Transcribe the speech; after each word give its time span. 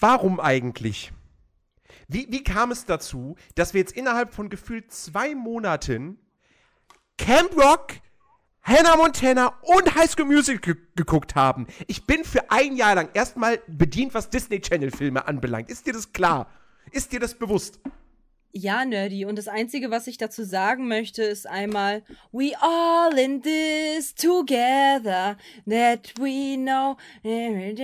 warum 0.00 0.40
eigentlich? 0.40 1.12
Wie, 2.08 2.26
wie 2.30 2.42
kam 2.42 2.72
es 2.72 2.86
dazu, 2.86 3.36
dass 3.54 3.74
wir 3.74 3.80
jetzt 3.80 3.92
innerhalb 3.92 4.34
von 4.34 4.48
gefühlt 4.48 4.92
zwei 4.92 5.34
Monaten 5.34 6.18
Camp 7.18 7.56
Rock, 7.56 7.92
Hannah 8.62 8.96
Montana 8.96 9.54
und 9.62 9.94
High 9.94 10.10
School 10.10 10.26
Musical 10.26 10.76
geguckt 10.96 11.34
haben? 11.34 11.66
Ich 11.86 12.06
bin 12.06 12.24
für 12.24 12.50
ein 12.50 12.74
Jahr 12.76 12.96
lang 12.96 13.10
erstmal 13.14 13.60
bedient, 13.68 14.14
was 14.14 14.30
Disney 14.30 14.60
Channel 14.60 14.90
Filme 14.90 15.26
anbelangt. 15.28 15.70
Ist 15.70 15.86
dir 15.86 15.92
das 15.92 16.12
klar? 16.12 16.50
Ist 16.90 17.12
dir 17.12 17.20
das 17.20 17.34
bewusst? 17.34 17.78
Ja, 18.52 18.84
Nerdy. 18.84 19.24
Und 19.26 19.36
das 19.36 19.46
Einzige, 19.46 19.90
was 19.90 20.08
ich 20.08 20.18
dazu 20.18 20.42
sagen 20.42 20.88
möchte, 20.88 21.22
ist 21.22 21.46
einmal, 21.46 22.02
we 22.32 22.52
all 22.60 23.16
in 23.16 23.42
this 23.42 24.12
together, 24.14 25.36
that 25.68 26.12
we 26.18 26.56
know, 26.56 26.96
and 27.22 27.78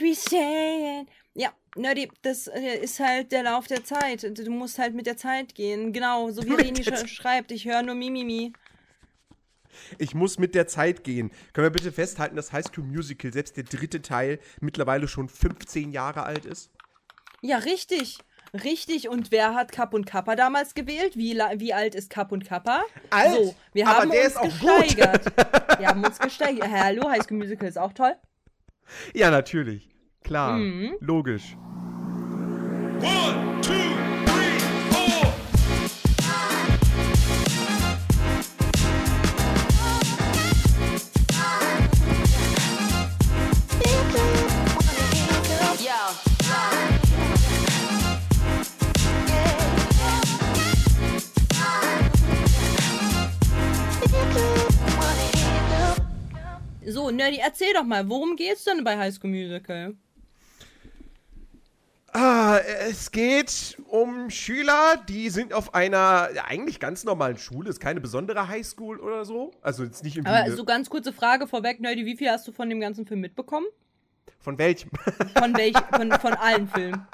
we 0.00 0.14
say 0.14 1.00
it. 1.00 1.08
Ja, 1.34 1.52
Nerdy, 1.74 2.08
das 2.22 2.46
äh, 2.46 2.78
ist 2.82 3.00
halt 3.00 3.32
der 3.32 3.42
Lauf 3.42 3.66
der 3.66 3.82
Zeit. 3.82 4.22
Du 4.38 4.50
musst 4.50 4.78
halt 4.78 4.94
mit 4.94 5.06
der 5.06 5.16
Zeit 5.16 5.56
gehen. 5.56 5.92
Genau, 5.92 6.30
so 6.30 6.44
wie 6.44 6.54
Reni 6.54 6.84
sch 6.84 7.08
schreibt. 7.08 7.50
Ich 7.50 7.64
höre 7.64 7.82
nur 7.82 7.96
Mimimi. 7.96 8.52
Ich 9.98 10.14
muss 10.14 10.38
mit 10.38 10.54
der 10.54 10.68
Zeit 10.68 11.02
gehen. 11.02 11.32
Können 11.52 11.66
wir 11.66 11.72
bitte 11.72 11.90
festhalten, 11.90 12.36
dass 12.36 12.52
High 12.52 12.64
School 12.64 12.84
Musical, 12.84 13.32
selbst 13.32 13.56
der 13.56 13.64
dritte 13.64 14.02
Teil, 14.02 14.38
mittlerweile 14.60 15.08
schon 15.08 15.28
15 15.28 15.90
Jahre 15.90 16.22
alt 16.22 16.44
ist? 16.44 16.70
Ja, 17.42 17.58
richtig. 17.58 18.18
Richtig, 18.62 19.08
und 19.08 19.32
wer 19.32 19.54
hat 19.54 19.72
Kapp 19.72 19.94
und 19.94 20.06
Kappa 20.06 20.36
damals 20.36 20.74
gewählt? 20.74 21.16
Wie, 21.16 21.36
wie 21.56 21.74
alt 21.74 21.96
ist 21.96 22.08
Kapp 22.08 22.30
und 22.30 22.44
Kappa? 22.44 22.84
Alt, 23.10 23.32
so, 23.32 23.54
wir 23.72 23.86
haben 23.86 24.10
uns 24.10 24.40
gesteigert. 24.40 25.24
wir 25.78 25.88
haben 25.88 26.04
uns 26.04 26.20
gesteigert. 26.20 26.68
Hallo, 26.70 27.10
High 27.10 27.24
School 27.24 27.38
Musical 27.38 27.68
ist 27.68 27.78
auch 27.78 27.92
toll. 27.92 28.14
Ja, 29.12 29.32
natürlich. 29.32 29.88
Klar. 30.22 30.58
Mhm. 30.58 30.94
Logisch. 31.00 31.56
One, 33.00 33.60
two, 33.60 33.72
So, 56.86 57.10
Nerdy, 57.10 57.38
erzähl 57.42 57.72
doch 57.72 57.84
mal, 57.84 58.08
worum 58.08 58.36
geht's 58.36 58.64
denn 58.64 58.84
bei 58.84 58.96
High 58.96 59.14
School 59.14 59.30
Musical? 59.30 59.94
Ah, 62.16 62.60
es 62.88 63.10
geht 63.10 63.76
um 63.88 64.30
Schüler, 64.30 65.02
die 65.08 65.30
sind 65.30 65.52
auf 65.52 65.74
einer 65.74 66.28
eigentlich 66.44 66.78
ganz 66.78 67.02
normalen 67.02 67.38
Schule, 67.38 67.68
ist 67.68 67.80
keine 67.80 68.00
besondere 68.00 68.46
Highschool 68.46 69.00
oder 69.00 69.24
so. 69.24 69.50
Also 69.62 69.82
jetzt 69.82 70.04
nicht 70.04 70.16
irgendwie. 70.16 70.32
Aber 70.32 70.50
so 70.52 70.64
ganz 70.64 70.88
kurze 70.88 71.12
Frage 71.12 71.48
vorweg, 71.48 71.80
Nerdy, 71.80 72.06
wie 72.06 72.16
viel 72.16 72.30
hast 72.30 72.46
du 72.46 72.52
von 72.52 72.68
dem 72.68 72.78
ganzen 72.78 73.04
Film 73.04 73.20
mitbekommen? 73.20 73.66
Von 74.38 74.58
welchem? 74.58 74.90
Von 75.36 75.56
welchem? 75.56 75.82
Von, 75.90 76.12
von 76.12 76.34
allen 76.34 76.68
Filmen. 76.68 77.04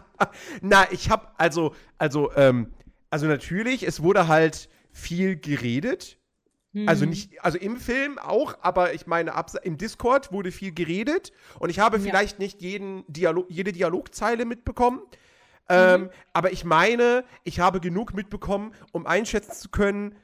Na, 0.62 0.90
ich 0.90 1.10
hab 1.10 1.34
also, 1.38 1.74
also, 1.98 2.32
ähm, 2.34 2.72
also 3.08 3.26
natürlich, 3.26 3.84
es 3.84 4.02
wurde 4.02 4.26
halt 4.26 4.68
viel 4.90 5.36
geredet 5.36 6.18
also 6.86 7.04
mhm. 7.04 7.10
nicht, 7.10 7.42
also 7.44 7.58
im 7.58 7.76
Film 7.78 8.18
auch, 8.18 8.56
aber 8.62 8.94
ich 8.94 9.06
meine, 9.06 9.32
im 9.62 9.76
Discord 9.76 10.30
wurde 10.30 10.52
viel 10.52 10.72
geredet 10.72 11.32
und 11.58 11.68
ich 11.68 11.80
habe 11.80 11.96
ja. 11.96 12.02
vielleicht 12.02 12.38
nicht 12.38 12.62
jeden 12.62 13.04
Dialog, 13.08 13.46
jede 13.48 13.72
Dialogzeile 13.72 14.44
mitbekommen. 14.44 15.00
Ähm, 15.68 16.02
mhm. 16.02 16.10
aber 16.32 16.52
ich 16.52 16.64
meine, 16.64 17.24
ich 17.44 17.60
habe 17.60 17.80
genug 17.80 18.14
mitbekommen, 18.14 18.74
um 18.92 19.06
einschätzen 19.06 19.52
zu 19.52 19.68
können, 19.68 20.16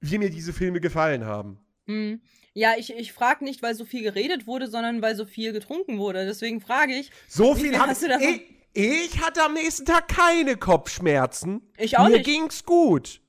wie 0.00 0.18
mir 0.18 0.30
diese 0.30 0.52
Filme 0.52 0.80
gefallen 0.80 1.24
haben. 1.26 1.58
Mhm. 1.86 2.20
Ja, 2.52 2.74
ich, 2.76 2.92
ich 2.92 3.12
frage 3.12 3.44
nicht, 3.44 3.62
weil 3.62 3.74
so 3.74 3.84
viel 3.84 4.02
geredet 4.02 4.46
wurde, 4.46 4.68
sondern 4.68 5.02
weil 5.02 5.14
so 5.16 5.24
viel 5.24 5.52
getrunken 5.52 5.98
wurde. 5.98 6.26
Deswegen 6.26 6.60
frage 6.60 6.94
ich. 6.94 7.10
So 7.28 7.54
viel 7.54 7.78
hast 7.78 8.02
du 8.02 8.08
davon? 8.08 8.26
Ich, 8.26 8.42
ich 8.72 9.22
hatte 9.22 9.42
am 9.42 9.54
nächsten 9.54 9.84
Tag 9.84 10.08
keine 10.08 10.56
Kopfschmerzen. 10.56 11.62
Ich 11.76 11.98
auch 11.98 12.04
Mir 12.04 12.16
nicht. 12.18 12.26
Mir 12.26 12.32
ging's 12.32 12.64
gut. 12.64 13.20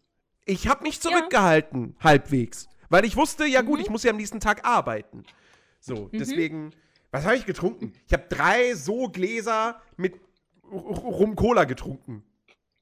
Ich 0.52 0.68
habe 0.68 0.84
mich 0.84 1.00
zurückgehalten, 1.00 1.96
ja. 1.98 2.04
halbwegs. 2.04 2.68
Weil 2.90 3.06
ich 3.06 3.16
wusste, 3.16 3.46
ja 3.46 3.62
gut, 3.62 3.80
mhm. 3.80 3.86
ich 3.86 3.90
muss 3.90 4.04
ja 4.04 4.12
am 4.12 4.18
nächsten 4.18 4.42
Tag 4.42 4.66
arbeiten. 4.66 5.24
So, 5.80 6.10
mhm. 6.12 6.20
deswegen, 6.20 6.72
was 7.10 7.24
habe 7.24 7.38
ich 7.38 7.46
getrunken? 7.46 7.94
Ich 8.06 8.12
habe 8.12 8.26
drei 8.28 8.76
so 8.76 9.08
Gläser 9.08 9.82
mit 9.96 10.20
Rum 10.70 11.36
Cola 11.38 11.64
getrunken. 11.64 12.24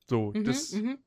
So, 0.07 0.31
mhm, 0.33 0.45
das, 0.45 0.71
mhm. 0.71 0.97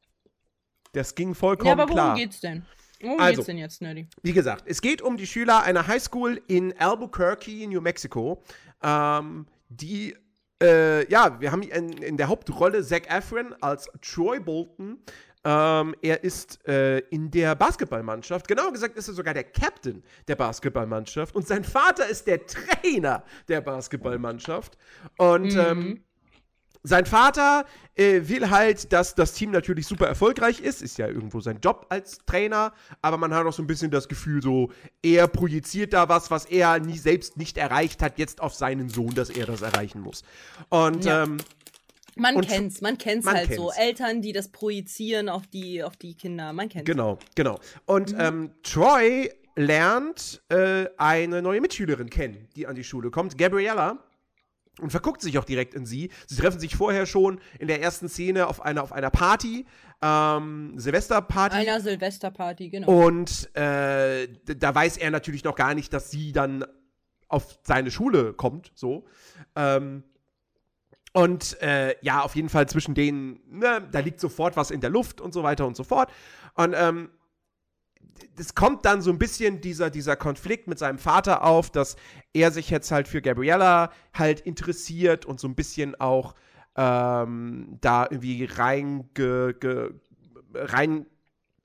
das 0.93 1.17
ging 1.17 1.35
vollkommen 1.35 1.75
klar. 1.75 1.79
Ja, 1.79 1.83
aber 1.83 1.93
worum 1.93 1.97
klar. 1.97 2.17
geht's 2.17 2.39
denn? 2.39 2.65
Worum 3.01 3.19
also, 3.19 3.37
geht's 3.39 3.47
denn 3.47 3.59
jetzt, 3.59 3.83
Nerdy? 3.83 4.07
Wie 4.23 4.33
gesagt, 4.33 4.63
es 4.69 4.81
geht 4.81 5.03
um 5.03 5.17
die 5.17 5.27
Schüler 5.27 5.65
einer 5.65 5.89
Highschool 5.89 6.41
in 6.47 6.79
Albuquerque, 6.79 7.67
New 7.67 7.81
Mexico, 7.81 8.41
ähm, 8.85 9.47
die 9.69 10.15
äh, 10.63 11.11
ja, 11.11 11.41
wir 11.41 11.51
haben 11.51 11.63
in, 11.63 11.91
in 11.95 12.17
der 12.17 12.29
Hauptrolle 12.29 12.85
Zach 12.85 13.03
Efron 13.09 13.53
als 13.61 13.91
Troy 14.01 14.39
Bolton, 14.39 14.99
ähm, 15.45 15.95
er 16.03 16.23
ist 16.23 16.67
äh, 16.69 16.99
in 17.11 17.31
der 17.31 17.55
Basketballmannschaft. 17.55 18.47
Genauer 18.47 18.73
gesagt 18.73 18.97
ist 18.97 19.09
er 19.09 19.15
sogar 19.15 19.35
der 19.35 19.45
Captain 19.45 20.03
der 20.29 20.37
Basketballmannschaft. 20.37 21.35
Und 21.35 21.47
sein 21.47 21.65
Vater 21.65 22.07
ist 22.09 22.27
der 22.27 22.47
Trainer 22.47 23.25
der 23.49 23.61
Basketballmannschaft. 23.61 24.79
Und 25.19 25.55
mhm. 25.55 25.59
ähm, 25.59 26.05
sein 26.85 27.07
Vater 27.07 27.65
äh, 27.95 28.23
will 28.25 28.51
halt, 28.51 28.93
dass 28.93 29.15
das 29.15 29.35
Team 29.35 29.51
natürlich 29.53 29.87
super 29.87 30.07
erfolgreich 30.07 30.61
ist. 30.61 30.83
Ist 30.83 30.99
ja 30.99 31.07
irgendwo 31.09 31.41
sein 31.41 31.59
Job 31.61 31.87
als 31.89 32.19
Trainer. 32.27 32.73
Aber 33.03 33.19
man 33.19 33.35
hat 33.35 33.47
auch 33.47 33.53
so 33.53 33.63
ein 33.63 33.67
bisschen 33.67 33.91
das 33.91 34.09
Gefühl, 34.09 34.43
so, 34.43 34.71
er 35.03 35.27
projiziert 35.29 35.93
da 35.93 36.09
was, 36.09 36.31
was 36.31 36.45
er 36.45 36.79
nie 36.79 36.99
selbst 36.99 37.37
nicht 37.37 37.57
erreicht 37.57 38.03
hat, 38.03 38.19
jetzt 38.19 38.41
auf 38.41 38.55
seinen 38.55 38.89
Sohn, 38.89 39.15
dass 39.15 39.31
er 39.31 39.47
das 39.47 39.63
erreichen 39.63 40.01
muss. 40.01 40.23
Und 40.69 41.05
ja. 41.05 41.25
ähm, 41.25 41.39
man 42.17 42.37
und 42.37 42.47
kennt's, 42.47 42.81
man 42.81 42.99
kennt's 42.99 43.25
man 43.25 43.37
halt 43.37 43.49
kennt's. 43.49 43.63
so. 43.63 43.73
Eltern, 43.73 44.23
die 44.23 44.33
das 44.33 44.49
projizieren 44.49 45.29
auf 45.29 45.47
die, 45.47 45.83
auf 45.83 45.97
die 45.97 46.15
Kinder, 46.15 46.53
man 46.53 46.69
kennt's. 46.69 46.87
Genau, 46.87 47.19
genau. 47.35 47.59
Und 47.87 48.13
mhm. 48.13 48.21
ähm, 48.21 48.51
Troy 48.63 49.31
lernt 49.57 50.43
äh, 50.49 50.87
eine 50.97 51.43
neue 51.43 51.61
Mitschülerin 51.61 52.11
kennen, 52.11 52.49
die 52.57 52.67
an 52.67 52.75
die 52.75 52.85
Schule 52.85 53.11
kommt, 53.11 53.37
Gabriella. 53.39 53.99
Und 54.81 54.89
verguckt 54.89 55.21
sich 55.21 55.37
auch 55.37 55.45
direkt 55.45 55.75
in 55.75 55.85
sie. 55.85 56.11
Sie 56.27 56.37
treffen 56.37 56.59
sich 56.59 56.77
vorher 56.77 57.05
schon 57.05 57.41
in 57.59 57.69
der 57.69 57.83
ersten 57.83 58.09
Szene 58.09 58.47
auf 58.47 58.63
einer, 58.63 58.83
auf 58.83 58.91
einer 58.91 59.11
Party, 59.11 59.67
ähm, 60.01 60.73
Silvesterparty. 60.77 61.57
Einer 61.57 61.79
Silvesterparty, 61.79 62.71
genau. 62.71 63.07
Und 63.07 63.55
äh, 63.55 64.29
da 64.47 64.75
weiß 64.75 64.97
er 64.97 65.11
natürlich 65.11 65.45
noch 65.45 65.57
gar 65.57 65.75
nicht, 65.75 65.93
dass 65.93 66.11
sie 66.11 66.33
dann 66.33 66.65
auf 67.29 67.59
seine 67.65 67.91
Schule 67.91 68.33
kommt, 68.33 68.73
so. 68.75 69.05
Ähm, 69.57 70.05
und 71.13 71.61
äh, 71.63 71.95
ja, 72.01 72.23
auf 72.23 72.35
jeden 72.37 72.49
Fall 72.49 72.69
zwischen 72.69 72.95
denen, 72.95 73.41
ne, 73.51 73.87
da 73.91 74.01
liegt 74.01 74.21
sofort 74.21 74.57
was 74.57 74.71
in 74.71 74.81
der 74.81 74.91
Luft 74.91 75.21
und 75.21 75.35
so 75.35 75.43
weiter 75.43 75.67
und 75.67 75.77
so 75.77 75.85
fort. 75.85 76.11
Und 76.55 76.75
ähm, 76.77 77.11
es 78.39 78.55
kommt 78.55 78.85
dann 78.85 79.03
so 79.03 79.11
ein 79.11 79.19
bisschen 79.19 79.61
dieser, 79.61 79.91
dieser 79.91 80.17
Konflikt 80.17 80.69
mit 80.69 80.79
seinem 80.79 80.99
Vater 80.99 81.45
auf, 81.45 81.71
dass 81.71 81.97
er 82.33 82.51
sich 82.51 82.71
jetzt 82.71 82.91
halt 82.91 83.09
für 83.09 83.21
Gabriella 83.21 83.93
halt 84.15 84.41
interessiert 84.41 85.27
und 85.27 85.39
so 85.39 85.49
ein 85.49 85.55
bisschen 85.55 86.01
auch 86.01 86.35
ähm, 86.77 87.79
da 87.81 88.07
irgendwie 88.11 88.45
rein, 88.45 89.11
ge, 89.15 89.55
ge, 89.59 89.91
rein, 90.55 91.07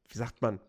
wie 0.09 0.17
sagt 0.17 0.41
man, 0.41 0.59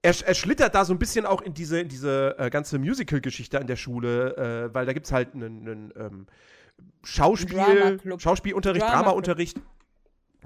er, 0.00 0.14
er, 0.24 0.34
schlittert 0.34 0.74
da 0.74 0.84
so 0.84 0.94
ein 0.94 0.98
bisschen 0.98 1.26
auch 1.26 1.42
in 1.42 1.52
diese, 1.52 1.80
in 1.80 1.88
diese 1.88 2.36
äh, 2.38 2.48
ganze 2.48 2.78
Musical-Geschichte 2.78 3.58
an 3.58 3.66
der 3.66 3.76
Schule, 3.76 4.36
äh, 4.36 4.74
weil 4.74 4.86
da 4.86 4.92
gibt 4.92 5.06
es 5.06 5.12
halt 5.12 5.34
einen, 5.34 5.68
einen 5.68 5.92
ähm, 5.96 6.26
Schauspiel, 7.02 8.00
Schauspielunterricht, 8.18 8.84
Drama 8.84 9.02
Dramaunterricht. 9.02 9.60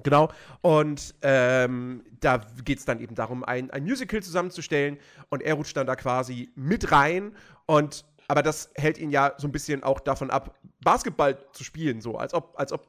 Genau. 0.02 0.31
Und 0.62 1.14
ähm, 1.22 2.04
da 2.20 2.40
geht 2.64 2.78
es 2.78 2.84
dann 2.84 3.00
eben 3.00 3.14
darum, 3.14 3.44
ein, 3.44 3.70
ein 3.70 3.84
Musical 3.84 4.22
zusammenzustellen. 4.22 4.99
Und 5.28 5.43
er 5.43 5.54
rutscht 5.54 5.76
dann 5.76 5.87
da 5.87 5.96
quasi 5.96 6.50
mit 6.54 6.93
rein. 6.93 7.34
Und 7.66 8.04
aber 8.28 8.44
das 8.44 8.70
hält 8.76 8.96
ihn 8.99 9.10
ja 9.10 9.34
so 9.38 9.49
ein 9.49 9.52
bisschen 9.52 9.82
auch 9.82 9.99
davon 9.99 10.31
ab, 10.31 10.56
Basketball 10.84 11.37
zu 11.52 11.64
spielen, 11.64 12.00
so 12.00 12.16
als 12.16 12.32
ob, 12.32 12.54
als 12.56 12.72
ob 12.72 12.87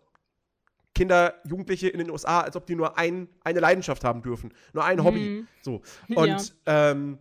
Kinder, 0.94 1.33
Jugendliche 1.45 1.88
in 1.88 1.98
den 1.98 2.12
USA, 2.12 2.42
als 2.42 2.56
ob 2.56 2.68
die 2.68 2.75
nur 2.75 2.95
ein, 3.00 3.27
eine 3.44 3.60
Leidenschaft 3.60 4.04
haben 4.04 4.21
dürfen, 4.21 4.54
nur 4.74 4.86
ein 4.86 5.04
Hobby. 5.04 5.19
Mhm. 5.19 5.48
So. 5.63 5.81
Und 6.15 6.54
ja. 6.68 6.92
Ähm, 6.92 7.18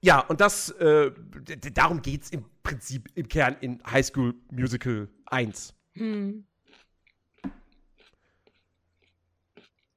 ja, 0.00 0.20
und 0.20 0.40
das, 0.40 0.70
äh, 0.70 1.10
darum 1.72 2.00
geht 2.00 2.22
es 2.22 2.30
im 2.30 2.44
Prinzip 2.62 3.08
im 3.14 3.28
Kern 3.28 3.56
in 3.60 3.82
High 3.90 4.06
School 4.06 4.34
Musical 4.52 5.08
1. 5.26 5.74
Hm. 5.94 6.46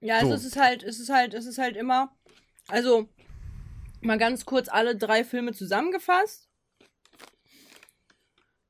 Ja, 0.02 0.16
also 0.16 0.30
so. 0.30 0.34
es 0.36 0.46
ist 0.46 0.58
halt, 0.58 0.84
es 0.84 1.00
ist 1.00 1.10
halt, 1.10 1.34
es 1.34 1.46
ist 1.46 1.58
halt 1.58 1.76
immer, 1.76 2.16
also 2.68 3.10
mal 4.02 4.18
ganz 4.18 4.46
kurz 4.46 4.70
alle 4.70 4.96
drei 4.96 5.24
Filme 5.24 5.54
zusammengefasst. 5.54 6.48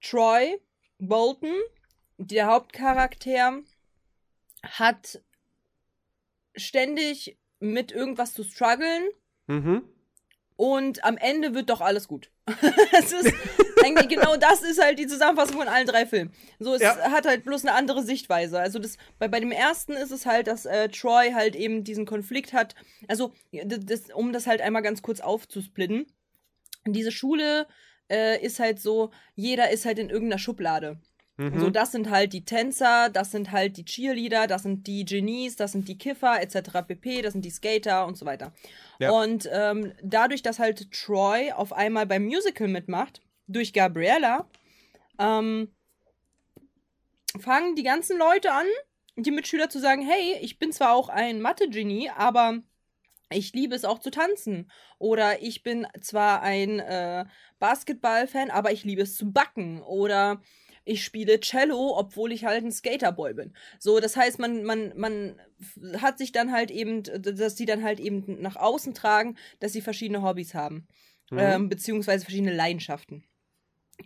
Troy 0.01 0.59
Bolton, 0.97 1.55
der 2.17 2.47
Hauptcharakter, 2.47 3.61
hat 4.63 5.21
ständig 6.55 7.37
mit 7.59 7.91
irgendwas 7.91 8.33
zu 8.33 8.43
strugglen. 8.43 9.09
Mhm. 9.47 9.83
Und 10.55 11.03
am 11.05 11.15
Ende 11.17 11.53
wird 11.53 11.69
doch 11.69 11.81
alles 11.81 12.07
gut. 12.07 12.31
es 12.91 13.11
ist 13.13 13.33
eigentlich 13.97 14.17
genau 14.19 14.35
das 14.37 14.61
ist 14.61 14.81
halt 14.81 14.99
die 14.99 15.07
Zusammenfassung 15.07 15.57
von 15.57 15.67
allen 15.67 15.87
drei 15.87 16.05
Filmen. 16.05 16.31
So, 16.59 16.73
es 16.75 16.81
Ja. 16.81 16.95
hat 17.11 17.25
halt 17.25 17.43
bloß 17.45 17.65
eine 17.65 17.73
andere 17.75 18.03
Sichtweise. 18.03 18.59
Also 18.59 18.79
das, 18.79 18.97
bei, 19.17 19.27
bei 19.27 19.39
dem 19.39 19.51
ersten 19.51 19.93
ist 19.93 20.11
es 20.11 20.25
halt, 20.25 20.47
dass 20.47 20.65
äh, 20.65 20.89
Troy 20.89 21.31
halt 21.33 21.55
eben 21.55 21.83
diesen 21.83 22.05
Konflikt 22.05 22.53
hat. 22.53 22.75
Also, 23.07 23.33
das, 23.51 24.11
um 24.13 24.33
das 24.33 24.47
halt 24.47 24.61
einmal 24.61 24.81
ganz 24.81 25.01
kurz 25.01 25.19
aufzusplitten. 25.19 26.05
Diese 26.85 27.11
Schule 27.11 27.67
äh, 28.09 28.43
ist 28.43 28.59
halt 28.59 28.79
so, 28.79 29.11
jeder 29.35 29.69
ist 29.71 29.85
halt 29.85 29.99
in 29.99 30.09
irgendeiner 30.09 30.39
Schublade. 30.39 30.97
Mhm. 31.37 31.57
So, 31.59 31.69
das 31.69 31.93
sind 31.93 32.09
halt 32.09 32.33
die 32.33 32.43
Tänzer, 32.43 33.09
das 33.09 33.31
sind 33.31 33.51
halt 33.51 33.77
die 33.77 33.85
Cheerleader, 33.85 34.45
das 34.47 34.63
sind 34.63 34.87
die 34.87 35.05
Genies, 35.05 35.55
das 35.55 35.71
sind 35.71 35.87
die 35.87 35.97
Kiffer 35.97 36.41
etc. 36.41 36.81
pp, 36.85 37.21
das 37.21 37.31
sind 37.31 37.45
die 37.45 37.49
Skater 37.49 38.05
und 38.05 38.17
so 38.17 38.25
weiter. 38.25 38.51
Ja. 38.99 39.11
Und 39.11 39.47
ähm, 39.51 39.93
dadurch, 40.03 40.41
dass 40.41 40.59
halt 40.59 40.91
Troy 40.91 41.53
auf 41.53 41.71
einmal 41.71 42.05
beim 42.05 42.25
Musical 42.25 42.67
mitmacht, 42.67 43.21
durch 43.49 43.73
Gabriella, 43.73 44.47
ähm, 45.19 45.73
fangen 47.39 47.75
die 47.75 47.83
ganzen 47.83 48.17
Leute 48.17 48.53
an, 48.53 48.65
die 49.17 49.31
Mitschüler 49.31 49.69
zu 49.69 49.79
sagen, 49.79 50.01
hey, 50.01 50.37
ich 50.41 50.59
bin 50.59 50.71
zwar 50.71 50.93
auch 50.93 51.09
ein 51.09 51.41
Mathe-Genie, 51.41 52.09
aber 52.09 52.59
ich 53.31 53.53
liebe 53.53 53.75
es 53.75 53.85
auch 53.85 53.99
zu 53.99 54.09
tanzen. 54.11 54.71
Oder 54.97 55.41
ich 55.41 55.61
bin 55.61 55.85
zwar 56.01 56.41
ein 56.41 56.79
äh, 56.79 57.25
Basketball-Fan, 57.59 58.49
aber 58.49 58.71
ich 58.71 58.83
liebe 58.83 59.01
es 59.01 59.15
zu 59.15 59.31
backen. 59.31 59.81
Oder 59.83 60.41
ich 60.85 61.03
spiele 61.03 61.39
Cello, 61.39 61.95
obwohl 61.97 62.31
ich 62.31 62.45
halt 62.45 62.63
ein 62.63 62.71
Skaterboy 62.71 63.33
bin. 63.33 63.53
So, 63.77 63.99
das 63.99 64.17
heißt, 64.17 64.39
man, 64.39 64.63
man, 64.63 64.93
man 64.95 65.39
hat 65.97 66.17
sich 66.17 66.31
dann 66.31 66.51
halt 66.51 66.71
eben, 66.71 67.03
dass 67.03 67.55
die 67.55 67.65
dann 67.65 67.83
halt 67.83 67.99
eben 67.99 68.41
nach 68.41 68.55
außen 68.55 68.93
tragen, 68.93 69.37
dass 69.59 69.73
sie 69.73 69.81
verschiedene 69.81 70.23
Hobbys 70.23 70.55
haben. 70.55 70.87
Mhm. 71.29 71.39
Ähm, 71.39 71.69
beziehungsweise 71.69 72.25
verschiedene 72.25 72.53
Leidenschaften. 72.53 73.23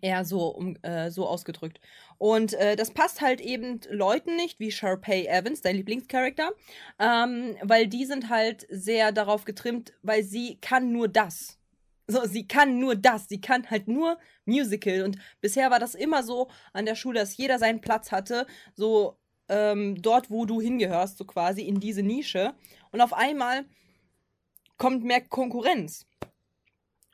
Eher 0.02 0.26
so, 0.26 0.48
um, 0.48 0.76
äh, 0.82 1.12
so 1.12 1.28
ausgedrückt. 1.28 1.80
Und 2.18 2.54
äh, 2.54 2.76
das 2.76 2.92
passt 2.92 3.22
halt 3.22 3.42
eben 3.42 3.80
Leuten 3.90 4.36
nicht, 4.36 4.60
wie 4.60 4.72
Sharpay 4.72 5.28
Evans, 5.28 5.62
dein 5.62 5.76
Lieblingscharakter, 5.76 6.52
ähm, 7.00 7.56
weil 7.62 7.88
die 7.88 8.06
sind 8.06 8.30
halt 8.30 8.66
sehr 8.70 9.12
darauf 9.12 9.46
getrimmt, 9.46 9.94
weil 10.02 10.24
sie 10.24 10.58
kann 10.62 10.92
nur 10.92 11.08
das. 11.08 11.58
So, 12.08 12.26
sie 12.26 12.48
kann 12.48 12.80
nur 12.80 12.96
das. 12.96 13.30
Sie 13.30 13.40
kann 13.40 13.70
halt 13.70 13.88
nur 13.88 14.18
Musical. 14.46 15.04
Und 15.04 15.18
bisher 15.42 15.72
war 15.72 15.80
das 15.80 15.96
immer 15.96 16.24
so 16.24 16.50
an 16.74 16.86
der 16.86 16.96
Schule, 16.96 17.20
dass 17.20 17.38
jeder 17.38 17.60
seinen 17.60 17.82
Platz 17.82 18.12
hatte, 18.12 18.46
so 18.76 19.18
ähm, 19.50 20.02
dort, 20.02 20.30
wo 20.30 20.46
du 20.46 20.60
hingehörst, 20.62 21.18
so 21.18 21.26
quasi 21.26 21.62
in 21.62 21.80
diese 21.80 22.04
Nische. 22.04 22.54
Und 22.92 23.02
auf 23.02 23.14
einmal 23.14 23.66
kommt 24.78 25.04
mehr 25.04 25.22
Konkurrenz. 25.22 26.06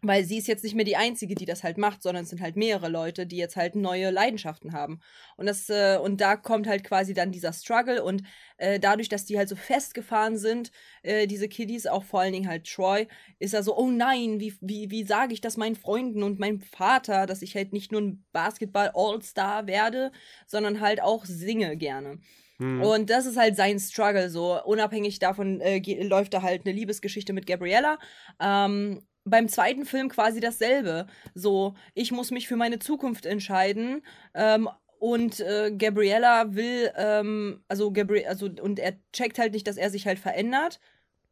Weil 0.02 0.24
sie 0.24 0.38
ist 0.38 0.48
jetzt 0.48 0.64
nicht 0.64 0.76
mehr 0.76 0.86
die 0.86 0.96
Einzige, 0.96 1.36
die 1.36 1.46
das 1.46 1.64
halt 1.64 1.78
macht, 1.78 2.02
sondern 2.04 2.24
es 2.24 2.30
sind 2.30 2.42
halt 2.42 2.56
mehrere 2.56 2.90
Leute, 2.90 3.26
die 3.26 3.38
jetzt 3.38 3.56
halt 3.56 3.76
neue 3.76 4.12
Leidenschaften 4.12 4.74
haben. 4.74 5.00
Und 5.36 5.46
das, 5.46 5.70
äh, 5.70 5.98
und 6.02 6.22
da 6.22 6.36
kommt 6.36 6.68
halt 6.68 6.84
quasi 6.84 7.14
dann 7.14 7.32
dieser 7.32 7.54
Struggle 7.54 8.04
und 8.04 8.24
äh, 8.58 8.80
dadurch, 8.80 9.10
dass 9.10 9.26
die 9.26 9.38
halt 9.38 9.50
so 9.50 9.56
festgefahren 9.56 10.38
sind, 10.38 10.72
äh, 11.04 11.28
diese 11.28 11.50
Kiddies, 11.50 11.88
auch 11.88 12.04
vor 12.04 12.22
allen 12.22 12.34
Dingen 12.34 12.48
halt 12.48 12.66
Troy, 12.66 13.08
ist 13.40 13.54
er 13.54 13.64
so, 13.64 13.78
oh 13.78 13.90
nein, 13.90 14.40
wie, 14.40 14.54
wie, 14.62 14.90
wie 14.90 15.04
sage 15.04 15.34
ich 15.34 15.42
das 15.42 15.58
meinen 15.58 15.76
Freunden 15.76 16.24
und 16.24 16.40
meinem 16.40 16.62
Vater, 16.62 17.26
dass 17.26 17.42
ich 17.42 17.56
halt 17.56 17.74
nicht 17.74 17.92
nur 17.92 18.02
ein 18.02 18.26
Basketball-All-Star 18.32 19.68
werde, 19.68 20.12
sondern 20.48 20.80
halt 20.80 21.02
auch 21.02 21.26
singe 21.26 21.76
gerne. 21.78 22.20
Mhm. 22.60 22.82
Und 22.82 23.10
das 23.10 23.26
ist 23.26 23.38
halt 23.38 23.56
sein 23.56 23.80
Struggle 23.80 24.30
so. 24.30 24.62
Unabhängig 24.64 25.20
davon 25.20 25.62
äh, 25.62 25.80
läuft 26.04 26.34
da 26.34 26.42
halt 26.42 26.66
eine 26.66 26.76
Liebesgeschichte 26.76 27.34
mit 27.34 27.48
Gabriella. 27.48 27.98
Ähm, 28.40 29.02
beim 29.30 29.48
zweiten 29.48 29.86
Film 29.86 30.10
quasi 30.10 30.40
dasselbe. 30.40 31.08
So, 31.34 31.76
ich 31.94 32.12
muss 32.12 32.32
mich 32.32 32.48
für 32.48 32.56
meine 32.56 32.80
Zukunft 32.80 33.26
entscheiden. 33.26 34.02
Ähm, 34.34 34.70
und 35.00 35.40
äh, 35.40 35.72
Gabriella 35.78 36.56
will, 36.56 36.92
ähm, 36.98 37.64
also 37.70 37.92
Gabri 37.92 38.26
also 38.26 38.48
und 38.62 38.80
er 38.80 38.94
checkt 39.14 39.40
halt 39.40 39.54
nicht, 39.54 39.68
dass 39.68 39.78
er 39.78 39.90
sich 39.90 40.06
halt 40.06 40.20
verändert. 40.20 40.80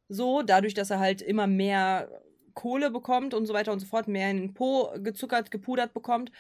So, 0.10 0.42
dadurch, 0.42 0.74
dass 0.74 0.90
er 0.90 1.00
halt 1.00 1.22
immer 1.22 1.48
mehr 1.48 2.10
Kohle 2.54 2.92
bekommt 2.92 3.34
und 3.34 3.46
so 3.46 3.54
weiter 3.54 3.74
und 3.74 3.80
so 3.80 3.86
fort, 3.86 4.08
mehr 4.08 4.32
in 4.32 4.38
den 4.38 4.54
Po 4.54 4.92
gezuckert, 4.98 5.52
gepudert 5.52 5.94
bekommt 5.94 6.32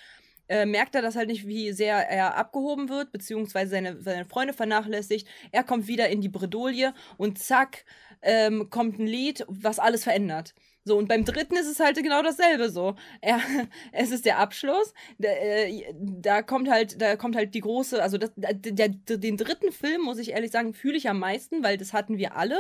äh, 0.50 0.66
merkt 0.66 0.96
er 0.96 1.02
das 1.02 1.16
halt 1.16 1.28
nicht, 1.30 1.48
wie 1.48 1.72
sehr 1.72 2.10
er 2.10 2.36
abgehoben 2.38 2.90
wird, 2.90 3.12
beziehungsweise 3.12 3.72
seine, 3.72 4.02
seine 4.02 4.26
Freunde 4.26 4.54
vernachlässigt. 4.54 5.28
Er 5.52 5.64
kommt 5.64 5.88
wieder 5.88 6.10
in 6.10 6.22
die 6.22 6.30
Bredouille 6.30 6.94
und 7.18 7.40
zack, 7.40 7.86
ähm, 8.22 8.70
kommt 8.70 9.00
ein 9.00 9.08
Lied, 9.08 9.46
was 9.48 9.80
alles 9.80 10.04
verändert. 10.04 10.54
So, 10.88 10.98
und 10.98 11.08
beim 11.08 11.26
dritten 11.26 11.56
ist 11.56 11.68
es 11.68 11.80
halt 11.80 11.98
genau 11.98 12.24
dasselbe 12.24 12.70
so. 12.70 12.96
Er, 13.22 13.40
es 13.92 14.12
ist 14.12 14.26
der 14.26 14.40
Abschluss. 14.40 14.94
Der, 15.18 15.68
äh, 15.70 15.94
da 15.94 16.42
kommt 16.42 16.70
halt, 16.70 17.02
da 17.02 17.16
kommt 17.16 17.36
halt 17.36 17.54
die 17.54 17.62
große, 17.62 18.02
also 18.02 18.18
das, 18.18 18.32
der, 18.36 18.54
der, 18.54 18.90
den 18.90 19.38
dritten 19.38 19.72
Film, 19.72 20.02
muss 20.02 20.18
ich 20.18 20.32
ehrlich 20.32 20.52
sagen, 20.52 20.74
fühle 20.74 20.98
ich 20.98 21.10
am 21.10 21.20
meisten, 21.20 21.64
weil 21.64 21.78
das 21.78 21.94
hatten 21.94 22.18
wir 22.18 22.36
alle. 22.36 22.58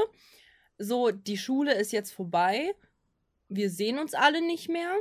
So, 0.77 1.11
die 1.11 1.37
Schule 1.37 1.73
ist 1.73 1.91
jetzt 1.91 2.11
vorbei. 2.11 2.73
Wir 3.49 3.69
sehen 3.69 3.97
uns 3.97 4.13
alle 4.13 4.41
nicht 4.41 4.69
mehr 4.69 4.93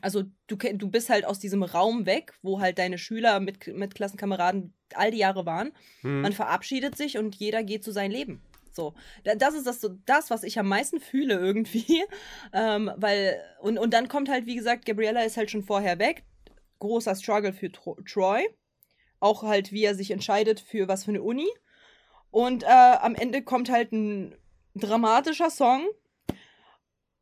also 0.00 0.22
du, 0.46 0.56
du 0.56 0.88
bist 0.88 1.10
halt 1.10 1.26
aus 1.26 1.38
diesem 1.38 1.62
Raum 1.62 2.06
weg, 2.06 2.32
wo 2.42 2.60
halt 2.60 2.78
deine 2.78 2.96
Schüler 2.96 3.40
mit, 3.40 3.66
mit 3.66 3.94
Klassenkameraden 3.94 4.72
all 4.94 5.10
die 5.10 5.18
Jahre 5.18 5.44
waren. 5.44 5.72
Mhm. 6.02 6.22
Man 6.22 6.32
verabschiedet 6.32 6.96
sich 6.96 7.18
und 7.18 7.34
jeder 7.34 7.62
geht 7.62 7.84
zu 7.84 7.92
seinem 7.92 8.12
Leben. 8.12 8.42
So, 8.74 8.94
Da- 9.24 9.34
das 9.34 9.54
ist 9.54 9.66
das, 9.66 9.80
so, 9.80 9.90
das 10.06 10.30
was 10.30 10.42
ich 10.44 10.58
am 10.58 10.68
meisten 10.68 11.00
fühle 11.00 11.34
irgendwie. 11.34 12.04
Ähm, 12.54 12.90
weil, 12.96 13.40
und, 13.60 13.78
und 13.78 13.92
dann 13.94 14.08
kommt 14.08 14.28
halt, 14.28 14.46
wie 14.46 14.54
gesagt, 14.56 14.84
Gabriella 14.84 15.22
ist 15.22 15.36
halt 15.36 15.50
schon 15.50 15.62
vorher 15.62 15.98
weg. 15.98 16.24
Großer 16.80 17.14
Struggle 17.14 17.52
für 17.52 17.70
Tro 17.72 17.96
Troy. 18.06 18.46
Auch 19.20 19.42
halt, 19.42 19.72
wie 19.72 19.84
er 19.84 19.94
sich 19.94 20.10
entscheidet 20.10 20.60
für 20.60 20.88
was 20.88 21.04
für 21.04 21.12
eine 21.12 21.22
Uni. 21.22 21.48
Und 22.30 22.62
äh, 22.64 22.66
am 22.66 23.14
Ende 23.14 23.42
kommt 23.42 23.70
halt 23.70 23.92
ein 23.92 24.34
dramatischer 24.74 25.50
Song. 25.50 25.86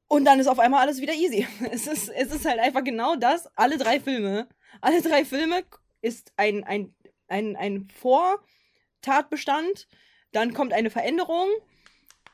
Und 0.08 0.24
dann 0.24 0.40
ist 0.40 0.48
auf 0.48 0.58
einmal 0.58 0.80
alles 0.80 1.00
wieder 1.00 1.14
easy. 1.14 1.46
Es 1.70 1.86
ist, 1.86 2.08
es 2.08 2.32
ist 2.32 2.44
halt 2.44 2.58
einfach 2.58 2.82
genau 2.82 3.14
das. 3.16 3.46
Alle 3.56 3.76
drei 3.78 4.00
Filme. 4.00 4.48
Alle 4.80 5.02
drei 5.02 5.24
Filme 5.24 5.62
ist 6.00 6.32
ein, 6.36 6.64
ein, 6.64 6.94
ein, 7.28 7.54
ein 7.56 7.88
Vortatbestand. 7.94 9.86
Dann 10.32 10.54
kommt 10.54 10.72
eine 10.72 10.90
Veränderung. 10.90 11.48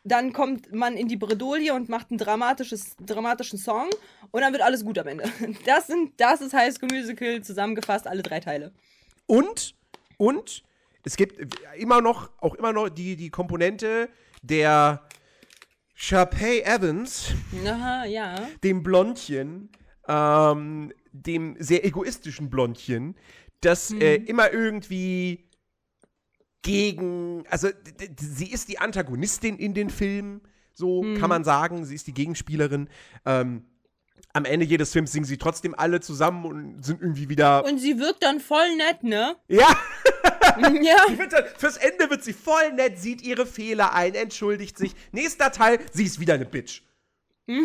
Dann 0.04 0.32
kommt 0.32 0.72
man 0.72 0.96
in 0.96 1.08
die 1.08 1.16
Bredouille 1.16 1.74
und 1.74 1.88
macht 1.88 2.10
einen 2.10 2.18
dramatisches, 2.18 2.96
dramatischen 2.98 3.58
Song. 3.58 3.88
Und 4.30 4.40
dann 4.42 4.52
wird 4.52 4.62
alles 4.62 4.84
gut 4.84 4.98
am 4.98 5.08
Ende. 5.08 5.24
Das, 5.66 5.88
sind, 5.88 6.20
das 6.20 6.40
ist 6.40 6.54
High 6.54 6.74
School 6.74 6.90
Musical 6.92 7.42
zusammengefasst, 7.42 8.06
alle 8.06 8.22
drei 8.22 8.40
Teile. 8.40 8.72
Und, 9.26 9.74
und 10.16 10.62
es 11.02 11.16
gibt 11.16 11.56
immer 11.76 12.00
noch, 12.00 12.30
auch 12.40 12.54
immer 12.54 12.72
noch 12.72 12.88
die, 12.88 13.16
die 13.16 13.30
Komponente 13.30 14.08
der 14.42 15.02
Sharpay 15.94 16.60
Evans, 16.60 17.32
Aha, 17.64 18.04
ja. 18.04 18.48
dem 18.62 18.82
Blondchen, 18.82 19.70
ähm, 20.06 20.92
dem 21.12 21.56
sehr 21.58 21.84
egoistischen 21.84 22.50
Blondchen, 22.50 23.16
das 23.60 23.92
äh, 23.92 24.16
immer 24.16 24.52
irgendwie 24.52 25.45
gegen, 26.66 27.44
also 27.48 27.68
sie 28.18 28.50
ist 28.50 28.68
die 28.68 28.78
Antagonistin 28.78 29.56
in 29.56 29.72
den 29.72 29.88
Filmen, 29.88 30.40
so 30.74 31.02
kann 31.18 31.30
man 31.30 31.44
sagen, 31.44 31.84
sie 31.84 31.94
ist 31.94 32.06
die 32.06 32.12
Gegenspielerin. 32.12 32.88
Ähm, 33.24 33.64
am 34.32 34.44
Ende 34.44 34.66
jedes 34.66 34.92
Films 34.92 35.12
singen 35.12 35.24
sie 35.24 35.38
trotzdem 35.38 35.74
alle 35.74 36.00
zusammen 36.00 36.44
und 36.44 36.84
sind 36.84 37.00
irgendwie 37.00 37.28
wieder. 37.30 37.64
Und 37.64 37.78
sie 37.78 37.98
wirkt 37.98 38.22
dann 38.22 38.40
voll 38.40 38.76
nett, 38.76 39.02
ne? 39.02 39.36
ja, 39.48 39.68
ja. 40.82 40.96
Dann, 41.30 41.44
fürs 41.56 41.78
Ende 41.78 42.10
wird 42.10 42.22
sie 42.22 42.34
voll 42.34 42.72
nett, 42.72 42.98
sieht 42.98 43.22
ihre 43.22 43.46
Fehler 43.46 43.94
ein, 43.94 44.14
entschuldigt 44.14 44.76
sich. 44.76 44.94
Nächster 45.12 45.52
Teil, 45.52 45.78
sie 45.92 46.04
ist 46.04 46.20
wieder 46.20 46.34
eine 46.34 46.46
Bitch. 46.46 46.82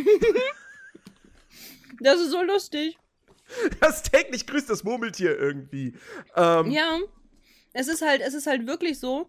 Das 2.04 2.20
ist 2.20 2.32
so 2.32 2.42
lustig. 2.42 2.98
Das 3.80 4.02
täglich 4.02 4.48
grüßt 4.48 4.68
das 4.70 4.84
Murmeltier 4.84 5.38
irgendwie. 5.38 5.94
Ähm, 6.36 6.72
Ja. 6.72 6.98
Es 7.74 7.88
ist 7.88 8.02
halt, 8.02 8.22
es 8.22 8.34
ist 8.34 8.48
halt 8.48 8.68
wirklich 8.68 9.00
so, 9.00 9.28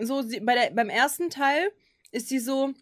so 0.00 0.22
sie, 0.22 0.40
bei 0.40 0.54
der, 0.54 0.70
beim 0.70 0.88
ersten 0.88 1.30
Teil 1.30 1.70
ist 2.12 2.28
sie 2.28 2.38
so, 2.38 2.72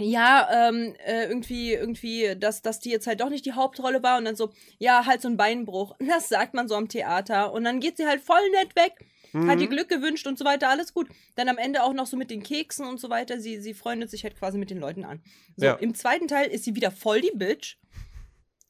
ja, 0.00 0.68
ähm, 0.68 0.94
äh, 1.04 1.24
irgendwie, 1.26 1.72
irgendwie, 1.72 2.36
dass, 2.38 2.62
dass 2.62 2.78
die 2.78 2.90
jetzt 2.90 3.06
halt 3.08 3.20
doch 3.20 3.30
nicht 3.30 3.44
die 3.44 3.52
Hauptrolle 3.54 4.02
war 4.02 4.18
und 4.18 4.24
dann 4.26 4.36
so, 4.36 4.52
ja, 4.78 5.06
halt 5.06 5.20
so 5.20 5.28
ein 5.28 5.36
Beinbruch. 5.36 5.96
Das 6.08 6.28
sagt 6.28 6.54
man 6.54 6.68
so 6.68 6.76
am 6.76 6.88
Theater. 6.88 7.52
Und 7.52 7.64
dann 7.64 7.80
geht 7.80 7.96
sie 7.96 8.06
halt 8.06 8.20
voll 8.20 8.48
nett 8.52 8.76
weg, 8.76 8.92
hat 9.34 9.60
ihr 9.60 9.66
Glück 9.68 9.88
gewünscht 9.88 10.26
und 10.26 10.38
so 10.38 10.44
weiter, 10.44 10.68
alles 10.70 10.94
gut. 10.94 11.08
Dann 11.34 11.48
am 11.48 11.58
Ende 11.58 11.82
auch 11.82 11.92
noch 11.92 12.06
so 12.06 12.16
mit 12.16 12.30
den 12.30 12.42
Keksen 12.42 12.86
und 12.86 12.98
so 12.98 13.10
weiter. 13.10 13.40
Sie, 13.40 13.60
sie 13.60 13.74
freundet 13.74 14.08
sich 14.10 14.22
halt 14.24 14.36
quasi 14.38 14.56
mit 14.56 14.70
den 14.70 14.78
Leuten 14.78 15.04
an. 15.04 15.20
So, 15.56 15.66
Ja. 15.66 15.74
im 15.74 15.94
zweiten 15.94 16.28
Teil 16.28 16.48
ist 16.48 16.64
sie 16.64 16.74
wieder 16.76 16.90
voll 16.90 17.20
die 17.20 17.32
Bitch. 17.34 17.76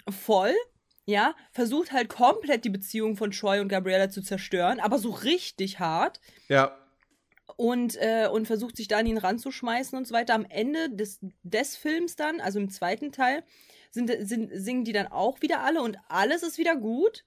Voll. 0.08 0.54
Ja, 1.08 1.34
versucht 1.52 1.92
halt 1.92 2.10
komplett 2.10 2.66
die 2.66 2.70
Beziehung 2.70 3.16
von 3.16 3.30
Troy 3.30 3.60
und 3.60 3.68
Gabriella 3.68 4.10
zu 4.10 4.20
zerstören, 4.20 4.78
aber 4.78 4.98
so 4.98 5.08
richtig 5.08 5.78
hart. 5.78 6.20
Ja. 6.48 6.76
Und, 7.56 7.96
äh, 7.96 8.28
und 8.30 8.44
versucht 8.44 8.76
sich 8.76 8.88
da 8.88 8.98
an 8.98 9.06
ihn 9.06 9.16
ranzuschmeißen 9.16 9.96
und 9.96 10.06
so 10.06 10.12
weiter. 10.12 10.34
Am 10.34 10.44
Ende 10.44 10.90
des, 10.90 11.18
des 11.42 11.76
Films 11.76 12.16
dann, 12.16 12.42
also 12.42 12.58
im 12.58 12.68
zweiten 12.68 13.10
Teil, 13.10 13.42
sind, 13.90 14.10
sind, 14.28 14.50
singen 14.52 14.84
die 14.84 14.92
dann 14.92 15.06
auch 15.06 15.40
wieder 15.40 15.60
alle 15.60 15.80
und 15.80 15.96
alles 16.08 16.42
ist 16.42 16.58
wieder 16.58 16.76
gut 16.76 17.24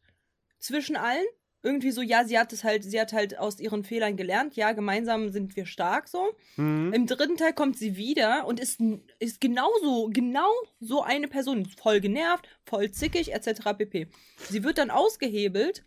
zwischen 0.59 0.95
allen. 0.95 1.25
Irgendwie 1.63 1.91
so, 1.91 2.01
ja, 2.01 2.23
sie 2.23 2.39
hat 2.39 2.51
es 2.53 2.63
halt, 2.63 2.83
sie 2.83 2.99
hat 2.99 3.13
halt 3.13 3.37
aus 3.37 3.59
ihren 3.59 3.83
Fehlern 3.83 4.17
gelernt. 4.17 4.55
Ja, 4.55 4.71
gemeinsam 4.71 5.29
sind 5.29 5.55
wir 5.55 5.65
stark 5.65 6.07
so. 6.07 6.35
Mhm. 6.55 6.91
Im 6.91 7.05
dritten 7.05 7.37
Teil 7.37 7.53
kommt 7.53 7.77
sie 7.77 7.97
wieder 7.97 8.47
und 8.47 8.59
ist, 8.59 8.79
ist 9.19 9.39
genauso, 9.41 10.09
genau 10.11 10.49
so 10.79 11.03
eine 11.03 11.27
Person. 11.27 11.65
Voll 11.65 12.01
genervt, 12.01 12.47
voll 12.65 12.91
zickig, 12.91 13.33
etc. 13.33 13.77
pp. 13.77 14.07
Sie 14.49 14.63
wird 14.63 14.79
dann 14.79 14.89
ausgehebelt, 14.89 15.83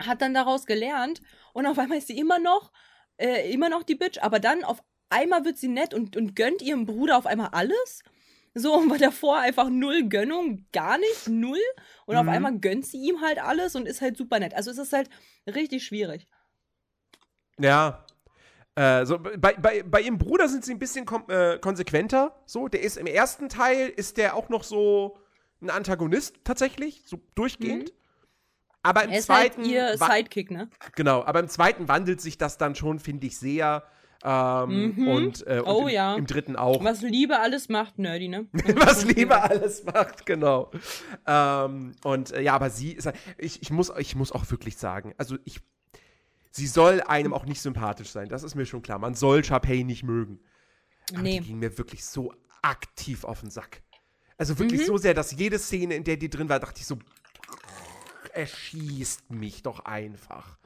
hat 0.00 0.20
dann 0.20 0.34
daraus 0.34 0.66
gelernt 0.66 1.22
und 1.52 1.66
auf 1.66 1.78
einmal 1.78 1.98
ist 1.98 2.08
sie 2.08 2.18
immer 2.18 2.40
noch, 2.40 2.72
äh, 3.16 3.52
immer 3.52 3.68
noch 3.68 3.84
die 3.84 3.94
Bitch, 3.94 4.18
aber 4.22 4.40
dann 4.40 4.64
auf 4.64 4.82
einmal 5.08 5.44
wird 5.44 5.56
sie 5.56 5.68
nett 5.68 5.94
und, 5.94 6.16
und 6.16 6.34
gönnt 6.34 6.62
ihrem 6.62 6.84
Bruder 6.86 7.16
auf 7.16 7.26
einmal 7.26 7.50
alles. 7.52 8.02
So, 8.54 8.74
und 8.74 8.88
war 8.90 8.98
davor 8.98 9.38
einfach 9.38 9.68
null 9.68 10.08
Gönnung, 10.08 10.66
gar 10.72 10.96
nicht, 10.98 11.28
null. 11.28 11.58
Und 12.06 12.14
Mhm. 12.14 12.20
auf 12.20 12.28
einmal 12.28 12.58
gönnt 12.58 12.86
sie 12.86 12.98
ihm 12.98 13.20
halt 13.20 13.38
alles 13.42 13.74
und 13.74 13.86
ist 13.86 14.00
halt 14.00 14.16
super 14.16 14.38
nett. 14.38 14.54
Also 14.54 14.70
es 14.70 14.78
ist 14.78 14.92
halt 14.92 15.10
richtig 15.46 15.84
schwierig. 15.84 16.26
Ja. 17.58 18.04
Äh, 18.76 19.06
so, 19.06 19.18
bei, 19.18 19.54
bei, 19.54 19.82
bei 19.84 20.00
ihrem 20.00 20.18
Bruder 20.18 20.48
sind 20.48 20.64
sie 20.64 20.72
ein 20.72 20.78
bisschen 20.78 21.06
äh, 21.28 21.58
konsequenter. 21.58 22.34
So, 22.46 22.68
der 22.68 22.82
ist 22.82 22.96
im 22.96 23.06
ersten 23.06 23.48
Teil 23.48 23.88
ist 23.88 24.16
der 24.16 24.34
auch 24.34 24.48
noch 24.48 24.64
so 24.64 25.18
ein 25.62 25.70
Antagonist 25.70 26.36
tatsächlich, 26.44 27.02
so 27.06 27.20
durchgehend. 27.34 27.92
Aber 28.82 29.04
im 29.04 29.12
halt 29.12 29.22
zweiten 29.22 29.64
ihr 29.64 29.94
wa- 29.98 30.06
Sidekick, 30.12 30.50
ne? 30.50 30.68
genau, 30.94 31.24
aber 31.24 31.40
im 31.40 31.48
zweiten 31.48 31.88
wandelt 31.88 32.20
sich 32.20 32.36
das 32.36 32.58
dann 32.58 32.74
schon, 32.74 32.98
finde 32.98 33.26
ich, 33.26 33.38
sehr. 33.38 33.84
Ähm, 34.26 34.94
Mhm. 34.96 35.08
Und, 35.08 35.46
äh, 35.46 35.60
und 35.60 35.66
Oh 35.66 35.86
im, 35.86 35.94
ja. 35.94 36.14
im 36.14 36.26
dritten 36.26 36.56
auch. 36.56 36.82
Was 36.82 37.02
Liebe 37.02 37.38
alles 37.40 37.68
macht, 37.68 37.98
nerdy, 37.98 38.28
ne? 38.28 38.46
was 38.52 39.04
Liebe 39.04 39.38
alles 39.40 39.84
macht, 39.84 40.24
genau. 40.24 40.70
Ähm, 41.26 41.94
und 42.02 42.32
äh, 42.32 42.40
ja, 42.40 42.54
aber 42.54 42.70
sie 42.70 42.92
ist, 42.92 43.10
ich, 43.36 43.60
ich, 43.60 43.70
muss, 43.70 43.92
ich 43.98 44.16
muss 44.16 44.32
auch 44.32 44.50
wirklich 44.50 44.78
sagen, 44.78 45.14
also 45.18 45.36
ich, 45.44 45.60
sie 46.50 46.66
soll 46.66 47.02
einem 47.02 47.34
auch 47.34 47.44
nicht 47.44 47.60
sympathisch 47.60 48.08
sein, 48.10 48.28
das 48.30 48.42
ist 48.44 48.54
mir 48.54 48.64
schon 48.64 48.80
klar. 48.82 48.98
Man 48.98 49.14
soll 49.14 49.44
Sharpay 49.44 49.84
nicht 49.84 50.04
mögen. 50.04 50.40
Aber 51.12 51.20
Nee. 51.22 51.40
die 51.40 51.46
ging 51.48 51.58
mir 51.58 51.76
wirklich 51.76 52.02
so 52.04 52.32
aktiv 52.62 53.24
auf 53.24 53.40
den 53.40 53.50
Sack. 53.50 53.82
Also 54.38 54.58
wirklich 54.58 54.80
Mhm. 54.80 54.86
so 54.86 54.96
sehr, 54.96 55.12
dass 55.12 55.32
jede 55.32 55.58
Szene, 55.58 55.94
in 55.96 56.04
der 56.04 56.16
die 56.16 56.30
drin 56.30 56.48
war, 56.48 56.58
dachte 56.60 56.80
ich 56.80 56.86
so, 56.86 56.98
erschießt 58.32 59.30
mich 59.30 59.62
doch 59.62 59.80
einfach. 59.84 60.56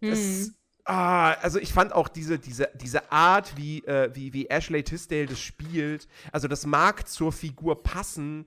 Das, 0.00 0.18
Hm. 0.18 0.54
Ah, 0.84 1.32
also 1.34 1.58
ich 1.58 1.72
fand 1.72 1.92
auch 1.92 2.08
diese, 2.08 2.38
diese, 2.38 2.70
diese 2.74 3.10
Art, 3.10 3.56
wie, 3.56 3.84
äh, 3.84 4.14
wie, 4.14 4.32
wie 4.32 4.46
Ashley 4.46 4.82
Tisdale 4.82 5.26
das 5.26 5.40
spielt, 5.40 6.08
also 6.32 6.48
das 6.48 6.66
mag 6.66 7.08
zur 7.08 7.32
Figur 7.32 7.82
passen, 7.82 8.46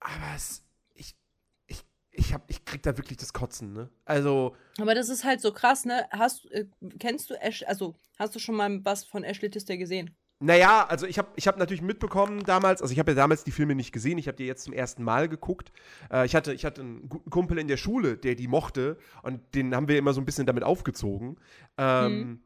aber 0.00 0.34
es, 0.36 0.62
ich, 0.94 1.16
ich, 1.66 1.84
ich, 2.10 2.34
hab, 2.34 2.48
ich 2.50 2.64
krieg 2.64 2.82
da 2.82 2.96
wirklich 2.96 3.18
das 3.18 3.32
Kotzen, 3.32 3.72
ne? 3.72 3.90
Also, 4.04 4.54
Aber 4.78 4.94
das 4.94 5.08
ist 5.08 5.24
halt 5.24 5.40
so 5.40 5.52
krass, 5.52 5.84
ne? 5.84 6.06
Hast, 6.10 6.50
äh, 6.50 6.66
kennst 6.98 7.30
du 7.30 7.34
Ash, 7.34 7.64
also 7.66 7.94
hast 8.18 8.34
du 8.34 8.38
schon 8.38 8.54
mal 8.54 8.84
was 8.84 9.04
von 9.04 9.24
Ashley 9.24 9.50
Tisdale 9.50 9.78
gesehen? 9.78 10.16
Naja, 10.40 10.86
also 10.86 11.06
ich 11.06 11.18
habe 11.18 11.28
ich 11.34 11.48
hab 11.48 11.58
natürlich 11.58 11.82
mitbekommen 11.82 12.44
damals, 12.44 12.80
also 12.80 12.92
ich 12.92 12.98
habe 13.00 13.10
ja 13.10 13.16
damals 13.16 13.42
die 13.42 13.50
Filme 13.50 13.74
nicht 13.74 13.90
gesehen, 13.92 14.18
ich 14.18 14.28
habe 14.28 14.36
die 14.36 14.46
jetzt 14.46 14.62
zum 14.64 14.72
ersten 14.72 15.02
Mal 15.02 15.28
geguckt. 15.28 15.72
Äh, 16.12 16.26
ich, 16.26 16.34
hatte, 16.36 16.54
ich 16.54 16.64
hatte 16.64 16.80
einen 16.82 17.08
guten 17.08 17.28
Kumpel 17.30 17.58
in 17.58 17.66
der 17.66 17.76
Schule, 17.76 18.16
der 18.16 18.36
die 18.36 18.46
mochte 18.46 18.98
und 19.22 19.40
den 19.54 19.74
haben 19.74 19.88
wir 19.88 19.98
immer 19.98 20.12
so 20.12 20.20
ein 20.20 20.24
bisschen 20.24 20.46
damit 20.46 20.62
aufgezogen. 20.62 21.38
Ähm, 21.76 22.40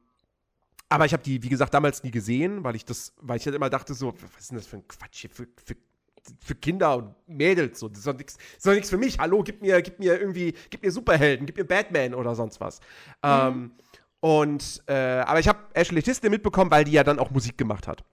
Aber 0.88 1.06
ich 1.06 1.12
habe 1.12 1.22
die, 1.22 1.42
wie 1.42 1.48
gesagt, 1.50 1.74
damals 1.74 2.02
nie 2.02 2.10
gesehen, 2.10 2.64
weil 2.64 2.76
ich 2.76 2.84
das, 2.84 3.14
weil 3.20 3.36
ich 3.38 3.46
halt 3.46 3.56
immer 3.56 3.70
dachte 3.70 3.94
so, 3.94 4.14
was 4.14 4.40
ist 4.42 4.50
denn 4.50 4.58
das 4.58 4.66
für 4.66 4.76
ein 4.76 4.88
Quatsch 4.88 5.20
hier 5.22 5.30
für, 5.30 5.46
für, 5.64 5.74
für 6.38 6.54
Kinder 6.54 6.96
und 6.96 7.14
Mädels 7.26 7.78
so, 7.80 7.88
das 7.88 7.98
ist 7.98 8.06
doch 8.06 8.16
nichts 8.16 8.36
ist 8.56 8.66
doch 8.66 8.72
nix 8.74 8.90
für 8.90 8.98
mich. 8.98 9.18
Hallo, 9.18 9.42
gib 9.42 9.60
mir, 9.62 9.82
gib 9.82 9.98
mir 9.98 10.20
irgendwie, 10.20 10.54
gib 10.70 10.82
mir 10.82 10.90
Superhelden, 10.92 11.46
gib 11.46 11.56
mir 11.56 11.64
Batman 11.64 12.14
oder 12.14 12.34
sonst 12.34 12.60
was. 12.60 12.80
Ähm, 13.22 13.72
und, 14.22 14.82
äh, 14.86 14.92
aber 14.94 15.40
ich 15.40 15.48
habe 15.48 15.58
Ashley 15.74 16.00
Tisdale 16.00 16.30
mitbekommen, 16.30 16.70
weil 16.70 16.84
die 16.84 16.92
ja 16.92 17.02
dann 17.02 17.18
auch 17.18 17.32
Musik 17.32 17.58
gemacht 17.58 17.88
hat. 17.88 18.04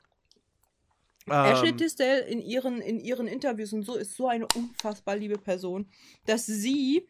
Ashley 1.27 1.69
Ähm, 1.69 1.77
Tisdale 1.77 2.21
in 2.21 2.41
ihren, 2.41 2.81
in 2.81 2.99
ihren 2.99 3.27
Interviews 3.27 3.71
und 3.73 3.83
so 3.83 3.95
ist 3.95 4.15
so 4.15 4.27
eine 4.27 4.47
unfassbar 4.55 5.15
liebe 5.15 5.37
Person, 5.37 5.87
dass 6.25 6.47
sie, 6.47 7.07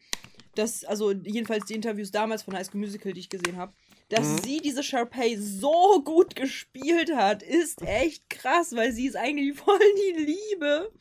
das, 0.54 0.84
also 0.84 1.12
jedenfalls 1.12 1.64
die 1.64 1.74
Interviews 1.74 2.10
damals 2.10 2.42
von 2.42 2.54
High 2.54 2.66
School 2.66 2.80
Musical, 2.80 3.14
die 3.14 3.20
ich 3.20 3.30
gesehen 3.30 3.56
habe, 3.56 3.72
dass 4.10 4.26
Mhm. 4.28 4.38
sie 4.42 4.58
diese 4.58 4.82
Sharpay 4.82 5.38
so 5.38 6.02
gut 6.04 6.34
gespielt 6.36 7.14
hat, 7.16 7.42
ist 7.42 7.80
echt 7.80 8.28
krass, 8.28 8.76
weil 8.76 8.92
sie 8.92 9.06
ist 9.06 9.16
eigentlich 9.16 9.56
voll 9.58 9.78
die 9.96 10.36
Liebe. 10.52 10.92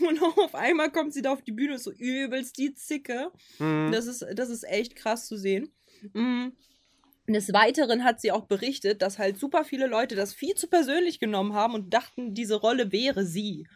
Und 0.00 0.22
auf 0.22 0.54
einmal 0.54 0.90
kommt 0.90 1.12
sie 1.12 1.20
da 1.20 1.32
auf 1.34 1.42
die 1.42 1.52
Bühne 1.52 1.72
und 1.72 1.76
ist 1.76 1.84
so 1.84 1.92
übelst 1.92 2.56
die 2.56 2.72
Zicke. 2.74 3.30
mh, 3.58 3.90
Das 3.90 4.06
ist, 4.06 4.24
das 4.34 4.48
ist 4.48 4.62
echt 4.64 4.96
krass 4.96 5.26
zu 5.26 5.36
sehen. 5.36 5.70
Mm. 6.14 6.48
Des 7.26 7.52
Weiteren 7.52 8.04
hat 8.04 8.20
sie 8.20 8.32
auch 8.32 8.44
berichtet, 8.44 9.00
dass 9.00 9.18
halt 9.18 9.38
super 9.38 9.64
viele 9.64 9.86
Leute 9.86 10.14
das 10.14 10.34
viel 10.34 10.54
zu 10.54 10.66
persönlich 10.68 11.20
genommen 11.20 11.54
haben 11.54 11.74
und 11.74 11.92
dachten, 11.94 12.34
diese 12.34 12.56
Rolle 12.56 12.92
wäre 12.92 13.24
sie. 13.24 13.66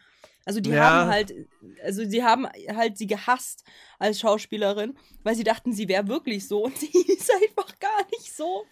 Also 0.45 0.61
die 0.61 0.71
Ja. 0.71 1.05
haben 1.05 1.09
halt, 1.09 1.33
also 1.83 2.03
sie 2.07 2.23
haben 2.23 2.47
halt 2.47 2.97
sie 2.97 3.07
gehasst 3.07 3.63
als 3.99 4.19
Schauspielerin, 4.19 4.97
weil 5.23 5.35
sie 5.35 5.43
dachten, 5.43 5.73
sie 5.73 5.87
wäre 5.87 6.07
wirklich 6.07 6.47
so 6.47 6.63
und 6.65 6.77
sie 6.77 6.91
ist 7.07 7.31
einfach 7.31 7.77
gar 7.79 8.05
nicht 8.11 8.35
so. 8.35 8.65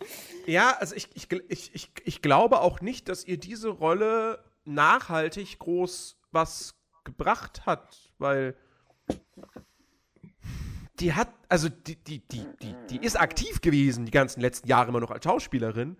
Ja, 0.45 0.77
also 0.77 0.95
ich, 0.95 1.09
ich, 1.13 1.27
ich, 1.49 1.71
ich, 1.73 1.91
ich 2.03 2.21
glaube 2.21 2.61
auch 2.61 2.81
nicht, 2.81 3.09
dass 3.09 3.25
ihr 3.25 3.37
diese 3.37 3.69
Rolle 3.69 4.43
nachhaltig 4.65 5.59
groß 5.59 6.17
was 6.31 6.75
gebracht 7.03 7.65
hat, 7.65 8.11
weil 8.17 8.55
die 10.99 11.13
hat, 11.13 11.29
also 11.49 11.69
die, 11.69 11.95
die, 11.95 12.19
die, 12.27 12.45
die, 12.61 12.75
die 12.89 13.05
ist 13.05 13.19
aktiv 13.19 13.61
gewesen 13.61 14.05
die 14.05 14.11
ganzen 14.11 14.41
letzten 14.41 14.67
Jahre 14.67 14.89
immer 14.89 14.99
noch 14.99 15.11
als 15.11 15.23
Schauspielerin, 15.23 15.97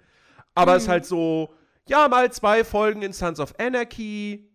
aber 0.56 0.76
ist 0.76 0.88
halt 0.88 1.06
so, 1.06 1.54
ja, 1.88 2.08
mal 2.08 2.32
zwei 2.32 2.64
Folgen 2.64 3.02
in 3.02 3.14
Sons 3.14 3.40
of 3.40 3.54
Anarchy, 3.60 4.50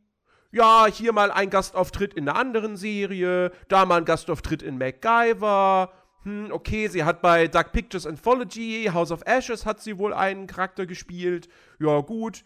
ja, 0.51 0.87
hier 0.87 1.13
mal 1.13 1.31
ein 1.31 1.49
Gastauftritt 1.49 2.15
in 2.15 2.29
einer 2.29 2.39
anderen 2.39 2.77
Serie, 2.77 3.53
da 3.69 3.87
mal 3.87 3.99
ein 3.99 4.05
Gastauftritt 4.05 4.63
in 4.63 4.77
MacGyver. 4.77 5.93
Hm, 6.25 6.53
okay, 6.53 6.89
sie 6.89 7.05
hat 7.05 7.23
bei 7.23 7.49
Dark 7.49 7.73
Pictures 7.73 8.07
Anthology, 8.07 8.91
House 8.93 9.11
of 9.11 9.23
Ashes 9.25 9.65
hat 9.65 9.81
sie 9.81 9.99
wohl 9.99 10.13
einen 10.13 10.47
Charakter 10.47 10.87
gespielt. 10.87 11.49
Ja, 11.81 12.01
gut. 12.01 12.45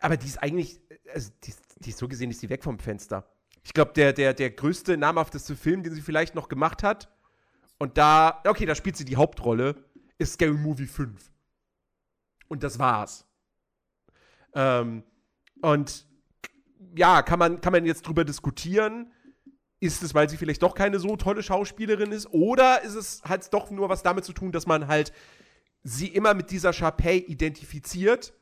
Aber 0.00 0.16
die 0.16 0.26
ist 0.26 0.42
eigentlich, 0.42 0.80
also 1.14 1.30
die, 1.44 1.54
die 1.78 1.90
ist 1.90 1.98
so 1.98 2.08
gesehen, 2.08 2.30
ist 2.30 2.42
die 2.42 2.50
weg 2.50 2.64
vom 2.64 2.80
Fenster. 2.80 3.32
Ich 3.62 3.74
glaube, 3.74 3.92
der, 3.94 4.12
der, 4.12 4.34
der 4.34 4.50
größte, 4.50 4.96
namhafteste 4.96 5.56
Film, 5.56 5.82
den 5.82 5.94
sie 5.94 6.02
vielleicht 6.02 6.34
noch 6.34 6.48
gemacht 6.48 6.82
hat, 6.82 7.08
und 7.78 7.98
da, 7.98 8.40
okay, 8.46 8.64
da 8.64 8.76
spielt 8.76 8.96
sie 8.96 9.04
die 9.04 9.16
Hauptrolle, 9.16 9.74
ist 10.16 10.34
Scary 10.34 10.52
Movie 10.52 10.86
5. 10.86 11.32
Und 12.46 12.62
das 12.62 12.78
war's. 12.78 13.26
Ähm, 14.54 15.02
und 15.62 16.06
ja, 16.94 17.22
kann 17.22 17.40
man, 17.40 17.60
kann 17.60 17.72
man 17.72 17.84
jetzt 17.84 18.02
drüber 18.02 18.24
diskutieren. 18.24 19.12
Ist 19.80 20.02
es, 20.04 20.14
weil 20.14 20.28
sie 20.28 20.36
vielleicht 20.36 20.62
doch 20.62 20.76
keine 20.76 21.00
so 21.00 21.16
tolle 21.16 21.42
Schauspielerin 21.42 22.12
ist? 22.12 22.26
Oder 22.26 22.82
ist 22.82 22.94
es 22.94 23.22
halt 23.24 23.52
doch 23.52 23.70
nur 23.70 23.88
was 23.88 24.04
damit 24.04 24.24
zu 24.24 24.32
tun, 24.32 24.52
dass 24.52 24.66
man 24.66 24.86
halt 24.86 25.12
sie 25.82 26.06
immer 26.06 26.34
mit 26.34 26.52
dieser 26.52 26.72
Sharpay 26.72 27.18
identifiziert 27.18 28.32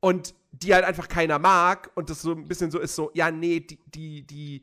und 0.00 0.34
die 0.52 0.74
halt 0.74 0.84
einfach 0.84 1.08
keiner 1.08 1.38
mag 1.38 1.90
und 1.94 2.10
das 2.10 2.22
so 2.22 2.32
ein 2.32 2.48
bisschen 2.48 2.70
so 2.70 2.78
ist 2.80 2.94
so, 2.96 3.10
ja, 3.14 3.30
nee, 3.30 3.60
die, 3.60 3.78
die, 3.94 4.22
die, 4.26 4.62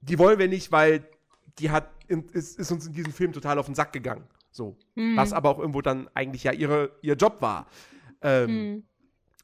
die 0.00 0.18
wollen 0.18 0.38
wir 0.38 0.48
nicht, 0.48 0.70
weil 0.72 1.08
die 1.58 1.70
hat, 1.70 1.90
in, 2.08 2.28
ist, 2.28 2.58
ist 2.58 2.70
uns 2.70 2.86
in 2.86 2.92
diesem 2.92 3.12
Film 3.12 3.32
total 3.32 3.58
auf 3.58 3.66
den 3.66 3.74
Sack 3.74 3.92
gegangen. 3.92 4.24
So. 4.50 4.76
Hm. 4.94 5.16
Was 5.16 5.32
aber 5.32 5.50
auch 5.50 5.58
irgendwo 5.58 5.80
dann 5.82 6.08
eigentlich 6.14 6.44
ja 6.44 6.52
ihre, 6.52 6.92
ihr 7.02 7.14
Job 7.14 7.40
war. 7.40 7.66
Ähm, 8.22 8.48
Hm. 8.48 8.82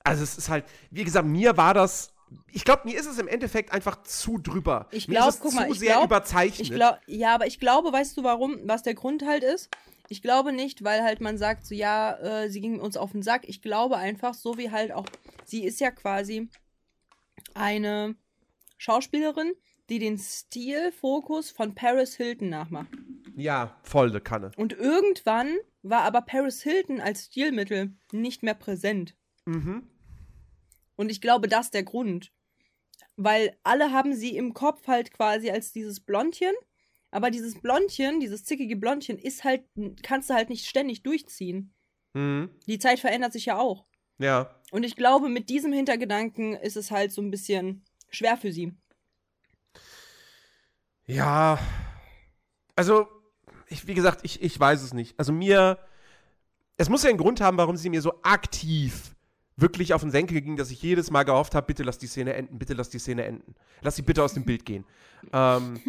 also 0.04 0.22
es 0.22 0.38
ist 0.38 0.48
halt, 0.48 0.64
wie 0.90 1.04
gesagt, 1.04 1.26
mir 1.26 1.56
war 1.56 1.74
das, 1.74 2.12
ich 2.52 2.64
glaube, 2.64 2.82
mir 2.84 2.98
ist 2.98 3.06
es 3.06 3.18
im 3.18 3.26
Endeffekt 3.26 3.72
einfach 3.72 4.02
zu 4.02 4.38
drüber. 4.38 4.86
Ich 4.90 5.06
glaub, 5.06 5.28
es 5.28 5.40
guck 5.40 5.50
zu 5.50 5.56
mal, 5.56 5.70
ich 5.70 5.78
sehr 5.78 5.94
glaub- 5.94 6.04
überzeichnet. 6.04 6.60
Ich 6.60 6.70
glaube, 6.70 6.98
ja, 7.06 7.34
aber 7.34 7.46
ich 7.46 7.58
glaube, 7.58 7.92
weißt 7.92 8.16
du 8.16 8.22
warum, 8.22 8.58
was 8.64 8.82
der 8.82 8.94
Grund 8.94 9.24
halt 9.26 9.42
ist? 9.42 9.70
Ich 10.08 10.22
glaube 10.22 10.52
nicht, 10.52 10.82
weil 10.84 11.02
halt 11.02 11.20
man 11.20 11.36
sagt, 11.38 11.66
so 11.66 11.74
ja, 11.74 12.16
äh, 12.18 12.50
sie 12.50 12.60
ging 12.60 12.80
uns 12.80 12.96
auf 12.96 13.12
den 13.12 13.22
Sack. 13.22 13.48
Ich 13.48 13.60
glaube 13.62 13.96
einfach, 13.96 14.34
so 14.34 14.56
wie 14.56 14.70
halt 14.70 14.92
auch, 14.92 15.06
sie 15.44 15.64
ist 15.64 15.80
ja 15.80 15.90
quasi 15.90 16.48
eine 17.54 18.16
Schauspielerin, 18.78 19.52
die 19.90 19.98
den 19.98 20.18
Stilfokus 20.18 21.50
von 21.50 21.74
Paris 21.74 22.16
Hilton 22.16 22.48
nachmacht. 22.48 22.88
ja, 23.36 23.78
volle 23.82 24.20
Kanne. 24.20 24.50
Und 24.56 24.72
irgendwann 24.72 25.56
war 25.82 26.02
aber 26.02 26.22
Paris 26.22 26.62
Hilton 26.62 27.00
als 27.00 27.26
Stilmittel 27.26 27.96
nicht 28.12 28.42
mehr 28.42 28.54
präsent. 28.54 29.14
Mhm. 29.46 29.88
Und 30.96 31.10
ich 31.10 31.20
glaube, 31.20 31.48
das 31.48 31.66
ist 31.66 31.74
der 31.74 31.84
Grund. 31.84 32.32
weil 33.16 33.56
alle 33.64 33.92
haben 33.92 34.14
sie 34.14 34.36
im 34.36 34.54
Kopf 34.54 34.86
halt 34.86 35.12
quasi 35.12 35.50
als 35.50 35.72
dieses 35.72 36.00
Blondchen. 36.00 36.54
Aber 37.10 37.30
dieses 37.30 37.60
Blondchen, 37.60 38.20
dieses 38.20 38.44
zickige 38.44 38.76
Blondchen, 38.76 39.18
ist 39.18 39.44
halt, 39.44 39.64
kannst 40.02 40.28
du 40.28 40.34
halt 40.34 40.50
nicht 40.50 40.66
ständig 40.66 41.02
durchziehen. 41.02 41.74
Mhm. 42.12 42.50
Die 42.66 42.78
Zeit 42.78 43.00
verändert 43.00 43.32
sich 43.32 43.46
ja 43.46 43.58
auch. 43.58 43.86
Ja. 44.18 44.54
Und 44.70 44.82
ich 44.82 44.96
glaube, 44.96 45.28
mit 45.28 45.48
diesem 45.48 45.72
Hintergedanken 45.72 46.54
ist 46.54 46.76
es 46.76 46.90
halt 46.90 47.12
so 47.12 47.22
ein 47.22 47.30
bisschen 47.30 47.84
schwer 48.10 48.36
für 48.36 48.52
sie. 48.52 48.76
Ja. 51.06 51.58
Also, 52.76 53.08
ich, 53.68 53.86
wie 53.86 53.94
gesagt, 53.94 54.20
ich, 54.24 54.42
ich 54.42 54.58
weiß 54.58 54.82
es 54.82 54.92
nicht. 54.92 55.18
Also 55.18 55.32
mir, 55.32 55.78
es 56.76 56.88
muss 56.88 57.02
ja 57.02 57.08
einen 57.08 57.18
Grund 57.18 57.40
haben, 57.40 57.56
warum 57.56 57.76
sie 57.76 57.90
mir 57.90 58.02
so 58.02 58.20
aktiv 58.22 59.14
wirklich 59.60 59.92
auf 59.92 60.02
den 60.02 60.10
Senkel 60.10 60.40
ging, 60.40 60.56
dass 60.56 60.70
ich 60.70 60.80
jedes 60.82 61.10
Mal 61.10 61.24
gehofft 61.24 61.54
habe, 61.54 61.66
bitte 61.66 61.82
lass 61.82 61.98
die 61.98 62.06
Szene 62.06 62.34
enden, 62.34 62.58
bitte 62.58 62.74
lass 62.74 62.90
die 62.90 62.98
Szene 62.98 63.24
enden. 63.24 63.54
Lass 63.82 63.96
sie 63.96 64.02
bitte 64.02 64.22
aus 64.22 64.34
dem 64.34 64.44
Bild 64.44 64.64
gehen. 64.64 64.84
ähm, 65.32 65.80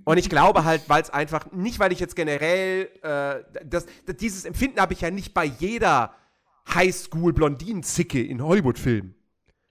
und 0.04 0.18
ich 0.18 0.28
glaube 0.28 0.64
halt, 0.64 0.82
weil 0.88 1.02
es 1.02 1.10
einfach, 1.10 1.50
nicht 1.52 1.78
weil 1.78 1.92
ich 1.92 2.00
jetzt 2.00 2.16
generell, 2.16 2.90
äh, 3.02 3.42
das, 3.64 3.86
das, 4.06 4.16
dieses 4.16 4.44
Empfinden 4.44 4.78
habe 4.78 4.92
ich 4.92 5.00
ja 5.00 5.10
nicht 5.10 5.32
bei 5.32 5.44
jeder 5.44 6.14
Highschool-Blondinen-Zicke 6.72 8.22
in 8.22 8.42
Hollywood-Filmen. 8.42 9.14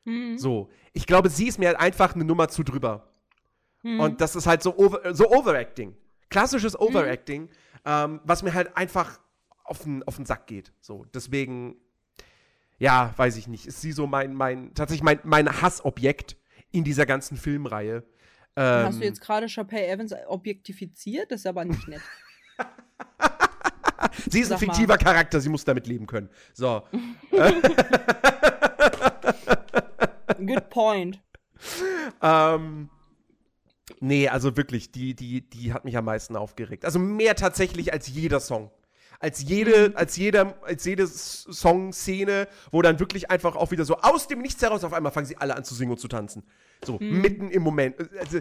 Mhm. 0.05 0.37
So. 0.37 0.69
Ich 0.93 1.05
glaube, 1.05 1.29
sie 1.29 1.47
ist 1.47 1.59
mir 1.59 1.67
halt 1.67 1.79
einfach 1.79 2.15
eine 2.15 2.23
Nummer 2.23 2.49
zu 2.49 2.63
drüber. 2.63 3.13
Mhm. 3.83 3.99
Und 3.99 4.21
das 4.21 4.35
ist 4.35 4.47
halt 4.47 4.63
so, 4.63 4.75
over, 4.77 5.13
so 5.13 5.29
Overacting. 5.29 5.95
Klassisches 6.29 6.73
Mhm. 6.73 6.87
Overacting, 6.87 7.49
ähm, 7.85 8.19
was 8.23 8.41
mir 8.41 8.53
halt 8.53 8.75
einfach 8.75 9.19
auf 9.63 9.83
den, 9.83 10.03
auf 10.03 10.15
den 10.15 10.25
Sack 10.25 10.47
geht. 10.47 10.73
So, 10.81 11.05
deswegen, 11.13 11.75
ja, 12.83 13.13
weiß 13.15 13.37
ich 13.37 13.47
nicht. 13.47 13.65
Ist 13.65 13.79
sie 13.79 13.93
so 13.93 14.07
mein, 14.07 14.33
mein, 14.33 14.73
tatsächlich 14.73 15.03
mein, 15.03 15.21
mein 15.23 15.61
Hassobjekt 15.61 16.35
in 16.71 16.83
dieser 16.83 17.05
ganzen 17.05 17.37
Filmreihe. 17.37 18.03
Ähm, 18.57 18.85
Hast 18.85 18.99
du 18.99 19.05
jetzt 19.05 19.21
gerade 19.21 19.47
Chappelle 19.47 19.87
Evans 19.87 20.13
objektifiziert? 20.27 21.31
Das 21.31 21.39
ist 21.39 21.47
aber 21.47 21.63
nicht 21.63 21.87
nett. 21.87 22.01
sie 24.29 24.41
ist 24.41 24.51
ein 24.51 24.59
sag 24.59 24.67
mal. 24.67 24.73
fiktiver 24.73 24.97
Charakter, 24.97 25.39
sie 25.39 25.47
muss 25.47 25.63
damit 25.63 25.87
leben 25.87 26.07
können. 26.07 26.29
So. 26.53 26.83
Good 30.37 30.69
point. 30.69 31.23
Ähm, 32.21 32.89
nee, 34.01 34.27
also 34.27 34.57
wirklich, 34.57 34.91
die, 34.91 35.15
die, 35.15 35.49
die 35.49 35.71
hat 35.71 35.85
mich 35.85 35.95
am 35.95 36.03
meisten 36.03 36.35
aufgeregt. 36.35 36.83
Also 36.83 36.99
mehr 36.99 37.37
tatsächlich 37.37 37.93
als 37.93 38.09
jeder 38.09 38.41
Song. 38.41 38.71
Als 39.23 39.41
jede, 39.41 39.89
Mhm. 39.91 39.95
als 39.95 40.17
jeder, 40.17 40.53
als 40.63 40.83
jede 40.83 41.07
Song-Szene, 41.07 42.47
wo 42.71 42.81
dann 42.81 42.99
wirklich 42.99 43.31
einfach 43.31 43.55
auch 43.55 43.71
wieder 43.71 43.85
so 43.85 43.95
aus 43.99 44.27
dem 44.27 44.41
Nichts 44.41 44.61
heraus 44.61 44.83
auf 44.83 44.91
einmal 44.91 45.13
fangen 45.13 45.27
sie 45.27 45.37
alle 45.37 45.55
an 45.55 45.63
zu 45.63 45.73
singen 45.75 45.91
und 45.91 45.97
zu 45.97 46.09
tanzen. 46.09 46.43
So, 46.85 46.97
Mhm. 46.99 47.21
mitten 47.21 47.49
im 47.49 47.63
Moment. 47.63 47.95
Also, 48.19 48.39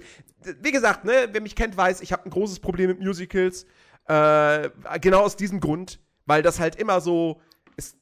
wie 0.61 0.73
gesagt, 0.73 1.05
ne, 1.05 1.29
wer 1.31 1.41
mich 1.41 1.55
kennt, 1.55 1.77
weiß, 1.77 2.01
ich 2.01 2.13
habe 2.13 2.25
ein 2.25 2.31
großes 2.31 2.59
Problem 2.59 2.89
mit 2.89 2.99
Musicals. 3.01 3.65
Äh, 4.09 4.71
genau 5.01 5.21
aus 5.21 5.37
diesem 5.37 5.61
Grund, 5.61 6.01
weil 6.27 6.43
das 6.43 6.59
halt 6.59 6.75
immer 6.75 7.01
so 7.01 7.41
ist, 7.77 7.97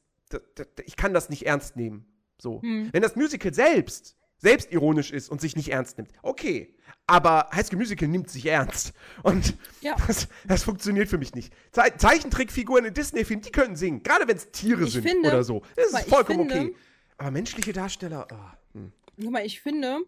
ich 0.86 0.96
kann 0.96 1.12
das 1.12 1.28
nicht 1.28 1.44
ernst 1.46 1.76
nehmen. 1.76 2.06
So. 2.40 2.62
Hm. 2.62 2.88
Wenn 2.92 3.02
das 3.02 3.14
Musical 3.14 3.52
selbst 3.52 4.16
selbstironisch 4.40 5.10
ist 5.12 5.28
und 5.30 5.40
sich 5.40 5.54
nicht 5.56 5.68
ernst 5.70 5.96
nimmt, 5.98 6.10
okay. 6.22 6.74
Aber 7.06 7.48
High 7.52 7.66
School 7.66 7.78
Musical 7.78 8.08
nimmt 8.08 8.28
sich 8.30 8.46
ernst. 8.46 8.92
Und 9.22 9.56
Ja. 9.80 9.96
das, 10.06 10.28
das 10.46 10.62
funktioniert 10.64 11.08
für 11.08 11.18
mich 11.18 11.34
nicht. 11.34 11.52
Ze 11.72 11.82
Zeichentrickfiguren 11.96 12.84
in 12.84 12.94
Disney-Filmen, 12.94 13.42
die 13.42 13.50
können 13.50 13.76
singen. 13.76 14.02
Gerade 14.02 14.26
wenn 14.28 14.36
es 14.36 14.50
Tiere 14.50 14.84
Ich 14.84 14.92
sind 14.92 15.02
finde- 15.08 15.28
oder 15.28 15.42
so. 15.44 15.62
Das 15.76 15.86
ist 15.92 16.08
vollkommen 16.08 16.48
finde- 16.48 16.70
okay. 16.70 16.76
Aber 17.18 17.30
menschliche 17.32 17.72
Darsteller, 17.72 18.26
ah, 18.32 18.56
hm. 18.72 18.92
Guck 19.20 19.30
mal, 19.30 19.44
ich 19.44 19.60
finde, 19.60 19.98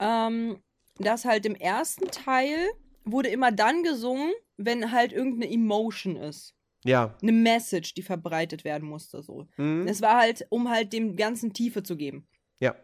ähm, 0.00 0.58
dass 0.98 1.24
halt 1.24 1.46
im 1.46 1.54
ersten 1.54 2.08
Teil 2.10 2.56
wurde 3.04 3.28
immer 3.28 3.52
dann 3.52 3.82
gesungen, 3.82 4.32
wenn 4.56 4.90
halt 4.92 5.12
irgendeine 5.12 5.52
Emotion 5.52 6.16
ist. 6.16 6.54
ja. 6.84 7.16
Eine 7.22 7.32
Message, 7.32 7.94
die 7.94 8.02
verbreitet 8.02 8.64
werden 8.64 8.88
musste. 8.88 9.22
So. 9.22 9.46
Hm. 9.56 9.86
Es 9.86 10.00
war 10.02 10.16
halt, 10.16 10.46
um 10.50 10.68
halt 10.70 10.92
dem 10.92 11.16
Ganzen 11.16 11.52
Tiefe 11.52 11.82
zu 11.82 11.96
geben. 11.96 12.26
Ja. 12.60 12.74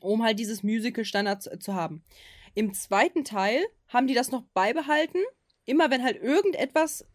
Um 0.00 0.22
halt 0.22 0.38
dieses 0.38 0.62
Musical-Standard 0.62 1.42
zu, 1.42 1.58
zu 1.58 1.74
haben. 1.74 2.04
Im 2.54 2.74
zweiten 2.74 3.24
Teil 3.24 3.64
haben 3.88 4.06
die 4.06 4.14
das 4.14 4.30
noch 4.30 4.42
beibehalten. 4.54 5.20
Immer 5.64 5.90
wenn 5.90 6.02
halt 6.02 6.22
irgendetwas 6.22 7.06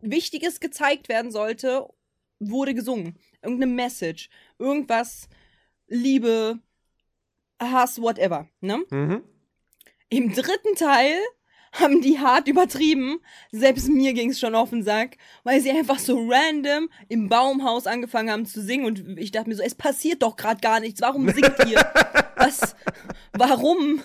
Wichtiges 0.00 0.60
gezeigt 0.60 1.08
werden 1.08 1.30
sollte, 1.30 1.88
wurde 2.38 2.74
gesungen. 2.74 3.18
Irgendeine 3.42 3.72
Message. 3.72 4.30
Irgendwas, 4.58 5.28
Liebe, 5.86 6.58
Hass, 7.60 8.00
whatever. 8.00 8.48
Ne? 8.60 8.84
Mhm. 8.90 9.22
Im 10.08 10.32
dritten 10.32 10.74
Teil 10.76 11.18
haben 11.72 12.00
die 12.00 12.18
hart 12.18 12.48
übertrieben. 12.48 13.20
Selbst 13.52 13.88
mir 13.88 14.12
ging 14.12 14.30
es 14.30 14.40
schon 14.40 14.54
auf 14.54 14.70
den 14.70 14.82
Sack, 14.82 15.16
weil 15.44 15.60
sie 15.60 15.70
einfach 15.70 15.98
so 15.98 16.18
random 16.28 16.88
im 17.08 17.28
Baumhaus 17.28 17.86
angefangen 17.86 18.30
haben 18.30 18.46
zu 18.46 18.60
singen 18.60 18.84
und 18.86 19.18
ich 19.18 19.30
dachte 19.30 19.48
mir 19.48 19.56
so, 19.56 19.62
es 19.62 19.74
passiert 19.74 20.22
doch 20.22 20.36
gerade 20.36 20.60
gar 20.60 20.80
nichts. 20.80 21.00
Warum 21.00 21.28
singt 21.28 21.54
ihr? 21.68 21.78
Was? 22.36 22.74
Warum? 23.32 24.02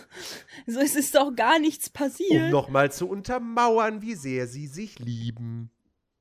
So, 0.67 0.79
es 0.79 0.95
ist 0.95 1.15
doch 1.15 1.35
gar 1.35 1.59
nichts 1.59 1.87
Um 1.87 1.93
passiert. 1.93 2.51
nochmal 2.51 2.91
zu 2.91 3.07
untermauern, 3.07 4.01
wie 4.01 4.15
sehr 4.15 4.47
sie 4.47 4.67
sich 4.67 4.99
lieben. 4.99 5.71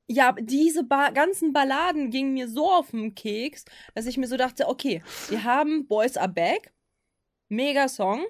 Ja, 0.07 0.33
diese 0.38 0.85
ba 0.85 1.11
ganzen 1.11 1.52
Balladen 1.52 2.11
gingen 2.11 2.35
mir 2.35 2.48
so 2.48 2.70
auf 2.70 2.90
den 2.90 3.14
Keks, 3.14 3.64
dass 3.94 4.07
ich 4.07 4.18
mir 4.18 4.26
so 4.26 4.37
dachte, 4.37 4.68
okay, 4.68 5.02
wir 5.28 5.44
haben 5.44 5.87
Boys 5.87 6.16
Are 6.16 6.28
Back, 6.28 6.72
mega 7.48 7.88
Song. 7.88 8.24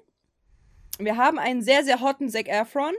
Wir 0.99 1.17
haben 1.17 1.39
einen 1.39 1.63
sehr, 1.63 1.85
sehr 1.85 2.01
hotten 2.01 2.29
Zac 2.29 2.49
Efron. 2.49 2.95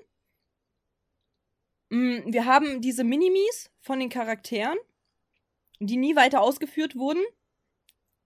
Mm, 1.90 2.32
Wir 2.32 2.46
haben 2.46 2.82
diese 2.82 3.04
Minimis 3.04 3.72
von 3.82 4.00
den 4.00 4.10
Charakteren, 4.10 4.78
die 5.80 5.98
nie 5.98 6.16
weiter 6.16 6.42
ausgeführt 6.42 6.96
wurden. 6.96 7.24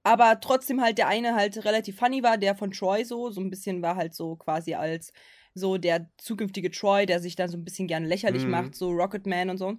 Aber 0.04 0.40
trotzdem 0.40 0.82
halt 0.82 0.98
der 0.98 1.08
eine 1.08 1.36
halt 1.36 1.64
relativ 1.66 1.98
funny 1.98 2.24
war, 2.24 2.38
der 2.38 2.56
von 2.56 2.72
Troy 2.72 3.04
so, 3.04 3.30
so 3.32 3.42
ein 3.42 3.50
bisschen 3.50 3.82
war 3.82 3.96
halt 3.96 4.16
so 4.16 4.38
quasi 4.38 4.74
als 4.74 5.12
so 5.54 5.78
der 5.78 6.10
zukünftige 6.18 6.72
Troy, 6.72 7.06
der 7.06 7.20
sich 7.20 7.36
dann 7.36 7.50
so 7.50 7.58
ein 7.58 7.66
bisschen 7.66 7.88
gerne 7.88 8.08
lächerlich 8.08 8.46
Mhm. 8.46 8.52
macht, 8.52 8.76
so 8.76 8.90
Rocketman 8.92 9.50
und 9.50 9.58
so. 9.58 9.78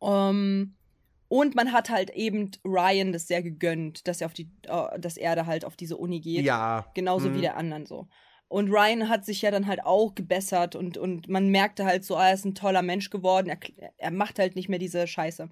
Ähm, 0.00 0.76
und 1.28 1.54
man 1.56 1.72
hat 1.72 1.90
halt 1.90 2.10
eben 2.10 2.50
Ryan 2.64 3.12
das 3.12 3.26
sehr 3.26 3.42
gegönnt, 3.42 4.06
dass 4.06 4.20
er 4.20 4.26
auf 4.26 4.34
die, 4.34 4.48
äh, 4.68 4.98
dass 5.00 5.16
er 5.16 5.34
da 5.34 5.46
halt 5.46 5.64
auf 5.64 5.76
diese 5.76 5.96
Uni 5.96 6.20
geht. 6.20 6.44
Ja. 6.44 6.86
Genauso 6.94 7.28
Mhm. 7.30 7.34
wie 7.34 7.40
der 7.40 7.56
anderen 7.56 7.86
so. 7.86 8.06
Und 8.48 8.70
Ryan 8.70 9.08
hat 9.08 9.24
sich 9.24 9.42
ja 9.42 9.50
dann 9.50 9.66
halt 9.66 9.84
auch 9.84 10.14
gebessert 10.14 10.76
und, 10.76 10.96
und 10.96 11.28
man 11.28 11.48
merkte 11.48 11.84
halt 11.84 12.04
so, 12.04 12.16
ah, 12.16 12.28
er 12.28 12.34
ist 12.34 12.44
ein 12.44 12.54
toller 12.54 12.82
Mensch 12.82 13.10
geworden. 13.10 13.48
Er, 13.48 13.58
er 13.96 14.10
macht 14.10 14.38
halt 14.38 14.54
nicht 14.54 14.68
mehr 14.68 14.78
diese 14.78 15.06
Scheiße. 15.06 15.48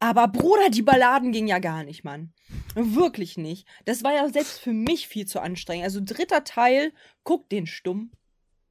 Aber 0.00 0.28
Bruder, 0.28 0.70
die 0.70 0.82
Balladen 0.82 1.32
gingen 1.32 1.48
ja 1.48 1.58
gar 1.58 1.82
nicht, 1.82 2.04
Mann. 2.04 2.32
Wirklich 2.74 3.36
nicht. 3.36 3.66
Das 3.84 4.04
war 4.04 4.12
ja 4.12 4.28
selbst 4.28 4.60
für 4.60 4.72
mich 4.72 5.08
viel 5.08 5.26
zu 5.26 5.40
anstrengend. 5.40 5.84
Also 5.84 6.00
dritter 6.02 6.44
Teil, 6.44 6.92
guck 7.24 7.48
den 7.48 7.66
stumm. 7.66 8.12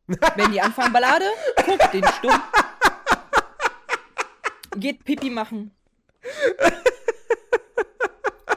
Wenn 0.08 0.54
die 0.54 0.62
anfangen 0.62 0.94
Ballade, 0.94 1.26
guck 1.66 1.92
den 1.92 2.06
stumm. 2.08 2.42
Geht 4.78 5.04
Pipi 5.04 5.30
machen. 5.30 5.72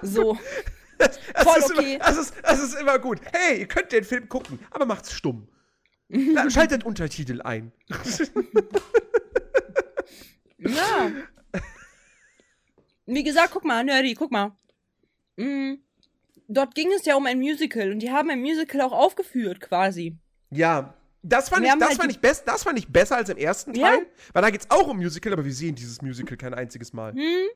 So. 0.02 0.38
Das 1.00 1.18
Voll 1.44 1.58
ist 1.58 1.70
okay. 1.70 1.94
Immer, 1.94 2.04
das, 2.04 2.16
ist, 2.18 2.34
das 2.42 2.62
ist 2.62 2.74
immer 2.80 2.98
gut. 2.98 3.20
Hey, 3.32 3.60
ihr 3.60 3.66
könnt 3.66 3.90
den 3.92 4.04
Film 4.04 4.28
gucken, 4.28 4.58
aber 4.70 4.84
macht's 4.86 5.12
stumm. 5.12 5.48
Na, 6.08 6.48
schaltet 6.50 6.84
Untertitel 6.84 7.40
ein. 7.42 7.72
Ja. 10.58 11.10
Wie 13.06 13.22
gesagt, 13.24 13.50
guck 13.52 13.64
mal, 13.64 13.82
Nerdy, 13.84 14.14
guck 14.14 14.30
mal. 14.30 14.52
Mm, 15.36 15.74
dort 16.48 16.74
ging 16.74 16.92
es 16.92 17.04
ja 17.06 17.16
um 17.16 17.26
ein 17.26 17.38
Musical 17.38 17.90
und 17.92 18.00
die 18.00 18.10
haben 18.10 18.30
ein 18.30 18.40
Musical 18.40 18.80
auch 18.82 18.92
aufgeführt, 18.92 19.60
quasi. 19.60 20.16
ja. 20.50 20.94
Das 21.22 21.50
fand, 21.50 21.62
Wir 21.62 21.74
ich, 21.74 21.78
das, 21.78 21.88
halt 21.90 21.98
fand 21.98 22.10
ich 22.12 22.18
best, 22.20 22.48
das 22.48 22.62
fand 22.62 22.78
ich 22.78 22.88
besser 22.88 23.16
als 23.16 23.28
im 23.28 23.36
ersten 23.36 23.74
Ja. 23.74 23.88
Teil, 23.88 24.06
weil 24.32 24.40
da 24.40 24.48
geht's 24.48 24.64
auch 24.70 24.88
um 24.88 24.96
Musical, 24.96 25.34
aber 25.34 25.44
wir 25.44 25.52
sehen 25.52 25.74
dieses 25.74 26.00
Musical 26.00 26.34
kein 26.38 26.54
einziges 26.54 26.94
Mal. 26.94 27.12
Hm? 27.12 27.46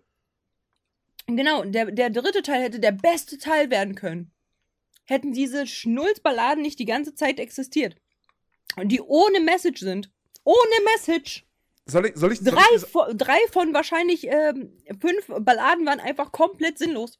Genau, 1.27 1.65
der, 1.65 1.91
der 1.91 2.11
dritte 2.11 2.43
Teil 2.43 2.63
hätte 2.63 2.81
der 2.81 2.93
beste 2.93 3.39
Teil 3.39 3.71
werden 3.71 3.95
können. 3.95 4.31
Hätten 5.05 5.33
diese 5.33 5.67
Schnulzballaden 5.67 6.63
nicht 6.63 6.79
die 6.79 6.85
ganze 6.85 7.15
Zeit 7.15 7.39
existiert. 7.41 7.97
Und 8.77 8.89
die 8.89 9.01
ohne 9.01 9.41
Message 9.41 9.81
sind. 9.81 10.11
Ohne 10.45 10.57
Message. 10.95 11.47
Soll 11.87 12.07
ich, 12.07 12.17
soll 12.17 12.33
ich, 12.33 12.41
soll 12.41 12.53
Drei, 12.55 12.63
ich, 12.75 12.83
dir- 12.83 12.89
von, 12.89 13.17
drei 13.19 13.39
von 13.53 13.75
wahrscheinlich 13.75 14.27
ähm, 14.27 14.77
fünf 15.01 15.27
Balladen 15.29 15.85
waren 15.87 16.01
einfach 16.01 16.33
komplett 16.33 16.79
sinnlos. 16.79 17.19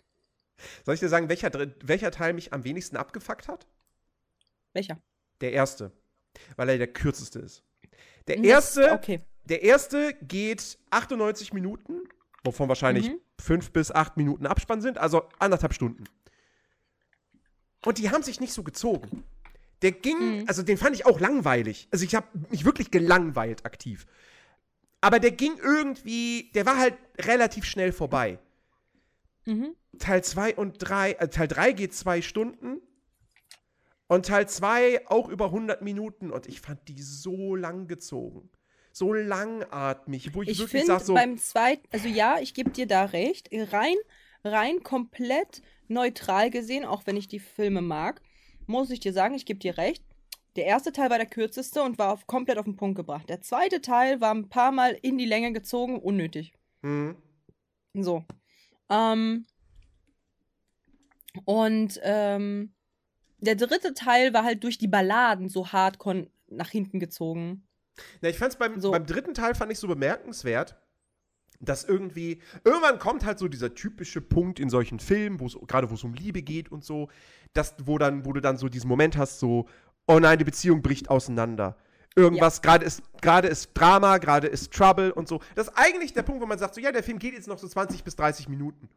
soll 0.85 0.95
ich 0.95 1.01
dir 1.01 1.09
sagen, 1.11 1.29
welcher, 1.29 1.51
welcher 1.83 2.11
Teil 2.11 2.33
mich 2.33 2.53
am 2.53 2.65
wenigsten 2.65 2.97
abgefuckt 2.97 3.49
hat? 3.49 3.67
Welcher? 4.73 5.01
Der 5.41 5.53
erste. 5.53 5.93
Weil 6.57 6.71
er 6.71 6.79
der 6.79 6.93
kürzeste 6.93 7.39
ist. 7.41 7.63
Der 8.27 8.43
erste, 8.43 8.93
Okay. 8.93 9.21
der 9.45 9.63
erste 9.63 10.15
geht 10.23 10.79
98 10.91 11.53
Minuten, 11.53 12.01
wovon 12.43 12.69
wahrscheinlich 12.69 13.09
Mhm. 13.11 13.21
Fünf 13.41 13.71
bis 13.73 13.91
acht 13.91 14.17
Minuten 14.17 14.47
Abspann 14.47 14.81
sind, 14.81 14.99
also 14.99 15.29
anderthalb 15.39 15.75
Stunden. 15.75 16.05
Und 17.85 17.99
die 17.99 18.11
haben 18.11 18.23
sich 18.23 18.41
nicht 18.41 18.53
so 18.53 18.63
gezogen. 18.63 19.25
Der 19.83 19.93
ging, 19.93 20.41
Mhm. 20.41 20.45
also 20.49 20.63
den 20.63 20.79
fand 20.79 20.95
ich 20.97 21.05
auch 21.05 21.21
langweilig. 21.21 21.89
Also 21.91 22.05
ich 22.05 22.15
habe 22.15 22.27
mich 22.51 22.65
wirklich 22.65 22.91
gelangweilt 22.91 23.67
aktiv. 23.67 24.07
Aber 25.01 25.21
der 25.21 25.33
ging 25.33 25.53
irgendwie, 25.63 26.51
der 26.55 26.65
war 26.65 26.79
halt 26.79 26.95
relativ 27.19 27.67
schnell 27.67 27.93
vorbei. 27.93 28.39
Mhm. 29.45 29.75
Teil 29.99 30.25
2 30.25 30.57
und 30.57 30.79
3, 30.79 31.13
äh, 31.13 31.29
Teil 31.29 31.49
3 31.49 31.73
geht 31.73 31.95
zwei 31.95 32.23
Stunden. 32.23 32.81
Und 34.07 34.27
Teil 34.27 34.49
2 34.49 35.07
auch 35.09 35.29
über 35.29 35.51
100 35.51 35.83
Minuten. 35.83 36.31
Und 36.31 36.47
ich 36.47 36.63
fand 36.63 36.89
die 36.89 37.03
so 37.03 37.55
lang 37.55 37.87
gezogen. 37.87 38.49
So 38.97 39.13
langatmig, 39.13 40.35
wo 40.35 40.43
ich, 40.43 40.51
Ich 40.51 40.59
wirklich 40.61 40.83
finde 40.83 40.87
sag 40.87 41.01
so. 41.01 41.15
beim 41.15 41.37
zweiten, 41.37 41.83
also 41.91 42.07
ja, 42.07 42.39
ich 42.41 42.55
gebe 42.55 42.71
dir 42.71 42.87
da 42.87 43.07
recht, 43.07 43.49
rein, 43.53 43.97
rein 44.45 44.85
komplett 44.85 45.63
neutral 45.89 46.49
gesehen, 46.49 46.85
auch 46.85 47.05
wenn 47.05 47.17
ich 47.17 47.27
die 47.27 47.41
Filme 47.41 47.83
mag, 47.83 48.23
muss 48.67 48.91
ich 48.91 49.01
dir 49.01 49.13
sagen, 49.13 49.35
ich 49.35 49.47
gebe 49.47 49.59
dir 49.59 49.79
recht. 49.79 50.05
Der 50.55 50.67
erste 50.67 50.93
Teil 50.93 51.11
war 51.11 51.19
der 51.19 51.27
kürzeste 51.27 51.83
und 51.83 51.99
war 51.99 52.13
auf, 52.13 52.29
komplett 52.29 52.57
auf 52.57 52.67
den 52.67 52.77
Punkt 52.77 52.95
gebracht. 52.95 53.29
Der 53.29 53.41
zweite 53.41 53.81
Teil 53.81 54.21
war 54.21 54.33
ein 54.33 54.49
paar 54.49 54.71
Mal 54.71 54.97
in 55.03 55.19
die 55.19 55.25
Länge 55.27 55.53
gezogen, 55.53 55.99
unnötig. 55.99 56.53
Hm, 56.85 57.17
So. 57.95 58.25
Ähm, 58.89 59.45
und 61.45 61.99
ähm, 62.05 62.73
der 63.39 63.57
dritte 63.57 63.93
Teil 63.95 64.33
war 64.33 64.45
halt 64.45 64.63
durch 64.63 64.79
die 64.79 64.87
Balladen 64.87 65.49
so 65.49 65.73
hardcore 65.73 66.29
nach 66.47 66.71
hinten 66.71 67.01
gezogen. 67.01 67.64
Na, 68.21 68.29
ich 68.29 68.39
fand's 68.39 68.57
beim, 68.57 68.81
So. 68.81 68.91
beim 68.91 69.07
dritten 69.07 69.35
Teil 69.35 69.55
fand 69.55 69.71
ich 69.73 69.79
so 69.79 69.89
bemerkenswert, 69.89 70.77
dass 71.61 71.85
irgendwie, 71.85 72.41
irgendwann 72.65 72.99
kommt 72.99 73.25
halt 73.25 73.39
so 73.39 73.49
dieser 73.49 73.75
typische 73.75 74.21
Punkt 74.21 74.61
in 74.61 74.69
solchen 74.69 74.99
Filmen, 74.99 75.41
wo 75.41 75.47
es, 75.47 75.57
gerade 75.67 75.91
wo 75.91 75.95
es 75.95 76.05
um 76.05 76.15
Liebe 76.15 76.43
geht 76.43 76.71
und 76.71 76.85
so, 76.85 77.09
dass, 77.53 77.75
wo 77.85 77.99
dann, 77.99 78.25
wo 78.25 78.33
du 78.33 78.41
dann 78.41 78.57
so 78.57 78.69
diesen 78.69 78.89
Moment 78.89 79.17
hast, 79.17 79.39
so, 79.39 79.69
oh 80.07 80.19
nein, 80.19 80.39
die 80.39 80.45
Beziehung 80.45 80.83
bricht 80.83 81.09
auseinander. 81.11 81.77
Irgendwas, 82.17 82.63
gerade 82.63 82.85
ist, 82.85 83.03
gerade 83.21 83.49
ist 83.49 83.71
Drama, 83.75 84.19
gerade 84.19 84.47
ist 84.47 84.73
Trouble 84.73 85.13
und 85.13 85.27
so. 85.27 85.41
Das 85.57 85.69
ist 85.69 85.73
eigentlich 85.75 86.13
der 86.13 86.23
Punkt, 86.23 86.41
wo 86.43 86.47
man 86.47 86.59
sagt, 86.59 86.75
so, 86.75 86.81
ja, 86.81 86.93
der 86.93 87.03
Film 87.03 87.19
geht 87.19 87.35
jetzt 87.35 87.49
noch 87.49 87.59
so 87.59 87.67
20 87.67 88.05
bis 88.05 88.15
30 88.15 88.49
Minuten. 88.49 88.89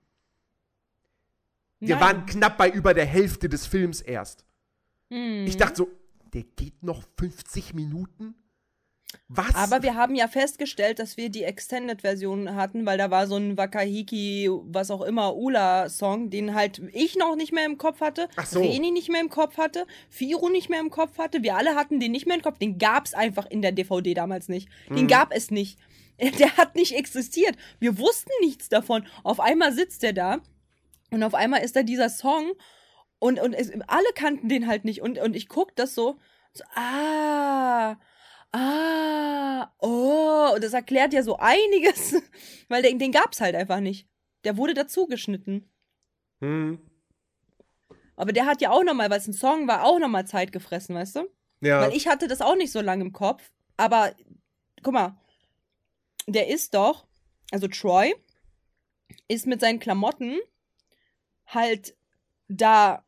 Wir 1.80 1.96
Nein. 1.96 2.04
waren 2.04 2.26
knapp 2.26 2.58
bei 2.58 2.70
über 2.70 2.94
der 2.94 3.06
Hälfte 3.06 3.50
des 3.50 3.66
Films 3.66 4.02
erst. 4.02 4.46
Mhm. 5.10 5.46
Ich 5.48 5.58
dachte 5.58 5.76
so, 5.78 5.90
der 6.34 6.44
geht 6.44 6.84
noch 6.84 7.04
50 7.18 7.74
Minuten? 7.74 8.36
Was? 9.30 9.56
Aber 9.56 9.84
wir 9.84 9.96
haben 9.96 10.16
ja 10.16 10.28
festgestellt, 10.28 11.00
dass 11.00 11.16
wir 11.18 11.30
die 11.30 11.44
Extended-Version 11.44 12.56
hatten, 12.56 12.86
weil 12.86 12.98
da 12.98 13.10
war 13.10 13.28
so 13.28 13.36
ein 13.36 13.58
Wakahiki, 13.58 14.50
was 14.64 14.92
auch 14.92 15.02
immer, 15.02 15.36
Ula-Song, 15.36 16.30
den 16.30 16.54
halt 16.54 16.82
ich 16.94 17.16
noch 17.16 17.36
nicht 17.36 17.52
mehr 17.54 17.66
im 17.66 17.78
Kopf 17.78 18.02
hatte, 18.02 18.28
Ach 18.36 18.46
so. 18.46 18.60
Reni 18.62 18.92
nicht 18.92 19.10
mehr 19.10 19.22
im 19.22 19.30
Kopf 19.30 19.58
hatte, 19.58 19.86
Firu 20.10 20.50
nicht 20.50 20.70
mehr 20.70 20.80
im 20.80 20.90
Kopf 20.90 21.18
hatte. 21.18 21.42
Wir 21.44 21.56
alle 21.56 21.76
hatten 21.76 22.00
den 22.00 22.12
nicht 22.12 22.26
mehr 22.26 22.36
im 22.36 22.42
Kopf. 22.42 22.58
Den 22.58 22.78
gab 22.78 23.06
es 23.06 23.14
einfach 23.14 23.46
in 23.46 23.62
der 23.62 23.72
DVD 23.72 24.14
damals 24.14 24.50
nicht. 24.50 24.68
Den 24.90 25.04
Mhm. 25.04 25.08
gab 25.08 25.34
es 25.34 25.52
nicht. 25.52 25.78
Der 26.40 26.58
hat 26.58 26.76
nicht 26.76 26.96
existiert. 26.96 27.56
Wir 27.80 27.98
wussten 28.00 28.32
nichts 28.42 28.70
davon. 28.70 29.06
Auf 29.24 29.40
einmal 29.40 29.72
sitzt 29.72 30.04
er 30.04 30.14
da 30.14 30.40
und 31.12 31.22
auf 31.24 31.34
einmal 31.36 31.62
ist 31.64 31.76
da 31.76 31.84
dieser 31.84 32.10
Song 32.10 32.54
und, 33.20 33.40
und 33.40 33.54
es, 33.54 33.72
alle 33.88 34.08
kannten 34.16 34.50
den 34.50 34.68
halt 34.68 34.84
nicht. 34.84 35.02
Und, 35.02 35.20
und 35.20 35.36
ich 35.36 35.48
guck 35.48 35.76
das 35.76 35.94
so, 35.94 36.18
so 36.54 36.64
ah, 36.76 37.98
ah, 38.52 39.72
oh, 39.80 40.52
und 40.56 40.64
das 40.64 40.74
erklärt 40.74 41.14
ja 41.14 41.24
so 41.24 41.38
einiges, 41.38 42.16
weil 42.70 42.82
den, 42.82 43.00
den 43.00 43.12
gab's 43.12 43.42
halt 43.42 43.56
einfach 43.56 43.80
nicht. 43.80 44.08
Der 44.44 44.58
wurde 44.58 44.74
dazu 44.74 45.08
geschnitten. 45.08 45.70
Hm, 46.42 46.80
Aber 48.16 48.32
der 48.32 48.46
hat 48.46 48.62
ja 48.62 48.70
auch 48.72 48.84
nochmal, 48.84 49.10
weil 49.10 49.20
es 49.20 49.28
ein 49.28 49.34
Song 49.34 49.68
war, 49.68 49.84
auch 49.84 50.00
nochmal 50.00 50.26
Zeit 50.28 50.52
gefressen, 50.52 50.96
weißt 50.96 51.16
du? 51.18 51.28
ja. 51.62 51.82
Weil 51.82 51.96
ich 51.96 52.08
hatte 52.08 52.28
das 52.28 52.42
auch 52.42 52.56
nicht 52.56 52.72
so 52.72 52.82
lange 52.82 53.04
im 53.04 53.12
Kopf. 53.14 53.52
Aber 53.78 54.14
guck 54.84 54.94
mal, 54.94 55.18
der 56.28 56.48
ist 56.48 56.74
doch, 56.74 57.08
also 57.52 57.68
Troy, 57.68 58.14
ist 59.28 59.48
mit 59.48 59.62
seinen 59.62 59.80
Klamotten 59.80 60.38
halt 61.48 61.96
da 62.48 63.04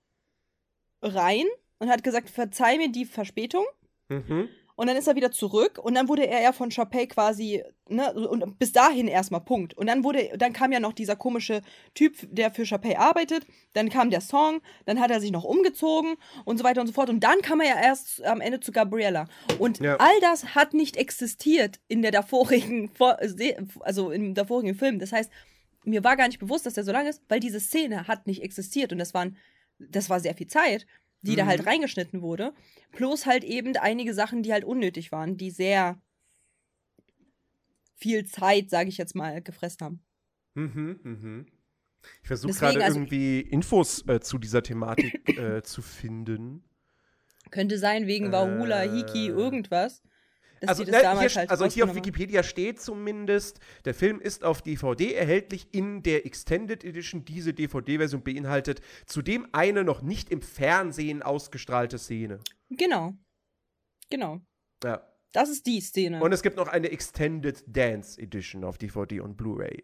rein 1.01 1.45
und 1.79 1.89
hat 1.89 2.03
gesagt, 2.03 2.29
verzeih 2.29 2.77
mir 2.77 2.91
die 2.91 3.05
Verspätung. 3.05 3.65
mhm. 4.09 4.49
Und 4.79 4.87
dann 4.87 4.95
ist 4.95 5.09
er 5.09 5.17
wieder 5.17 5.29
zurück 5.29 5.77
und 5.77 5.93
dann 5.93 6.07
wurde 6.07 6.25
er 6.25 6.41
ja 6.41 6.53
von 6.53 6.69
Chapey 6.69 7.07
quasi, 7.07 7.61
ne, 7.89 8.13
und 8.13 8.57
bis 8.59 8.71
dahin 8.71 9.09
erstmal 9.09 9.41
Punkt. 9.41 9.73
Und 9.73 9.87
dann 9.87 10.05
wurde, 10.05 10.29
dann 10.37 10.53
kam 10.53 10.71
ja 10.71 10.79
noch 10.79 10.93
dieser 10.93 11.17
komische 11.17 11.61
Typ, 11.95 12.15
der 12.31 12.49
für 12.49 12.63
Chapey 12.63 12.95
arbeitet, 12.95 13.45
dann 13.73 13.89
kam 13.89 14.09
der 14.09 14.21
Song, 14.21 14.61
dann 14.85 15.01
hat 15.01 15.11
er 15.11 15.19
sich 15.19 15.31
noch 15.31 15.43
umgezogen 15.43 16.15
und 16.45 16.57
so 16.59 16.63
weiter 16.63 16.79
und 16.79 16.87
so 16.87 16.93
fort. 16.93 17.09
Und 17.09 17.25
dann 17.25 17.41
kam 17.41 17.59
er 17.59 17.67
ja 17.67 17.81
erst 17.81 18.23
am 18.23 18.39
Ende 18.39 18.61
zu 18.61 18.71
Gabriella. 18.71 19.27
Und 19.59 19.81
Ja. 19.81 19.97
all 19.97 20.17
das 20.21 20.55
hat 20.55 20.73
nicht 20.73 20.95
existiert 20.95 21.81
in 21.89 22.01
der 22.01 22.11
davorigen, 22.11 22.89
also 23.81 24.11
im 24.11 24.33
davorigen 24.33 24.75
Film. 24.75 24.99
Das 24.99 25.11
heißt, 25.11 25.29
mir 25.83 26.05
war 26.05 26.15
gar 26.15 26.27
nicht 26.29 26.39
bewusst, 26.39 26.65
dass 26.65 26.75
der 26.75 26.85
so 26.85 26.93
lang 26.93 27.05
ist, 27.05 27.21
weil 27.27 27.41
diese 27.41 27.59
Szene 27.59 28.07
hat 28.07 28.27
nicht 28.27 28.41
existiert 28.43 28.93
und 28.93 28.99
das 28.99 29.13
waren, 29.13 29.35
das 29.77 30.09
war 30.09 30.21
sehr 30.21 30.35
viel 30.35 30.47
Zeit, 30.47 30.87
die 31.21 31.35
da 31.35 31.43
Mhm. 31.43 31.47
halt 31.49 31.65
reingeschnitten 31.65 32.21
wurde. 32.21 32.53
Plus 32.91 33.25
halt 33.25 33.43
eben 33.43 33.75
einige 33.77 34.13
Sachen, 34.13 34.43
die 34.43 34.53
halt 34.53 34.63
unnötig 34.63 35.11
waren, 35.11 35.37
die 35.37 35.51
sehr 35.51 36.01
viel 37.95 38.25
Zeit, 38.25 38.69
sage 38.69 38.89
ich 38.89 38.97
jetzt 38.97 39.15
mal, 39.15 39.41
gefressen 39.41 39.79
haben. 39.85 40.03
Mhm, 40.55 40.99
mhm. 41.03 41.45
Ich 42.21 42.27
versuche 42.27 42.53
gerade 42.53 42.83
also- 42.83 42.97
irgendwie 42.99 43.41
Infos 43.41 44.07
äh, 44.07 44.19
zu 44.21 44.37
dieser 44.37 44.63
Thematik 44.63 45.37
äh, 45.37 45.61
zu 45.63 45.81
finden. 45.81 46.63
Könnte 47.51 47.77
sein 47.77 48.07
wegen 48.07 48.31
Wahula, 48.31 48.83
Äh, 48.85 48.89
Hiki, 48.89 49.27
irgendwas. 49.27 50.01
Dass 50.61 50.69
Also, 50.69 50.83
die 50.83 50.91
das 50.91 51.01
ne, 51.01 51.03
damals 51.03 51.31
hier, 51.31 51.39
halt 51.39 51.49
also 51.49 51.65
hier 51.65 51.85
auf. 51.85 51.95
Wikipedia 51.95 52.43
steht 52.43 52.81
zumindest, 52.81 53.59
der 53.85 53.93
Film 53.93 54.19
ist 54.19 54.43
auf 54.43 54.61
DVD 54.61 55.13
erhältlich 55.13 55.67
in 55.71 56.03
der 56.03 56.25
Extended 56.25 56.83
Edition. 56.83 57.23
Diese 57.23 57.53
DVD-Version 57.53 58.23
beinhaltet 58.23 58.81
zudem 59.05 59.47
eine 59.53 59.83
noch 59.83 60.01
nicht 60.01 60.29
im 60.31 60.41
Fernsehen 60.41 61.21
ausgestrahlte 61.23 61.97
Szene. 61.97 62.39
Genau. 62.69 63.13
Genau. 64.09 64.41
Ja. 64.83 65.05
Das 65.31 65.49
ist 65.49 65.65
die 65.67 65.79
Szene. 65.79 66.21
Und 66.21 66.31
es 66.31 66.41
gibt 66.41 66.57
noch 66.57 66.67
eine 66.67 66.89
Extended 66.89 67.63
Dance 67.67 68.19
Edition 68.19 68.63
auf 68.63 68.77
DVD 68.77 69.19
und 69.21 69.37
Blu-ray. 69.37 69.83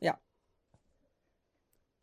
Ja. 0.00 0.20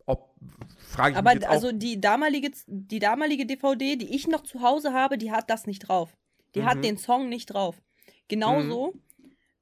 Ob, 0.08 0.36
frage 0.80 1.12
ich 1.12 1.18
Aber 1.18 1.30
mich 1.30 1.42
jetzt 1.42 1.48
auch. 1.48 1.52
also 1.52 1.72
die 1.72 2.02
damalige, 2.02 2.52
die 2.66 2.98
damalige 3.00 3.46
DVD, 3.46 3.96
die 3.98 4.16
ich 4.16 4.28
noch 4.28 4.42
zu 4.42 4.62
Hause 4.62 4.94
habe, 4.94 5.20
die 5.20 5.32
hat 5.32 5.50
das 5.52 5.68
nicht 5.68 5.88
drauf. 5.88 6.18
Die 6.56 6.62
Mhm. 6.62 6.66
hat 6.66 6.84
den 6.84 6.98
Song 6.98 7.30
nicht 7.30 7.48
drauf. 7.48 7.82
Genauso 8.28 8.94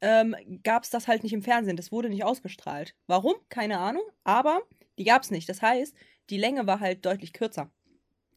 ähm, 0.02 0.36
gab 0.64 0.84
es 0.84 0.90
das 0.90 1.08
halt 1.08 1.24
nicht 1.24 1.34
im 1.34 1.44
Fernsehen. 1.44 1.76
Das 1.78 1.92
wurde 1.92 2.10
nicht 2.10 2.24
ausgestrahlt. 2.24 2.96
Warum? 3.08 3.34
Keine 3.50 3.80
Ahnung. 3.80 4.04
Aber 4.24 4.62
die 4.98 5.04
gab 5.04 5.24
es 5.24 5.32
nicht. 5.32 5.50
Das 5.50 5.62
heißt, 5.62 5.94
die 6.30 6.38
Länge 6.38 6.68
war 6.68 6.80
halt 6.80 7.06
deutlich 7.06 7.34
kürzer 7.34 7.72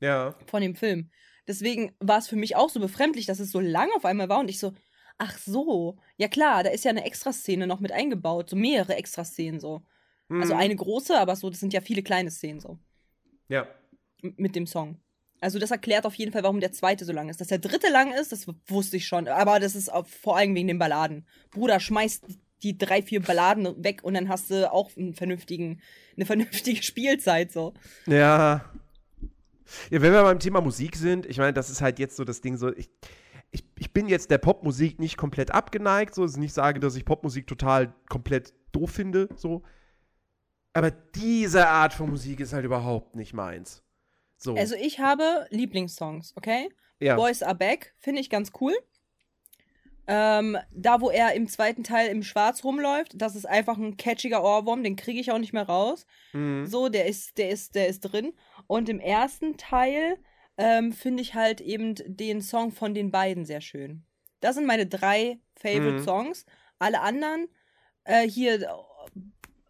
ja. 0.01 0.35
von 0.47 0.63
dem 0.63 0.75
Film. 0.75 1.11
Deswegen 1.47 1.95
war 2.01 2.19
es 2.19 2.29
für 2.29 2.37
mich 2.37 2.57
auch 2.57 2.69
so 2.71 2.81
befremdlich, 2.81 3.27
dass 3.27 3.41
es 3.41 3.51
so 3.51 3.61
lang 3.61 3.89
auf 3.97 4.05
einmal 4.05 4.29
war 4.29 4.41
und 4.41 4.49
ich 4.49 4.59
so, 4.59 4.73
ach 5.19 5.39
so, 5.39 5.99
ja 6.17 6.29
klar, 6.29 6.63
da 6.65 6.71
ist 6.71 6.85
ja 6.85 6.91
eine 6.91 7.05
Extraszene 7.05 7.67
noch 7.67 7.81
mit 7.81 7.93
eingebaut, 7.93 8.49
so 8.51 8.57
mehrere 8.57 8.95
Extraszenen 8.97 9.61
so. 9.61 9.83
Also 10.29 10.55
Mhm. 10.55 10.61
eine 10.61 10.77
große, 10.77 11.19
aber 11.19 11.37
so, 11.37 11.51
das 11.51 11.61
sind 11.61 11.73
ja 11.73 11.81
viele 11.81 12.03
kleine 12.03 12.31
Szenen 12.31 12.59
so 12.61 12.79
Ja. 13.49 13.67
m- 14.23 14.35
mit 14.37 14.57
dem 14.57 14.67
Song. 14.67 14.99
Also 15.43 15.59
das 15.59 15.73
erklärt 15.73 16.07
auf 16.07 16.15
jeden 16.15 16.31
Fall, 16.31 16.45
warum 16.45 16.61
der 16.61 16.71
zweite 16.71 17.05
so 17.05 17.13
lang 17.13 17.29
ist. 17.29 17.41
Dass 17.41 17.49
der 17.49 17.59
dritte 17.59 17.91
lang 17.91 18.13
ist, 18.13 18.31
das 18.31 18.47
wusste 18.69 18.97
ich 18.97 19.09
schon. 19.09 19.27
Aber 19.27 19.59
das 19.59 19.75
ist 19.75 19.91
vor 20.23 20.37
allem 20.37 20.55
wegen 20.55 20.69
den 20.69 20.79
Balladen. 20.79 21.27
Bruder, 21.51 21.81
schmeißt 21.81 22.25
die 22.63 22.79
drei, 22.79 23.03
vier 23.03 23.21
Balladen 23.21 23.83
weg 23.83 24.05
und 24.05 24.15
dann 24.15 24.29
hast 24.29 24.51
du 24.51 24.73
auch 24.73 24.97
einen 24.97 25.15
vernünftigen, 25.15 25.81
eine 26.17 26.27
vernünftige 26.27 26.81
Spielzeit 26.85 27.51
so. 27.51 27.75
Ja. 28.07 28.65
Ja, 29.91 30.01
wenn 30.01 30.13
wir 30.13 30.23
beim 30.23 30.39
Thema 30.39 30.61
Musik 30.61 30.95
sind, 30.95 31.27
ich 31.27 31.39
meine, 31.39 31.55
das 31.55 31.71
ist 31.71 31.81
halt 31.81 31.99
jetzt 31.99 32.15
so 32.15 32.25
das 32.25 32.41
Ding 32.41 32.57
so, 32.57 32.73
ich, 32.77 32.89
ich, 33.51 33.65
ich 33.77 33.93
bin 33.93 34.07
jetzt 34.07 34.31
der 34.31 34.39
Popmusik 34.39 35.01
nicht 35.01 35.17
komplett 35.17 35.51
abgeneigt, 35.51 36.15
so, 36.15 36.23
dass 36.23 36.35
ich 36.35 36.39
nicht 36.39 36.55
sage, 36.55 36.79
dass 36.79 36.95
ich 36.95 37.05
Popmusik 37.05 37.49
total 37.49 37.93
komplett 38.09 38.55
doof 38.71 38.91
finde, 38.93 39.29
so. 39.35 39.63
Aber 40.73 40.93
diese 40.93 41.67
Art 41.67 41.95
von 41.95 42.11
Musik 42.11 42.39
ist 42.39 42.53
halt 42.53 42.65
überhaupt 42.65 43.17
nicht 43.17 43.35
meins. 43.35 43.83
So. 44.43 44.55
Also 44.55 44.75
ich 44.75 44.99
habe 45.01 45.47
Lieblingssongs, 45.51 46.33
okay? 46.37 46.69
ja. 47.01 47.17
Boys 47.17 47.43
Are 47.43 47.55
Back, 47.55 47.95
finde 47.99 48.21
ich 48.21 48.31
ganz 48.31 48.53
cool. 48.61 48.75
Ähm, 50.09 50.59
da, 50.73 51.01
wo 51.01 51.11
er 51.11 51.35
im 51.35 51.47
zweiten 51.49 51.85
Teil 51.85 52.09
im 52.09 52.25
Schwarz 52.25 52.65
rumläuft, 52.65 53.13
das 53.15 53.37
ist 53.37 53.47
einfach 53.47 53.79
ein 53.79 53.97
catchiger 53.97 54.43
Ohrwurm, 54.43 54.83
den 54.83 54.97
kriege 54.97 55.21
ich 55.21 55.31
auch 55.31 55.39
nicht 55.39 55.53
mehr 55.53 55.67
raus. 55.69 56.07
Mhm. 56.33 56.67
So, 56.67 56.89
der 56.89 57.07
ist, 57.07 57.39
der 57.39 57.51
ist, 57.51 57.77
der 57.77 57.87
ist 57.87 58.01
drin. 58.01 58.33
Und 58.67 58.89
im 58.89 58.99
ersten 58.99 59.57
Teil 59.57 60.17
ähm, 60.59 60.93
finde 60.93 61.23
ich 61.23 61.35
halt 61.35 61.61
eben 61.61 61.95
den 62.05 62.43
Song 62.43 62.73
von 62.73 62.95
den 62.95 63.13
beiden 63.13 63.45
sehr 63.45 63.61
schön. 63.61 64.05
Das 64.41 64.57
sind 64.57 64.67
meine 64.67 64.87
drei 64.87 65.39
Favorite 65.55 65.99
Mhm. 66.01 66.05
Songs. 66.05 66.47
Alle 66.81 67.01
anderen, 67.01 67.47
äh, 68.03 68.29
hier 68.29 68.69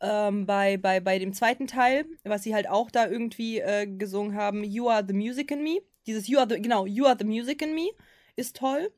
ähm, 0.03 0.45
bei, 0.47 0.77
bei, 0.77 1.01
bei 1.01 1.19
dem 1.19 1.33
zweiten 1.33 1.67
Teil, 1.67 2.05
was 2.25 2.43
sie 2.43 2.55
halt 2.55 2.69
auch 2.69 2.91
da 2.91 3.07
irgendwie 3.09 3.61
äh, 3.61 3.87
gesungen 3.87 4.37
haben, 4.37 4.65
You 4.65 4.89
Are 4.89 5.05
the 5.07 5.15
Music 5.15 5.51
in 5.51 5.63
Me. 5.63 5.79
Dieses 6.07 6.27
You 6.29 6.39
Are 6.39 6.49
the, 6.49 6.61
genau, 6.61 6.85
You 6.87 7.07
Are 7.07 7.17
the 7.19 7.25
Music 7.25 7.63
in 7.63 7.75
Me 7.75 7.89
ist 8.37 8.57
toll. 8.57 8.93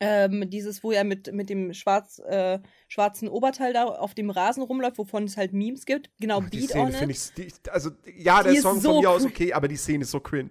Ähm, 0.00 0.48
dieses, 0.48 0.82
wo 0.82 0.92
er 0.92 1.04
mit, 1.04 1.30
mit 1.34 1.50
dem 1.50 1.74
schwarz, 1.74 2.18
äh, 2.20 2.58
schwarzen 2.88 3.28
Oberteil 3.28 3.74
da 3.74 3.84
auf 3.84 4.14
dem 4.14 4.30
Rasen 4.30 4.62
rumläuft, 4.62 4.96
wovon 4.96 5.24
es 5.24 5.36
halt 5.36 5.52
Memes 5.52 5.84
gibt. 5.84 6.10
Genau, 6.18 6.40
Ach, 6.42 6.48
die 6.48 6.60
Beat 6.60 6.70
Szene 6.70 6.92
finde 6.92 7.12
ich, 7.12 7.32
die, 7.34 7.52
also 7.70 7.90
ja, 8.16 8.42
Die 8.42 8.52
der 8.54 8.62
Song 8.62 8.80
so 8.80 8.92
von 8.92 9.00
mir 9.02 9.10
aus 9.10 9.24
okay, 9.26 9.52
aber 9.52 9.68
die 9.68 9.76
Szene 9.76 10.04
ist 10.04 10.10
so 10.10 10.20
cringe. 10.20 10.50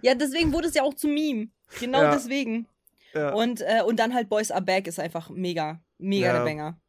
Ja, 0.00 0.14
deswegen 0.14 0.52
wurde 0.54 0.68
es 0.68 0.74
ja 0.74 0.82
auch 0.82 0.94
zu 0.94 1.06
Meme. 1.06 1.48
Genau 1.80 2.00
Ja. 2.02 2.14
deswegen. 2.14 2.66
Ja. 3.12 3.34
Und, 3.34 3.60
äh, 3.60 3.82
und 3.86 3.98
dann 3.98 4.14
halt 4.14 4.28
Boys 4.30 4.50
Are 4.50 4.62
Back 4.62 4.86
ist 4.86 4.98
einfach 4.98 5.28
mega, 5.28 5.82
mega 5.98 6.26
Ja. 6.28 6.32
der 6.38 6.44
Banger. 6.44 6.80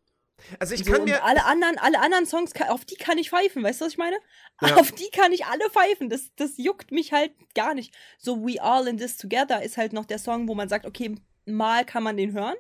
Also 0.60 0.74
ich 0.76 0.84
So, 0.84 0.92
kann 0.92 1.06
mir 1.06 1.24
alle 1.24 1.46
anderen, 1.46 1.78
alle 1.78 2.00
anderen 2.00 2.26
Songs, 2.26 2.52
auf 2.70 2.86
die 2.86 2.96
kann 2.96 3.18
ich 3.18 3.30
pfeifen, 3.30 3.64
weißt 3.64 3.82
du, 3.82 3.86
was 3.86 3.94
ich 3.94 3.98
meine? 3.98 4.18
Ja. 4.62 4.76
Auf 4.78 4.92
die 4.92 5.10
kann 5.12 5.32
ich 5.32 5.46
alle 5.46 5.70
pfeifen. 5.70 6.10
Das, 6.10 6.32
das 6.36 6.58
juckt 6.58 6.92
mich 6.92 7.14
halt 7.14 7.32
gar 7.56 7.74
nicht. 7.74 7.94
So 8.18 8.46
We 8.46 8.62
All 8.62 8.88
in 8.88 8.98
This 8.98 9.18
Together 9.18 9.64
ist 9.64 9.78
halt 9.78 9.94
noch 9.94 10.06
der 10.06 10.20
Song, 10.20 10.48
wo 10.48 10.56
man 10.56 10.70
sagt, 10.70 10.86
okay, 10.86 11.16
mal 11.46 11.86
kann 11.86 12.04
man 12.04 12.18
den 12.18 12.34
hören, 12.34 12.56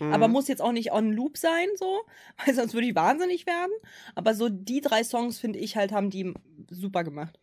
Mhm. 0.00 0.12
aber 0.14 0.28
muss 0.28 0.48
jetzt 0.48 0.62
auch 0.62 0.72
nicht 0.72 0.92
on 0.92 1.12
loop 1.12 1.36
sein, 1.36 1.66
so, 1.76 2.02
weil 2.44 2.54
sonst 2.54 2.72
würde 2.74 2.86
ich 2.88 2.94
wahnsinnig 2.94 3.46
werden. 3.46 3.72
Aber 4.14 4.34
so 4.34 4.48
die 4.48 4.80
drei 4.80 5.04
Songs, 5.04 5.38
finde 5.38 5.58
ich 5.58 5.76
halt, 5.76 5.92
haben 5.92 6.08
die 6.10 6.32
super 6.70 7.04
gemacht. 7.04 7.38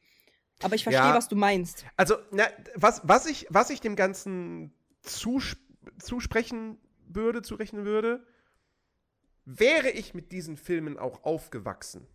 Aber 0.64 0.74
ich 0.76 0.82
verstehe, 0.84 1.04
Ja. 1.06 1.14
was 1.16 1.28
du 1.28 1.36
meinst. 1.36 1.86
Also, 1.98 2.16
na, 2.32 2.46
was, 2.76 3.02
was, 3.04 3.28
ich, 3.28 3.46
was 3.50 3.70
ich 3.70 3.80
dem 3.80 3.96
Ganzen 3.96 4.74
zus 5.02 5.56
zusprechen 6.00 6.78
würde, 7.08 7.42
zurechnen 7.44 7.86
würde, 7.86 8.26
wäre 9.50 9.90
ich 9.90 10.14
mit 10.14 10.32
diesen 10.34 10.58
Filmen 10.58 10.98
auch 11.00 11.24
aufgewachsen, 11.24 12.06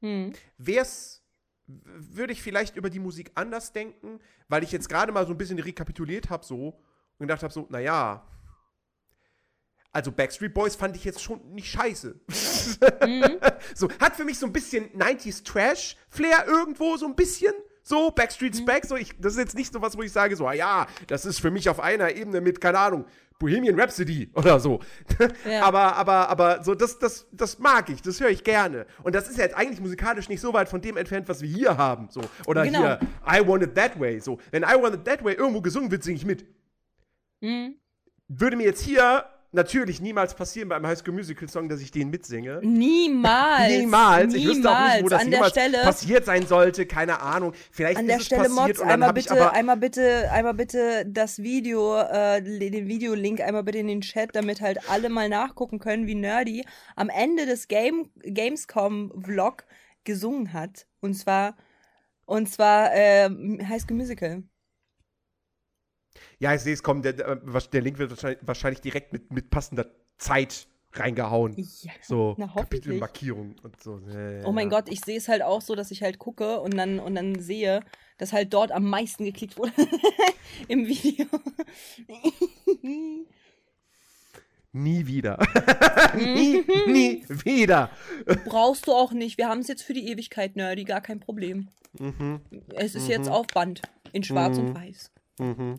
Hm. 0.00 0.32
wär's, 0.56 1.22
würde 1.66 2.32
ich 2.32 2.42
vielleicht 2.42 2.76
über 2.76 2.90
die 2.90 3.00
Musik 3.00 3.32
anders 3.34 3.72
denken, 3.72 4.20
weil 4.48 4.62
ich 4.62 4.70
jetzt 4.70 4.88
gerade 4.88 5.10
mal 5.12 5.26
so 5.26 5.32
ein 5.32 5.38
bisschen 5.38 5.58
rekapituliert 5.58 6.30
habe 6.30 6.44
so 6.44 6.68
und 7.18 7.26
gedacht 7.26 7.42
habe 7.42 7.52
so, 7.52 7.66
naja, 7.70 8.24
also 9.90 10.10
Backstreet 10.12 10.52
Boys 10.52 10.74
fand 10.76 10.96
ich 10.96 11.04
jetzt 11.04 11.22
schon 11.22 11.54
nicht 11.54 11.70
scheiße. 11.70 12.20
Mhm. 13.06 13.38
So, 13.74 13.88
hat 13.98 14.14
für 14.14 14.24
mich 14.24 14.38
so 14.38 14.46
ein 14.46 14.52
bisschen 14.52 14.90
90s 14.90 15.42
Trash-Flair 15.44 16.46
irgendwo, 16.46 16.96
so 16.96 17.06
ein 17.06 17.16
bisschen. 17.16 17.52
So, 17.82 18.10
Backstreet's 18.10 18.60
Mhm. 18.60 18.64
Back, 18.66 18.84
so 18.86 18.96
ich, 18.96 19.18
das 19.18 19.34
ist 19.34 19.38
jetzt 19.38 19.54
nicht 19.54 19.72
so 19.72 19.80
was, 19.80 19.96
wo 19.96 20.02
ich 20.02 20.12
sage, 20.12 20.36
so, 20.36 20.46
ah 20.46 20.52
ja, 20.52 20.86
das 21.06 21.24
ist 21.24 21.38
für 21.40 21.50
mich 21.50 21.68
auf 21.68 21.80
einer 21.80 22.14
Ebene 22.14 22.40
mit, 22.40 22.60
keine 22.60 22.78
Ahnung, 22.78 23.06
Bohemian 23.38 23.78
Rhapsody 23.78 24.30
oder 24.34 24.58
so. 24.60 24.80
Ja. 25.44 25.62
aber, 25.64 25.96
aber, 25.96 26.28
aber, 26.28 26.62
so, 26.64 26.74
das, 26.74 26.98
das, 26.98 27.26
das 27.32 27.58
mag 27.58 27.90
ich, 27.90 28.00
das 28.00 28.20
höre 28.20 28.30
ich 28.30 28.44
gerne. 28.44 28.86
Und 29.02 29.14
das 29.14 29.28
ist 29.28 29.36
ja 29.36 29.44
jetzt 29.44 29.56
eigentlich 29.56 29.80
musikalisch 29.80 30.28
nicht 30.28 30.40
so 30.40 30.52
weit 30.52 30.68
von 30.68 30.80
dem 30.80 30.96
entfernt, 30.96 31.28
was 31.28 31.42
wir 31.42 31.48
hier 31.48 31.76
haben, 31.76 32.08
so. 32.10 32.20
Oder 32.46 32.64
Genau. 32.64 32.80
hier, 32.80 33.00
I 33.26 33.46
Want 33.46 33.62
It 33.64 33.74
That 33.74 33.98
Way, 34.00 34.20
so. 34.20 34.38
Wenn 34.50 34.62
I 34.62 34.74
Want 34.80 34.94
It 34.94 35.04
That 35.04 35.22
Way 35.24 35.34
irgendwo 35.34 35.60
gesungen 35.60 35.90
wird, 35.90 36.02
singe 36.02 36.16
ich 36.16 36.24
mit. 36.24 36.44
Mhm. 37.40 37.74
Würde 38.28 38.56
mir 38.56 38.64
jetzt 38.64 38.82
hier 38.82 39.24
natürlich 39.54 40.00
niemals 40.00 40.34
passieren 40.34 40.68
bei 40.68 40.76
einem 40.76 40.86
High 40.86 40.98
School 40.98 41.14
Musical 41.14 41.48
Song, 41.48 41.68
dass 41.68 41.80
ich 41.80 41.90
den 41.90 42.10
mitsinge. 42.10 42.60
Niemals. 42.62 43.68
Niemals. 43.78 44.34
Ich 44.34 44.46
wüsste 44.46 44.70
auch 44.70 44.88
nicht, 44.88 45.04
wo 45.04 45.08
das 45.08 45.20
An 45.22 45.30
der 45.30 45.38
jemals 45.38 45.52
Stelle. 45.52 45.78
passiert 45.82 46.24
sein 46.26 46.46
sollte. 46.46 46.86
Keine 46.86 47.20
Ahnung. 47.20 47.52
Vielleicht 47.70 47.98
An 47.98 48.04
ist 48.04 48.08
der 48.08 48.16
es 48.18 48.26
Stelle, 48.26 48.42
passiert 48.42 48.66
Mods, 48.68 48.80
und 48.80 48.88
dann 48.88 49.02
einmal 49.02 49.18
ich 49.18 49.28
bitte, 49.28 49.40
aber. 49.40 49.52
einmal 49.52 49.76
bitte, 49.76 50.30
einmal 50.30 50.54
bitte 50.54 51.06
das 51.06 51.38
Video, 51.38 51.96
äh, 51.98 52.42
den 52.42 52.88
Videolink 52.88 53.40
einmal 53.40 53.62
bitte 53.62 53.78
in 53.78 53.88
den 53.88 54.00
Chat, 54.02 54.34
damit 54.34 54.60
halt 54.60 54.90
alle 54.90 55.08
mal 55.08 55.28
nachgucken 55.28 55.78
können, 55.78 56.06
wie 56.06 56.14
Nerdy 56.14 56.64
am 56.96 57.08
Ende 57.08 57.46
des 57.46 57.68
Game, 57.68 58.10
Gamescom-Vlog 58.22 59.64
gesungen 60.04 60.52
hat. 60.52 60.86
Und 61.00 61.14
zwar, 61.14 61.56
und 62.26 62.48
zwar, 62.48 62.94
äh, 62.94 63.28
High 63.68 63.80
School 63.80 63.96
Musical. 63.96 64.42
Ja, 66.38 66.54
ich 66.54 66.60
sehe 66.62 66.74
es 66.74 66.82
kommen. 66.82 67.02
Der, 67.02 67.12
der, 67.12 67.80
Link 67.80 67.98
wird 67.98 68.10
wahrscheinlich, 68.10 68.38
wahrscheinlich 68.42 68.80
direkt 68.80 69.12
mit, 69.12 69.32
mit 69.32 69.50
passender 69.50 69.86
Zeit 70.18 70.66
reingehauen. 70.92 71.54
Ja. 71.56 71.92
So 72.02 72.34
Na. 72.38 72.46
Kapitelmarkierung 72.48 73.56
und 73.62 73.82
so. 73.82 74.00
Ja, 74.08 74.44
Oh 74.46 74.52
mein 74.52 74.70
ja. 74.70 74.78
Gott, 74.78 74.88
ich 74.88 75.00
sehe 75.00 75.16
es 75.16 75.28
halt 75.28 75.42
auch 75.42 75.60
so, 75.60 75.74
dass 75.74 75.90
ich 75.90 76.02
halt 76.02 76.18
gucke 76.18 76.60
und 76.60 76.76
dann, 76.76 77.00
und 77.00 77.14
dann 77.14 77.38
sehe, 77.40 77.80
dass 78.18 78.32
halt 78.32 78.52
dort 78.54 78.70
am 78.72 78.88
meisten 78.88 79.24
geklickt 79.24 79.58
wurde 79.58 79.72
im 80.68 80.86
Video. 80.86 81.26
Nie 84.76 85.06
wieder. 85.06 85.38
nie, 86.16 86.64
nie 86.88 87.24
wieder. 87.28 87.90
Brauchst 88.44 88.88
du 88.88 88.92
auch 88.92 89.12
nicht. 89.12 89.38
Wir 89.38 89.48
haben 89.48 89.60
es 89.60 89.68
jetzt 89.68 89.82
für 89.84 89.92
die 89.92 90.08
Ewigkeit, 90.08 90.56
Nerdy, 90.56 90.82
gar 90.82 91.00
kein 91.00 91.20
Problem. 91.20 91.68
Mhm, 91.96 92.40
Es 92.74 92.96
ist 92.96 93.06
jetzt 93.06 93.28
auf 93.28 93.46
Band. 93.46 93.82
In 94.12 94.24
schwarz 94.24 94.58
und 94.58 94.74
weiß. 94.74 95.12
mhm. 95.38 95.78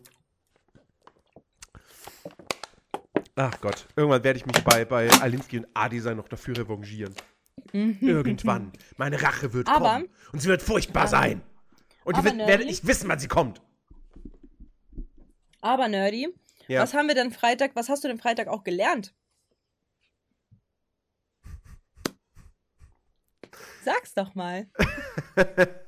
Ach 3.36 3.60
Gott, 3.60 3.86
irgendwann 3.96 4.24
werde 4.24 4.38
ich 4.40 4.46
mich 4.46 4.64
bei, 4.64 4.86
bei 4.86 5.10
Alinsky 5.22 5.60
und 5.60 5.68
A-Design 5.74 6.18
noch 6.18 6.30
dafür 6.30 6.58
revanchieren. 6.58 7.14
Irgendwann. 7.74 8.72
Meine 8.98 9.22
Rache 9.22 9.52
wird 9.54 9.68
Aber- 9.68 9.94
kommen. 9.96 10.10
Und 10.32 10.42
sie 10.42 10.48
wird 10.48 10.62
furchtbar 10.62 11.04
Aber- 11.04 11.10
sein. 11.10 11.42
Und 12.06 12.16
wird- 12.24 12.38
werdet 12.38 12.62
Nerdy- 12.62 12.66
nicht 12.66 12.88
wissen, 12.88 13.10
wann 13.10 13.20
sie 13.20 13.28
kommt. 13.28 13.62
Aber 15.62 15.88
Nerdy, 15.88 16.30
Ja. 16.68 16.82
was 16.82 16.94
haben 16.94 17.08
wir 17.08 17.16
denn 17.16 17.32
Freitag, 17.32 17.72
was 17.76 17.90
hast 17.90 18.04
du 18.04 18.08
denn 18.08 18.20
Freitag 18.20 18.48
auch 18.48 18.64
gelernt? 18.64 19.14
Sag's 23.84 24.14
doch 24.14 24.36
mal. 24.36 24.68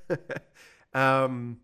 Ähm, 0.94 1.60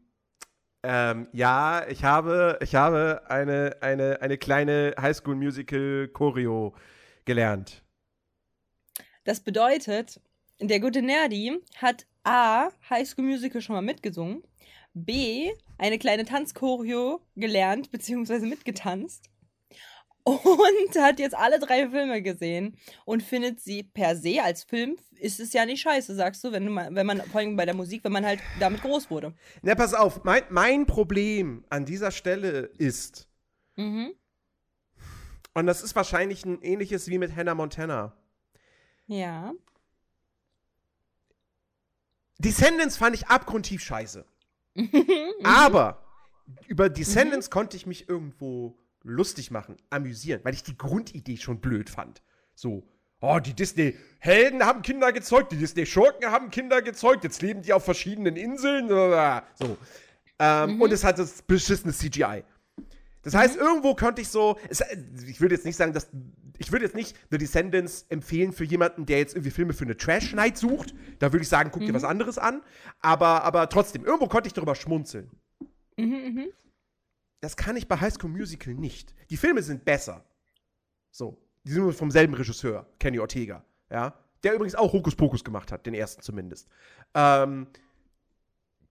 ähm, 0.83 1.27
ja, 1.31 1.85
ich 1.87 2.03
habe, 2.03 2.59
ich 2.61 2.75
habe 2.75 3.23
eine, 3.27 3.77
eine, 3.81 4.21
eine 4.21 4.37
kleine 4.37 4.93
Highschool-Musical-Choreo 4.99 6.75
gelernt. 7.25 7.81
Das 9.23 9.39
bedeutet, 9.39 10.19
der 10.59 10.79
gute 10.79 11.01
Nerdy 11.01 11.59
hat 11.77 12.05
A, 12.23 12.69
High 12.89 13.07
School 13.07 13.25
Musical 13.25 13.61
schon 13.61 13.75
mal 13.75 13.81
mitgesungen, 13.81 14.43
B, 14.93 15.51
eine 15.77 15.97
kleine 15.97 16.25
Tanzchoreo 16.25 17.21
gelernt, 17.35 17.91
beziehungsweise 17.91 18.45
mitgetanzt 18.45 19.29
und 20.25 20.95
hat 20.97 21.19
jetzt 21.19 21.35
alle 21.35 21.59
drei 21.59 21.89
Filme 21.89 22.21
gesehen 22.21 22.77
und 23.05 23.21
findet 23.23 23.59
sie 23.59 23.83
per 23.83 24.15
se 24.15 24.41
als 24.41 24.63
Film, 24.63 24.95
ist 25.19 25.39
es 25.39 25.51
ja 25.53 25.65
nicht 25.65 25.81
scheiße, 25.81 26.15
sagst 26.15 26.43
du, 26.43 26.51
wenn, 26.51 26.65
du 26.65 26.71
mal, 26.71 26.93
wenn 26.95 27.05
man, 27.05 27.21
vor 27.23 27.41
allem 27.41 27.55
bei 27.55 27.65
der 27.65 27.73
Musik, 27.75 28.03
wenn 28.03 28.11
man 28.13 28.25
halt 28.25 28.39
damit 28.59 28.81
groß 28.81 29.09
wurde. 29.09 29.33
Na, 29.61 29.75
pass 29.75 29.93
auf, 29.93 30.23
mein, 30.23 30.43
mein 30.49 30.85
Problem 30.85 31.65
an 31.69 31.85
dieser 31.85 32.11
Stelle 32.11 32.71
ist, 32.77 33.27
Mhm. 33.75 34.13
und 35.55 35.65
das 35.65 35.81
ist 35.81 35.95
wahrscheinlich 35.95 36.45
ein 36.45 36.61
ähnliches 36.61 37.07
wie 37.07 37.17
mit 37.17 37.35
Hannah 37.35 37.55
Montana. 37.55 38.13
Ja. 39.07 39.51
Descendants 42.39 42.97
fand 42.97 43.15
ich 43.15 43.27
abgrundtief 43.27 43.81
scheiße. 43.81 44.25
Mhm. 44.75 45.45
Aber 45.45 46.03
über 46.67 46.89
Descendants 46.89 47.49
konnte 47.51 47.77
ich 47.77 47.85
mich 47.85 48.09
irgendwo 48.09 48.75
lustig 49.03 49.51
machen, 49.51 49.77
amüsieren, 49.89 50.41
weil 50.43 50.53
ich 50.53 50.63
die 50.63 50.77
Grundidee 50.77 51.37
schon 51.37 51.59
blöd 51.59 51.89
fand. 51.89 52.21
So, 52.55 52.87
oh, 53.19 53.39
die 53.39 53.53
Disney-Helden 53.53 54.63
haben 54.63 54.81
Kinder 54.81 55.11
gezeugt, 55.11 55.51
die 55.51 55.57
Disney-Schurken 55.57 56.31
haben 56.31 56.49
Kinder 56.49 56.81
gezeugt, 56.81 57.23
jetzt 57.23 57.41
leben 57.41 57.61
die 57.61 57.73
auf 57.73 57.85
verschiedenen 57.85 58.35
Inseln. 58.35 58.87
So. 58.87 59.77
Ähm, 60.39 60.81
Und 60.81 60.91
es 60.91 61.03
hat 61.03 61.19
das 61.19 61.41
beschissene 61.41 61.93
CGI. 61.93 62.43
Das 63.23 63.33
heißt, 63.33 63.55
irgendwo 63.55 63.95
könnte 63.95 64.21
ich 64.21 64.27
so, 64.27 64.57
es, 64.69 64.83
ich 65.27 65.39
würde 65.39 65.55
jetzt 65.55 65.65
nicht 65.65 65.77
sagen, 65.77 65.93
dass, 65.93 66.09
ich 66.57 66.71
würde 66.71 66.85
jetzt 66.85 66.95
nicht 66.95 67.15
The 67.31 67.37
Descendants 67.37 68.05
empfehlen 68.09 68.51
für 68.51 68.65
jemanden, 68.65 69.05
der 69.05 69.19
jetzt 69.19 69.33
irgendwie 69.33 69.51
Filme 69.51 69.73
für 69.73 69.85
eine 69.85 69.95
Trash-Night 69.95 70.57
sucht. 70.57 70.93
Da 71.19 71.31
würde 71.31 71.43
ich 71.43 71.49
sagen, 71.49 71.69
guck 71.71 71.85
dir 71.85 71.93
was 71.93 72.03
anderes 72.03 72.37
an. 72.37 72.61
Aber, 72.99 73.43
aber 73.43 73.69
trotzdem, 73.69 74.03
irgendwo 74.03 74.27
konnte 74.27 74.47
ich 74.47 74.53
darüber 74.53 74.75
schmunzeln. 74.75 75.31
Mhm, 75.97 76.05
mhm. 76.05 76.47
Das 77.43 77.57
kann 77.57 77.75
ich 77.75 77.89
bei 77.89 77.99
High 77.99 78.13
School 78.13 78.29
Musical 78.29 78.73
nicht. 78.73 79.13
Die 79.29 79.35
Filme 79.35 79.61
sind 79.61 79.83
besser. 79.83 80.23
So. 81.11 81.37
Die 81.65 81.73
sind 81.73 81.91
vom 81.93 82.09
selben 82.09 82.33
Regisseur, 82.35 82.85
Kenny 82.99 83.19
Ortega. 83.19 83.65
Ja. 83.89 84.17
Der 84.43 84.53
übrigens 84.53 84.75
auch 84.75 84.93
Hokus 84.93 85.13
Pokus 85.13 85.43
gemacht 85.43 85.69
hat, 85.69 85.85
den 85.85 85.93
ersten 85.93 86.21
zumindest. 86.21 86.69
Ähm, 87.13 87.67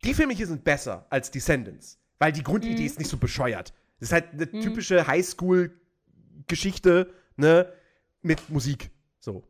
die 0.05 0.13
Filme 0.13 0.35
hier 0.35 0.47
sind 0.47 0.65
besser 0.65 1.07
als 1.09 1.31
Descendants, 1.31 1.99
weil 2.19 2.31
die 2.33 2.43
Grundidee 2.43 2.81
Mhm. 2.81 2.87
ist 2.87 2.99
nicht 2.99 3.09
so 3.09 3.17
bescheuert. 3.17 3.73
Das 4.01 4.11
ist 4.11 4.13
halt 4.13 4.33
eine 4.35 4.51
typische 4.51 5.07
Highschool-Geschichte, 5.07 7.11
ne, 7.37 7.73
mit 8.21 8.51
Musik. 8.51 8.91
So. 9.19 9.45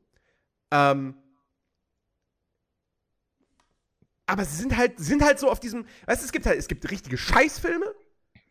Ähm, 0.71 1.17
aber 4.27 4.45
sie 4.45 4.55
sind 4.57 4.77
halt, 4.77 4.99
sind 5.01 5.23
halt 5.25 5.41
so 5.41 5.51
auf 5.51 5.59
diesem, 5.59 5.87
weißt 6.07 6.23
du, 6.23 6.27
es 6.27 6.33
gibt 6.33 6.47
halt, 6.47 6.59
es 6.59 6.69
gibt 6.69 6.89
richtige 6.91 7.19
Scheißfilme, 7.19 7.93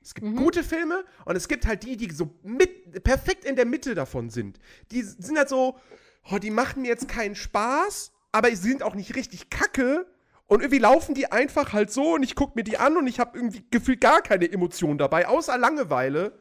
es 0.01 0.13
gibt 0.13 0.27
Mhm. 0.27 0.35
gute 0.35 0.63
Filme 0.63 1.03
und 1.25 1.35
es 1.35 1.47
gibt 1.47 1.65
halt 1.65 1.83
die, 1.83 1.97
die 1.97 2.11
so 2.11 2.33
mit, 2.43 3.03
perfekt 3.03 3.45
in 3.45 3.55
der 3.55 3.65
Mitte 3.65 3.95
davon 3.95 4.29
sind. 4.29 4.59
Die 4.91 5.01
sind 5.01 5.37
halt 5.37 5.49
so, 5.49 5.77
oh, 6.31 6.37
die 6.37 6.51
machen 6.51 6.81
mir 6.81 6.89
jetzt 6.89 7.07
keinen 7.07 7.35
Spaß, 7.35 8.11
aber 8.31 8.49
sie 8.49 8.69
sind 8.69 8.83
auch 8.83 8.95
nicht 8.95 9.15
richtig 9.15 9.49
kacke. 9.49 10.07
Und 10.47 10.61
irgendwie 10.61 10.79
laufen 10.79 11.15
die 11.15 11.31
einfach 11.31 11.71
halt 11.71 11.91
so 11.91 12.15
und 12.15 12.23
ich 12.23 12.35
gucke 12.35 12.53
mir 12.55 12.63
die 12.63 12.77
an 12.77 12.97
und 12.97 13.07
ich 13.07 13.19
habe 13.21 13.37
irgendwie 13.37 13.63
gefühlt 13.71 14.01
gar 14.01 14.21
keine 14.21 14.51
Emotion 14.51 14.97
dabei, 14.97 15.27
außer 15.27 15.57
Langeweile. 15.57 16.37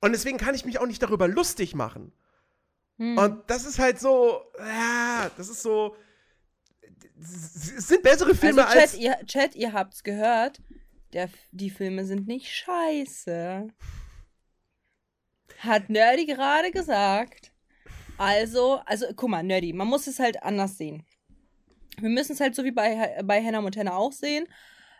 Und 0.00 0.12
deswegen 0.12 0.38
kann 0.38 0.54
ich 0.54 0.64
mich 0.64 0.80
auch 0.80 0.86
nicht 0.86 1.02
darüber 1.02 1.28
lustig 1.28 1.74
machen. 1.76 2.12
Hm. 2.96 3.16
Und 3.16 3.50
das 3.50 3.64
ist 3.64 3.78
halt 3.78 4.00
so, 4.00 4.42
ja, 4.58 5.30
das 5.36 5.48
ist 5.48 5.62
so. 5.62 5.94
Es 7.20 7.88
sind 7.88 8.02
bessere 8.02 8.34
Filme 8.34 8.64
also 8.66 8.74
Chat, 8.74 8.82
als. 8.82 8.94
Ihr, 8.96 9.16
Chat, 9.26 9.54
ihr 9.54 9.72
habt's 9.72 10.02
gehört. 10.02 10.60
Der, 11.12 11.28
die 11.52 11.70
Filme 11.70 12.04
sind 12.04 12.26
nicht 12.26 12.48
scheiße. 12.52 13.68
Hat 15.58 15.88
Nerdy 15.88 16.26
gerade 16.26 16.70
gesagt. 16.70 17.52
Also, 18.18 18.80
also, 18.84 19.06
guck 19.16 19.30
mal, 19.30 19.42
Nerdy, 19.42 19.72
man 19.72 19.88
muss 19.88 20.06
es 20.06 20.18
halt 20.18 20.42
anders 20.42 20.76
sehen. 20.76 21.04
Wir 21.98 22.10
müssen 22.10 22.32
es 22.32 22.40
halt 22.40 22.54
so 22.54 22.64
wie 22.64 22.70
bei, 22.70 23.20
bei 23.24 23.42
Hannah 23.42 23.60
Montana 23.60 23.96
auch 23.96 24.12
sehen. 24.12 24.46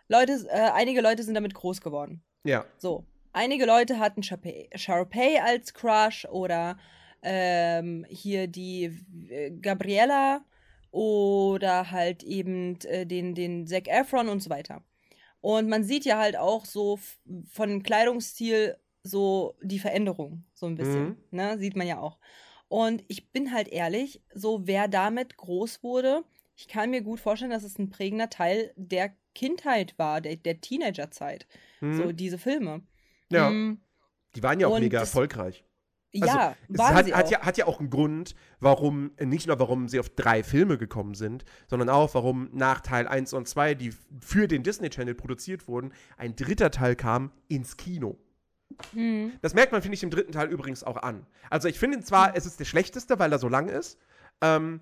Leute, 0.07 0.45
äh, 0.49 0.71
einige 0.71 1.01
Leute 1.01 1.23
sind 1.23 1.35
damit 1.35 1.53
groß 1.53 1.81
geworden. 1.81 2.23
Ja. 2.43 2.65
So. 2.77 3.05
Einige 3.31 3.65
Leute 3.65 3.99
hatten 3.99 4.23
Sharpay 4.23 5.39
als 5.39 5.73
Crush 5.73 6.25
oder 6.25 6.77
ähm, 7.21 8.05
hier 8.09 8.47
die 8.47 8.97
äh, 9.29 9.51
Gabriella 9.51 10.43
oder 10.91 11.91
halt 11.91 12.23
eben 12.23 12.79
äh, 12.85 13.05
den, 13.05 13.35
den 13.35 13.67
Zac 13.67 13.87
Efron 13.87 14.29
und 14.29 14.41
so 14.41 14.49
weiter. 14.49 14.81
Und 15.41 15.69
man 15.69 15.83
sieht 15.83 16.05
ja 16.05 16.17
halt 16.17 16.35
auch 16.35 16.65
so 16.65 16.99
von 17.51 17.83
Kleidungsstil 17.83 18.77
so 19.03 19.55
die 19.61 19.79
Veränderung, 19.79 20.43
so 20.53 20.65
ein 20.65 20.75
bisschen. 20.75 21.07
Mhm. 21.09 21.17
Ne? 21.31 21.57
Sieht 21.57 21.75
man 21.75 21.87
ja 21.87 21.99
auch. 21.99 22.19
Und 22.67 23.03
ich 23.07 23.31
bin 23.31 23.53
halt 23.53 23.67
ehrlich, 23.67 24.21
so 24.33 24.67
wer 24.67 24.87
damit 24.87 25.37
groß 25.37 25.81
wurde, 25.81 26.23
ich 26.55 26.67
kann 26.67 26.89
mir 26.89 27.01
gut 27.01 27.19
vorstellen, 27.19 27.51
dass 27.51 27.63
es 27.63 27.79
ein 27.79 27.89
prägender 27.89 28.29
Teil 28.29 28.73
der 28.75 29.15
Kindheit 29.33 29.97
war, 29.97 30.19
der, 30.19 30.35
der 30.35 30.59
Teenagerzeit. 30.59 31.47
Mhm. 31.79 31.97
So 31.97 32.11
diese 32.11 32.37
Filme. 32.37 32.81
Ja. 33.31 33.49
Mhm. 33.49 33.79
Die 34.35 34.43
waren 34.43 34.59
ja 34.59 34.67
auch 34.67 34.79
mega 34.79 34.99
erfolgreich. 34.99 35.63
Also, 36.13 36.25
ja, 36.25 36.55
es 36.73 36.79
hat, 36.81 37.11
hat, 37.11 37.29
ja, 37.29 37.41
hat 37.41 37.57
ja 37.57 37.67
auch 37.67 37.79
einen 37.79 37.91
Grund, 37.91 38.33
warum, 38.59 39.11
nicht 39.19 39.45
nur 39.47 39.59
warum 39.59 39.87
sie 39.87 39.99
auf 39.99 40.09
drei 40.09 40.43
Filme 40.43 40.79
gekommen 40.79 41.13
sind, 41.13 41.45
sondern 41.67 41.89
auch, 41.89 42.15
warum 42.15 42.49
nach 42.51 42.81
Teil 42.81 43.07
1 43.07 43.33
und 43.33 43.47
2, 43.47 43.75
die 43.75 43.93
für 44.19 44.47
den 44.47 44.63
Disney 44.63 44.89
Channel 44.89 45.13
produziert 45.13 45.67
wurden, 45.67 45.93
ein 46.17 46.35
dritter 46.35 46.71
Teil 46.71 46.95
kam 46.95 47.31
ins 47.47 47.77
Kino. 47.77 48.17
Mhm. 48.93 49.33
Das 49.41 49.53
merkt 49.53 49.71
man, 49.71 49.81
finde 49.81 49.95
ich, 49.95 50.03
im 50.03 50.09
dritten 50.09 50.31
Teil 50.31 50.49
übrigens 50.49 50.83
auch 50.83 50.97
an. 50.97 51.27
Also 51.49 51.67
ich 51.67 51.77
finde 51.77 51.99
zwar, 52.01 52.29
mhm. 52.29 52.33
es 52.35 52.45
ist 52.45 52.59
der 52.59 52.65
schlechteste, 52.65 53.19
weil 53.19 53.31
er 53.31 53.39
so 53.39 53.47
lang 53.47 53.69
ist, 53.69 53.99
ähm, 54.41 54.79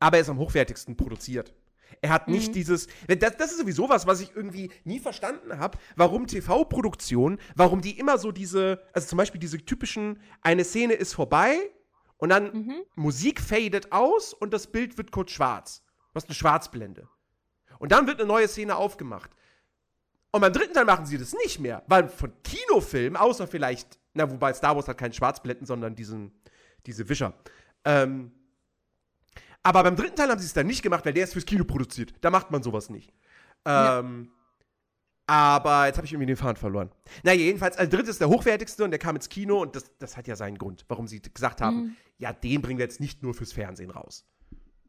aber 0.00 0.18
er 0.18 0.22
ist 0.22 0.28
am 0.28 0.38
hochwertigsten 0.38 0.96
produziert. 0.96 1.54
Er 2.00 2.10
hat 2.10 2.28
nicht 2.28 2.48
mhm. 2.48 2.52
dieses. 2.54 2.86
Das, 3.06 3.36
das, 3.36 3.52
ist 3.52 3.58
sowieso 3.58 3.88
was, 3.88 4.06
was 4.06 4.20
ich 4.20 4.34
irgendwie 4.34 4.70
nie 4.84 5.00
verstanden 5.00 5.58
habe, 5.58 5.78
warum 5.96 6.26
TV-Produktionen, 6.26 7.38
warum 7.54 7.80
die 7.80 7.98
immer 7.98 8.18
so 8.18 8.32
diese, 8.32 8.82
also 8.92 9.08
zum 9.08 9.18
Beispiel 9.18 9.40
diese 9.40 9.58
typischen, 9.58 10.20
eine 10.42 10.64
Szene 10.64 10.94
ist 10.94 11.14
vorbei 11.14 11.58
und 12.16 12.30
dann 12.30 12.52
mhm. 12.52 12.74
Musik 12.94 13.40
fadet 13.40 13.92
aus 13.92 14.32
und 14.32 14.52
das 14.52 14.66
Bild 14.66 14.96
wird 14.98 15.12
kurz 15.12 15.30
schwarz. 15.30 15.82
Du 16.12 16.16
hast 16.16 16.28
eine 16.28 16.34
Schwarzblende. 16.34 17.08
Und 17.78 17.92
dann 17.92 18.06
wird 18.06 18.20
eine 18.20 18.28
neue 18.28 18.48
Szene 18.48 18.76
aufgemacht. 18.76 19.30
Und 20.30 20.40
beim 20.40 20.52
dritten 20.52 20.74
Teil 20.74 20.84
machen 20.84 21.06
sie 21.06 21.18
das 21.18 21.32
nicht 21.32 21.60
mehr, 21.60 21.82
weil 21.86 22.08
von 22.08 22.32
Kinofilmen, 22.42 23.16
außer 23.16 23.46
vielleicht, 23.46 23.98
na, 24.14 24.30
wobei 24.30 24.52
Star 24.52 24.74
Wars 24.74 24.88
hat 24.88 24.98
keinen 24.98 25.12
Schwarzblenden, 25.12 25.66
sondern 25.66 25.94
diesen, 25.94 26.32
diese 26.86 27.08
Wischer. 27.08 27.34
Ähm, 27.84 28.32
aber 29.64 29.82
beim 29.82 29.96
dritten 29.96 30.14
Teil 30.14 30.28
haben 30.28 30.38
sie 30.38 30.46
es 30.46 30.52
dann 30.52 30.68
nicht 30.68 30.82
gemacht, 30.82 31.04
weil 31.04 31.12
der 31.12 31.24
ist 31.24 31.32
fürs 31.32 31.46
Kino 31.46 31.64
produziert. 31.64 32.14
Da 32.20 32.30
macht 32.30 32.52
man 32.52 32.62
sowas 32.62 32.90
nicht. 32.90 33.12
Ähm, 33.64 34.30
Aber 35.26 35.86
jetzt 35.86 35.96
habe 35.96 36.06
ich 36.06 36.12
irgendwie 36.12 36.26
den 36.26 36.36
Faden 36.36 36.56
verloren. 36.56 36.90
Naja, 37.22 37.38
jedenfalls, 37.38 37.78
also 37.78 37.90
drittes 37.90 38.10
ist 38.10 38.20
der 38.20 38.28
hochwertigste 38.28 38.84
und 38.84 38.90
der 38.90 38.98
kam 38.98 39.16
ins 39.16 39.30
Kino 39.30 39.62
und 39.62 39.74
das, 39.74 39.90
das 39.98 40.18
hat 40.18 40.28
ja 40.28 40.36
seinen 40.36 40.58
Grund, 40.58 40.84
warum 40.88 41.08
sie 41.08 41.22
gesagt 41.22 41.62
haben, 41.62 41.76
mhm. 41.76 41.96
ja, 42.18 42.32
den 42.32 42.60
bringen 42.60 42.78
wir 42.78 42.84
jetzt 42.84 43.00
nicht 43.00 43.22
nur 43.22 43.32
fürs 43.32 43.52
Fernsehen 43.54 43.90
raus. 43.90 44.26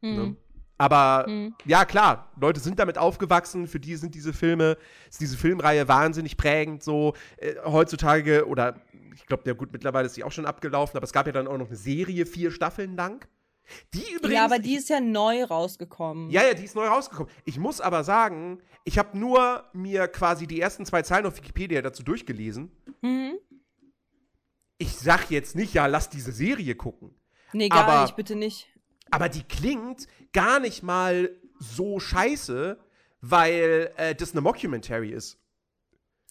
Mhm. 0.02 0.14
Ne? 0.14 0.36
Aber 0.76 1.26
mhm. 1.26 1.54
ja, 1.64 1.86
klar, 1.86 2.30
Leute 2.38 2.60
sind 2.60 2.78
damit 2.78 2.98
aufgewachsen, 2.98 3.66
für 3.66 3.80
die 3.80 3.96
sind 3.96 4.14
diese 4.14 4.34
Filme, 4.34 4.76
ist 5.08 5.22
diese 5.22 5.38
Filmreihe 5.38 5.88
wahnsinnig 5.88 6.36
prägend. 6.36 6.82
So 6.82 7.14
äh, 7.38 7.54
heutzutage, 7.64 8.46
oder 8.46 8.82
ich 9.14 9.24
glaube, 9.24 9.44
ja 9.46 9.54
gut, 9.54 9.72
mittlerweile 9.72 10.04
ist 10.04 10.16
sie 10.16 10.24
auch 10.24 10.32
schon 10.32 10.44
abgelaufen, 10.44 10.98
aber 10.98 11.04
es 11.04 11.14
gab 11.14 11.26
ja 11.26 11.32
dann 11.32 11.48
auch 11.48 11.56
noch 11.56 11.68
eine 11.68 11.76
Serie, 11.76 12.26
vier 12.26 12.50
Staffeln 12.50 12.94
lang. 12.94 13.26
Die 13.94 14.12
übrigens. 14.12 14.34
Ja, 14.34 14.44
aber 14.44 14.58
die 14.58 14.76
ist 14.76 14.88
ja 14.88 15.00
neu 15.00 15.44
rausgekommen. 15.44 16.30
Ja, 16.30 16.42
ja, 16.42 16.54
die 16.54 16.64
ist 16.64 16.74
neu 16.74 16.86
rausgekommen. 16.86 17.32
Ich 17.44 17.58
muss 17.58 17.80
aber 17.80 18.04
sagen, 18.04 18.62
ich 18.84 18.98
habe 18.98 19.18
nur 19.18 19.64
mir 19.72 20.08
quasi 20.08 20.46
die 20.46 20.60
ersten 20.60 20.86
zwei 20.86 21.02
Zeilen 21.02 21.26
auf 21.26 21.36
Wikipedia 21.36 21.82
dazu 21.82 22.02
durchgelesen. 22.02 22.70
Mhm. 23.02 23.38
Ich 24.78 24.96
sag 24.96 25.30
jetzt 25.30 25.56
nicht, 25.56 25.74
ja, 25.74 25.86
lass 25.86 26.08
diese 26.08 26.32
Serie 26.32 26.74
gucken. 26.74 27.14
Nee, 27.52 27.68
gar 27.68 27.88
aber, 27.88 28.02
nicht, 28.02 28.16
bitte 28.16 28.36
nicht. 28.36 28.68
Aber 29.10 29.28
die 29.28 29.42
klingt 29.42 30.06
gar 30.32 30.60
nicht 30.60 30.82
mal 30.82 31.30
so 31.58 31.98
scheiße, 31.98 32.78
weil 33.20 33.92
äh, 33.96 34.14
das 34.14 34.32
eine 34.32 34.40
Mockumentary 34.42 35.10
ist. 35.10 35.38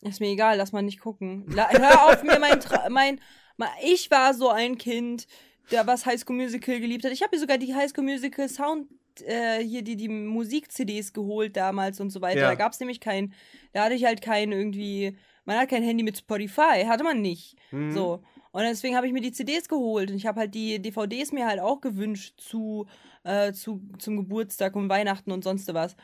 Ist 0.01 0.19
mir 0.19 0.29
egal, 0.29 0.57
lass 0.57 0.71
mal 0.71 0.83
nicht 0.83 0.99
gucken. 0.99 1.45
La 1.47 1.69
hör 1.69 2.05
auf 2.05 2.23
mir 2.23 2.39
mein, 2.39 2.59
Tra 2.59 2.89
mein, 2.89 3.19
mein. 3.57 3.69
Ich 3.83 4.11
war 4.11 4.33
so 4.33 4.49
ein 4.49 4.77
Kind, 4.77 5.25
der 5.71 5.87
was 5.87 6.05
High 6.05 6.19
School 6.19 6.35
Musical 6.35 6.79
geliebt 6.79 7.05
hat. 7.05 7.11
Ich 7.11 7.21
habe 7.21 7.35
mir 7.35 7.39
sogar 7.39 7.57
die 7.57 7.73
High 7.73 7.89
School 7.89 8.03
Musical 8.03 8.47
Sound 8.49 8.87
äh, 9.21 9.63
hier 9.63 9.81
die, 9.81 9.95
die 9.95 10.09
Musik-CDs 10.09 11.13
geholt 11.13 11.55
damals 11.55 11.99
und 11.99 12.09
so 12.09 12.21
weiter. 12.21 12.41
Ja. 12.41 12.49
Da 12.49 12.55
gab 12.55 12.73
es 12.73 12.79
nämlich 12.79 12.99
kein, 12.99 13.33
da 13.73 13.85
hatte 13.85 13.95
ich 13.95 14.05
halt 14.05 14.21
kein 14.21 14.51
irgendwie, 14.51 15.17
man 15.45 15.57
hat 15.57 15.69
kein 15.69 15.83
Handy 15.83 16.03
mit 16.03 16.17
Spotify, 16.17 16.85
hatte 16.85 17.03
man 17.03 17.21
nicht. 17.21 17.55
Mhm. 17.71 17.91
So. 17.91 18.23
Und 18.51 18.63
deswegen 18.63 18.95
habe 18.95 19.07
ich 19.07 19.13
mir 19.13 19.21
die 19.21 19.31
CDs 19.31 19.67
geholt 19.67 20.11
und 20.11 20.17
ich 20.17 20.25
habe 20.25 20.41
halt 20.41 20.55
die 20.55 20.81
DVDs 20.81 21.31
mir 21.31 21.45
halt 21.45 21.59
auch 21.59 21.81
gewünscht 21.81 22.39
zu, 22.39 22.87
äh, 23.23 23.51
zu, 23.51 23.81
zum 23.99 24.17
Geburtstag 24.17 24.75
und 24.75 24.89
Weihnachten 24.89 25.31
und 25.31 25.43
sonst 25.43 25.73
was. 25.73 25.95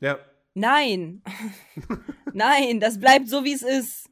Ja. 0.00 0.18
Nein. 0.54 1.22
Nein, 2.32 2.80
das 2.80 2.98
bleibt 2.98 3.28
so, 3.28 3.44
wie 3.44 3.52
es 3.52 3.62
ist. 3.62 4.10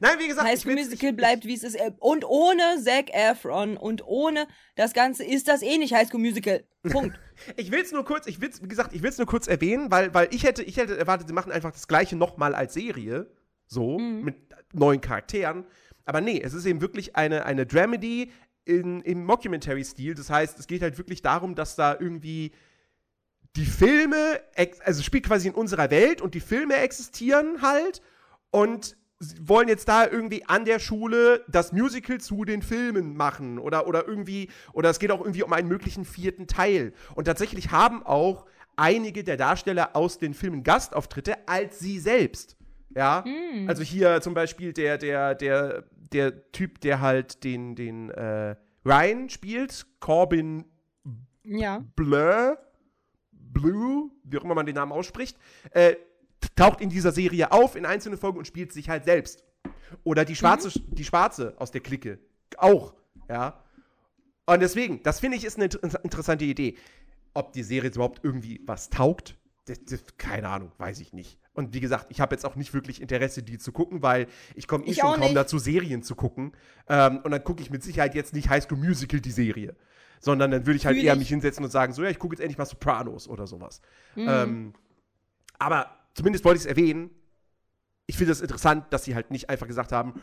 Nein, 0.00 0.18
wie 0.18 0.28
gesagt, 0.28 0.46
High 0.46 0.60
School 0.60 0.74
Musical 0.74 1.12
bleibt 1.12 1.44
wie 1.44 1.54
es 1.54 1.62
ist. 1.62 1.78
Und 1.98 2.24
ohne 2.24 2.62
Zac 2.82 3.10
Efron 3.12 3.76
und 3.76 4.04
ohne 4.06 4.46
das 4.76 4.92
Ganze 4.92 5.24
ist 5.24 5.48
das 5.48 5.62
eh 5.62 5.78
nicht 5.78 5.94
High 5.94 6.08
School 6.08 6.20
Musical. 6.20 6.64
Punkt. 6.90 7.18
ich 7.56 7.70
will 7.70 7.80
es 7.80 7.92
nur 7.92 8.04
kurz, 8.04 8.26
ich 8.26 8.40
will's, 8.40 8.62
wie 8.62 8.68
gesagt, 8.68 8.94
ich 8.94 9.02
will 9.02 9.10
es 9.10 9.18
nur 9.18 9.26
kurz 9.26 9.46
erwähnen, 9.46 9.90
weil, 9.90 10.12
weil 10.14 10.28
ich 10.32 10.44
hätte, 10.44 10.62
ich 10.62 10.76
hätte 10.76 10.96
erwartet, 10.96 11.28
sie 11.28 11.34
machen 11.34 11.52
einfach 11.52 11.72
das 11.72 11.88
gleiche 11.88 12.16
nochmal 12.16 12.54
als 12.54 12.74
Serie. 12.74 13.30
So, 13.66 13.98
mhm. 13.98 14.24
mit 14.24 14.36
neuen 14.72 15.00
Charakteren. 15.00 15.64
Aber 16.04 16.20
nee, 16.20 16.40
es 16.42 16.54
ist 16.54 16.64
eben 16.64 16.80
wirklich 16.80 17.16
eine, 17.16 17.44
eine 17.44 17.66
Dramedy 17.66 18.32
in, 18.64 19.00
im 19.02 19.24
Mockumentary-Stil. 19.24 20.14
Das 20.14 20.30
heißt, 20.30 20.58
es 20.58 20.66
geht 20.66 20.82
halt 20.82 20.98
wirklich 20.98 21.22
darum, 21.22 21.54
dass 21.54 21.76
da 21.76 21.96
irgendwie 21.98 22.52
die 23.56 23.64
Filme, 23.64 24.40
also 24.84 25.02
spielt 25.02 25.26
quasi 25.26 25.48
in 25.48 25.54
unserer 25.54 25.90
Welt 25.90 26.20
und 26.20 26.34
die 26.34 26.40
Filme 26.40 26.76
existieren 26.76 27.62
halt. 27.62 28.02
Und 28.50 28.96
wollen 29.40 29.68
jetzt 29.68 29.88
da 29.88 30.06
irgendwie 30.06 30.44
an 30.46 30.64
der 30.64 30.78
Schule 30.78 31.44
das 31.48 31.72
Musical 31.72 32.18
zu 32.18 32.44
den 32.44 32.62
Filmen 32.62 33.16
machen 33.16 33.58
oder, 33.58 33.88
oder 33.88 34.06
irgendwie, 34.06 34.48
oder 34.72 34.90
es 34.90 34.98
geht 34.98 35.10
auch 35.10 35.20
irgendwie 35.20 35.42
um 35.42 35.52
einen 35.52 35.68
möglichen 35.68 36.04
vierten 36.04 36.46
Teil. 36.46 36.92
Und 37.14 37.24
tatsächlich 37.24 37.70
haben 37.72 38.04
auch 38.04 38.46
einige 38.76 39.24
der 39.24 39.36
Darsteller 39.36 39.96
aus 39.96 40.18
den 40.18 40.34
Filmen 40.34 40.62
Gastauftritte 40.62 41.48
als 41.48 41.80
sie 41.80 41.98
selbst. 41.98 42.56
Ja, 42.94 43.24
mm. 43.26 43.68
also 43.68 43.82
hier 43.82 44.20
zum 44.20 44.34
Beispiel 44.34 44.72
der, 44.72 44.98
der, 44.98 45.34
der, 45.34 45.84
der 46.12 46.52
Typ, 46.52 46.80
der 46.80 47.00
halt 47.00 47.44
den, 47.44 47.74
den 47.74 48.10
äh, 48.10 48.56
Ryan 48.84 49.28
spielt, 49.28 49.86
Corbin 50.00 50.64
ja. 51.44 51.84
Blur, 51.96 52.58
Blue, 53.32 54.10
wie 54.24 54.38
auch 54.38 54.44
immer 54.44 54.54
man 54.54 54.66
den 54.66 54.76
Namen 54.76 54.92
ausspricht, 54.92 55.36
äh, 55.70 55.96
taucht 56.56 56.80
in 56.80 56.90
dieser 56.90 57.12
Serie 57.12 57.52
auf 57.52 57.76
in 57.76 57.86
einzelnen 57.86 58.18
Folgen 58.18 58.38
und 58.38 58.46
spielt 58.46 58.72
sich 58.72 58.88
halt 58.88 59.04
selbst. 59.04 59.44
Oder 60.04 60.24
die 60.24 60.36
Schwarze, 60.36 60.68
mhm. 60.68 60.94
die 60.94 61.04
Schwarze 61.04 61.54
aus 61.58 61.70
der 61.70 61.80
Clique. 61.80 62.18
Auch, 62.56 62.94
ja. 63.28 63.62
Und 64.46 64.60
deswegen, 64.60 65.02
das 65.02 65.20
finde 65.20 65.36
ich 65.36 65.44
ist 65.44 65.56
eine 65.56 65.66
interessante 66.02 66.44
Idee. 66.44 66.76
Ob 67.34 67.52
die 67.52 67.62
Serie 67.62 67.88
jetzt 67.88 67.96
überhaupt 67.96 68.20
irgendwie 68.22 68.62
was 68.64 68.90
taugt, 68.90 69.36
das, 69.66 69.84
das, 69.84 70.04
keine 70.16 70.48
Ahnung, 70.48 70.72
weiß 70.78 71.00
ich 71.00 71.12
nicht. 71.12 71.38
Und 71.52 71.74
wie 71.74 71.80
gesagt, 71.80 72.06
ich 72.08 72.20
habe 72.20 72.34
jetzt 72.34 72.46
auch 72.46 72.56
nicht 72.56 72.72
wirklich 72.72 73.02
Interesse, 73.02 73.42
die 73.42 73.58
zu 73.58 73.72
gucken, 73.72 74.02
weil 74.02 74.28
ich 74.54 74.66
komme 74.66 74.86
eh 74.86 74.94
schon 74.94 75.10
kaum 75.10 75.20
nicht. 75.20 75.36
dazu, 75.36 75.58
Serien 75.58 76.02
zu 76.02 76.14
gucken. 76.14 76.52
Ähm, 76.88 77.20
und 77.24 77.30
dann 77.32 77.44
gucke 77.44 77.60
ich 77.62 77.70
mit 77.70 77.82
Sicherheit 77.82 78.14
jetzt 78.14 78.32
nicht 78.32 78.48
High 78.48 78.62
School 78.62 78.78
Musical, 78.78 79.20
die 79.20 79.30
Serie. 79.30 79.76
Sondern 80.20 80.50
dann 80.50 80.66
würde 80.66 80.76
ich 80.76 80.86
halt 80.86 80.96
Fühl 80.96 81.04
eher 81.04 81.14
ich. 81.14 81.18
mich 81.18 81.28
hinsetzen 81.28 81.64
und 81.64 81.70
sagen, 81.70 81.92
so, 81.92 82.02
ja, 82.02 82.10
ich 82.10 82.18
gucke 82.18 82.34
jetzt 82.34 82.40
endlich 82.40 82.58
mal 82.58 82.64
Sopranos 82.64 83.28
oder 83.28 83.46
sowas. 83.46 83.82
Mhm. 84.14 84.26
Ähm, 84.28 84.72
aber 85.58 85.97
zumindest 86.18 86.44
wollte 86.44 86.58
ich 86.58 86.64
es 86.64 86.68
erwähnen. 86.68 87.10
Ich 88.06 88.16
finde 88.16 88.32
es 88.32 88.38
das 88.38 88.42
interessant, 88.42 88.92
dass 88.92 89.04
sie 89.04 89.14
halt 89.14 89.30
nicht 89.30 89.48
einfach 89.48 89.66
gesagt 89.66 89.92
haben, 89.92 90.20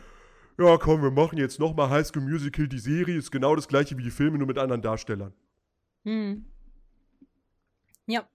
ja 0.58 0.76
komm, 0.76 1.02
wir 1.02 1.10
machen 1.10 1.38
jetzt 1.38 1.58
nochmal 1.58 1.90
High 1.90 2.06
School 2.06 2.22
Musical, 2.22 2.68
die 2.68 2.78
Serie 2.78 3.16
ist 3.16 3.30
genau 3.32 3.56
das 3.56 3.66
gleiche 3.66 3.96
wie 3.96 4.02
die 4.02 4.10
Filme, 4.10 4.38
nur 4.38 4.46
mit 4.46 4.58
anderen 4.58 4.82
Darstellern. 4.82 5.32
Hm. 6.04 6.44
Ja. 8.06 8.28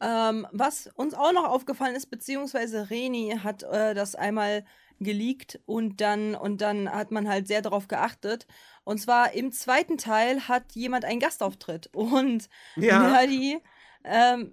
Ähm, 0.00 0.46
was 0.52 0.88
uns 0.94 1.12
auch 1.14 1.32
noch 1.32 1.44
aufgefallen 1.44 1.96
ist, 1.96 2.06
beziehungsweise 2.06 2.88
Reni 2.88 3.36
hat 3.42 3.64
äh, 3.64 3.94
das 3.94 4.14
einmal 4.14 4.64
geleakt 5.00 5.60
und 5.66 6.00
dann, 6.00 6.34
und 6.34 6.60
dann 6.60 6.88
hat 6.90 7.10
man 7.10 7.28
halt 7.28 7.48
sehr 7.48 7.62
darauf 7.62 7.88
geachtet. 7.88 8.46
Und 8.84 8.98
zwar 8.98 9.32
im 9.32 9.50
zweiten 9.50 9.98
Teil 9.98 10.48
hat 10.48 10.72
jemand 10.72 11.04
einen 11.04 11.20
Gastauftritt. 11.20 11.88
Und 11.92 12.48
Ja. 12.76 13.10
Nerdy, 13.10 13.58
ähm, 14.04 14.52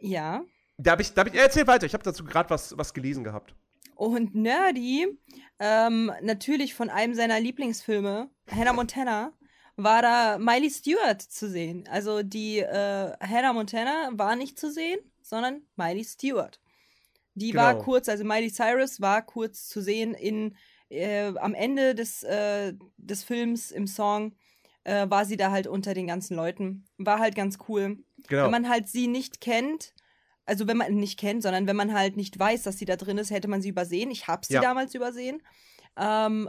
ja. 0.00 0.44
Da 0.82 0.92
hab 0.92 1.00
ich, 1.00 1.12
da 1.12 1.20
hab 1.22 1.28
ich, 1.28 1.38
erzähl 1.38 1.66
weiter, 1.66 1.84
ich 1.86 1.92
habe 1.92 2.02
dazu 2.04 2.24
gerade 2.24 2.48
was, 2.50 2.76
was 2.78 2.94
gelesen 2.94 3.22
gehabt. 3.22 3.54
Und 3.96 4.34
Nerdy, 4.34 5.06
ähm, 5.58 6.10
natürlich 6.22 6.74
von 6.74 6.88
einem 6.88 7.14
seiner 7.14 7.38
Lieblingsfilme, 7.38 8.30
Hannah 8.50 8.72
Montana, 8.72 9.32
war 9.76 10.00
da 10.00 10.38
Miley 10.38 10.70
Stewart 10.70 11.20
zu 11.20 11.50
sehen. 11.50 11.86
Also 11.90 12.22
die 12.22 12.60
äh, 12.60 13.12
Hannah 13.20 13.52
Montana 13.52 14.10
war 14.12 14.36
nicht 14.36 14.58
zu 14.58 14.70
sehen, 14.70 15.00
sondern 15.20 15.62
Miley 15.76 16.04
Stewart. 16.04 16.60
Die 17.34 17.54
war 17.54 17.74
Genau. 17.74 17.84
kurz, 17.84 18.08
also 18.08 18.24
Miley 18.24 18.50
Cyrus 18.50 19.00
war 19.00 19.22
kurz 19.22 19.68
zu 19.68 19.82
sehen 19.82 20.14
in 20.14 20.56
äh, 20.88 21.32
am 21.36 21.54
Ende 21.54 21.94
des, 21.94 22.22
äh, 22.22 22.72
des 22.96 23.22
Films 23.22 23.70
im 23.70 23.86
Song 23.86 24.34
äh, 24.84 25.08
war 25.08 25.24
sie 25.24 25.36
da 25.36 25.50
halt 25.50 25.66
unter 25.66 25.94
den 25.94 26.06
ganzen 26.06 26.36
Leuten. 26.36 26.86
War 26.98 27.18
halt 27.18 27.34
ganz 27.34 27.58
cool. 27.68 27.98
Genau. 28.28 28.44
Wenn 28.44 28.50
man 28.50 28.68
halt 28.68 28.88
sie 28.88 29.06
nicht 29.06 29.40
kennt, 29.40 29.92
also 30.46 30.66
wenn 30.66 30.76
man 30.76 30.94
nicht 30.94 31.18
kennt, 31.18 31.42
sondern 31.42 31.66
wenn 31.66 31.76
man 31.76 31.92
halt 31.94 32.16
nicht 32.16 32.38
weiß, 32.38 32.62
dass 32.64 32.78
sie 32.78 32.84
da 32.84 32.96
drin 32.96 33.18
ist, 33.18 33.30
hätte 33.30 33.48
man 33.48 33.62
sie 33.62 33.68
übersehen. 33.68 34.10
Ich 34.10 34.26
habe 34.28 34.44
sie 34.44 34.54
Ja. 34.54 34.60
damals 34.60 34.94
übersehen. 34.94 35.42
Ähm, 35.96 36.48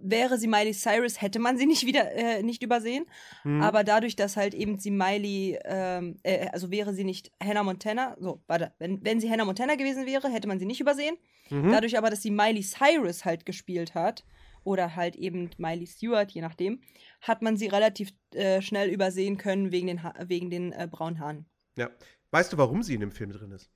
wäre 0.00 0.38
sie 0.38 0.46
Miley 0.48 0.72
Cyrus, 0.72 1.20
hätte 1.20 1.38
man 1.38 1.58
sie 1.58 1.66
nicht 1.66 1.84
wieder 1.86 2.12
äh, 2.12 2.42
nicht 2.42 2.62
übersehen. 2.62 3.04
Hm. 3.42 3.60
Aber 3.62 3.84
dadurch, 3.84 4.16
dass 4.16 4.36
halt 4.36 4.54
eben 4.54 4.78
sie 4.78 4.90
Miley, 4.90 5.58
ähm, 5.64 6.16
äh, 6.22 6.48
also 6.48 6.70
wäre 6.70 6.94
sie 6.94 7.04
nicht 7.04 7.30
Hannah 7.42 7.62
Montana, 7.62 8.16
so, 8.18 8.42
warte, 8.46 8.72
wenn, 8.78 9.04
wenn 9.04 9.20
sie 9.20 9.30
Hannah 9.30 9.44
Montana 9.44 9.74
gewesen 9.74 10.06
wäre, 10.06 10.30
hätte 10.30 10.48
man 10.48 10.58
sie 10.58 10.66
nicht 10.66 10.80
übersehen. 10.80 11.16
Mhm. 11.50 11.70
Dadurch 11.70 11.98
aber, 11.98 12.10
dass 12.10 12.22
sie 12.22 12.30
Miley 12.30 12.62
Cyrus 12.62 13.24
halt 13.24 13.44
gespielt 13.44 13.94
hat, 13.94 14.24
oder 14.64 14.94
halt 14.94 15.16
eben 15.16 15.50
Miley 15.58 15.86
Stewart, 15.86 16.30
je 16.30 16.40
nachdem, 16.40 16.80
hat 17.20 17.42
man 17.42 17.56
sie 17.56 17.66
relativ 17.66 18.12
äh, 18.34 18.62
schnell 18.62 18.90
übersehen 18.90 19.36
können 19.36 19.72
wegen 19.72 19.88
den, 19.88 20.02
ha 20.02 20.14
wegen 20.26 20.50
den 20.50 20.72
äh, 20.72 20.88
braunen 20.90 21.18
Haaren. 21.18 21.46
Ja. 21.76 21.90
Weißt 22.30 22.52
du, 22.52 22.58
warum 22.58 22.82
sie 22.82 22.94
in 22.94 23.00
dem 23.00 23.12
Film 23.12 23.30
drin 23.32 23.50
ist? 23.52 23.70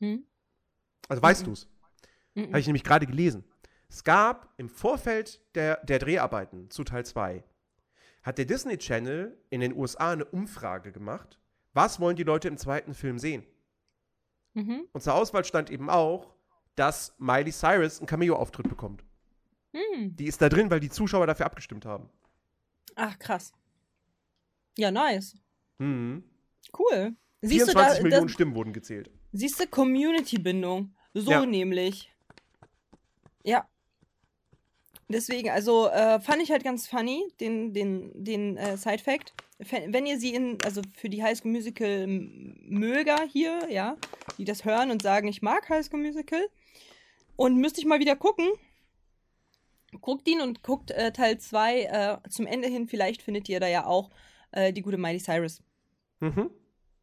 Hm? 0.00 0.24
Also 1.08 1.22
weißt 1.22 1.42
Mhm. 1.42 1.46
du's? 1.46 1.68
Mhm. 2.34 2.46
Habe 2.48 2.60
ich 2.60 2.66
nämlich 2.66 2.84
gerade 2.84 3.06
gelesen. 3.06 3.44
Es 3.88 4.02
gab 4.04 4.52
im 4.56 4.68
Vorfeld 4.68 5.40
der, 5.54 5.84
der 5.84 5.98
Dreharbeiten 6.00 6.70
zu 6.70 6.82
Teil 6.84 7.06
2, 7.06 7.44
hat 8.22 8.38
der 8.38 8.44
Disney 8.44 8.76
Channel 8.78 9.38
in 9.50 9.60
den 9.60 9.74
USA 9.76 10.10
eine 10.12 10.24
Umfrage 10.24 10.90
gemacht, 10.90 11.38
was 11.72 12.00
wollen 12.00 12.16
die 12.16 12.24
Leute 12.24 12.48
im 12.48 12.56
zweiten 12.58 12.94
Film 12.94 13.18
sehen? 13.18 13.44
Mhm. 14.54 14.88
Und 14.92 15.00
zur 15.02 15.14
Auswahl 15.14 15.44
stand 15.44 15.70
eben 15.70 15.88
auch, 15.90 16.34
dass 16.74 17.14
Miley 17.18 17.52
Cyrus 17.52 17.98
einen 17.98 18.06
Cameo-Auftritt 18.06 18.68
bekommt. 18.68 19.04
Hm. 19.72 20.16
Die 20.16 20.26
ist 20.26 20.40
da 20.42 20.48
drin, 20.48 20.70
weil 20.70 20.80
die 20.80 20.88
Zuschauer 20.90 21.26
dafür 21.26 21.46
abgestimmt 21.46 21.84
haben. 21.86 22.08
Ach, 22.96 23.18
krass. 23.18 23.52
Ja, 24.78 24.90
nice. 24.90 25.36
Mhm. 25.78 26.24
Cool. 26.78 27.14
Siehst 27.42 27.68
du 27.68 27.72
24 27.72 27.96
da, 27.98 28.02
Millionen 28.02 28.26
das, 28.26 28.32
Stimmen 28.32 28.54
wurden 28.54 28.72
gezählt. 28.72 29.10
siehst 29.32 29.60
du 29.60 29.66
Community-Bindung. 29.66 30.94
So 31.14 31.30
Ja. 31.30 31.46
nämlich. 31.46 32.12
Ja. 33.44 33.68
Deswegen, 35.08 35.50
also 35.50 35.88
äh, 35.88 36.18
fand 36.20 36.42
ich 36.42 36.50
halt 36.50 36.64
ganz 36.64 36.88
funny, 36.88 37.22
den, 37.40 37.72
den, 37.72 38.10
den 38.24 38.56
äh, 38.56 38.76
Side-Fact. 38.76 39.32
Wenn 39.58 40.04
ihr 40.04 40.18
sie 40.18 40.34
in, 40.34 40.58
also 40.64 40.82
für 40.96 41.08
die 41.08 41.22
High 41.22 41.38
School 41.38 41.52
Musical 41.52 42.06
Möger 42.08 43.22
hier, 43.30 43.68
ja, 43.70 43.96
die 44.36 44.44
das 44.44 44.64
hören 44.64 44.90
und 44.90 45.00
sagen, 45.02 45.28
ich 45.28 45.40
mag 45.42 45.68
High 45.68 45.84
School 45.86 46.00
Musical 46.00 46.46
und 47.36 47.56
müsste 47.56 47.80
ich 47.80 47.86
mal 47.86 48.00
wieder 48.00 48.16
gucken, 48.16 48.48
guckt 50.00 50.28
ihn 50.28 50.40
und 50.42 50.62
guckt 50.62 50.90
äh, 50.90 51.12
Teil 51.12 51.38
2 51.38 51.80
äh, 52.24 52.28
zum 52.28 52.46
Ende 52.46 52.68
hin, 52.68 52.88
vielleicht 52.88 53.22
findet 53.22 53.48
ihr 53.48 53.60
da 53.60 53.68
ja 53.68 53.86
auch 53.86 54.10
äh, 54.50 54.72
die 54.72 54.82
gute 54.82 54.98
Miley 54.98 55.20
Cyrus. 55.20 55.62
Mhm. 56.20 56.50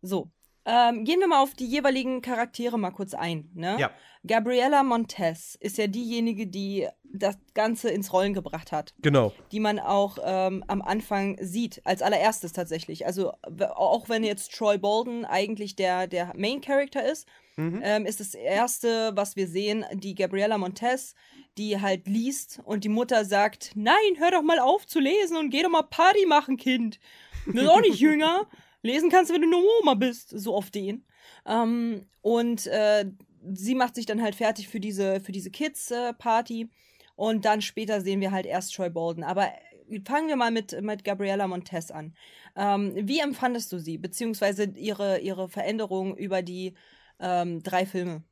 So. 0.04 0.30
Ähm, 0.66 1.04
gehen 1.04 1.20
wir 1.20 1.28
mal 1.28 1.42
auf 1.44 1.54
die 1.56 1.66
jeweiligen 1.66 2.22
Charaktere 2.22 2.78
mal 2.80 2.92
kurz 2.92 3.14
ein. 3.14 3.50
Ne? 3.54 3.76
Ja. 3.80 3.92
Gabriella 4.26 4.82
Montez 4.84 5.56
ist 5.60 5.78
ja 5.78 5.88
diejenige, 5.88 6.48
die 6.48 6.88
das 7.04 7.38
Ganze 7.54 7.90
ins 7.90 8.14
Rollen 8.14 8.34
gebracht 8.34 8.72
hat, 8.72 8.94
Genau. 9.02 9.34
die 9.52 9.60
man 9.60 9.78
auch 9.80 10.18
ähm, 10.24 10.64
am 10.68 10.82
Anfang 10.82 11.38
sieht, 11.42 11.82
als 11.86 12.02
allererstes 12.02 12.54
tatsächlich. 12.54 13.06
Also 13.06 13.34
auch 13.76 14.08
wenn 14.08 14.24
jetzt 14.24 14.54
Troy 14.54 14.78
Bolden 14.78 15.26
eigentlich 15.26 15.76
der, 15.76 16.08
der 16.08 16.32
Main 16.38 16.62
Character 16.62 17.04
ist, 17.04 17.28
Mhm. 17.58 17.82
ähm, 17.84 18.06
ist 18.06 18.20
das 18.22 18.34
erste, 18.34 19.12
was 19.16 19.36
wir 19.36 19.48
sehen, 19.48 19.84
die 19.94 20.16
Gabriella 20.16 20.58
Montez, 20.58 21.14
die 21.58 21.80
halt 21.82 22.08
liest 22.08 22.62
und 22.64 22.84
die 22.86 22.90
Mutter 22.90 23.26
sagt, 23.26 23.74
nein, 23.76 23.94
hör 24.18 24.32
doch 24.32 24.42
mal 24.42 24.58
auf 24.60 24.88
zu 24.88 25.00
lesen 25.02 25.36
und 25.38 25.50
geh 25.50 25.62
doch 25.62 25.70
mal 25.70 25.84
Party 25.84 26.26
machen, 26.26 26.56
Kind. 26.58 27.00
Du 27.46 27.52
bist 27.52 27.68
auch 27.70 27.82
nicht 27.82 28.00
jünger. 28.00 28.48
Lesen 28.84 29.10
kannst 29.10 29.34
wenn 29.34 29.42
du 29.42 29.48
eine 29.48 29.66
Oma 29.82 29.96
bist. 29.96 30.30
So 30.30 30.56
auf 30.56 30.70
den. 30.70 31.06
Ähm, 31.46 32.06
und 32.22 32.68
äh, 32.68 33.06
sie 33.54 33.76
macht 33.76 33.96
sich 33.96 34.06
dann 34.06 34.22
halt 34.22 34.36
fertig 34.36 34.68
für 34.68 34.80
diese, 34.80 35.20
für 35.22 35.32
diese 35.32 35.50
Kids-Party. 35.50 36.70
und 37.16 37.46
dann 37.46 37.62
später 37.62 38.02
sehen 38.02 38.22
wir 38.22 38.32
halt 38.32 38.46
erst 38.46 38.76
Troy 38.76 38.90
Bolden. 38.90 39.24
Aber 39.24 39.48
äh, 39.90 40.02
fangen 40.06 40.28
wir 40.28 40.36
mal 40.36 40.52
mit, 40.52 40.80
mit 40.82 41.04
Gabriella 41.04 41.48
Montez 41.48 41.90
an. 41.92 42.14
Ähm, 42.56 42.94
wie 42.96 43.20
empfandest 43.20 43.72
du 43.72 43.80
sie, 43.80 43.98
beziehungsweise 43.98 44.66
ihre, 44.76 45.20
ihre 45.20 45.50
Veränderung 45.50 46.16
über 46.18 46.42
die 46.42 46.76
ähm, 47.20 47.64
drei 47.64 47.86
Filme? 47.86 48.24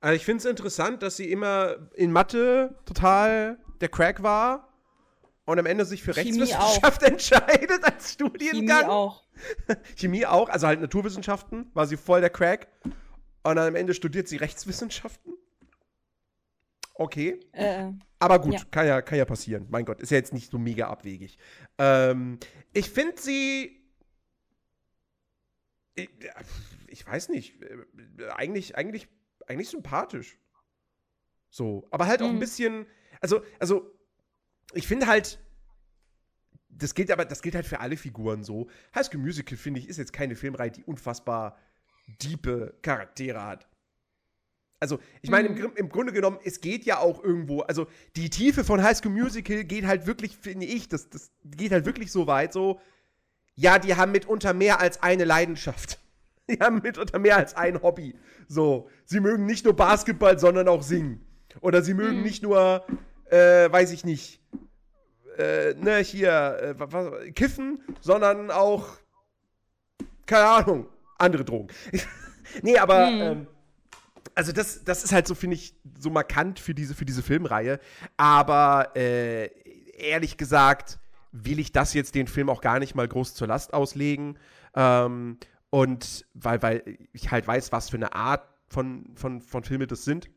Also 0.00 0.16
ich 0.16 0.24
finde 0.24 0.38
es 0.38 0.44
interessant, 0.46 1.02
dass 1.02 1.16
sie 1.16 1.30
immer 1.30 1.90
in 1.94 2.10
Mathe 2.10 2.78
total 2.86 3.58
der 3.80 3.88
Crack 3.88 4.22
war 4.22 4.69
und 5.50 5.58
am 5.58 5.66
Ende 5.66 5.84
sich 5.84 6.02
für 6.02 6.12
Chemie 6.14 6.40
Rechtswissenschaft 6.40 7.02
entscheidet 7.02 7.84
als 7.84 8.16
Chemie 8.16 8.30
Studiengang. 8.30 8.84
auch. 8.86 9.24
Chemie 9.96 10.26
auch, 10.26 10.48
also 10.48 10.66
halt 10.66 10.80
Naturwissenschaften, 10.80 11.70
war 11.74 11.86
sie 11.86 11.96
voll 11.96 12.20
der 12.20 12.30
Crack. 12.30 12.68
Und 13.42 13.56
dann 13.56 13.68
am 13.68 13.74
Ende 13.74 13.94
studiert 13.94 14.28
sie 14.28 14.36
Rechtswissenschaften. 14.36 15.34
Okay. 16.94 17.40
Äh, 17.52 17.92
Aber 18.18 18.38
gut, 18.40 18.52
Ja. 18.52 18.60
Kann, 18.70 18.86
ja, 18.86 19.00
kann 19.00 19.16
ja 19.16 19.24
passieren. 19.24 19.66
Mein 19.70 19.86
Gott, 19.86 20.00
ist 20.02 20.10
ja 20.10 20.18
jetzt 20.18 20.34
nicht 20.34 20.50
so 20.50 20.58
mega 20.58 20.88
abwegig. 20.88 21.38
Ähm, 21.78 22.38
ich 22.74 22.90
finde 22.90 23.20
sie. 23.20 23.76
Ich, 25.94 26.10
ich 26.88 27.06
weiß 27.06 27.30
nicht. 27.30 27.60
äh, 27.62 28.28
Eigentlich, 28.36 28.76
eigentlich, 28.76 29.08
eigentlich 29.46 29.70
sympathisch. 29.70 30.38
So. 31.48 31.88
Aber 31.90 32.06
halt 32.06 32.20
auch 32.22 32.28
ein 32.28 32.34
Mhm. 32.36 32.40
bisschen. 32.40 32.86
Also, 33.22 33.42
also, 33.58 33.90
ich 34.74 34.86
finde 34.86 35.06
halt. 35.06 35.38
Das 36.68 36.94
gilt 36.94 37.10
aber, 37.10 37.24
das 37.26 37.42
gilt 37.42 37.54
halt 37.54 37.66
für 37.66 37.80
alle 37.80 37.96
Figuren 37.96 38.42
so. 38.42 38.68
High 38.94 39.04
School 39.04 39.20
Musical, 39.20 39.58
finde 39.58 39.80
ich, 39.80 39.88
ist 39.88 39.98
jetzt 39.98 40.12
keine 40.12 40.34
Filmreihe, 40.34 40.70
die 40.70 40.84
unfassbar 40.84 41.58
diepe 42.22 42.74
Charaktere 42.82 43.42
hat. 43.44 43.68
Also, 44.78 44.98
ich 45.20 45.28
meine, 45.30 45.48
im, 45.48 45.54
Mhm. 45.56 45.72
Im 45.76 45.88
Grunde 45.90 46.12
genommen, 46.12 46.38
es 46.42 46.62
geht 46.62 46.86
ja 46.86 46.98
auch 46.98 47.22
irgendwo, 47.22 47.60
also 47.60 47.86
die 48.16 48.30
Tiefe 48.30 48.64
von 48.64 48.82
High 48.82 48.96
School 48.96 49.12
Musical 49.12 49.64
geht 49.64 49.84
halt 49.84 50.06
wirklich, 50.06 50.38
finde 50.38 50.64
ich, 50.64 50.88
das, 50.88 51.10
das 51.10 51.32
geht 51.44 51.70
halt 51.72 51.84
wirklich 51.84 52.10
so 52.10 52.26
weit, 52.26 52.54
so, 52.54 52.80
ja, 53.56 53.78
die 53.78 53.94
haben 53.96 54.12
mitunter 54.12 54.54
mehr 54.54 54.80
als 54.80 55.02
eine 55.02 55.24
Leidenschaft. 55.24 55.98
Die 56.50 56.58
haben 56.58 56.80
mitunter 56.82 57.18
mehr 57.20 57.36
als 57.36 57.54
ein 57.54 57.80
Hobby. 57.82 58.16
So, 58.48 58.88
sie 59.04 59.20
mögen 59.20 59.46
nicht 59.46 59.64
nur 59.64 59.76
Basketball, 59.76 60.36
sondern 60.36 60.66
auch 60.66 60.82
singen. 60.82 61.24
Oder 61.60 61.80
sie 61.82 61.94
mögen 61.94 62.16
Mhm. 62.18 62.22
nicht 62.24 62.42
nur, 62.42 62.84
äh, 63.30 63.70
weiß 63.70 63.92
ich 63.92 64.04
nicht, 64.04 64.40
äh, 65.38 65.74
ne, 65.74 65.98
hier, 65.98 66.30
äh, 66.60 66.78
wa- 66.78 66.88
was, 66.90 67.34
kiffen, 67.34 67.80
sondern 68.00 68.50
auch, 68.50 68.86
keine 70.26 70.46
Ahnung, 70.46 70.86
andere 71.18 71.44
Drogen. 71.44 71.68
nee, 72.62 72.76
aber, 72.78 73.10
Mhm. 73.12 73.20
ähm, 73.20 73.46
also 74.34 74.52
das, 74.52 74.84
das 74.84 75.04
ist 75.04 75.12
halt 75.12 75.26
so, 75.26 75.34
finde 75.34 75.56
ich, 75.56 75.74
so 75.98 76.08
markant 76.10 76.60
für 76.60 76.74
diese, 76.74 76.94
für 76.94 77.04
diese 77.04 77.22
Filmreihe. 77.22 77.78
Aber 78.16 78.92
äh, 78.96 79.46
ehrlich 79.98 80.36
gesagt 80.36 80.98
will 81.32 81.58
ich 81.58 81.72
das 81.72 81.94
jetzt 81.94 82.14
den 82.14 82.26
Film 82.26 82.48
auch 82.48 82.60
gar 82.60 82.78
nicht 82.78 82.94
mal 82.94 83.06
groß 83.06 83.34
zur 83.34 83.48
Last 83.48 83.72
auslegen. 83.74 84.38
Ähm, 84.74 85.38
und 85.68 86.26
weil, 86.34 86.62
weil 86.62 86.98
ich 87.12 87.30
halt 87.30 87.46
weiß, 87.46 87.70
was 87.72 87.90
für 87.90 87.96
eine 87.96 88.14
Art 88.14 88.48
von, 88.68 89.04
von, 89.14 89.40
von 89.40 89.62
Filme 89.62 89.86
das 89.86 90.04
sind. 90.04 90.30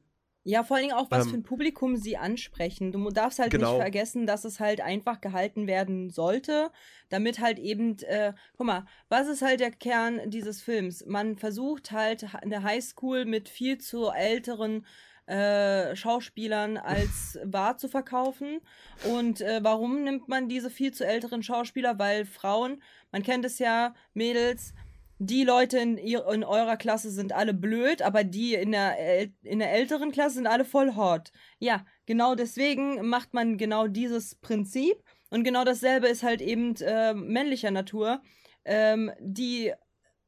Ja, 0.46 0.64
vor 0.64 0.76
allen 0.76 0.88
Dingen 0.88 0.98
auch, 0.98 1.10
was 1.10 1.26
Ähm, 1.26 1.32
für 1.32 1.38
ein 1.38 1.44
Publikum 1.44 1.96
sie 1.96 2.18
ansprechen. 2.18 2.92
Du 2.92 3.10
darfst 3.12 3.40
halt 3.40 3.52
Genau. 3.52 3.72
nicht 3.74 3.82
vergessen, 3.82 4.28
dass 4.28 4.44
es 4.44 4.60
halt 4.60 4.82
einfach 4.82 5.22
gehalten 5.22 5.68
werden 5.68 6.10
sollte, 6.10 6.70
damit 7.10 7.40
halt 7.40 7.60
eben, 7.60 7.98
äh, 8.00 8.34
guck 8.58 8.68
mal, 8.68 8.86
was 9.08 9.28
ist 9.28 9.42
halt 9.42 9.62
der 9.62 9.72
Kern 9.72 10.30
dieses 10.30 10.62
Films? 10.62 11.06
Man 11.06 11.38
versucht 11.38 11.92
halt 11.92 12.34
ha- 12.34 12.40
in 12.40 12.50
der 12.50 12.64
Highschool 12.64 13.24
mit 13.26 13.48
viel 13.48 13.78
zu 13.78 14.10
älteren 14.10 14.86
äh, 15.26 15.96
Schauspielern 15.96 16.76
als 16.76 17.40
wahr 17.46 17.78
zu 17.78 17.88
verkaufen. 17.88 18.60
Und 19.10 19.40
äh, 19.40 19.62
warum 19.64 20.04
nimmt 20.04 20.28
man 20.28 20.50
diese 20.50 20.70
viel 20.70 20.94
zu 20.94 21.06
älteren 21.06 21.42
Schauspieler? 21.44 21.98
Weil 21.98 22.26
Frauen, 22.26 22.84
man 23.14 23.24
kennt 23.24 23.46
es 23.46 23.60
ja, 23.60 23.94
Mädels, 24.14 24.74
die 25.20 25.44
Leute 25.44 25.78
in, 25.80 25.98
in 25.98 26.44
eurer 26.44 26.78
Klasse 26.78 27.12
sind 27.12 27.34
alle 27.34 27.54
blöd, 27.54 28.02
aber 28.02 28.24
die 28.24 28.56
in 28.56 28.72
der, 28.72 28.98
in 29.44 29.60
der 29.60 29.72
älteren 29.72 30.12
Klasse 30.12 30.36
sind 30.36 30.48
alle 30.48 30.66
voll 30.66 30.96
hot. 30.96 31.32
Ja, 31.60 31.86
genau 32.06 32.36
deswegen 32.36 33.08
macht 33.08 33.34
man 33.34 33.58
genau 33.58 33.88
dieses 33.88 34.36
Prinzip. 34.36 35.04
Und 35.30 35.44
genau 35.44 35.64
dasselbe 35.64 36.08
ist 36.08 36.24
halt 36.24 36.42
eben 36.42 36.76
äh, 36.76 37.14
männlicher 37.14 37.72
Natur. 37.72 38.22
Ähm, 38.66 39.12
die 39.20 39.74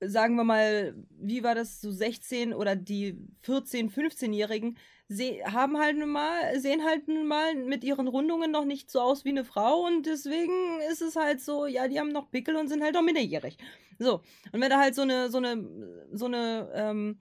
sagen 0.02 0.36
wir 0.36 0.44
mal, 0.44 0.96
wie 1.10 1.44
war 1.44 1.56
das, 1.56 1.82
so 1.82 1.92
16 1.92 2.54
oder 2.54 2.76
die 2.76 3.18
14, 3.42 3.90
15-Jährigen 3.90 4.78
haben 5.10 5.78
halt 5.78 5.98
nun 5.98 6.10
mal, 6.10 6.60
sehen 6.60 6.84
halt 6.84 7.08
nun 7.08 7.28
mal 7.28 7.56
mit 7.56 7.84
ihren 7.84 8.08
Rundungen 8.08 8.52
noch 8.52 8.66
nicht 8.66 8.90
so 8.90 9.02
aus 9.02 9.24
wie 9.24 9.30
eine 9.30 9.46
Frau 9.46 9.86
und 9.86 10.06
deswegen 10.06 10.80
ist 10.92 11.02
es 11.02 11.16
halt 11.16 11.42
so, 11.42 11.68
ja, 11.68 11.88
die 11.88 12.00
haben 12.00 12.10
noch 12.10 12.32
Pickel 12.32 12.56
und 12.56 12.68
sind 12.68 12.84
halt 12.84 12.98
auch 12.98 13.02
minderjährig. 13.02 13.58
So. 14.00 14.22
Und 14.52 14.62
wenn 14.62 14.70
da 14.70 14.80
halt 14.80 14.96
so 14.96 15.04
eine, 15.04 15.30
so 15.30 15.38
eine, 15.38 16.08
so 16.12 16.26
eine, 16.26 16.72
ähm, 16.74 17.20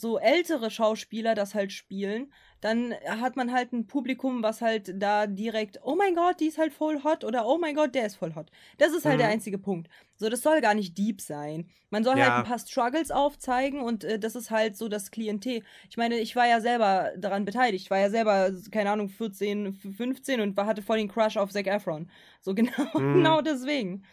so 0.00 0.18
ältere 0.18 0.70
Schauspieler 0.70 1.34
das 1.34 1.54
halt 1.54 1.72
spielen, 1.72 2.32
dann 2.60 2.94
hat 3.06 3.36
man 3.36 3.52
halt 3.52 3.72
ein 3.72 3.86
Publikum, 3.86 4.42
was 4.42 4.60
halt 4.60 4.92
da 5.00 5.26
direkt, 5.26 5.80
oh 5.82 5.94
mein 5.96 6.14
Gott, 6.14 6.40
die 6.40 6.46
ist 6.46 6.58
halt 6.58 6.74
voll 6.74 7.02
hot 7.02 7.24
oder 7.24 7.46
oh 7.46 7.58
mein 7.58 7.74
Gott, 7.74 7.94
der 7.94 8.06
ist 8.06 8.16
voll 8.16 8.34
hot. 8.34 8.50
Das 8.78 8.92
ist 8.92 9.04
halt 9.04 9.16
mhm. 9.16 9.20
der 9.20 9.28
einzige 9.28 9.58
Punkt. 9.58 9.88
So, 10.16 10.28
das 10.28 10.42
soll 10.42 10.60
gar 10.60 10.74
nicht 10.74 10.98
deep 10.98 11.20
sein. 11.22 11.70
Man 11.88 12.04
soll 12.04 12.14
halt 12.14 12.26
ja. 12.26 12.34
halt 12.34 12.44
ein 12.44 12.48
paar 12.48 12.58
Struggles 12.58 13.10
aufzeigen 13.10 13.80
und 13.80 14.04
äh, 14.04 14.18
das 14.18 14.36
ist 14.36 14.50
halt 14.50 14.76
so 14.76 14.88
das 14.88 15.10
Klientel. 15.10 15.62
Ich 15.88 15.96
meine, 15.96 16.18
ich 16.18 16.36
war 16.36 16.46
ja 16.46 16.60
selber 16.60 17.12
daran 17.16 17.46
beteiligt. 17.46 17.84
Ich 17.84 17.90
war 17.90 17.98
ja 17.98 18.10
selber, 18.10 18.52
keine 18.70 18.90
Ahnung, 18.90 19.08
14, 19.08 19.72
15 19.74 20.40
und 20.42 20.58
hatte 20.58 20.82
voll 20.82 20.98
den 20.98 21.08
Crush 21.08 21.38
auf 21.38 21.50
Zac 21.50 21.66
Efron. 21.66 22.10
So 22.42 22.54
genau, 22.54 22.72
mhm. 22.94 23.14
genau 23.14 23.40
deswegen. 23.40 24.04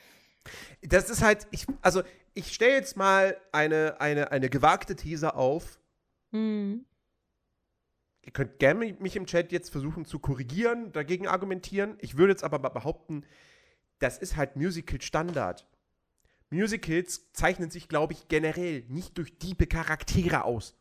Das 0.81 1.09
ist 1.09 1.21
halt, 1.21 1.47
ich, 1.51 1.65
also 1.81 2.01
ich 2.37 2.53
stelle 2.53 2.75
jetzt 2.75 2.95
mal 2.95 3.35
eine, 3.51 3.99
eine, 3.99 4.31
eine 4.31 4.49
gewagte 4.49 4.95
These 4.95 5.33
auf. 5.33 5.79
Mhm. 6.31 6.85
Ihr 8.21 8.31
könnt 8.31 8.59
gerne 8.59 8.93
mich 8.99 9.15
im 9.15 9.25
Chat 9.25 9.51
jetzt 9.51 9.71
versuchen 9.71 10.05
zu 10.05 10.19
korrigieren, 10.19 10.91
dagegen 10.91 11.27
argumentieren. 11.27 11.97
Ich 11.99 12.17
würde 12.17 12.33
jetzt 12.33 12.43
aber 12.43 12.59
behaupten, 12.59 13.23
das 13.99 14.19
ist 14.19 14.35
halt 14.35 14.55
Musical-Standard. 14.55 15.65
Musicals 16.51 17.31
zeichnen 17.33 17.71
sich, 17.71 17.89
glaube 17.89 18.13
ich, 18.13 18.27
generell 18.27 18.83
nicht 18.87 19.17
durch 19.17 19.39
diebe 19.39 19.65
Charaktere 19.65 20.43
aus. 20.43 20.75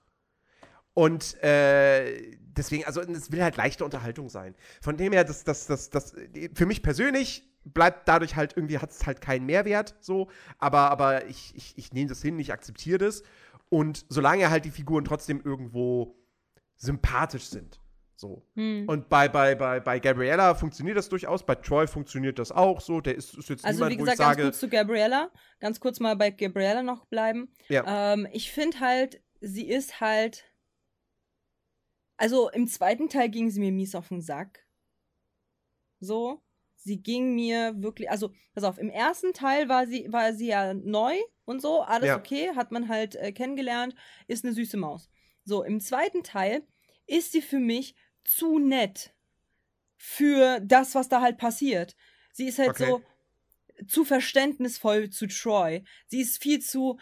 Und 0.92 1.42
äh, 1.42 2.36
deswegen, 2.40 2.84
also 2.84 3.00
es 3.00 3.32
will 3.32 3.42
halt 3.42 3.57
leichte 3.57 3.84
Unterhaltung 3.84 4.28
sein. 4.28 4.54
Von 4.82 4.96
dem 4.96 5.12
her, 5.12 5.24
das, 5.24 5.44
das, 5.44 5.66
das, 5.66 5.88
das, 5.88 6.14
für 6.54 6.66
mich 6.66 6.82
persönlich 6.82 7.45
bleibt 7.72 8.08
dadurch 8.08 8.36
halt 8.36 8.56
irgendwie, 8.56 8.78
hat 8.78 8.90
es 8.90 9.06
halt 9.06 9.20
keinen 9.20 9.46
Mehrwert, 9.46 9.96
so, 10.00 10.28
aber, 10.58 10.90
aber 10.90 11.26
ich, 11.26 11.52
ich, 11.54 11.76
ich 11.76 11.92
nehme 11.92 12.08
das 12.08 12.22
hin, 12.22 12.38
ich 12.38 12.52
akzeptiere 12.52 12.98
das. 12.98 13.22
Und 13.68 14.06
solange 14.08 14.48
halt 14.48 14.64
die 14.64 14.70
Figuren 14.70 15.04
trotzdem 15.04 15.40
irgendwo 15.44 16.16
sympathisch 16.76 17.46
sind. 17.46 17.80
So. 18.14 18.46
Hm. 18.54 18.88
Und 18.88 19.08
bei, 19.08 19.28
bei, 19.28 19.54
bei, 19.54 19.80
bei 19.80 19.98
Gabriella 19.98 20.54
funktioniert 20.54 20.96
das 20.96 21.08
durchaus, 21.08 21.44
bei 21.44 21.54
Troy 21.56 21.86
funktioniert 21.86 22.38
das 22.38 22.50
auch 22.50 22.80
so. 22.80 23.00
Der 23.00 23.14
ist, 23.14 23.36
ist 23.36 23.50
jetzt 23.50 23.64
also, 23.64 23.84
niemand, 23.84 23.92
wie 23.92 23.96
gesagt, 23.96 24.18
wo 24.18 24.22
ich 24.22 24.26
sage, 24.26 24.42
ganz 24.42 24.46
kurz 24.46 24.60
zu 24.60 24.68
Gabriella, 24.68 25.30
ganz 25.60 25.80
kurz 25.80 26.00
mal 26.00 26.16
bei 26.16 26.30
Gabriella 26.30 26.82
noch 26.82 27.04
bleiben. 27.06 27.52
Ja. 27.68 28.14
Ähm, 28.14 28.26
ich 28.32 28.50
finde 28.52 28.80
halt, 28.80 29.20
sie 29.40 29.68
ist 29.68 30.00
halt. 30.00 30.44
Also 32.16 32.48
im 32.48 32.66
zweiten 32.66 33.10
Teil 33.10 33.28
ging 33.28 33.50
sie 33.50 33.60
mir 33.60 33.72
mies 33.72 33.94
auf 33.94 34.08
den 34.08 34.22
Sack. 34.22 34.64
So. 36.00 36.40
Sie 36.87 37.03
ging 37.03 37.34
mir 37.34 37.82
wirklich, 37.82 38.09
also, 38.09 38.30
pass 38.55 38.62
auf, 38.62 38.78
im 38.78 38.91
ersten 38.91 39.32
Teil 39.32 39.68
war 39.68 39.89
sie, 39.89 40.07
war 40.12 40.32
sie 40.32 40.47
ja 40.47 40.72
neu 40.72 41.16
und 41.45 41.61
so, 41.61 41.80
alles 41.80 42.07
ja. 42.07 42.16
okay, 42.16 42.53
hat 42.55 42.70
man 42.70 42.89
halt 42.89 43.16
äh, 43.16 43.32
kennengelernt, 43.32 43.97
ist 44.28 44.45
eine 44.45 44.55
süße 44.55 44.76
Maus. 44.76 45.11
So, 45.45 45.64
im 45.64 45.80
zweiten 45.80 46.22
Teil 46.22 46.62
ist 47.09 47.32
sie 47.32 47.43
für 47.43 47.59
mich 47.59 47.97
zu 48.22 48.61
nett 48.61 49.12
für 49.97 50.61
das, 50.61 50.95
was 50.95 51.09
da 51.09 51.20
halt 51.20 51.39
passiert. 51.39 51.97
Sie 52.32 52.47
ist 52.47 52.61
halt 52.61 52.70
okay. 52.70 52.87
so 52.87 53.03
zu 53.89 54.05
verständnisvoll 54.05 55.11
zu 55.11 55.26
Troy. 55.26 55.82
Sie 56.07 56.20
ist 56.20 56.41
viel 56.41 56.61
zu. 56.61 57.01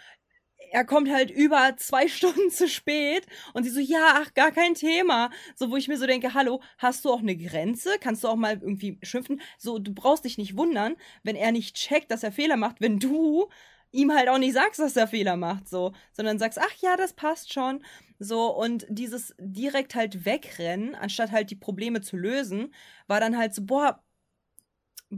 Er 0.75 0.85
kommt 0.85 1.09
halt 1.09 1.31
über 1.31 1.77
zwei 1.77 2.09
Stunden 2.09 2.51
zu 2.51 2.69
spät 2.69 3.27
und 3.53 3.63
sie 3.63 3.71
so, 3.71 3.79
ja, 3.79 4.15
ach, 4.17 4.35
gar 4.35 4.51
kein 4.51 4.75
Thema. 4.75 5.31
So, 5.55 5.71
wo 5.71 5.77
ich 5.77 5.87
mir 5.87 5.97
so 5.97 6.07
denke, 6.07 6.35
hallo, 6.35 6.61
hast 6.79 7.05
du 7.05 7.13
auch 7.13 7.21
eine 7.21 7.37
Grenze? 7.37 7.91
Kannst 8.01 8.25
du 8.25 8.29
auch 8.29 8.35
mal 8.35 8.55
irgendwie 8.55 8.99
schimpfen? 9.05 9.41
So, 9.57 9.79
du 9.79 9.95
brauchst 9.95 10.25
dich 10.25 10.37
nicht 10.37 10.57
wundern, 10.57 10.97
wenn 11.23 11.37
er 11.37 11.53
nicht 11.53 11.77
checkt, 11.77 12.11
dass 12.11 12.25
er 12.25 12.33
Fehler 12.33 12.57
macht, 12.57 12.81
wenn 12.81 12.99
du 12.99 13.49
ihm 13.93 14.13
halt 14.13 14.29
auch 14.29 14.39
nicht 14.39 14.55
sagst, 14.55 14.81
dass 14.81 14.97
er 14.97 15.07
Fehler 15.07 15.37
macht, 15.37 15.69
so, 15.69 15.93
sondern 16.13 16.41
sagst, 16.41 16.59
ach 16.61 16.75
ja, 16.81 16.97
das 16.97 17.13
passt 17.13 17.53
schon. 17.53 17.85
So, 18.19 18.49
und 18.53 18.85
dieses 18.89 19.35
direkt 19.39 19.95
halt 19.95 20.25
wegrennen, 20.25 20.97
anstatt 20.97 21.31
halt 21.31 21.51
die 21.51 21.57
Probleme 21.57 22.01
zu 22.01 22.17
lösen, 22.17 22.75
war 23.07 23.21
dann 23.21 23.39
halt 23.39 23.55
so, 23.55 23.63
boah, 23.65 24.04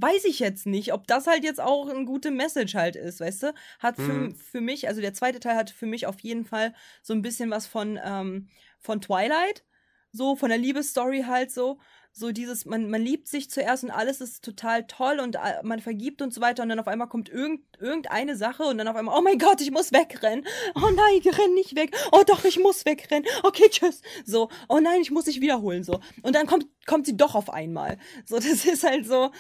weiß 0.01 0.25
ich 0.25 0.39
jetzt 0.39 0.67
nicht, 0.67 0.93
ob 0.93 1.07
das 1.07 1.27
halt 1.27 1.45
jetzt 1.45 1.61
auch 1.61 1.89
eine 1.89 2.05
gute 2.05 2.31
Message 2.31 2.75
halt 2.75 2.97
ist, 2.97 3.21
weißt 3.21 3.45
du? 3.45 3.55
Hat 3.79 3.97
für, 3.97 4.13
mhm. 4.13 4.35
für 4.35 4.61
mich, 4.61 4.89
also 4.89 5.01
der 5.01 5.15
zweite 5.15 5.41
Teil 5.41 5.57
hat 5.57 5.71
für 5.71 5.87
mich 5.87 6.07
auf 6.07 6.21
jeden 6.21 6.45
Fall 6.45 6.75
so 7.03 7.13
ein 7.15 7.23
bisschen 7.23 7.51
was 7.51 7.67
von, 7.67 7.99
ähm, 8.03 8.49
von 8.79 9.01
Twilight, 9.01 9.65
so 10.13 10.37
von 10.37 10.49
der 10.49 10.59
Liebesstory 10.59 11.25
halt 11.27 11.51
so 11.51 11.79
so 12.19 12.33
dieses, 12.33 12.65
man, 12.65 12.89
man 12.89 13.03
liebt 13.03 13.29
sich 13.29 13.51
zuerst 13.51 13.85
und 13.85 13.91
alles 13.91 14.23
ist 14.23 14.43
total 14.43 14.87
toll 14.87 15.21
und 15.21 15.37
äh, 15.37 15.63
man 15.63 15.81
vergibt 15.81 16.23
und 16.23 16.33
so 16.33 16.41
weiter 16.41 16.63
und 16.63 16.71
dann 16.71 16.79
auf 16.79 16.89
einmal 16.89 17.09
kommt 17.09 17.29
irgend, 17.29 17.61
irgendeine 17.79 18.37
Sache 18.37 18.63
und 18.63 18.79
dann 18.79 18.89
auf 18.89 18.97
einmal, 18.97 19.19
oh 19.19 19.21
mein 19.21 19.39
Gott, 19.39 19.61
ich 19.61 19.71
muss 19.71 19.93
wegrennen. 19.93 20.47
Oh 20.75 20.89
nein, 20.89 21.21
ich 21.21 21.27
renn 21.27 21.53
nicht 21.53 21.77
weg. 21.77 21.95
Oh 22.13 22.23
doch, 22.27 22.45
ich 22.47 22.59
muss 22.59 22.87
wegrennen. 22.87 23.27
Okay, 23.43 23.69
tschüss. 23.69 24.01
So, 24.25 24.49
oh 24.71 24.81
nein, 24.81 25.03
ich 25.03 25.11
muss 25.11 25.27
dich 25.27 25.43
wiederholen. 25.43 25.85
So. 25.85 26.01
Und 26.23 26.35
dann 26.35 26.47
kommt, 26.47 26.67
kommt 26.87 27.05
sie 27.05 27.19
doch 27.19 27.35
auf 27.35 27.51
einmal. 27.51 27.99
So, 28.25 28.37
das 28.37 28.65
ist 28.65 28.83
halt 28.83 29.07
so 29.07 29.31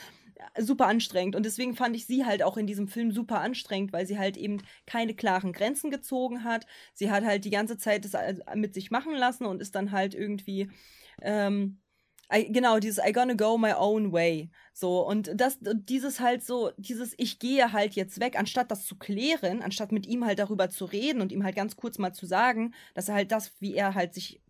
super 0.59 0.87
anstrengend. 0.87 1.37
Und 1.37 1.45
deswegen 1.45 1.74
fand 1.74 1.97
ich 1.97 2.07
sie 2.07 2.24
halt 2.24 2.43
auch 2.43 2.57
in 2.57 2.66
diesem 2.66 2.89
Film 2.89 3.12
super 3.12 3.41
anstrengend, 3.41 3.93
weil 3.93 4.07
sie 4.07 4.18
halt 4.18 4.37
eben 4.37 4.62
keine 4.87 5.14
klaren 5.14 5.53
Grenzen 5.53 5.91
gezogen 5.91 6.45
hat. 6.45 6.66
Sie 6.95 7.11
hat 7.11 7.24
halt 7.24 7.45
die 7.45 7.51
ganze 7.51 7.78
Zeit 7.78 8.05
das 8.05 8.14
mit 8.55 8.74
sich 8.74 8.91
machen 8.91 9.14
lassen 9.14 9.47
und 9.47 9.61
ist 9.61 9.74
dann 9.74 9.93
halt 9.93 10.14
irgendwie. 10.14 10.70
Ähm, 11.22 11.80
I, 12.32 12.51
genau, 12.51 12.80
dieses 12.80 12.99
I 12.99 13.12
gonna 13.12 13.34
go 13.34 13.57
my 13.57 13.72
own 13.74 14.12
way. 14.12 14.51
So, 14.72 15.07
und 15.07 15.30
das, 15.34 15.59
dieses 15.61 16.18
halt 16.18 16.45
so, 16.45 16.72
dieses 16.76 17.14
Ich 17.18 17.39
gehe 17.39 17.72
halt 17.72 17.95
jetzt 17.95 18.18
weg, 18.20 18.37
anstatt 18.37 18.70
das 18.70 18.84
zu 18.84 18.97
klären, 18.97 19.62
anstatt 19.62 19.93
mit 19.93 20.07
ihm 20.07 20.24
halt 20.24 20.41
darüber 20.41 20.68
zu 20.68 20.87
reden 20.87 21.20
und 21.20 21.30
ihm 21.30 21.45
halt 21.45 21.55
ganz 21.55 21.76
kurz 21.76 21.99
mal 21.99 22.12
zu 22.12 22.26
sagen, 22.26 22.74
dass 22.95 23.09
er 23.09 23.14
halt 23.14 23.30
das, 23.30 23.53
wie 23.61 23.74
er 23.74 23.95
halt 23.95 24.12
sich 24.12 24.43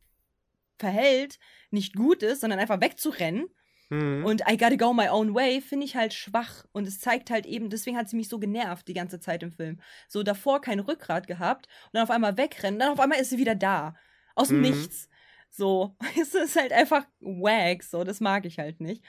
verhält, 0.79 1.39
nicht 1.71 1.95
gut 1.95 2.23
ist, 2.23 2.41
sondern 2.41 2.59
einfach 2.59 2.81
wegzurennen. 2.81 3.47
Mhm. 3.89 4.25
Und 4.25 4.43
I 4.51 4.57
gotta 4.57 4.77
go 4.77 4.93
my 4.93 5.09
own 5.09 5.35
way 5.35 5.61
finde 5.61 5.87
ich 5.87 5.97
halt 5.97 6.13
schwach. 6.13 6.65
Und 6.73 6.87
es 6.87 6.99
zeigt 6.99 7.31
halt 7.31 7.47
eben, 7.47 7.71
deswegen 7.71 7.97
hat 7.97 8.09
sie 8.09 8.17
mich 8.17 8.29
so 8.29 8.39
genervt 8.39 8.89
die 8.89 8.95
ganze 8.95 9.21
Zeit 9.21 9.43
im 9.43 9.53
Film. 9.53 9.81
So 10.09 10.23
davor 10.23 10.61
kein 10.61 10.81
Rückgrat 10.81 11.27
gehabt 11.27 11.67
und 11.87 11.95
dann 11.95 12.03
auf 12.03 12.11
einmal 12.11 12.37
wegrennen, 12.37 12.81
dann 12.81 12.93
auf 12.93 13.01
einmal 13.01 13.21
ist 13.21 13.31
sie 13.31 13.39
wieder 13.39 13.55
da. 13.55 13.95
Aus 14.35 14.49
dem 14.49 14.59
mhm. 14.59 14.63
Nichts. 14.65 15.09
So, 15.51 15.97
es 16.21 16.35
ist 16.35 16.57
halt 16.57 16.73
einfach 16.73 17.07
wack, 17.21 17.83
so, 17.83 18.05
das 18.05 18.21
mag 18.21 18.45
ich 18.45 18.59
halt 18.59 18.81
nicht. 18.81 19.03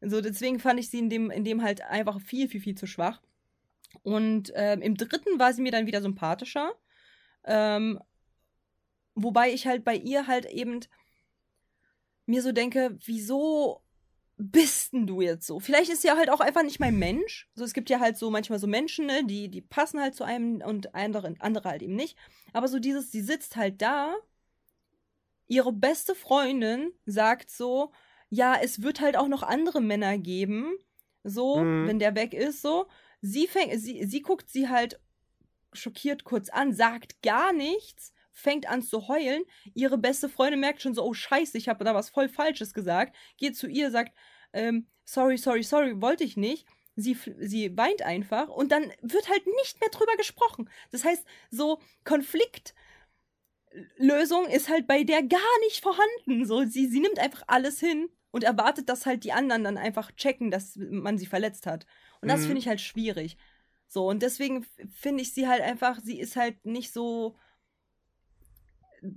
So, 0.00 0.20
deswegen 0.20 0.58
fand 0.58 0.80
ich 0.80 0.90
sie 0.90 0.98
in 0.98 1.10
dem, 1.10 1.30
in 1.30 1.44
dem 1.44 1.62
halt 1.62 1.82
einfach 1.82 2.20
viel, 2.20 2.48
viel, 2.48 2.60
viel 2.60 2.74
zu 2.74 2.86
schwach. 2.86 3.22
Und 4.02 4.52
ähm, 4.56 4.82
im 4.82 4.96
dritten 4.96 5.38
war 5.38 5.52
sie 5.52 5.62
mir 5.62 5.70
dann 5.70 5.86
wieder 5.86 6.00
sympathischer. 6.00 6.72
Ähm, 7.44 8.00
wobei 9.14 9.52
ich 9.52 9.66
halt 9.66 9.84
bei 9.84 9.94
ihr 9.94 10.26
halt 10.26 10.46
eben 10.46 10.80
mir 12.26 12.42
so 12.42 12.52
denke, 12.52 12.96
wieso 13.04 13.82
bist 14.38 14.92
denn 14.92 15.06
du 15.06 15.20
jetzt 15.20 15.46
so? 15.46 15.60
Vielleicht 15.60 15.90
ist 15.90 16.02
sie 16.02 16.08
ja 16.08 16.16
halt 16.16 16.30
auch 16.30 16.40
einfach 16.40 16.62
nicht 16.62 16.80
mein 16.80 16.98
Mensch. 16.98 17.48
So, 17.54 17.64
es 17.64 17.74
gibt 17.74 17.90
ja 17.90 18.00
halt 18.00 18.16
so 18.16 18.30
manchmal 18.30 18.58
so 18.58 18.66
Menschen, 18.66 19.06
ne, 19.06 19.24
die, 19.24 19.48
die 19.48 19.60
passen 19.60 20.00
halt 20.00 20.14
zu 20.14 20.24
einem 20.24 20.62
und 20.62 20.94
andere, 20.94 21.34
andere 21.38 21.68
halt 21.68 21.82
eben 21.82 21.94
nicht. 21.94 22.16
Aber 22.52 22.68
so 22.68 22.78
dieses, 22.78 23.12
sie 23.12 23.20
sitzt 23.20 23.56
halt 23.56 23.80
da 23.82 24.14
ihre 25.52 25.72
beste 25.72 26.14
Freundin 26.14 26.92
sagt 27.04 27.50
so, 27.50 27.92
ja, 28.30 28.56
es 28.60 28.82
wird 28.82 29.00
halt 29.00 29.16
auch 29.16 29.28
noch 29.28 29.42
andere 29.42 29.82
Männer 29.82 30.16
geben, 30.16 30.72
so, 31.24 31.58
mhm. 31.58 31.86
wenn 31.86 31.98
der 31.98 32.14
weg 32.14 32.32
ist, 32.32 32.62
so. 32.62 32.86
Sie 33.20 33.46
fängt, 33.46 33.78
sie, 33.78 34.04
sie 34.06 34.22
guckt 34.22 34.48
sie 34.48 34.68
halt 34.68 34.98
schockiert 35.74 36.24
kurz 36.24 36.48
an, 36.48 36.72
sagt 36.72 37.22
gar 37.22 37.52
nichts, 37.52 38.11
fängt 38.32 38.68
an 38.68 38.82
zu 38.82 39.08
heulen. 39.08 39.42
Ihre 39.74 39.98
beste 39.98 40.28
Freundin 40.28 40.60
merkt 40.60 40.82
schon 40.82 40.94
so, 40.94 41.04
oh 41.04 41.14
Scheiße, 41.14 41.56
ich 41.58 41.68
habe 41.68 41.84
da 41.84 41.94
was 41.94 42.10
voll 42.10 42.28
Falsches 42.28 42.74
gesagt. 42.74 43.14
Geht 43.36 43.56
zu 43.56 43.66
ihr, 43.68 43.90
sagt, 43.90 44.16
ähm, 44.52 44.86
sorry, 45.04 45.36
sorry, 45.38 45.62
sorry, 45.62 46.00
wollte 46.00 46.24
ich 46.24 46.36
nicht. 46.36 46.66
Sie, 46.94 47.16
sie 47.38 47.74
weint 47.76 48.02
einfach 48.02 48.48
und 48.48 48.70
dann 48.70 48.92
wird 49.00 49.28
halt 49.30 49.46
nicht 49.46 49.80
mehr 49.80 49.88
drüber 49.90 50.14
gesprochen. 50.16 50.68
Das 50.90 51.04
heißt, 51.04 51.24
so 51.50 51.78
Konflikt 52.04 52.74
Lösung 53.96 54.46
ist 54.46 54.68
halt 54.68 54.86
bei 54.86 55.02
der 55.02 55.22
gar 55.22 55.58
nicht 55.64 55.80
vorhanden. 55.82 56.44
So, 56.44 56.64
sie, 56.64 56.86
sie 56.86 57.00
nimmt 57.00 57.18
einfach 57.18 57.42
alles 57.46 57.80
hin 57.80 58.08
und 58.30 58.44
erwartet, 58.44 58.88
dass 58.88 59.06
halt 59.06 59.24
die 59.24 59.32
anderen 59.32 59.64
dann 59.64 59.78
einfach 59.78 60.12
checken, 60.12 60.50
dass 60.50 60.76
man 60.76 61.18
sie 61.18 61.26
verletzt 61.26 61.66
hat. 61.66 61.86
Und 62.20 62.28
das 62.28 62.42
Mhm. 62.42 62.46
finde 62.46 62.58
ich 62.60 62.68
halt 62.68 62.80
schwierig. 62.80 63.36
So, 63.88 64.08
und 64.08 64.22
deswegen 64.22 64.66
finde 64.90 65.22
ich 65.22 65.34
sie 65.34 65.48
halt 65.48 65.62
einfach, 65.62 66.00
sie 66.02 66.18
ist 66.18 66.36
halt 66.36 66.64
nicht 66.64 66.92
so 66.92 67.36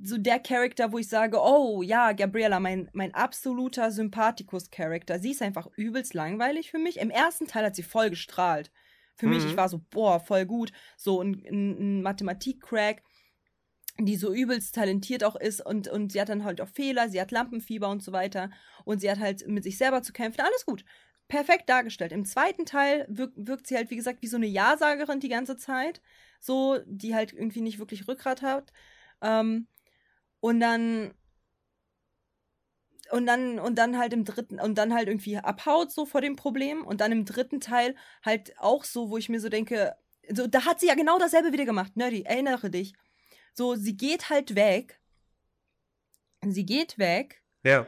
so 0.03 0.17
der 0.17 0.39
Charakter, 0.39 0.91
wo 0.91 0.97
ich 0.97 1.07
sage, 1.07 1.37
oh 1.39 1.81
ja, 1.81 2.11
Gabriella, 2.13 2.59
mein, 2.59 2.89
mein 2.93 3.13
absoluter 3.13 3.91
Sympathikus-Charakter. 3.91 5.19
Sie 5.19 5.31
ist 5.31 5.41
einfach 5.41 5.67
übelst 5.75 6.13
langweilig 6.13 6.71
für 6.71 6.79
mich. 6.79 6.99
Im 6.99 7.09
ersten 7.11 7.47
Teil 7.47 7.65
hat 7.65 7.75
sie 7.75 7.83
voll 7.83 8.09
gestrahlt. 8.09 8.71
Für 9.15 9.27
mich, 9.27 9.43
Mhm. 9.43 9.51
ich 9.51 9.57
war 9.57 9.69
so, 9.69 9.81
boah, 9.91 10.19
voll 10.19 10.45
gut. 10.45 10.71
So 10.97 11.21
ein, 11.21 11.41
ein, 11.49 11.99
ein 11.99 12.01
Mathematik-Crack, 12.01 13.03
die 13.99 14.17
so 14.17 14.33
übelst 14.33 14.75
talentiert 14.75 15.23
auch 15.23 15.35
ist 15.35 15.65
und, 15.65 15.87
und 15.87 16.11
sie 16.11 16.19
hat 16.19 16.29
dann 16.29 16.43
halt 16.43 16.59
auch 16.59 16.67
Fehler, 16.67 17.07
sie 17.07 17.21
hat 17.21 17.31
Lampenfieber 17.31 17.87
und 17.87 18.03
so 18.03 18.11
weiter 18.11 18.49
und 18.83 18.99
sie 18.99 19.09
hat 19.09 19.19
halt 19.19 19.47
mit 19.47 19.63
sich 19.63 19.77
selber 19.77 20.01
zu 20.01 20.11
kämpfen. 20.11 20.41
Alles 20.41 20.65
gut. 20.65 20.83
Perfekt 21.27 21.69
dargestellt. 21.69 22.11
Im 22.11 22.25
zweiten 22.25 22.65
Teil 22.65 23.05
wirkt, 23.07 23.33
wirkt 23.37 23.67
sie 23.67 23.75
halt, 23.75 23.89
wie 23.89 23.95
gesagt, 23.95 24.21
wie 24.21 24.27
so 24.27 24.35
eine 24.37 24.47
Ja-Sagerin 24.47 25.19
die 25.21 25.29
ganze 25.29 25.55
Zeit. 25.57 26.01
So, 26.39 26.79
die 26.85 27.15
halt 27.15 27.33
irgendwie 27.33 27.61
nicht 27.61 27.79
wirklich 27.79 28.07
Rückgrat 28.07 28.41
hat. 28.41 28.73
Ähm, 29.21 29.67
und 30.45 30.59
dann 30.59 31.11
und 33.11 33.25
dann 33.25 33.57
und 33.59 33.75
dann 33.79 33.97
halt 33.97 34.13
im 34.13 34.25
dritten 34.25 34.59
und 34.59 34.77
dann 34.77 34.93
halt 34.93 35.07
irgendwie 35.07 35.37
abhaut 35.37 35.91
so 35.91 36.05
vor 36.05 36.21
dem 36.21 36.35
Problem 36.35 36.85
und 36.85 37.01
dann 37.01 37.11
im 37.11 37.25
dritten 37.25 37.59
Teil 37.59 37.95
halt 38.23 38.53
auch 38.59 38.83
so, 38.83 39.09
wo 39.09 39.17
ich 39.17 39.27
mir 39.27 39.39
so 39.39 39.49
denke, 39.49 39.95
so 40.31 40.45
da 40.45 40.65
hat 40.65 40.79
sie 40.79 40.87
ja 40.87 40.93
genau 40.93 41.17
dasselbe 41.17 41.51
wieder 41.51 41.65
gemacht, 41.65 41.97
Nerdy, 41.97 42.23
erinnere 42.23 42.69
dich. 42.69 42.93
So 43.55 43.73
sie 43.75 43.97
geht 43.97 44.29
halt 44.29 44.53
weg. 44.55 44.99
Sie 46.47 46.65
geht 46.65 46.99
weg 46.99 47.41
Ja. 47.63 47.87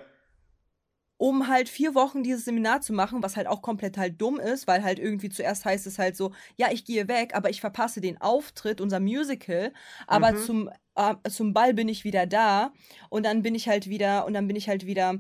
um 1.18 1.48
halt 1.48 1.70
vier 1.70 1.94
Wochen 1.94 2.24
dieses 2.24 2.46
Seminar 2.46 2.82
zu 2.82 2.92
machen, 2.94 3.22
was 3.22 3.36
halt 3.38 3.46
auch 3.48 3.62
komplett 3.62 3.98
halt 3.98 4.20
dumm 4.20 4.40
ist, 4.40 4.66
weil 4.68 4.84
halt 4.84 4.98
irgendwie 4.98 5.30
zuerst 5.30 5.66
heißt 5.66 5.86
es 5.86 6.00
halt 6.00 6.16
so, 6.16 6.32
ja, 6.58 6.72
ich 6.72 6.86
gehe 6.86 7.08
weg, 7.08 7.36
aber 7.36 7.50
ich 7.52 7.62
verpasse 7.62 8.02
den 8.02 8.20
Auftritt, 8.22 8.82
unser 8.82 9.00
Musical, 9.00 9.74
aber 10.08 10.32
Mhm. 10.34 10.38
zum, 10.38 10.70
äh, 10.98 11.30
zum 11.30 11.54
Ball 11.54 11.74
bin 11.74 11.88
ich 11.88 12.04
wieder 12.04 12.26
da 12.26 12.74
und 13.10 13.24
dann 13.24 13.42
bin 13.44 13.56
ich 13.56 13.68
halt 13.70 13.88
wieder, 13.88 14.26
und 14.26 14.34
dann 14.34 14.48
bin 14.48 14.56
ich 14.56 14.68
halt 14.68 14.86
wieder 14.86 15.20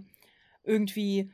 irgendwie, 0.63 1.31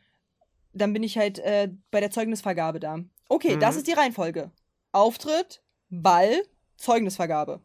dann 0.73 0.93
bin 0.93 1.03
ich 1.03 1.17
halt 1.17 1.39
äh, 1.39 1.69
bei 1.91 1.99
der 1.99 2.11
Zeugnisvergabe 2.11 2.79
da. 2.79 2.99
Okay, 3.29 3.57
das 3.57 3.75
Mhm. 3.75 3.77
ist 3.79 3.87
die 3.87 3.93
Reihenfolge. 3.93 4.51
Auftritt, 4.91 5.63
Ball, 5.89 6.43
Zeugnisvergabe. 6.77 7.61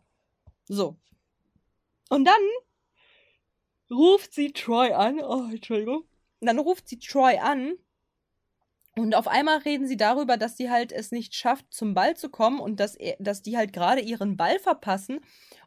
So. 0.67 0.97
Und 2.09 2.25
dann 2.25 2.41
ruft 3.91 4.33
sie 4.33 4.53
Troy 4.53 4.93
an. 4.93 5.21
Oh, 5.21 5.49
Entschuldigung. 5.51 6.05
Und 6.41 6.47
dann 6.47 6.59
ruft 6.59 6.89
sie 6.89 6.99
Troy 6.99 7.39
an. 7.39 7.75
Und 8.97 9.15
auf 9.15 9.29
einmal 9.29 9.59
reden 9.59 9.87
sie 9.87 9.97
darüber, 9.97 10.37
dass 10.37 10.57
sie 10.57 10.71
halt 10.71 10.91
es 10.93 11.13
nicht 11.13 11.35
schafft, 11.35 11.67
zum 11.73 11.95
Ball 11.95 12.17
zu 12.17 12.31
kommen 12.31 12.59
und 12.61 12.81
dass, 12.81 12.97
er, 12.97 13.17
dass 13.21 13.43
die 13.43 13.57
halt 13.57 13.73
gerade 13.73 14.01
ihren 14.01 14.37
Ball 14.37 14.59
verpassen. 14.59 15.21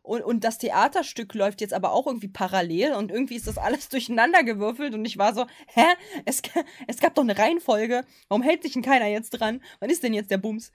Und, 0.04 0.24
und 0.24 0.43
das 0.43 0.58
Theaterstück 0.58 1.34
läuft 1.36 1.62
jetzt 1.62 1.74
aber 1.74 1.91
auch 1.91 2.08
irgendwie 2.08 2.28
parallel 2.28 2.93
und 2.93 3.12
irgendwie 3.12 3.36
ist 3.36 3.47
das 3.47 3.58
alles 3.58 3.88
durcheinander 3.89 4.43
gewürfelt 4.43 4.93
und 4.95 5.06
ich 5.06 5.18
war 5.18 5.34
so, 5.34 5.45
hä? 5.68 5.86
Es, 6.26 6.41
es 6.88 6.99
gab 6.99 7.16
doch 7.16 7.24
eine 7.24 7.38
Reihenfolge. 7.38 8.04
Warum 8.28 8.41
hält 8.41 8.64
sich 8.64 8.74
denn 8.74 8.82
keiner 8.82 9.08
jetzt 9.08 9.32
dran? 9.32 9.62
Wann 9.80 9.89
ist 9.89 10.04
denn 10.04 10.14
jetzt 10.14 10.32
der 10.32 10.38
Bums? 10.38 10.72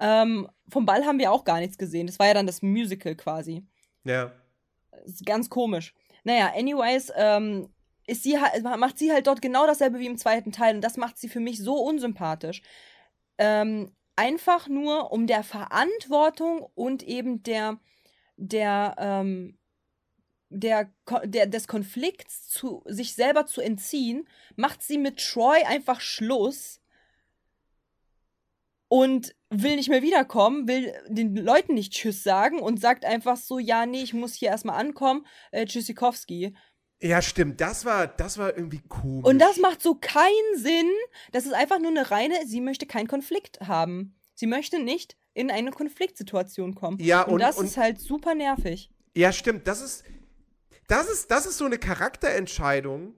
Ähm, 0.00 0.48
vom 0.68 0.86
Ball 0.86 1.04
haben 1.04 1.18
wir 1.18 1.32
auch 1.32 1.44
gar 1.44 1.60
nichts 1.60 1.76
gesehen. 1.76 2.06
Das 2.06 2.18
war 2.18 2.26
ja 2.26 2.34
dann 2.34 2.46
das 2.46 2.62
Musical 2.62 3.16
quasi. 3.16 3.66
Ja. 4.04 4.32
Ganz 5.24 5.50
komisch. 5.50 5.94
Naja, 6.24 6.52
anyways, 6.54 7.12
ähm, 7.16 7.68
ist 8.06 8.22
sie 8.22 8.40
halt, 8.40 8.62
macht 8.62 8.98
sie 8.98 9.12
halt 9.12 9.26
dort 9.26 9.42
genau 9.42 9.66
dasselbe 9.66 9.98
wie 9.98 10.06
im 10.06 10.16
zweiten 10.16 10.52
Teil 10.52 10.74
und 10.74 10.80
das 10.80 10.96
macht 10.96 11.18
sie 11.18 11.28
für 11.28 11.40
mich 11.40 11.58
so 11.58 11.76
unsympathisch. 11.76 12.62
Ähm, 13.36 13.94
einfach 14.16 14.68
nur 14.68 15.12
um 15.12 15.26
der 15.26 15.44
Verantwortung 15.44 16.66
und 16.74 17.02
eben 17.02 17.42
der, 17.42 17.78
der, 18.38 18.94
ähm, 18.98 19.58
der, 20.48 20.90
der, 21.24 21.46
des 21.46 21.68
Konflikts 21.68 22.48
zu 22.48 22.82
sich 22.86 23.14
selber 23.14 23.46
zu 23.46 23.60
entziehen, 23.60 24.26
macht 24.56 24.82
sie 24.82 24.96
mit 24.96 25.18
Troy 25.18 25.62
einfach 25.64 26.00
Schluss 26.00 26.80
und 28.88 29.34
will 29.50 29.76
nicht 29.76 29.90
mehr 29.90 30.02
wiederkommen, 30.02 30.66
will 30.66 30.94
den 31.08 31.36
Leuten 31.36 31.74
nicht 31.74 31.92
Tschüss 31.92 32.22
sagen 32.22 32.60
und 32.60 32.80
sagt 32.80 33.04
einfach 33.04 33.36
so, 33.36 33.58
ja, 33.58 33.84
nee, 33.84 34.02
ich 34.02 34.14
muss 34.14 34.34
hier 34.34 34.48
erstmal 34.48 34.80
ankommen, 34.80 35.26
äh, 35.50 35.66
Tschüssikowski. 35.66 36.54
Ja, 37.00 37.22
stimmt. 37.22 37.60
Das 37.60 37.84
war, 37.84 38.06
das 38.06 38.38
war 38.38 38.56
irgendwie 38.56 38.80
komisch. 38.88 39.24
Und 39.24 39.38
das 39.38 39.58
macht 39.58 39.82
so 39.82 39.94
keinen 39.94 40.56
Sinn. 40.56 40.90
Das 41.32 41.46
ist 41.46 41.52
einfach 41.52 41.78
nur 41.78 41.90
eine 41.90 42.10
reine, 42.10 42.34
sie 42.46 42.60
möchte 42.60 42.86
keinen 42.86 43.06
Konflikt 43.06 43.60
haben. 43.60 44.16
Sie 44.34 44.46
möchte 44.46 44.82
nicht 44.82 45.16
in 45.38 45.50
eine 45.50 45.70
Konfliktsituation 45.70 46.74
kommen. 46.74 46.98
Ja, 47.00 47.22
und, 47.22 47.34
und- 47.34 47.40
das 47.40 47.56
und- 47.58 47.66
ist 47.66 47.76
halt 47.76 48.00
super 48.00 48.34
nervig. 48.34 48.90
Ja, 49.14 49.32
stimmt. 49.32 49.66
Das 49.66 49.80
ist, 49.80 50.04
das 50.86 51.08
ist, 51.08 51.30
das 51.30 51.46
ist 51.46 51.58
so 51.58 51.64
eine 51.64 51.78
Charakterentscheidung, 51.78 53.14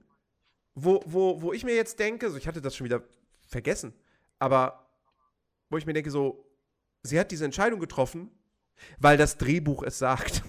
wo, 0.75 1.01
wo, 1.05 1.41
wo 1.41 1.53
ich 1.53 1.63
mir 1.63 1.75
jetzt 1.75 1.99
denke, 1.99 2.29
so 2.29 2.37
ich 2.37 2.47
hatte 2.47 2.61
das 2.61 2.75
schon 2.75 2.85
wieder 2.85 3.01
vergessen, 3.47 3.93
aber 4.39 4.87
wo 5.69 5.77
ich 5.77 5.85
mir 5.85 5.93
denke, 5.93 6.11
so, 6.11 6.45
sie 7.03 7.19
hat 7.19 7.31
diese 7.31 7.45
Entscheidung 7.45 7.79
getroffen, 7.79 8.29
weil 8.99 9.17
das 9.17 9.37
Drehbuch 9.37 9.83
es 9.83 9.97
sagt. 9.99 10.43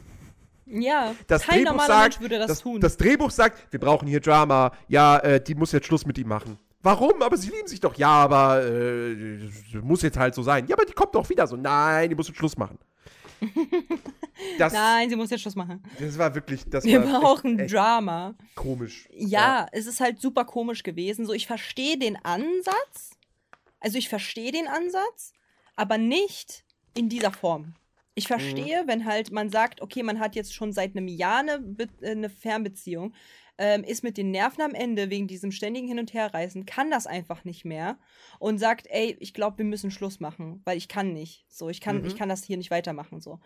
Ja, 0.66 1.14
Das 1.26 1.42
kein 1.42 1.56
Drehbuch 1.64 1.70
normaler 1.72 1.88
sagt, 1.88 2.14
Mensch 2.14 2.20
würde 2.20 2.38
das, 2.38 2.46
das, 2.48 2.60
tun. 2.60 2.80
das 2.80 2.96
Drehbuch 2.96 3.30
sagt, 3.30 3.72
wir 3.72 3.80
brauchen 3.80 4.08
hier 4.08 4.20
Drama. 4.20 4.72
Ja, 4.88 5.18
äh, 5.18 5.42
die 5.42 5.54
muss 5.54 5.72
jetzt 5.72 5.86
Schluss 5.86 6.06
mit 6.06 6.16
ihm 6.18 6.28
machen. 6.28 6.58
Warum? 6.82 7.22
Aber 7.22 7.36
sie 7.36 7.50
lieben 7.50 7.68
sich 7.68 7.80
doch. 7.80 7.94
Ja, 7.96 8.08
aber 8.10 8.64
äh, 8.64 9.38
muss 9.82 10.02
jetzt 10.02 10.18
halt 10.18 10.34
so 10.34 10.42
sein. 10.42 10.66
Ja, 10.66 10.76
aber 10.76 10.84
die 10.84 10.92
kommt 10.92 11.14
doch 11.14 11.28
wieder 11.28 11.46
so. 11.46 11.56
Nein, 11.56 12.08
die 12.08 12.14
muss 12.14 12.28
jetzt 12.28 12.36
Schluss 12.38 12.56
machen. 12.56 12.78
Das, 14.58 14.72
Nein, 14.72 15.08
sie 15.10 15.16
muss 15.16 15.30
jetzt 15.30 15.42
Schluss 15.42 15.54
machen. 15.54 15.82
das 15.98 16.18
war 16.18 16.34
wirklich, 16.34 16.64
das 16.68 16.84
Wir 16.84 17.04
war 17.04 17.20
brauchen 17.20 17.52
echt, 17.58 17.66
echt 17.66 17.74
Drama. 17.74 18.34
komisch. 18.54 19.08
Ja, 19.12 19.66
es 19.72 19.86
ist 19.86 20.00
halt 20.00 20.20
super 20.20 20.44
komisch 20.44 20.82
gewesen. 20.82 21.26
So, 21.26 21.32
ich 21.32 21.46
verstehe 21.46 21.98
den 21.98 22.16
Ansatz. 22.24 23.10
Also 23.78 23.98
ich 23.98 24.08
verstehe 24.08 24.52
den 24.52 24.66
Ansatz, 24.66 25.32
aber 25.76 25.98
nicht 25.98 26.64
in 26.94 27.08
dieser 27.08 27.30
Form. 27.30 27.74
Ich 28.14 28.26
verstehe, 28.26 28.84
wenn 28.86 29.04
halt 29.06 29.30
man 29.32 29.48
sagt, 29.50 29.80
okay, 29.80 30.02
man 30.02 30.18
hat 30.20 30.34
jetzt 30.34 30.54
schon 30.54 30.72
seit 30.72 30.96
einem 30.96 31.08
Jahr 31.08 31.40
eine, 31.40 31.58
Be 31.60 31.88
äh, 32.00 32.10
eine 32.10 32.30
Fernbeziehung, 32.30 33.14
ähm, 33.58 33.84
ist 33.84 34.02
mit 34.02 34.16
den 34.16 34.30
Nerven 34.30 34.62
am 34.62 34.74
Ende 34.74 35.10
wegen 35.10 35.26
diesem 35.28 35.52
ständigen 35.52 35.86
Hin- 35.88 35.98
und 35.98 36.14
Herreisen, 36.14 36.66
kann 36.66 36.90
das 36.90 37.06
einfach 37.06 37.44
nicht 37.44 37.64
mehr 37.64 37.98
und 38.38 38.58
sagt, 38.58 38.86
ey, 38.88 39.16
ich 39.20 39.34
glaube, 39.34 39.58
wir 39.58 39.64
müssen 39.64 39.90
Schluss 39.90 40.20
machen, 40.20 40.62
weil 40.64 40.76
ich 40.78 40.88
kann 40.88 41.12
nicht. 41.12 41.44
So, 41.48 41.68
ich 41.68 41.80
kann, 41.80 42.00
Mhm. 42.00 42.06
ich 42.06 42.16
kann 42.16 42.28
das 42.28 42.44
hier 42.44 42.56
nicht 42.56 42.70
weitermachen. 42.70 43.20
So. 43.20 43.40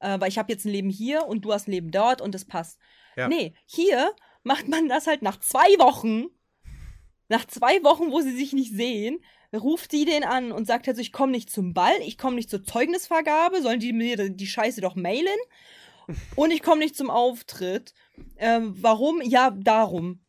Äh, 0.00 0.20
weil 0.20 0.28
ich 0.28 0.38
habe 0.38 0.52
jetzt 0.52 0.64
ein 0.64 0.72
Leben 0.72 0.90
hier 0.90 1.26
und 1.26 1.44
du 1.44 1.52
hast 1.52 1.68
ein 1.68 1.72
Leben 1.72 1.90
dort 1.90 2.20
und 2.20 2.34
das 2.34 2.44
passt. 2.44 2.78
Ja. 3.16 3.28
Nee, 3.28 3.54
hier 3.66 4.12
macht 4.42 4.68
man 4.68 4.88
das 4.88 5.06
halt 5.06 5.22
nach 5.22 5.38
zwei 5.40 5.66
Wochen. 5.78 6.26
Nach 7.28 7.44
zwei 7.46 7.82
Wochen, 7.82 8.10
wo 8.10 8.20
sie 8.20 8.34
sich 8.34 8.52
nicht 8.52 8.72
sehen, 8.72 9.18
ruft 9.54 9.92
die 9.92 10.04
den 10.04 10.24
an 10.24 10.52
und 10.52 10.66
sagt 10.66 10.86
halt 10.86 10.96
so, 10.96 11.00
ich 11.00 11.12
komme 11.12 11.32
nicht 11.32 11.50
zum 11.50 11.74
Ball, 11.74 11.94
ich 12.00 12.18
komme 12.18 12.36
nicht 12.36 12.50
zur 12.50 12.64
Zeugnisvergabe, 12.64 13.62
sollen 13.62 13.80
die 13.80 13.92
mir 13.92 14.30
die 14.30 14.46
Scheiße 14.46 14.80
doch 14.80 14.94
mailen? 14.94 15.38
Und 16.36 16.50
ich 16.50 16.62
komme 16.62 16.80
nicht 16.80 16.96
zum 16.96 17.10
Auftritt. 17.10 17.94
Ähm, 18.36 18.74
warum? 18.80 19.20
Ja, 19.22 19.50
darum. 19.50 20.20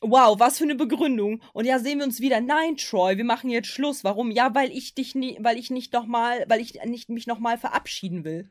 Wow, 0.00 0.38
was 0.38 0.58
für 0.58 0.64
eine 0.64 0.76
Begründung. 0.76 1.42
Und 1.52 1.64
ja, 1.64 1.80
sehen 1.80 1.98
wir 1.98 2.06
uns 2.06 2.20
wieder. 2.20 2.40
Nein, 2.40 2.76
Troy, 2.76 3.16
wir 3.16 3.24
machen 3.24 3.50
jetzt 3.50 3.66
Schluss. 3.66 4.04
Warum? 4.04 4.30
Ja, 4.30 4.54
weil 4.54 4.70
ich 4.70 4.94
dich 4.94 5.14
nie, 5.16 5.36
weil 5.40 5.58
ich 5.58 5.70
nicht 5.70 5.92
noch 5.92 6.06
mal, 6.06 6.44
weil 6.48 6.60
ich 6.60 6.74
nicht 6.84 7.08
mich 7.08 7.26
noch 7.26 7.40
mal 7.40 7.58
verabschieden 7.58 8.22
will. 8.24 8.48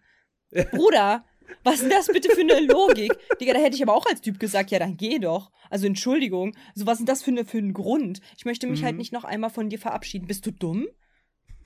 Bruder, 0.71 1.23
was 1.63 1.75
ist 1.75 1.83
denn 1.83 1.89
das 1.91 2.07
bitte 2.07 2.29
für 2.35 2.41
eine 2.41 2.59
Logik? 2.59 3.17
Digga, 3.39 3.53
da 3.53 3.59
hätte 3.59 3.77
ich 3.77 3.81
aber 3.83 3.93
auch 3.95 4.05
als 4.07 4.19
Typ 4.19 4.39
gesagt, 4.41 4.71
ja, 4.71 4.79
dann 4.79 4.97
geh 4.97 5.19
doch. 5.19 5.51
Also 5.69 5.87
Entschuldigung. 5.87 6.53
So, 6.75 6.85
was 6.85 6.93
ist 6.95 6.99
denn 6.99 7.05
das 7.05 7.23
für, 7.23 7.31
eine, 7.31 7.45
für 7.45 7.59
ein 7.59 7.73
Grund? 7.73 8.19
Ich 8.37 8.43
möchte 8.43 8.67
mich 8.67 8.81
Mhm. 8.81 8.85
halt 8.85 8.97
nicht 8.97 9.13
noch 9.13 9.23
einmal 9.23 9.49
von 9.49 9.69
dir 9.69 9.79
verabschieden. 9.79 10.27
Bist 10.27 10.45
du 10.45 10.51
dumm? 10.51 10.87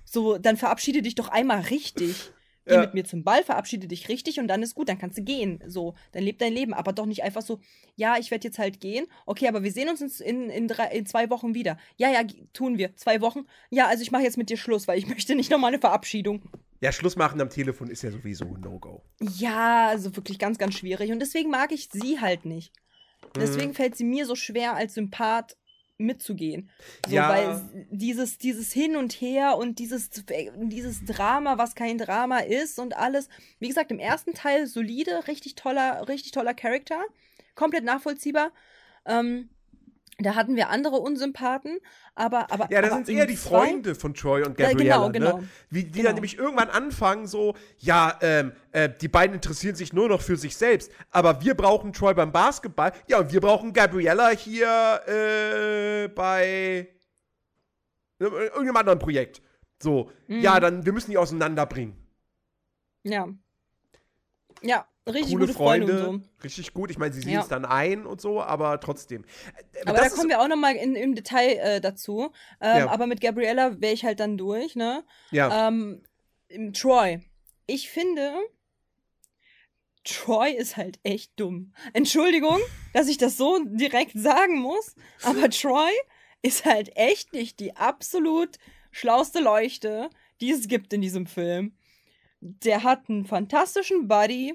So, 0.05 0.37
dann 0.37 0.57
verabschiede 0.57 1.01
dich 1.01 1.15
doch 1.15 1.29
einmal 1.29 1.61
richtig. 1.61 2.31
Geh 2.65 2.75
Ja. 2.75 2.81
mit 2.81 2.93
mir 2.93 3.03
zum 3.05 3.23
Ball, 3.23 3.43
verabschiede 3.43 3.87
dich 3.87 4.07
richtig 4.07 4.39
und 4.39 4.47
dann 4.47 4.61
ist 4.61 4.75
gut, 4.75 4.87
dann 4.87 4.99
kannst 4.99 5.17
du 5.17 5.23
gehen. 5.23 5.63
So, 5.67 5.95
dann 6.11 6.23
leb 6.23 6.37
dein 6.39 6.53
Leben. 6.53 6.73
Aber 6.73 6.93
doch 6.93 7.05
nicht 7.07 7.23
einfach 7.23 7.41
so, 7.41 7.59
ja, 7.95 8.17
ich 8.19 8.29
werde 8.29 8.47
jetzt 8.47 8.59
halt 8.59 8.79
gehen. 8.79 9.07
Okay, 9.25 9.47
aber 9.47 9.63
wir 9.63 9.71
sehen 9.71 9.89
uns 9.89 10.01
in, 10.19 10.49
in, 10.49 10.67
drei, 10.67 10.87
in 10.91 11.05
zwei 11.05 11.29
Wochen 11.31 11.55
wieder. 11.55 11.77
Ja, 11.97 12.11
ja, 12.11 12.21
tun 12.53 12.77
wir. 12.77 12.95
Zwei 12.95 13.19
Wochen. 13.21 13.47
Ja, 13.71 13.87
also 13.87 14.03
ich 14.03 14.11
mache 14.11 14.23
jetzt 14.23 14.37
mit 14.37 14.49
dir 14.49 14.57
Schluss, 14.57 14.87
weil 14.87 14.99
ich 14.99 15.07
möchte 15.09 15.33
nicht 15.35 15.49
nochmal 15.49 15.69
eine 15.69 15.79
Verabschiedung. 15.79 16.41
Ja, 16.81 16.91
Schluss 16.91 17.15
machen 17.15 17.39
am 17.41 17.49
Telefon 17.49 17.89
ist 17.89 18.01
ja 18.03 18.11
sowieso 18.11 18.45
ein 18.45 18.61
No-Go. 18.61 19.03
Ja, 19.19 19.87
also 19.87 20.15
wirklich 20.15 20.39
ganz, 20.39 20.57
ganz 20.57 20.75
schwierig. 20.75 21.11
Und 21.11 21.19
deswegen 21.19 21.49
mag 21.49 21.71
ich 21.71 21.89
sie 21.91 22.19
halt 22.19 22.45
nicht. 22.45 22.73
Mhm. 23.35 23.39
Deswegen 23.39 23.73
fällt 23.73 23.95
sie 23.95 24.03
mir 24.03 24.25
so 24.25 24.35
schwer 24.35 24.75
als 24.75 24.95
Sympath 24.95 25.57
mitzugehen. 26.05 26.69
So, 27.07 27.15
Ja. 27.15 27.29
weil 27.29 27.85
dieses, 27.89 28.37
dieses 28.37 28.71
Hin 28.71 28.95
und 28.95 29.13
Her 29.13 29.57
und 29.57 29.79
dieses, 29.79 30.09
dieses 30.09 31.05
Drama, 31.05 31.57
was 31.57 31.75
kein 31.75 31.97
Drama 31.97 32.39
ist 32.39 32.79
und 32.79 32.95
alles. 32.95 33.29
Wie 33.59 33.67
gesagt, 33.67 33.91
im 33.91 33.99
ersten 33.99 34.33
Teil 34.33 34.67
solide, 34.67 35.27
richtig 35.27 35.55
toller, 35.55 36.07
richtig 36.07 36.31
toller 36.31 36.53
Charakter. 36.53 37.01
Komplett 37.55 37.83
nachvollziehbar. 37.83 38.51
Ähm, 39.05 39.49
da 40.19 40.35
hatten 40.35 40.55
wir 40.55 40.69
andere 40.69 40.97
Unsympathen, 40.97 41.79
aber. 42.15 42.51
aber 42.51 42.67
Ja, 42.71 42.81
das 42.81 42.91
aber 42.91 43.05
sind 43.05 43.15
eher 43.17 43.25
die 43.25 43.35
zwei- 43.35 43.65
Freunde 43.67 43.95
von 43.95 44.13
Troy 44.13 44.43
und 44.43 44.59
Ja, 44.59 44.69
Gabriella, 44.69 45.07
genau, 45.07 45.11
genau. 45.11 45.37
ne? 45.39 45.47
Wie 45.69 45.83
die 45.85 45.91
Genau. 45.91 46.05
dann 46.05 46.15
nämlich 46.15 46.37
irgendwann 46.37 46.69
anfangen, 46.69 47.25
so, 47.27 47.55
ja, 47.79 48.17
ähm, 48.21 48.51
äh, 48.71 48.89
die 48.89 49.07
beiden 49.07 49.33
interessieren 49.35 49.75
sich 49.75 49.93
nur 49.93 50.09
noch 50.09 50.21
für 50.21 50.37
sich 50.37 50.55
selbst, 50.55 50.91
aber 51.09 51.41
wir 51.41 51.55
brauchen 51.55 51.91
Troy 51.93 52.13
beim 52.13 52.31
Basketball, 52.31 52.91
ja, 53.07 53.19
und 53.19 53.31
wir 53.31 53.41
brauchen 53.41 53.73
Gabriella 53.73 54.29
hier 54.29 55.01
äh, 55.07 56.07
bei 56.09 56.87
äh, 58.19 58.23
irgendeinem 58.23 58.77
anderen 58.77 58.99
Projekt. 58.99 59.41
So, 59.81 60.11
Mhm. 60.27 60.41
ja, 60.41 60.59
dann, 60.59 60.85
wir 60.85 60.93
müssen 60.93 61.09
die 61.09 61.17
auseinanderbringen. 61.17 61.95
Ja. 63.03 63.27
Ja, 64.61 64.85
richtig 65.07 65.31
Coole 65.33 65.45
gute 65.47 65.53
Freunde, 65.53 65.87
Freunde, 65.87 66.09
und 66.09 66.23
so. 66.25 66.29
richtig 66.43 66.73
gut. 66.73 66.91
Ich 66.91 66.97
meine, 66.97 67.13
sie 67.13 67.21
sehen 67.21 67.33
Ja. 67.33 67.41
es 67.41 67.47
dann 67.47 67.65
ein 67.65 68.05
und 68.05 68.21
so, 68.21 68.41
aber 68.41 68.79
trotzdem. 68.79 69.23
Äh, 69.73 69.81
Aber 69.89 69.97
das 69.97 70.09
da 70.09 70.15
kommen 70.17 70.29
wir 70.29 70.41
auch 70.41 70.47
nochmal 70.47 70.75
im 70.75 71.15
Detail 71.15 71.57
äh, 71.57 71.81
dazu. 71.81 72.31
Ähm, 72.61 72.77
Ja. 72.79 72.89
Aber 72.91 73.07
mit 73.07 73.21
Gabriella 73.21 73.81
wäre 73.81 73.93
ich 73.93 74.05
halt 74.05 74.19
dann 74.19 74.37
durch, 74.37 74.75
ne? 74.75 75.03
Ja, 75.31 75.67
Ähm, 75.67 76.03
Troy. 76.73 77.19
Ich 77.67 77.89
finde, 77.89 78.33
Troy 80.03 80.51
ist 80.51 80.77
halt 80.77 80.99
echt 81.03 81.39
dumm. 81.39 81.73
Entschuldigung, 81.93 82.57
dass 82.93 83.07
ich 83.07 83.17
das 83.17 83.37
so 83.37 83.59
direkt 83.65 84.13
sagen 84.17 84.59
muss, 84.59 84.95
aber 85.23 85.49
Troy 85.49 85.91
ist 86.41 86.65
halt 86.65 86.95
echt 86.97 87.33
nicht 87.33 87.59
die 87.59 87.75
absolut 87.75 88.57
schlauste 88.91 89.39
Leuchte, 89.39 90.09
die 90.41 90.51
es 90.51 90.67
gibt 90.67 90.91
in 90.93 91.01
diesem 91.01 91.27
Film. 91.27 91.75
Der 92.39 92.83
hat 92.83 93.07
einen 93.09 93.25
fantastischen 93.25 94.07
Buddy, 94.07 94.53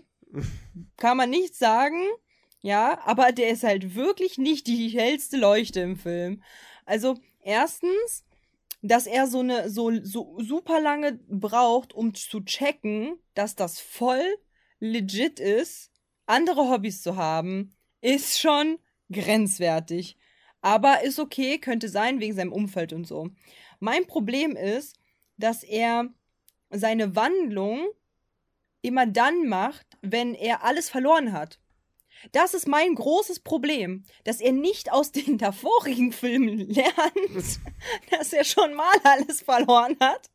kann 0.97 1.17
man 1.17 1.31
nicht 1.31 1.55
sagen, 1.55 2.03
ja, 2.61 3.01
aber 3.05 3.33
der 3.33 3.51
ist 3.51 3.63
halt 3.63 3.95
wirklich 3.95 4.39
nicht 4.39 4.67
die 4.67 4.89
hellste 4.89 5.37
Leuchte 5.37 5.81
im 5.81 5.97
Film. 5.97 6.43
Also, 6.85 7.17
erstens, 7.43 8.25
dass 8.83 9.07
er 9.07 9.27
so 9.27 9.41
eine 9.41 9.71
so, 9.71 9.93
so 10.03 10.37
super 10.41 10.81
lange 10.81 11.21
braucht, 11.29 11.93
um 11.93 12.15
zu 12.15 12.41
checken, 12.41 13.19
dass 13.35 13.55
das 13.55 13.81
voll 13.81 14.25
legit 14.81 15.41
ist, 15.41 15.91
andere 16.27 16.69
Hobbys 16.71 17.03
zu 17.03 17.17
haben, 17.17 17.77
ist 18.01 18.39
schon 18.39 18.79
grenzwertig. 19.11 20.17
Aber 20.61 21.03
ist 21.03 21.19
okay, 21.19 21.59
könnte 21.59 21.89
sein 21.89 22.21
wegen 22.21 22.35
seinem 22.35 22.53
Umfeld 22.53 22.93
und 22.93 23.07
so. 23.07 23.31
Mein 23.79 24.07
Problem 24.07 24.57
ist, 24.57 24.97
dass 25.37 25.63
er 25.63 26.09
seine 26.71 27.15
Wandlung 27.15 27.87
immer 28.87 29.07
dann 29.07 29.47
macht, 29.49 29.87
wenn 30.03 30.35
er 30.35 30.63
alles 30.65 30.89
verloren 30.89 31.33
hat. 31.33 31.59
Das 32.33 32.55
ist 32.55 32.67
mein 32.67 32.95
großes 32.95 33.41
Problem, 33.41 34.05
dass 34.25 34.41
er 34.41 34.53
nicht 34.53 34.91
aus 34.91 35.13
den 35.13 35.37
davorigen 35.47 36.13
Filmen 36.13 36.59
lernt, 36.59 37.61
dass 38.11 38.33
er 38.33 38.45
schon 38.45 38.75
mal 38.75 38.95
alles 39.05 39.43
verloren 39.43 39.97
hat 40.01 40.31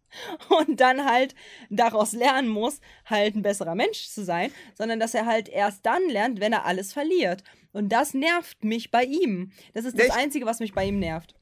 und 0.49 0.79
dann 0.79 1.05
halt 1.09 1.33
daraus 1.69 2.11
lernen 2.13 2.49
muss, 2.49 2.81
halt 3.05 3.35
ein 3.35 3.41
besserer 3.41 3.75
Mensch 3.75 4.09
zu 4.09 4.23
sein, 4.23 4.51
sondern 4.77 4.99
dass 4.99 5.13
er 5.15 5.25
halt 5.25 5.49
erst 5.49 5.85
dann 5.85 6.07
lernt, 6.09 6.39
wenn 6.39 6.53
er 6.53 6.65
alles 6.65 6.93
verliert. 6.93 7.43
Und 7.73 7.89
das 7.89 8.13
nervt 8.13 8.63
mich 8.63 8.91
bei 8.91 9.03
ihm. 9.05 9.51
Das 9.73 9.85
ist 9.85 9.97
das 9.97 10.07
ich- 10.07 10.13
Einzige, 10.13 10.45
was 10.45 10.59
mich 10.59 10.73
bei 10.73 10.85
ihm 10.85 10.99
nervt. 10.99 11.33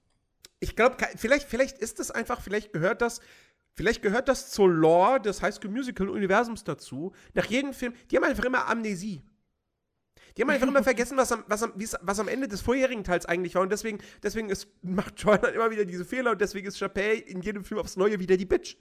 ich 0.62 0.76
glaube, 0.76 0.98
vielleicht, 1.18 1.48
vielleicht 1.50 1.80
ist 1.80 2.00
es 2.00 2.12
einfach, 2.12 2.42
vielleicht 2.42 2.72
gehört 2.72 3.02
das, 3.02 3.20
vielleicht 3.80 4.02
gehört 4.02 4.28
das 4.28 4.52
zur 4.52 4.68
Lore 4.70 5.22
des 5.22 5.42
High 5.42 5.56
School 5.56 5.72
Musical 5.72 6.10
Universums 6.10 6.66
dazu. 6.66 7.14
Nach 7.34 7.46
jedem 7.46 7.72
Film, 7.72 7.94
die 8.12 8.18
haben 8.18 8.26
einfach 8.26 8.44
immer 8.44 8.68
Amnesie. 8.68 9.24
Die 10.36 10.42
haben 10.42 10.50
einfach 10.50 10.68
immer 10.68 10.84
vergessen, 10.92 11.16
was 11.16 11.32
am, 11.32 11.46
was, 11.48 11.64
am, 11.64 11.72
was 12.02 12.20
am 12.20 12.28
Ende 12.28 12.50
des 12.50 12.60
vorherigen 12.60 13.06
Teils 13.06 13.26
eigentlich 13.26 13.56
war. 13.56 13.62
Und 13.62 13.72
deswegen, 13.72 14.00
deswegen 14.22 14.50
ist, 14.50 14.68
macht 14.82 15.16
Troy 15.16 15.38
dann 15.38 15.54
immer 15.54 15.72
wieder 15.72 15.86
diese 15.86 16.04
Fehler 16.04 16.32
und 16.32 16.42
deswegen 16.42 16.68
ist 16.68 16.78
Chappelle 16.78 17.14
in 17.14 17.42
jedem 17.42 17.64
Film 17.64 17.80
aufs 17.80 17.96
Neue 17.96 18.20
wieder 18.20 18.36
die 18.36 18.46
Bitch. 18.46 18.76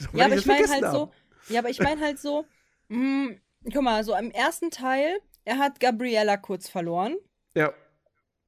So, 0.00 0.08
weil 0.14 0.20
Ja, 0.20 0.24
aber 0.24 0.34
ich 0.36 0.46
meine 0.46 0.66
vergessen 0.66 0.86
halt 0.86 0.94
so, 0.94 1.12
ja, 1.52 1.60
aber 1.60 1.68
ich 1.68 1.80
meine 1.80 2.00
halt 2.00 2.18
so, 2.18 2.46
mh, 2.88 3.34
guck 3.70 3.82
mal, 3.82 4.02
so 4.02 4.16
im 4.16 4.30
ersten 4.30 4.70
Teil, 4.70 5.18
er 5.44 5.58
hat 5.58 5.78
Gabriella 5.78 6.38
kurz 6.38 6.70
verloren 6.70 7.16
Ja. 7.54 7.74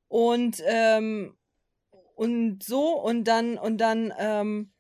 und 0.08 0.62
ähm, 0.64 1.36
und 2.14 2.62
so 2.62 2.92
und 3.02 3.24
dann 3.24 3.58
und 3.58 3.76
dann 3.78 4.14
ähm, 4.18 4.70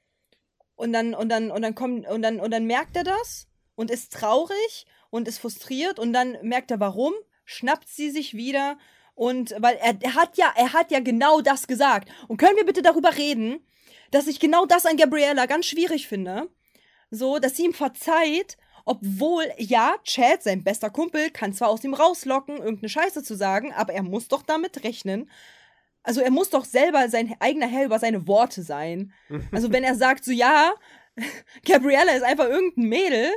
und 0.76 0.92
dann 0.92 1.14
und 1.14 1.28
dann 1.28 1.50
und 1.50 1.62
dann 1.62 1.74
kommt 1.74 2.06
und 2.08 2.22
dann 2.22 2.40
und 2.40 2.50
dann 2.50 2.66
merkt 2.66 2.96
er 2.96 3.04
das 3.04 3.46
und 3.74 3.90
ist 3.90 4.12
traurig 4.12 4.86
und 5.10 5.28
ist 5.28 5.38
frustriert 5.38 5.98
und 5.98 6.12
dann 6.12 6.36
merkt 6.42 6.70
er 6.70 6.80
warum, 6.80 7.12
schnappt 7.44 7.88
sie 7.88 8.10
sich 8.10 8.34
wieder 8.34 8.78
und 9.14 9.54
weil 9.58 9.76
er, 9.76 9.96
er 10.00 10.14
hat 10.14 10.36
ja 10.36 10.52
er 10.56 10.72
hat 10.72 10.90
ja 10.90 11.00
genau 11.00 11.40
das 11.40 11.66
gesagt 11.66 12.08
und 12.28 12.36
können 12.36 12.56
wir 12.56 12.66
bitte 12.66 12.82
darüber 12.82 13.16
reden, 13.16 13.64
dass 14.10 14.26
ich 14.26 14.40
genau 14.40 14.66
das 14.66 14.86
an 14.86 14.96
Gabriella 14.96 15.46
ganz 15.46 15.66
schwierig 15.66 16.08
finde, 16.08 16.48
so 17.10 17.38
dass 17.38 17.56
sie 17.56 17.64
ihm 17.64 17.74
verzeiht 17.74 18.56
obwohl, 18.84 19.50
ja, 19.56 19.96
Chad, 20.04 20.42
sein 20.42 20.62
bester 20.62 20.90
Kumpel, 20.90 21.30
kann 21.30 21.54
zwar 21.54 21.68
aus 21.68 21.84
ihm 21.84 21.94
rauslocken, 21.94 22.58
irgendeine 22.58 22.88
Scheiße 22.88 23.22
zu 23.22 23.34
sagen, 23.34 23.72
aber 23.72 23.94
er 23.94 24.02
muss 24.02 24.28
doch 24.28 24.42
damit 24.42 24.84
rechnen. 24.84 25.30
Also 26.04 26.20
er 26.20 26.30
muss 26.30 26.50
doch 26.50 26.64
selber 26.64 27.08
sein 27.08 27.34
eigener 27.40 27.66
Herr 27.66 27.86
über 27.86 27.98
seine 27.98 28.26
Worte 28.28 28.62
sein. 28.62 29.12
Also 29.52 29.72
wenn 29.72 29.82
er 29.84 29.94
sagt 29.96 30.24
so, 30.24 30.30
ja, 30.30 30.72
Gabriella 31.64 32.12
ist 32.12 32.22
einfach 32.22 32.46
irgendein 32.48 32.88
Mädel, 32.88 33.32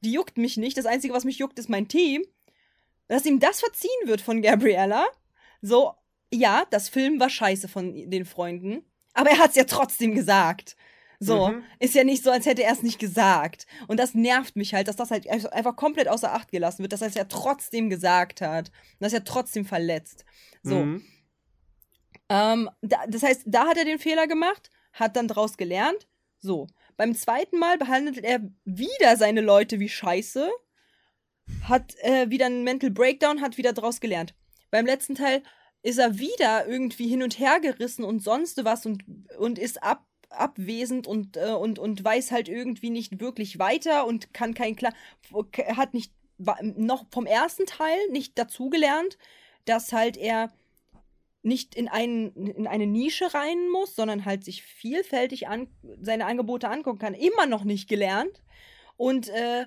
die 0.00 0.12
juckt 0.12 0.38
mich 0.38 0.56
nicht, 0.56 0.76
das 0.76 0.86
Einzige, 0.86 1.14
was 1.14 1.24
mich 1.24 1.38
juckt, 1.38 1.58
ist 1.58 1.68
mein 1.68 1.88
Team, 1.88 2.24
dass 3.08 3.26
ihm 3.26 3.38
das 3.40 3.60
verziehen 3.60 3.90
wird 4.06 4.20
von 4.20 4.40
Gabriella. 4.42 5.04
So, 5.60 5.92
ja, 6.32 6.64
das 6.70 6.88
Film 6.88 7.20
war 7.20 7.28
scheiße 7.30 7.68
von 7.68 8.10
den 8.10 8.24
Freunden, 8.24 8.84
aber 9.14 9.30
er 9.30 9.38
hat's 9.38 9.56
ja 9.56 9.64
trotzdem 9.64 10.14
gesagt. 10.14 10.76
So, 11.20 11.48
Mhm. 11.50 11.62
ist 11.78 11.94
ja 11.94 12.02
nicht 12.02 12.24
so, 12.24 12.32
als 12.32 12.46
hätte 12.46 12.64
er 12.64 12.72
es 12.72 12.82
nicht 12.82 12.98
gesagt. 12.98 13.66
Und 13.86 14.00
das 14.00 14.14
nervt 14.14 14.56
mich 14.56 14.74
halt, 14.74 14.88
dass 14.88 14.96
das 14.96 15.12
halt 15.12 15.28
einfach 15.52 15.76
komplett 15.76 16.08
außer 16.08 16.32
Acht 16.32 16.50
gelassen 16.50 16.82
wird, 16.82 16.92
dass 16.92 17.00
er 17.02 17.06
es 17.08 17.14
ja 17.14 17.24
trotzdem 17.24 17.90
gesagt 17.90 18.40
hat. 18.40 18.70
Und 18.70 19.00
dass 19.04 19.12
er 19.12 19.22
trotzdem 19.22 19.64
verletzt. 19.64 20.24
So. 20.64 20.84
Mhm. 20.84 21.04
Ähm, 22.32 22.70
da, 22.80 23.06
das 23.08 23.22
heißt, 23.22 23.42
da 23.44 23.66
hat 23.66 23.76
er 23.76 23.84
den 23.84 23.98
Fehler 23.98 24.26
gemacht, 24.26 24.70
hat 24.94 25.16
dann 25.16 25.28
draus 25.28 25.58
gelernt. 25.58 26.08
So. 26.40 26.66
Beim 26.96 27.14
zweiten 27.14 27.58
Mal 27.58 27.76
behandelt 27.76 28.24
er 28.24 28.40
wieder 28.64 29.18
seine 29.18 29.42
Leute 29.42 29.80
wie 29.80 29.88
Scheiße, 29.90 30.50
hat 31.64 31.94
äh, 32.00 32.30
wieder 32.30 32.46
einen 32.46 32.64
Mental 32.64 32.90
Breakdown, 32.90 33.42
hat 33.42 33.58
wieder 33.58 33.74
draus 33.74 34.00
gelernt. 34.00 34.34
Beim 34.70 34.86
letzten 34.86 35.14
Teil 35.14 35.42
ist 35.82 35.98
er 35.98 36.18
wieder 36.18 36.66
irgendwie 36.66 37.08
hin 37.08 37.22
und 37.22 37.38
her 37.38 37.60
gerissen 37.60 38.02
und 38.02 38.22
sonst 38.22 38.64
was 38.64 38.86
und, 38.86 39.04
und 39.38 39.58
ist 39.58 39.82
ab, 39.82 40.06
abwesend 40.30 41.06
und, 41.06 41.36
äh, 41.36 41.50
und, 41.50 41.78
und 41.78 42.02
weiß 42.02 42.30
halt 42.30 42.48
irgendwie 42.48 42.90
nicht 42.90 43.20
wirklich 43.20 43.58
weiter 43.58 44.06
und 44.06 44.32
kann 44.32 44.54
kein 44.54 44.74
klar, 44.76 44.94
hat 45.76 45.92
nicht 45.92 46.14
noch 46.62 47.04
vom 47.10 47.26
ersten 47.26 47.66
Teil 47.66 47.98
nicht 48.10 48.38
dazugelernt, 48.38 49.18
dass 49.66 49.92
halt 49.92 50.16
er 50.16 50.50
nicht 51.42 51.74
in, 51.74 51.88
einen, 51.88 52.34
in 52.34 52.66
eine 52.66 52.86
Nische 52.86 53.34
rein 53.34 53.68
muss, 53.70 53.96
sondern 53.96 54.24
halt 54.24 54.44
sich 54.44 54.62
vielfältig 54.62 55.48
an, 55.48 55.68
seine 56.00 56.26
Angebote 56.26 56.68
angucken 56.68 57.00
kann. 57.00 57.14
Immer 57.14 57.46
noch 57.46 57.64
nicht 57.64 57.88
gelernt. 57.88 58.42
Und 58.96 59.28
äh, 59.28 59.66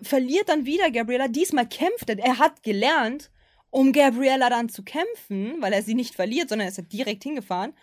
verliert 0.00 0.48
dann 0.48 0.64
wieder 0.64 0.90
Gabriella. 0.90 1.28
Diesmal 1.28 1.68
kämpft 1.68 2.08
er. 2.08 2.18
Er 2.18 2.38
hat 2.38 2.62
gelernt, 2.62 3.30
um 3.70 3.92
Gabriella 3.92 4.48
dann 4.48 4.68
zu 4.68 4.82
kämpfen, 4.82 5.60
weil 5.60 5.72
er 5.72 5.82
sie 5.82 5.94
nicht 5.94 6.14
verliert, 6.14 6.48
sondern 6.48 6.66
er 6.66 6.70
ist 6.70 6.78
halt 6.78 6.92
direkt 6.92 7.22
hingefahren. 7.24 7.74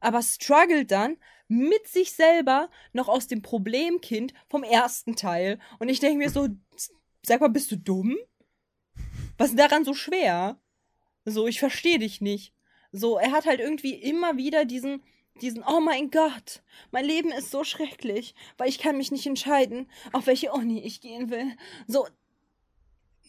Aber 0.00 0.20
struggelt 0.22 0.90
dann 0.90 1.16
mit 1.48 1.86
sich 1.86 2.12
selber 2.12 2.70
noch 2.92 3.08
aus 3.08 3.28
dem 3.28 3.42
Problemkind 3.42 4.34
vom 4.48 4.64
ersten 4.64 5.14
Teil. 5.14 5.58
Und 5.78 5.88
ich 5.88 6.00
denke 6.00 6.18
mir 6.18 6.30
so, 6.30 6.48
sag 7.22 7.40
mal, 7.40 7.48
bist 7.48 7.70
du 7.70 7.76
dumm? 7.76 8.16
Was 9.38 9.50
ist 9.50 9.58
daran 9.58 9.84
so 9.84 9.94
schwer? 9.94 10.58
So, 11.24 11.46
ich 11.46 11.58
verstehe 11.60 11.98
dich 11.98 12.20
nicht. 12.20 12.52
So, 12.96 13.18
er 13.18 13.32
hat 13.32 13.44
halt 13.44 13.58
irgendwie 13.58 13.94
immer 13.94 14.36
wieder 14.36 14.64
diesen, 14.64 15.02
diesen, 15.42 15.64
oh 15.64 15.80
mein 15.80 16.12
Gott, 16.12 16.62
mein 16.92 17.04
Leben 17.04 17.32
ist 17.32 17.50
so 17.50 17.64
schrecklich, 17.64 18.36
weil 18.56 18.68
ich 18.68 18.78
kann 18.78 18.96
mich 18.96 19.10
nicht 19.10 19.26
entscheiden, 19.26 19.90
auf 20.12 20.28
welche 20.28 20.52
Uni 20.52 20.80
ich 20.80 21.00
gehen 21.00 21.28
will. 21.28 21.56
So, 21.88 22.06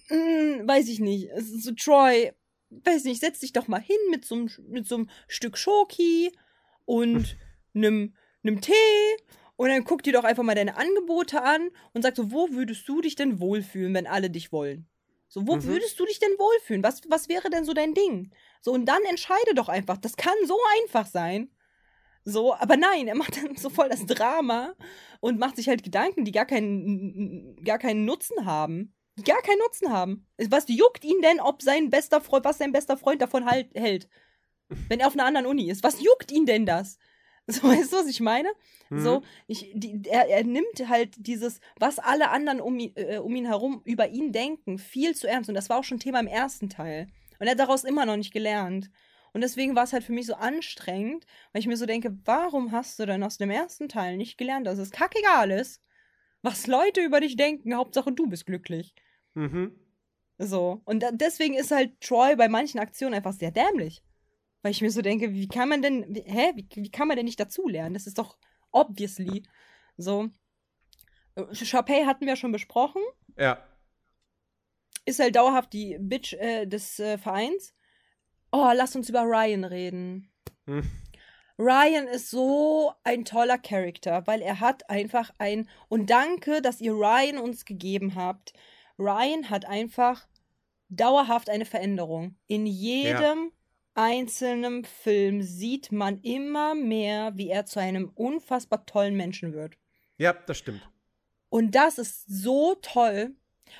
mm, 0.10 0.68
weiß 0.68 0.88
ich 0.88 1.00
nicht. 1.00 1.32
So, 1.40 1.72
Troy, 1.72 2.32
weiß 2.70 3.06
nicht, 3.06 3.20
setz 3.20 3.40
dich 3.40 3.54
doch 3.54 3.68
mal 3.68 3.82
hin 3.82 3.98
mit 4.12 4.24
so 4.24 4.36
einem, 4.36 4.52
mit 4.68 4.88
so 4.88 4.98
einem 4.98 5.10
Stück 5.28 5.58
Schoki 5.58 6.32
und 6.86 7.36
einem, 7.74 8.14
einem 8.44 8.62
Tee 8.62 8.72
und 9.56 9.70
dann 9.70 9.84
guck 9.84 10.04
dir 10.04 10.14
doch 10.14 10.26
einfach 10.26 10.44
mal 10.44 10.54
deine 10.54 10.78
Angebote 10.78 11.42
an 11.42 11.72
und 11.94 12.04
sag 12.04 12.16
so, 12.16 12.32
wo 12.32 12.52
würdest 12.52 12.88
du 12.88 13.02
dich 13.02 13.16
denn 13.16 13.40
wohlfühlen, 13.40 13.96
wenn 13.96 14.06
alle 14.06 14.30
dich 14.30 14.52
wollen? 14.52 14.88
So, 15.28 15.48
wo 15.48 15.56
Mhm. 15.56 15.64
würdest 15.64 16.00
du 16.00 16.06
dich 16.06 16.20
denn 16.20 16.38
wohlfühlen? 16.38 16.84
Was, 16.84 17.02
was 17.10 17.30
wäre 17.30 17.50
denn 17.50 17.66
so 17.66 17.74
dein 17.74 17.94
Ding? 17.94 18.32
So, 18.62 18.72
und 18.72 18.86
dann 18.86 19.04
entscheide 19.04 19.54
doch 19.56 19.70
einfach. 19.70 19.98
Das 19.98 20.16
kann 20.16 20.36
so 20.46 20.58
einfach 20.82 21.08
sein. 21.08 21.52
So, 22.24 22.56
aber 22.56 22.78
nein, 22.78 23.08
er 23.08 23.16
macht 23.16 23.38
dann 23.38 23.56
so 23.56 23.70
voll 23.70 23.90
das 23.90 24.06
Drama 24.06 24.74
und 25.20 25.40
macht 25.40 25.58
sich 25.58 25.68
halt 25.68 25.84
Gedanken, 25.84 26.26
die 26.26 26.32
gar 26.32 26.46
keinen, 26.46 27.56
gar 27.64 27.78
keinen 27.78 28.06
Nutzen 28.06 28.46
haben. 28.46 28.96
Die 29.18 29.24
gar 29.24 29.42
keinen 29.42 29.60
Nutzen 29.60 29.92
haben. 29.94 30.28
Was 30.50 30.66
juckt 30.68 31.06
ihn 31.06 31.22
denn, 31.22 31.40
ob 31.40 31.62
sein 31.62 31.90
bester 31.90 32.20
Freund, 32.22 32.44
was 32.44 32.58
sein 32.58 32.72
bester 32.72 32.98
Freund 32.98 33.22
davon 33.22 33.46
halt, 33.46 33.70
hält? 33.76 34.10
Wenn 34.90 35.00
er 35.00 35.08
auf 35.08 35.14
einer 35.14 35.26
anderen 35.26 35.46
Uni 35.46 35.70
ist. 35.70 35.84
Was 35.84 36.02
juckt 36.02 36.32
ihn 36.32 36.46
denn 36.46 36.66
das? 36.66 36.98
So, 37.48 37.68
weißt 37.68 37.94
du, 37.94 37.98
was 37.98 38.08
ich 38.08 38.22
meine? 38.22 38.50
Mhm. 38.90 39.00
So, 39.00 39.22
ich, 39.46 39.72
die, 39.76 40.02
er, 40.10 40.28
er 40.30 40.44
nimmt 40.44 40.88
halt 40.88 41.14
dieses, 41.18 41.60
was 41.80 42.00
alle 42.00 42.30
anderen 42.32 42.60
um, 42.60 42.80
ihn- 42.80 42.94
äh, 42.96 43.18
um 43.20 43.36
ihn 43.36 43.46
herum 43.46 43.82
über 43.86 44.08
ihn 44.10 44.32
denken, 44.32 44.80
viel 44.80 45.14
zu 45.16 45.28
ernst. 45.28 45.48
Und 45.50 45.56
das 45.56 45.70
war 45.70 45.78
auch 45.78 45.84
schon 45.84 46.00
Thema 46.00 46.20
im 46.20 46.28
ersten 46.28 46.70
Teil. 46.70 47.08
Und 47.40 47.46
er 47.46 47.52
hat 47.52 47.60
daraus 47.60 47.84
immer 47.84 48.06
noch 48.08 48.18
nicht 48.18 48.34
gelernt. 48.34 48.90
Und 49.34 49.42
deswegen 49.42 49.76
war 49.76 49.84
es 49.84 49.94
halt 49.94 50.04
für 50.04 50.14
mich 50.14 50.26
so 50.26 50.34
anstrengend, 50.36 51.26
weil 51.52 51.60
ich 51.60 51.68
mir 51.68 51.78
so 51.78 51.86
denke, 51.86 52.18
warum 52.26 52.72
hast 52.72 52.98
du 52.98 53.06
denn 53.06 53.22
aus 53.22 53.38
dem 53.38 53.52
ersten 53.52 53.90
Teil 53.90 54.18
nicht 54.18 54.38
gelernt, 54.38 54.66
dass 54.66 54.80
es 54.80 54.92
kackegal 54.92 55.52
ist, 55.52 55.82
was 56.42 56.68
Leute 56.68 57.02
über 57.02 57.20
dich 57.20 57.36
denken, 57.36 57.76
Hauptsache 57.76 58.12
du 58.12 58.28
bist 58.28 58.46
glücklich. 58.46 58.96
Mhm. 59.34 59.76
So. 60.38 60.82
Und 60.86 61.04
deswegen 61.12 61.56
ist 61.56 61.72
halt 61.72 62.00
Troy 62.02 62.36
bei 62.36 62.48
manchen 62.48 62.80
Aktionen 62.80 63.14
einfach 63.14 63.34
sehr 63.34 63.52
dämlich. 63.52 64.02
Weil 64.66 64.72
ich 64.72 64.82
mir 64.82 64.90
so 64.90 65.04
denke, 65.04 65.32
wie 65.32 65.48
kann 65.48 65.70
man 65.70 65.84
denn, 65.84 66.08
wie, 66.10 66.24
hä, 66.26 66.54
wie, 66.56 66.68
wie 66.74 66.90
kann 66.90 67.08
man 67.08 67.16
denn 67.16 67.28
nicht 67.28 67.40
dazulernen? 67.40 67.94
Das 67.94 68.08
ist 68.08 68.18
doch 68.18 68.36
obviously. 68.72 69.44
So. 69.96 70.30
Äh, 71.36 71.54
Sharpay 71.54 72.06
hatten 72.06 72.26
wir 72.26 72.36
schon 72.36 72.52
besprochen. 72.52 73.04
Ja. 73.38 73.64
Ist 75.06 75.20
halt 75.20 75.36
dauerhaft 75.36 75.72
die 75.72 75.98
Bitch 76.00 76.34
äh, 76.34 76.66
des 76.66 77.00
äh, 77.00 77.20
Vereins. 77.20 77.76
Oh, 78.52 78.72
lass 78.74 78.96
uns 78.96 79.08
über 79.08 79.22
Ryan 79.22 79.66
reden. 79.66 80.34
Hm. 80.66 80.82
Ryan 81.60 82.08
ist 82.08 82.32
so 82.32 82.92
ein 83.04 83.24
toller 83.24 83.60
Charakter, 83.60 84.26
weil 84.26 84.42
er 84.42 84.62
hat 84.62 84.90
einfach 84.90 85.30
ein. 85.38 85.70
Und 85.90 86.10
danke, 86.10 86.64
dass 86.64 86.82
ihr 86.82 86.94
Ryan 86.94 87.38
uns 87.38 87.66
gegeben 87.66 88.16
habt. 88.16 88.54
Ryan 88.98 89.52
hat 89.52 89.66
einfach 89.66 90.28
dauerhaft 90.90 91.52
eine 91.52 91.66
Veränderung. 91.66 92.36
In 92.48 92.66
jedem 92.66 93.52
einzelnen 93.96 94.86
Film 94.86 95.42
sieht 95.42 95.92
man 95.92 96.22
immer 96.22 96.76
mehr, 96.76 97.32
wie 97.36 97.50
er 97.50 97.66
zu 97.66 97.80
einem 97.80 98.12
unfassbar 98.14 98.86
tollen 98.86 99.16
Menschen 99.16 99.54
wird. 99.54 99.78
Ja, 100.18 100.34
das 100.34 100.58
stimmt. 100.58 100.88
Und 101.50 101.74
das 101.76 101.98
ist 101.98 102.26
so 102.28 102.76
toll. 102.82 103.36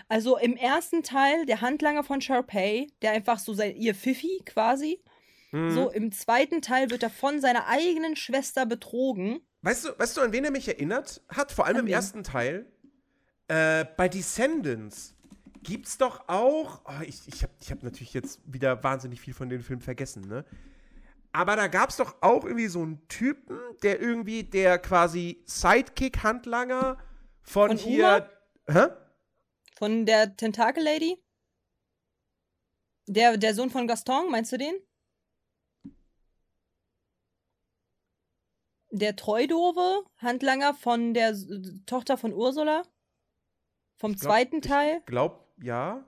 Also 0.08 0.38
im 0.38 0.56
ersten 0.58 1.04
Teil 1.04 1.46
der 1.46 1.62
Handlanger 1.62 2.04
von 2.04 2.22
Sharpay, 2.22 2.88
der 3.02 3.12
einfach 3.12 3.40
so 3.40 3.54
sein, 3.54 3.76
ihr 3.76 3.94
Pfiffi 3.94 4.42
quasi. 4.46 5.02
Mhm. 5.52 5.72
So 5.72 5.90
im 5.90 6.12
zweiten 6.12 6.62
Teil 6.62 6.90
wird 6.90 7.04
er 7.04 7.10
von 7.10 7.40
seiner 7.40 7.68
eigenen 7.68 8.16
Schwester 8.16 8.66
betrogen. 8.66 9.42
Weißt 9.62 9.86
du, 9.86 9.90
weißt 9.98 10.18
du, 10.18 10.22
an 10.22 10.34
wen 10.34 10.46
er 10.46 10.52
mich 10.52 10.68
erinnert 10.68 11.22
hat? 11.30 11.52
Vor 11.52 11.66
allem 11.66 11.78
An 11.78 11.82
im 11.84 11.88
wen? 11.88 11.94
ersten 11.94 12.24
Teil. 12.24 12.72
Äh, 13.48 13.86
bei 13.96 14.10
Descendants 14.10 15.15
gibt's 15.66 15.98
doch 15.98 16.28
auch. 16.28 16.82
Oh, 16.86 17.02
ich 17.04 17.28
ich 17.28 17.44
habe 17.44 17.54
ich 17.60 17.72
hab 17.72 17.84
natürlich 17.84 18.14
jetzt 18.14 18.40
wieder 18.46 18.84
wahnsinnig 18.84 19.20
viel 19.20 19.34
von 19.34 19.50
den 19.50 19.62
Filmen 19.62 19.82
vergessen, 19.82 20.28
ne? 20.28 20.46
Aber 21.32 21.58
da 21.58 21.68
gab's 21.68 21.98
doch 21.98 22.16
auch 22.22 22.46
irgendwie 22.46 22.68
so 22.68 22.82
einen 22.82 23.06
Typen, 23.10 23.60
der 23.84 24.00
irgendwie 24.00 24.44
der 24.44 24.80
quasi 24.80 25.44
Sidekick-Handlanger 25.46 26.98
von, 27.42 27.70
Von 27.70 27.78
hier. 27.78 28.30
Hä? 28.68 28.88
Von 29.76 30.06
der 30.06 30.38
Tentakel 30.38 30.84
Lady? 30.84 31.22
Der, 33.08 33.38
der 33.38 33.54
Sohn 33.54 33.70
von 33.70 33.88
Gaston, 33.88 34.32
meinst 34.32 34.52
du 34.54 34.58
den? 34.58 34.76
Der 38.92 39.16
Treudove, 39.18 40.06
Handlanger 40.18 40.74
von 40.74 41.14
der 41.14 41.36
Tochter 41.86 42.18
von 42.18 42.34
Ursula? 42.34 42.84
Vom 43.98 44.14
glaub- 44.14 44.22
zweiten 44.24 44.62
Teil? 44.62 45.00
Ich 45.00 45.06
glaub, 45.06 45.45
ja. 45.62 46.06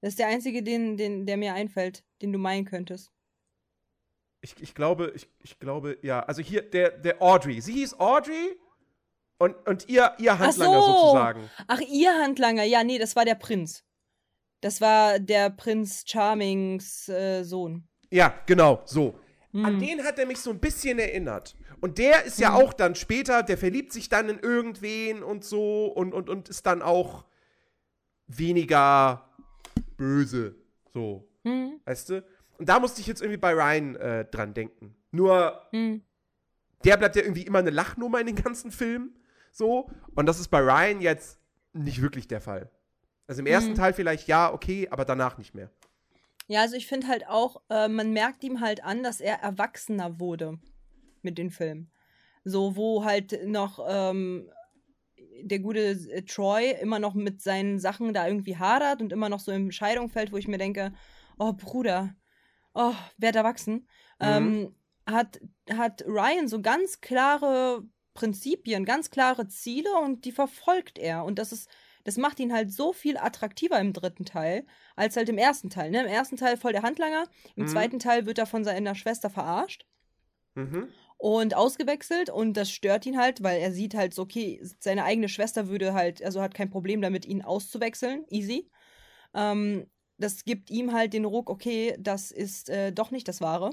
Das 0.00 0.10
ist 0.10 0.18
der 0.18 0.28
einzige, 0.28 0.62
den, 0.62 0.96
den, 0.96 1.26
der 1.26 1.36
mir 1.36 1.54
einfällt, 1.54 2.04
den 2.22 2.32
du 2.32 2.38
meinen 2.38 2.64
könntest. 2.64 3.10
Ich, 4.40 4.54
ich 4.60 4.74
glaube, 4.74 5.12
ich, 5.14 5.28
ich 5.40 5.58
glaube, 5.58 5.98
ja. 6.02 6.20
Also 6.20 6.40
hier, 6.40 6.62
der, 6.62 6.90
der 6.90 7.20
Audrey. 7.20 7.60
Sie 7.60 7.74
hieß 7.74 8.00
Audrey 8.00 8.58
und, 9.38 9.54
und 9.68 9.88
ihr, 9.88 10.14
ihr 10.18 10.38
Handlanger 10.38 10.80
so. 10.80 10.86
sozusagen. 10.86 11.50
Ach, 11.66 11.80
ihr 11.80 12.14
Handlanger. 12.14 12.64
Ja, 12.64 12.82
nee, 12.82 12.98
das 12.98 13.14
war 13.16 13.26
der 13.26 13.34
Prinz. 13.34 13.84
Das 14.62 14.80
war 14.80 15.18
der 15.18 15.50
Prinz 15.50 16.04
Charmings 16.06 17.08
äh, 17.08 17.42
Sohn. 17.44 17.86
Ja, 18.10 18.34
genau, 18.46 18.82
so. 18.86 19.18
An 19.52 19.74
Hm. 19.74 19.80
den 19.80 20.04
hat 20.04 20.18
er 20.18 20.26
mich 20.26 20.38
so 20.38 20.50
ein 20.50 20.60
bisschen 20.60 20.98
erinnert. 20.98 21.56
Und 21.80 21.98
der 21.98 22.24
ist 22.24 22.38
ja 22.38 22.54
Hm. 22.54 22.62
auch 22.64 22.72
dann 22.72 22.94
später, 22.94 23.42
der 23.42 23.56
verliebt 23.58 23.92
sich 23.92 24.08
dann 24.08 24.28
in 24.28 24.38
irgendwen 24.38 25.22
und 25.22 25.44
so 25.44 25.86
und, 25.86 26.12
und, 26.12 26.28
und 26.28 26.48
ist 26.48 26.66
dann 26.66 26.82
auch 26.82 27.24
weniger 28.26 29.28
böse. 29.96 30.54
So, 30.92 31.28
Hm, 31.44 31.80
weißt 31.84 32.10
du? 32.10 32.24
Und 32.58 32.68
da 32.68 32.78
musste 32.80 33.00
ich 33.00 33.06
jetzt 33.06 33.22
irgendwie 33.22 33.38
bei 33.38 33.52
Ryan 33.54 33.96
äh, 33.96 34.24
dran 34.26 34.52
denken. 34.54 34.94
Nur, 35.10 35.62
hm. 35.70 36.02
der 36.84 36.96
bleibt 36.96 37.16
ja 37.16 37.22
irgendwie 37.22 37.42
immer 37.46 37.60
eine 37.60 37.70
Lachnummer 37.70 38.20
in 38.20 38.26
den 38.26 38.36
ganzen 38.36 38.70
Filmen. 38.70 39.16
So. 39.52 39.90
Und 40.14 40.26
das 40.26 40.38
ist 40.38 40.48
bei 40.48 40.60
Ryan 40.60 41.00
jetzt 41.00 41.38
nicht 41.72 42.02
wirklich 42.02 42.28
der 42.28 42.40
Fall. 42.40 42.70
Also 43.26 43.40
im 43.40 43.46
ersten 43.46 43.70
Mhm. 43.70 43.76
Teil 43.76 43.92
vielleicht 43.92 44.26
ja, 44.28 44.52
okay, 44.52 44.88
aber 44.90 45.04
danach 45.04 45.38
nicht 45.38 45.54
mehr. 45.54 45.70
Ja, 46.48 46.62
also 46.62 46.74
ich 46.74 46.88
finde 46.88 47.06
halt 47.06 47.26
auch, 47.28 47.62
äh, 47.70 47.86
man 47.86 48.12
merkt 48.12 48.42
ihm 48.42 48.60
halt 48.60 48.82
an, 48.82 49.04
dass 49.04 49.20
er 49.20 49.36
erwachsener 49.36 50.18
wurde 50.18 50.58
mit 51.24 51.38
den 51.38 51.50
Filmen. 51.50 51.90
So, 52.44 52.76
wo 52.76 53.04
halt 53.04 53.46
noch 53.46 53.84
ähm, 53.88 54.50
der 55.42 55.58
gute 55.58 55.90
äh, 55.90 56.22
Troy 56.22 56.72
immer 56.80 56.98
noch 56.98 57.14
mit 57.14 57.40
seinen 57.42 57.78
Sachen 57.78 58.14
da 58.14 58.26
irgendwie 58.26 58.56
hadert 58.56 59.00
und 59.02 59.12
immer 59.12 59.28
noch 59.28 59.40
so 59.40 59.52
im 59.52 59.70
Scheidung 59.70 60.08
fällt, 60.08 60.32
wo 60.32 60.36
ich 60.36 60.48
mir 60.48 60.58
denke, 60.58 60.92
oh 61.38 61.52
Bruder, 61.52 62.14
oh, 62.74 62.94
werd 63.18 63.36
erwachsen. 63.36 63.88
Ähm, 64.20 64.74
hat, 65.06 65.40
hat 65.72 66.04
Ryan 66.06 66.48
so 66.48 66.60
ganz 66.60 67.00
klare 67.00 67.82
Prinzipien, 68.14 68.84
ganz 68.84 69.10
klare 69.10 69.48
Ziele 69.48 69.90
und 70.04 70.24
die 70.24 70.32
verfolgt 70.32 70.98
er. 70.98 71.24
Und 71.24 71.38
das 71.38 71.52
ist, 71.52 71.70
das 72.04 72.16
macht 72.16 72.38
ihn 72.40 72.52
halt 72.52 72.72
so 72.72 72.92
viel 72.92 73.16
attraktiver 73.16 73.78
im 73.80 73.92
dritten 73.92 74.24
Teil, 74.24 74.66
als 74.96 75.16
halt 75.16 75.28
im 75.28 75.38
ersten 75.38 75.70
Teil. 75.70 75.90
Ne? 75.90 76.00
Im 76.00 76.06
ersten 76.06 76.36
Teil 76.36 76.56
voll 76.56 76.72
der 76.72 76.82
Handlanger, 76.82 77.24
im 77.56 77.64
Mhm. 77.64 77.68
zweiten 77.68 77.98
Teil 77.98 78.26
wird 78.26 78.38
er 78.38 78.46
von 78.46 78.64
seiner 78.64 78.94
Schwester 78.94 79.30
verarscht 79.30 79.86
Mhm. 80.54 80.88
Und 81.20 81.54
ausgewechselt 81.54 82.30
und 82.30 82.54
das 82.54 82.70
stört 82.70 83.04
ihn 83.04 83.18
halt, 83.18 83.42
weil 83.42 83.60
er 83.60 83.72
sieht 83.72 83.94
halt 83.94 84.14
so, 84.14 84.22
okay, 84.22 84.58
seine 84.78 85.04
eigene 85.04 85.28
Schwester 85.28 85.68
würde 85.68 85.92
halt, 85.92 86.22
also 86.24 86.40
hat 86.40 86.54
kein 86.54 86.70
Problem 86.70 87.02
damit, 87.02 87.26
ihn 87.26 87.42
auszuwechseln, 87.42 88.24
easy. 88.30 88.70
Ähm, 89.34 89.86
das 90.16 90.44
gibt 90.46 90.70
ihm 90.70 90.94
halt 90.94 91.12
den 91.12 91.26
Ruck, 91.26 91.50
okay, 91.50 91.94
das 92.00 92.30
ist 92.30 92.70
äh, 92.70 92.90
doch 92.90 93.10
nicht 93.10 93.28
das 93.28 93.42
Wahre. 93.42 93.70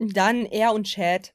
Dann 0.00 0.44
er 0.46 0.72
und 0.74 0.88
Chad. 0.88 1.32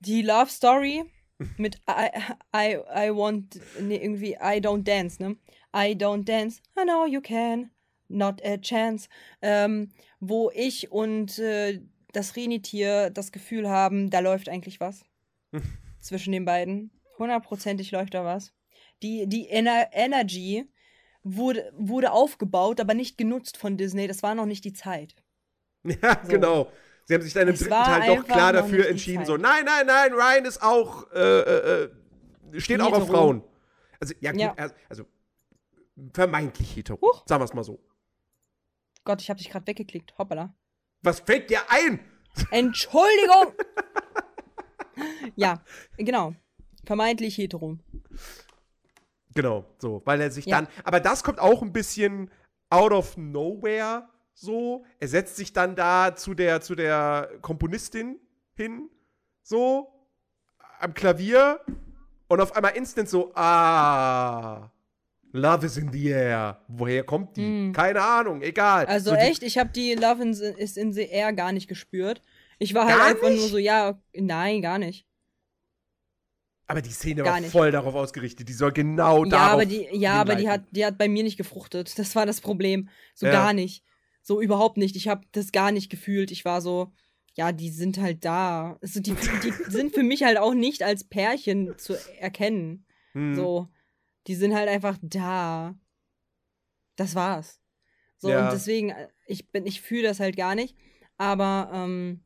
Die 0.00 0.22
Love 0.22 0.50
Story 0.50 1.04
mit 1.58 1.76
I, 1.86 2.08
I, 2.56 2.78
I 2.90 3.10
want, 3.10 3.60
nee, 3.82 3.96
irgendwie 3.96 4.32
I 4.40 4.60
don't 4.60 4.84
dance, 4.84 5.22
ne? 5.22 5.36
I 5.74 5.92
don't 5.94 6.24
dance, 6.24 6.62
I 6.74 6.84
know 6.84 7.04
you 7.04 7.20
can, 7.20 7.70
not 8.08 8.44
a 8.44 8.58
chance. 8.58 9.08
Ähm, 9.42 9.90
wo 10.20 10.50
ich 10.54 10.90
und 10.92 11.38
äh, 11.38 11.80
das 12.12 12.36
Renitier 12.36 13.10
das 13.10 13.32
Gefühl 13.32 13.68
haben, 13.68 14.10
da 14.10 14.20
läuft 14.20 14.48
eigentlich 14.48 14.80
was. 14.80 15.04
zwischen 16.00 16.32
den 16.32 16.44
beiden. 16.44 16.90
Hundertprozentig 17.18 17.90
läuft 17.90 18.14
da 18.14 18.24
was. 18.24 18.52
Die, 19.02 19.26
die 19.26 19.48
Ener 19.48 19.88
Energy 19.92 20.70
wurde, 21.22 21.72
wurde 21.76 22.12
aufgebaut, 22.12 22.80
aber 22.80 22.94
nicht 22.94 23.18
genutzt 23.18 23.56
von 23.56 23.76
Disney. 23.76 24.06
Das 24.06 24.22
war 24.22 24.34
noch 24.34 24.46
nicht 24.46 24.64
die 24.64 24.72
Zeit. 24.72 25.14
Ja, 26.02 26.20
So. 26.22 26.28
genau. 26.28 26.72
Sie 27.04 27.14
haben 27.14 27.22
sich 27.22 27.32
dann 27.32 27.46
im 27.46 27.54
Es 27.54 27.60
dritten 27.60 27.74
Teil 27.74 28.16
doch 28.16 28.24
klar 28.24 28.52
dafür 28.52 28.88
entschieden, 28.88 29.24
so, 29.24 29.36
nein, 29.36 29.64
nein, 29.64 29.86
nein, 29.86 30.12
Ryan 30.12 30.44
ist 30.44 30.60
auch, 30.60 31.08
äh, 31.12 31.18
äh, 31.20 31.84
äh, 32.52 32.60
steht 32.60 32.80
auch 32.80 32.86
auf 32.92 33.02
Hetero. 33.04 33.06
Frauen. 33.16 33.42
Also, 34.00 34.14
ja, 34.20 34.32
gut, 34.32 34.40
Ja. 34.40 34.54
also, 34.88 35.04
vermeintlich 36.12 36.74
hetero, 36.76 37.00
Huch. 37.00 37.22
sagen 37.26 37.40
wir 37.40 37.44
es 37.44 37.54
mal 37.54 37.62
so. 37.64 37.78
Gott, 39.06 39.22
ich 39.22 39.30
habe 39.30 39.38
dich 39.38 39.48
gerade 39.48 39.66
weggeklickt. 39.66 40.18
Hoppala. 40.18 40.52
Was 41.02 41.20
fällt 41.20 41.48
dir 41.48 41.60
ein? 41.70 42.00
Entschuldigung! 42.50 43.54
ja, 45.36 45.62
genau. 45.96 46.34
Vermeintlich 46.84 47.38
hetero. 47.38 47.78
Genau, 49.34 49.64
so, 49.78 50.02
weil 50.04 50.20
er 50.20 50.30
sich 50.30 50.44
Ja. 50.46 50.56
dann, 50.60 50.68
aber 50.84 51.00
das 51.00 51.22
kommt 51.22 51.38
auch 51.38 51.62
ein 51.62 51.72
bisschen 51.72 52.30
out 52.68 52.92
of 52.92 53.16
nowhere, 53.16 54.08
so. 54.34 54.84
Er 54.98 55.08
setzt 55.08 55.36
sich 55.36 55.52
dann 55.52 55.76
da 55.76 56.16
zu 56.16 56.34
der, 56.34 56.60
zu 56.60 56.74
der 56.74 57.30
Komponistin 57.42 58.18
hin, 58.54 58.90
so, 59.42 59.92
am 60.80 60.94
Klavier 60.94 61.60
Und 62.28 62.40
auf 62.40 62.56
einmal 62.56 62.76
instant 62.76 63.08
so, 63.08 63.32
ah, 63.36 64.72
Love 65.36 65.66
is 65.66 65.76
in 65.76 65.92
the 65.92 66.08
air. 66.08 66.60
Woher 66.68 67.04
kommt 67.04 67.36
die? 67.36 67.42
Hm. 67.42 67.72
Keine 67.72 68.02
Ahnung, 68.02 68.42
egal. 68.42 68.86
Also 68.86 69.10
so 69.10 69.16
echt, 69.16 69.42
ich 69.42 69.58
habe 69.58 69.70
die 69.70 69.94
Love 69.94 70.22
in, 70.22 70.30
is 70.30 70.76
in 70.76 70.92
the 70.92 71.02
Air 71.02 71.32
gar 71.32 71.52
nicht 71.52 71.68
gespürt. 71.68 72.22
Ich 72.58 72.72
war 72.74 72.86
halt 72.86 73.00
einfach 73.16 73.28
nicht? 73.28 73.40
nur 73.40 73.48
so, 73.48 73.58
ja, 73.58 74.00
nein, 74.14 74.62
gar 74.62 74.78
nicht. 74.78 75.06
Aber 76.68 76.82
die 76.82 76.90
Szene 76.90 77.22
Gar 77.22 77.34
war 77.34 77.40
nicht. 77.40 77.52
voll 77.52 77.70
darauf 77.70 77.94
ausgerichtet. 77.94 78.48
Die 78.48 78.52
soll 78.52 78.72
genau 78.72 79.24
Ja, 79.24 79.30
darauf 79.30 79.52
aber 79.52 79.66
die, 79.66 79.86
ja, 79.92 80.14
aber 80.14 80.34
die 80.34 80.48
hat, 80.48 80.62
die 80.72 80.84
hat 80.84 80.98
bei 80.98 81.06
mir 81.06 81.22
nicht 81.22 81.36
gefruchtet. 81.36 81.96
Das 81.98 82.16
war 82.16 82.26
das 82.26 82.40
Problem. 82.40 82.88
So 83.14 83.26
Ja. 83.26 83.32
gar 83.32 83.52
nicht. 83.52 83.84
So 84.22 84.40
überhaupt 84.40 84.76
nicht. 84.76 84.96
Ich 84.96 85.06
habe 85.06 85.24
das 85.30 85.52
gar 85.52 85.70
nicht 85.70 85.90
gefühlt. 85.90 86.32
Ich 86.32 86.44
war 86.44 86.60
so, 86.60 86.92
ja, 87.34 87.52
die 87.52 87.70
sind 87.70 87.98
halt 87.98 88.24
da. 88.24 88.78
Also 88.82 88.98
die, 88.98 89.14
die 89.44 89.52
sind 89.70 89.94
für 89.94 90.02
mich 90.02 90.24
halt 90.24 90.38
auch 90.38 90.54
nicht 90.54 90.82
als 90.82 91.04
Pärchen 91.04 91.78
zu 91.78 91.94
erkennen. 92.18 92.84
Hm. 93.12 93.36
So, 93.36 93.68
die 94.26 94.34
sind 94.34 94.54
halt 94.54 94.68
einfach 94.68 94.98
da. 95.02 95.74
Das 96.96 97.14
war's. 97.14 97.60
So, 98.18 98.30
Ja. 98.30 98.44
und 98.46 98.52
deswegen, 98.52 98.90
äh, 98.90 99.08
ich 99.26 99.50
bin, 99.50 99.66
ich 99.66 99.80
fühle 99.80 100.02
das 100.04 100.20
halt 100.20 100.36
gar 100.36 100.54
nicht. 100.54 100.76
Aber, 101.18 101.70
ähm, 101.72 102.24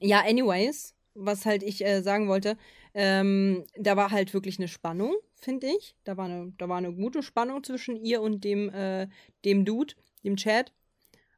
ja, 0.00 0.20
anyways, 0.22 0.94
was 1.14 1.46
halt 1.46 1.62
ich 1.62 1.84
äh, 1.84 2.02
sagen 2.02 2.28
wollte, 2.28 2.56
ähm, 2.94 3.64
da 3.76 3.96
war 3.96 4.10
halt 4.10 4.34
wirklich 4.34 4.58
eine 4.58 4.68
Spannung, 4.68 5.14
finde 5.34 5.68
ich. 5.68 5.96
Da 6.04 6.16
war 6.16 6.26
eine, 6.26 6.52
da 6.58 6.68
war 6.68 6.78
eine 6.78 6.92
gute 6.92 7.22
Spannung 7.22 7.62
zwischen 7.64 7.96
ihr 7.96 8.20
und 8.22 8.44
dem, 8.44 8.70
äh, 8.70 9.08
dem 9.44 9.64
Dude, 9.64 9.94
dem 10.24 10.36
Chat. 10.36 10.72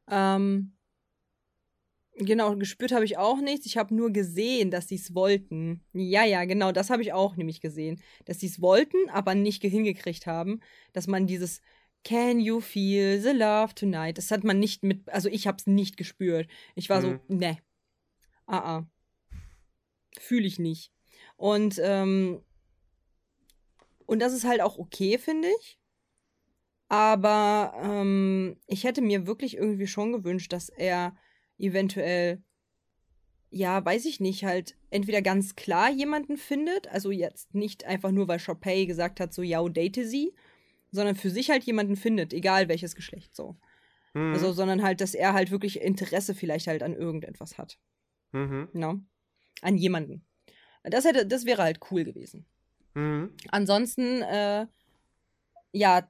Ähm, 0.09 0.76
genau, 2.17 2.55
gespürt 2.55 2.91
habe 2.91 3.05
ich 3.05 3.17
auch 3.17 3.39
nichts. 3.39 3.65
Ich 3.65 3.77
habe 3.77 3.93
nur 3.95 4.11
gesehen, 4.11 4.71
dass 4.71 4.87
sie 4.87 4.95
es 4.95 5.13
wollten. 5.15 5.81
Ja, 5.93 6.23
ja, 6.23 6.45
genau, 6.45 6.71
das 6.71 6.89
habe 6.89 7.01
ich 7.01 7.13
auch 7.13 7.35
nämlich 7.35 7.61
gesehen. 7.61 8.01
Dass 8.25 8.39
sie 8.39 8.47
es 8.47 8.61
wollten, 8.61 9.09
aber 9.09 9.35
nicht 9.35 9.61
hingekriegt 9.63 10.27
haben. 10.27 10.61
Dass 10.93 11.07
man 11.07 11.27
dieses 11.27 11.61
Can 12.03 12.39
you 12.39 12.61
feel 12.61 13.19
the 13.19 13.31
love 13.31 13.75
tonight? 13.75 14.17
Das 14.17 14.31
hat 14.31 14.43
man 14.43 14.59
nicht 14.59 14.83
mit, 14.83 15.09
also 15.09 15.29
ich 15.29 15.47
habe 15.47 15.57
es 15.57 15.67
nicht 15.67 15.97
gespürt. 15.97 16.47
Ich 16.75 16.89
war 16.89 17.01
Mhm. 17.01 17.19
so, 17.27 17.35
ne. 17.35 17.57
Ah, 18.45 18.77
ah. 18.77 18.87
Fühle 20.19 20.47
ich 20.47 20.57
nicht. 20.59 20.91
Und, 21.35 21.79
ähm, 21.83 22.41
und 24.05 24.19
das 24.19 24.33
ist 24.33 24.45
halt 24.45 24.61
auch 24.61 24.77
okay, 24.77 25.17
finde 25.17 25.49
ich. 25.59 25.77
Aber 26.89 27.73
ähm, 27.83 28.57
ich 28.67 28.85
hätte 28.85 29.01
mir 29.01 29.27
wirklich 29.27 29.57
irgendwie 29.57 29.87
schon 29.87 30.13
gewünscht, 30.13 30.53
dass 30.53 30.69
er 30.69 31.17
eventuell, 31.57 32.41
ja, 33.49 33.83
weiß 33.83 34.05
ich 34.05 34.19
nicht, 34.19 34.43
halt 34.43 34.75
entweder 34.89 35.21
ganz 35.21 35.55
klar 35.55 35.89
jemanden 35.89 36.37
findet, 36.37 36.87
also 36.89 37.11
jetzt 37.11 37.53
nicht 37.55 37.85
einfach 37.85 38.11
nur, 38.11 38.27
weil 38.27 38.39
Chopay 38.39 38.85
gesagt 38.85 39.19
hat, 39.19 39.33
so, 39.33 39.41
ja, 39.41 39.67
date 39.67 40.05
sie, 40.05 40.33
sondern 40.91 41.15
für 41.15 41.29
sich 41.29 41.49
halt 41.49 41.63
jemanden 41.63 41.95
findet, 41.95 42.33
egal 42.33 42.69
welches 42.69 42.95
Geschlecht 42.95 43.35
so. 43.35 43.57
Hm. 44.13 44.33
Also, 44.33 44.51
sondern 44.51 44.83
halt, 44.83 45.01
dass 45.01 45.13
er 45.13 45.33
halt 45.33 45.51
wirklich 45.51 45.81
Interesse 45.81 46.33
vielleicht 46.33 46.67
halt 46.67 46.83
an 46.83 46.95
irgendetwas 46.95 47.57
hat. 47.57 47.77
Mhm. 48.31 48.69
Ne? 48.73 49.01
An 49.61 49.77
jemanden. 49.77 50.25
Das 50.83 51.05
hätte, 51.05 51.25
das 51.25 51.45
wäre 51.45 51.63
halt 51.63 51.79
cool 51.91 52.03
gewesen. 52.03 52.45
Mhm. 52.93 53.31
Ansonsten, 53.49 54.21
äh, 54.21 54.67
ja, 55.71 56.09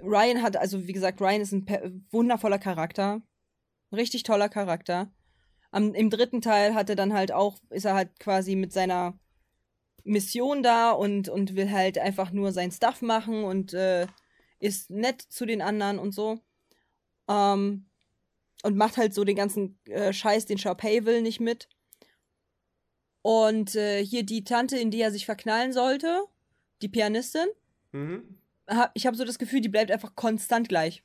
Ryan 0.00 0.42
hat, 0.42 0.56
also 0.56 0.86
wie 0.86 0.92
gesagt, 0.92 1.20
Ryan 1.20 1.40
ist 1.40 1.52
ein 1.52 2.06
wundervoller 2.10 2.58
Charakter. 2.58 3.22
Richtig 3.92 4.22
toller 4.22 4.48
Charakter. 4.48 5.10
Am, 5.70 5.94
Im 5.94 6.10
dritten 6.10 6.40
Teil 6.40 6.74
hat 6.74 6.90
er 6.90 6.96
dann 6.96 7.12
halt 7.12 7.32
auch, 7.32 7.58
ist 7.70 7.84
er 7.84 7.94
halt 7.94 8.18
quasi 8.18 8.56
mit 8.56 8.72
seiner 8.72 9.18
Mission 10.04 10.62
da 10.62 10.90
und, 10.90 11.28
und 11.28 11.54
will 11.54 11.70
halt 11.70 11.98
einfach 11.98 12.32
nur 12.32 12.52
sein 12.52 12.72
Stuff 12.72 13.02
machen 13.02 13.44
und 13.44 13.72
äh, 13.72 14.06
ist 14.58 14.90
nett 14.90 15.22
zu 15.22 15.46
den 15.46 15.62
anderen 15.62 15.98
und 15.98 16.12
so. 16.12 16.40
Ähm, 17.28 17.86
und 18.64 18.76
macht 18.76 18.96
halt 18.96 19.12
so 19.14 19.24
den 19.24 19.36
ganzen 19.36 19.78
äh, 19.86 20.12
Scheiß, 20.12 20.46
den 20.46 20.58
Sharpay 20.58 21.04
will, 21.04 21.22
nicht 21.22 21.40
mit. 21.40 21.68
Und 23.22 23.76
äh, 23.76 24.04
hier 24.04 24.24
die 24.24 24.44
Tante, 24.44 24.76
in 24.78 24.90
die 24.90 25.00
er 25.00 25.12
sich 25.12 25.26
verknallen 25.26 25.72
sollte, 25.72 26.24
die 26.80 26.88
Pianistin, 26.88 27.48
Mhm. 27.92 28.38
hab, 28.68 28.90
ich 28.94 29.06
habe 29.06 29.16
so 29.16 29.24
das 29.24 29.38
Gefühl, 29.38 29.60
die 29.60 29.68
bleibt 29.68 29.90
einfach 29.90 30.16
konstant 30.16 30.68
gleich. 30.68 31.04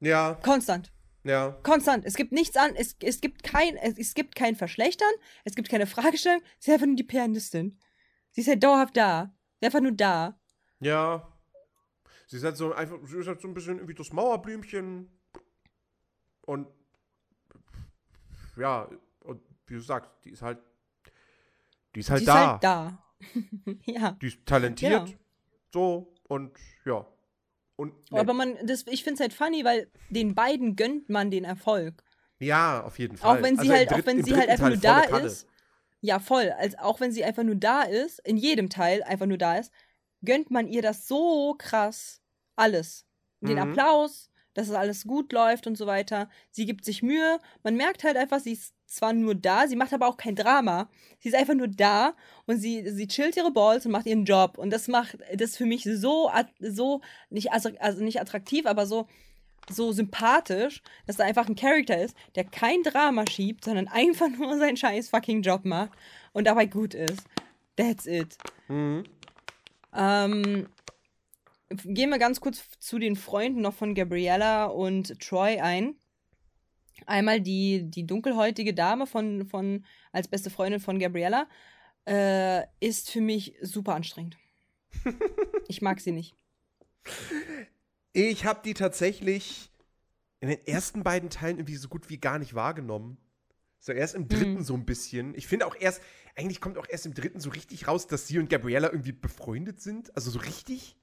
Ja, 0.00 0.34
Konstant. 0.34 0.92
Ja. 1.24 1.58
Konstant. 1.62 2.04
Es 2.04 2.14
gibt 2.14 2.32
nichts 2.32 2.56
an, 2.56 2.74
es, 2.76 2.96
es 3.00 3.20
gibt 3.20 3.42
kein, 3.42 3.76
es, 3.76 3.98
es 3.98 4.14
gibt 4.14 4.34
kein 4.34 4.56
Verschlechtern, 4.56 5.12
es 5.44 5.54
gibt 5.54 5.68
keine 5.68 5.86
Fragestellung, 5.86 6.42
sie 6.58 6.70
ist 6.70 6.74
einfach 6.74 6.86
nur 6.86 6.96
die 6.96 7.04
Pianistin. 7.04 7.78
Sie 8.30 8.42
ist 8.42 8.48
halt 8.48 8.62
dauerhaft 8.62 8.96
da. 8.96 9.34
Sie 9.54 9.66
ist 9.66 9.66
einfach 9.66 9.80
nur 9.80 9.92
da. 9.92 10.38
Ja. 10.80 11.32
Sie 12.26 12.36
ist 12.36 12.44
halt 12.44 12.56
so 12.56 12.72
einfach, 12.72 12.98
sie 13.04 13.18
ist 13.18 13.26
halt 13.26 13.40
so 13.40 13.48
ein 13.48 13.54
bisschen 13.54 13.76
irgendwie 13.76 13.94
das 13.94 14.12
Mauerblümchen. 14.12 15.10
Und 16.42 16.68
ja, 18.56 18.88
und 19.20 19.40
wie 19.66 19.74
du 19.74 19.80
sagst, 19.80 20.10
die 20.24 20.30
ist 20.30 20.42
halt, 20.42 20.58
die 21.94 22.00
ist 22.00 22.10
halt 22.10 22.20
sie 22.20 22.26
da. 22.26 22.34
ist 22.34 22.48
halt 22.50 22.64
da. 22.64 23.04
ja. 23.84 24.12
Die 24.12 24.26
ist 24.26 24.44
talentiert. 24.46 25.06
Genau. 25.06 25.18
So, 25.72 26.14
und 26.28 26.58
ja. 26.84 27.06
Und 27.76 27.92
Aber 28.12 28.34
man, 28.34 28.56
das, 28.66 28.84
ich 28.86 29.02
finde 29.02 29.14
es 29.14 29.20
halt 29.20 29.32
funny, 29.32 29.64
weil 29.64 29.90
den 30.10 30.34
beiden 30.34 30.76
gönnt 30.76 31.08
man 31.08 31.30
den 31.30 31.44
Erfolg. 31.44 32.02
ja, 32.38 32.82
auf 32.84 32.98
jeden 32.98 33.16
Fall. 33.16 33.38
Auch 33.38 33.42
wenn 33.42 33.56
sie 33.56 33.62
Also 33.70 33.72
halt, 33.72 33.92
auch 33.92 34.06
wenn 34.06 34.22
sie 34.24 34.36
halt 34.36 34.48
einfach 34.48 34.68
nur 34.68 34.80
Teil 34.80 34.80
da 34.80 34.98
volle 35.02 35.10
Kanne. 35.10 35.26
ist. 35.26 35.46
Ja, 36.00 36.18
voll. 36.20 36.50
Als, 36.50 36.78
auch 36.78 37.00
wenn 37.00 37.12
sie 37.12 37.24
einfach 37.24 37.42
nur 37.42 37.54
da 37.56 37.82
ist, 37.82 38.20
in 38.26 38.36
jedem 38.36 38.68
Teil 38.68 39.02
einfach 39.02 39.26
nur 39.26 39.38
da 39.38 39.56
ist, 39.58 39.72
gönnt 40.22 40.50
man 40.50 40.68
ihr 40.68 40.82
das 40.82 41.08
so 41.08 41.54
krass. 41.58 42.20
Alles. 42.56 43.06
Den 43.40 43.54
Mhm. 43.56 43.58
Applaus, 43.70 44.30
dass 44.52 44.68
es 44.68 44.74
alles 44.74 45.04
gut 45.04 45.32
läuft 45.32 45.66
und 45.66 45.76
so 45.76 45.86
weiter. 45.86 46.28
Sie 46.50 46.66
gibt 46.66 46.84
sich 46.84 47.02
Mühe. 47.02 47.38
Man 47.62 47.76
merkt 47.76 48.04
halt 48.04 48.16
einfach, 48.16 48.38
sie 48.40 48.52
ist 48.52 48.73
zwar 48.86 49.12
nur 49.12 49.34
da, 49.34 49.66
sie 49.66 49.76
macht 49.76 49.92
aber 49.92 50.06
auch 50.06 50.16
kein 50.16 50.36
Drama. 50.36 50.88
Sie 51.18 51.28
ist 51.28 51.34
einfach 51.34 51.54
nur 51.54 51.68
da 51.68 52.14
und 52.46 52.58
sie, 52.58 52.88
sie 52.90 53.08
chillt 53.08 53.36
ihre 53.36 53.50
Balls 53.50 53.86
und 53.86 53.92
macht 53.92 54.06
ihren 54.06 54.24
Job. 54.24 54.58
Und 54.58 54.70
das 54.70 54.88
macht 54.88 55.18
das 55.34 55.56
für 55.56 55.66
mich 55.66 55.84
so, 55.84 56.30
so 56.60 57.00
nicht, 57.30 57.52
also 57.52 57.70
nicht 58.02 58.20
attraktiv, 58.20 58.66
aber 58.66 58.86
so, 58.86 59.06
so 59.70 59.92
sympathisch, 59.92 60.82
dass 61.06 61.16
da 61.16 61.24
einfach 61.24 61.48
ein 61.48 61.56
Charakter 61.56 62.00
ist, 62.00 62.16
der 62.34 62.44
kein 62.44 62.82
Drama 62.82 63.24
schiebt, 63.28 63.64
sondern 63.64 63.88
einfach 63.88 64.28
nur 64.28 64.58
seinen 64.58 64.76
scheiß 64.76 65.08
fucking 65.08 65.42
Job 65.42 65.64
macht 65.64 65.92
und 66.32 66.46
dabei 66.46 66.66
gut 66.66 66.94
ist. 66.94 67.24
That's 67.76 68.06
it. 68.06 68.36
Mhm. 68.68 69.04
Ähm, 69.94 70.68
gehen 71.68 72.10
wir 72.10 72.18
ganz 72.18 72.40
kurz 72.40 72.62
zu 72.78 72.98
den 72.98 73.16
Freunden 73.16 73.62
noch 73.62 73.74
von 73.74 73.94
Gabriella 73.94 74.66
und 74.66 75.18
Troy 75.20 75.60
ein. 75.60 75.96
Einmal 77.06 77.40
die, 77.40 77.90
die 77.90 78.06
dunkelhäutige 78.06 78.74
Dame 78.74 79.06
von, 79.06 79.46
von, 79.46 79.84
als 80.12 80.28
beste 80.28 80.50
Freundin 80.50 80.80
von 80.80 80.98
Gabriella 80.98 81.48
äh, 82.06 82.62
ist 82.80 83.10
für 83.10 83.20
mich 83.20 83.54
super 83.60 83.94
anstrengend. 83.94 84.36
ich 85.68 85.82
mag 85.82 86.00
sie 86.00 86.12
nicht. 86.12 86.34
Ich 88.12 88.44
habe 88.44 88.60
die 88.64 88.74
tatsächlich 88.74 89.70
in 90.40 90.48
den 90.48 90.66
ersten 90.66 91.02
beiden 91.02 91.30
Teilen 91.30 91.58
irgendwie 91.58 91.76
so 91.76 91.88
gut 91.88 92.10
wie 92.10 92.18
gar 92.18 92.38
nicht 92.38 92.54
wahrgenommen. 92.54 93.18
So 93.78 93.92
erst 93.92 94.14
im 94.14 94.28
dritten 94.28 94.54
Mhm. 94.54 94.64
so 94.64 94.74
ein 94.74 94.86
bisschen. 94.86 95.34
Ich 95.34 95.46
finde 95.46 95.66
auch 95.66 95.76
erst, 95.78 96.00
eigentlich 96.36 96.60
kommt 96.60 96.78
auch 96.78 96.86
erst 96.88 97.06
im 97.06 97.14
dritten 97.14 97.40
so 97.40 97.50
richtig 97.50 97.86
raus, 97.86 98.06
dass 98.06 98.26
sie 98.26 98.38
und 98.38 98.48
Gabriella 98.48 98.90
irgendwie 98.90 99.12
befreundet 99.12 99.80
sind. 99.80 100.14
Also 100.16 100.30
so 100.30 100.38
richtig. 100.38 100.96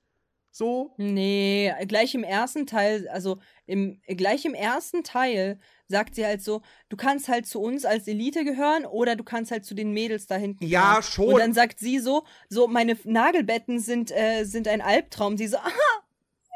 So. 0.51 0.93
Nee, 0.97 1.73
gleich 1.87 2.13
im 2.13 2.23
ersten 2.23 2.67
Teil, 2.67 3.07
also 3.07 3.39
im, 3.65 4.01
gleich 4.05 4.43
im 4.43 4.53
ersten 4.53 5.03
Teil 5.03 5.59
sagt 5.87 6.15
sie 6.15 6.25
halt 6.25 6.43
so, 6.43 6.61
du 6.89 6.97
kannst 6.97 7.29
halt 7.29 7.45
zu 7.45 7.61
uns 7.61 7.85
als 7.85 8.07
Elite 8.07 8.43
gehören 8.43 8.85
oder 8.85 9.15
du 9.15 9.23
kannst 9.23 9.51
halt 9.51 9.65
zu 9.65 9.73
den 9.73 9.93
Mädels 9.93 10.27
da 10.27 10.35
hinten. 10.35 10.65
Ja, 10.65 10.89
gehören. 10.89 11.03
schon. 11.03 11.33
Und 11.33 11.39
dann 11.39 11.53
sagt 11.53 11.79
sie 11.79 11.99
so, 11.99 12.23
so 12.49 12.67
meine 12.67 12.97
Nagelbetten 13.05 13.79
sind, 13.79 14.11
äh, 14.11 14.43
sind 14.43 14.67
ein 14.67 14.81
Albtraum. 14.81 15.37
Sie 15.37 15.47
so, 15.47 15.57
aha, 15.57 16.03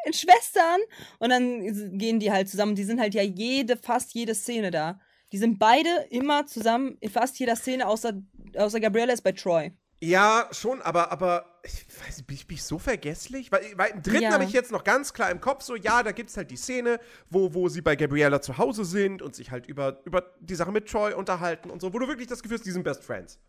in 0.05 0.13
Schwestern. 0.13 0.81
Und 1.19 1.29
dann 1.29 1.97
gehen 1.97 2.19
die 2.19 2.31
halt 2.31 2.49
zusammen. 2.49 2.75
Die 2.75 2.83
sind 2.83 2.99
halt 2.99 3.13
ja 3.13 3.23
jede, 3.23 3.77
fast 3.77 4.13
jede 4.13 4.35
Szene 4.35 4.71
da. 4.71 4.99
Die 5.31 5.37
sind 5.37 5.57
beide 5.59 5.89
immer 6.09 6.45
zusammen 6.45 6.97
in 6.99 7.09
fast 7.09 7.39
jeder 7.39 7.55
Szene, 7.55 7.87
außer, 7.87 8.13
außer 8.55 8.79
Gabriella 8.79 9.13
ist 9.13 9.23
bei 9.23 9.31
Troy. 9.31 9.71
Ja, 10.01 10.49
schon, 10.51 10.81
aber, 10.81 11.11
aber 11.11 11.59
ich 11.63 11.85
weiß 12.05 12.17
nicht, 12.17 12.27
bin 12.27 12.35
ich, 12.35 12.47
bin 12.47 12.55
ich 12.55 12.63
so 12.63 12.77
vergesslich? 12.77 13.51
Weil, 13.51 13.63
weil 13.75 13.91
im 13.91 14.03
dritten 14.03 14.21
Ja. 14.23 14.31
habe 14.33 14.43
ich 14.43 14.51
jetzt 14.51 14.71
noch 14.71 14.83
ganz 14.83 15.13
klar 15.13 15.31
im 15.31 15.41
Kopf 15.41 15.63
so, 15.63 15.75
ja, 15.75 16.03
da 16.03 16.11
gibt 16.11 16.29
es 16.29 16.37
halt 16.37 16.51
die 16.51 16.57
Szene, 16.57 16.99
wo, 17.29 17.53
wo 17.53 17.69
sie 17.69 17.81
bei 17.81 17.95
Gabriella 17.95 18.41
zu 18.41 18.57
Hause 18.57 18.85
sind 18.85 19.21
und 19.21 19.35
sich 19.35 19.51
halt 19.51 19.65
über, 19.67 20.01
über 20.05 20.33
die 20.41 20.55
Sache 20.55 20.71
mit 20.71 20.87
Troy 20.89 21.13
unterhalten 21.13 21.69
und 21.71 21.81
so, 21.81 21.93
wo 21.93 21.99
du 21.99 22.07
wirklich 22.07 22.27
das 22.27 22.43
Gefühl 22.43 22.57
hast, 22.57 22.65
die 22.65 22.71
sind 22.71 22.83
Best 22.83 23.03
Friends. 23.03 23.39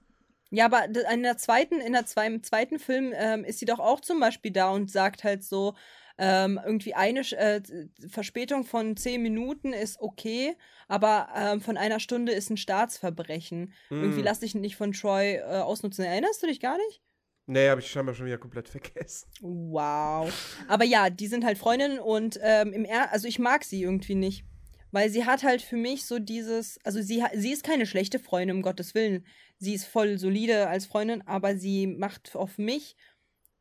Ja, 0.51 0.67
aber 0.67 0.85
in 1.13 1.23
der 1.25 1.37
zweiten, 1.37 1.81
in 1.81 1.93
der 1.93 2.07
zwei, 2.07 2.27
im 2.29 2.43
zweiten 2.43 2.79
Film 2.79 3.13
ähm, 3.17 3.45
ist 3.45 3.59
sie 3.59 3.65
doch 3.67 3.81
auch 3.81 4.01
zum 4.01 4.21
Beispiel 4.21 4.53
da 4.53 4.71
und 4.71 4.91
sagt 4.91 5.25
halt 5.25 5.43
so, 5.43 5.75
ähm, 6.19 6.59
irgendwie 6.65 6.95
eine 6.95 7.21
äh, 7.21 7.61
Verspätung 8.09 8.65
von 8.65 8.97
zehn 8.97 9.23
Minuten 9.23 9.73
ist 9.73 10.01
okay, 10.01 10.57
aber 10.89 11.29
ähm, 11.37 11.61
von 11.61 11.77
einer 11.77 12.01
Stunde 12.01 12.33
ist 12.33 12.51
ein 12.51 12.57
Staatsverbrechen. 12.57 13.73
Irgendwie 13.91 14.23
Mm. 14.23 14.25
lass 14.25 14.41
dich 14.41 14.55
nicht 14.55 14.77
von 14.77 14.93
Troy 14.93 15.35
äh, 15.37 15.43
ausnutzen. 15.43 16.05
Erinnerst 16.05 16.43
du 16.43 16.47
dich 16.47 16.61
gar 16.61 16.79
nicht? 16.79 17.03
Nee, 17.47 17.69
habe 17.69 17.81
ich 17.81 17.89
scheinbar 17.91 18.15
schon 18.15 18.27
wieder 18.27 18.39
komplett 18.39 18.69
vergessen. 18.69 19.29
Wow. 19.41 20.33
Aber 20.69 20.85
ja, 20.85 21.11
die 21.11 21.27
sind 21.29 21.45
halt 21.45 21.59
Freundinnen 21.59 21.99
und 21.99 22.39
ähm, 22.43 22.73
im 22.73 22.85
er 22.85 23.13
also 23.13 23.29
ich 23.29 23.39
mag 23.39 23.65
sie 23.65 23.83
irgendwie 23.83 24.15
nicht. 24.15 24.45
Weil 24.93 25.11
sie 25.11 25.27
hat 25.27 25.43
halt 25.43 25.61
für 25.63 25.77
mich 25.77 26.07
so 26.07 26.19
dieses, 26.19 26.79
also 26.85 27.03
sie, 27.03 27.23
sie 27.35 27.53
ist 27.53 27.65
keine 27.65 27.87
schlechte 27.87 28.19
Freundin, 28.19 28.57
um 28.57 28.63
Gottes 28.63 28.95
Willen. 28.95 29.27
Sie 29.59 29.75
ist 29.75 29.85
voll 29.85 30.17
solide 30.17 30.69
als 30.69 30.87
Freundin, 30.87 31.23
aber 31.27 31.57
sie 31.57 31.87
macht 31.87 32.35
auf 32.35 32.57
mich 32.57 32.97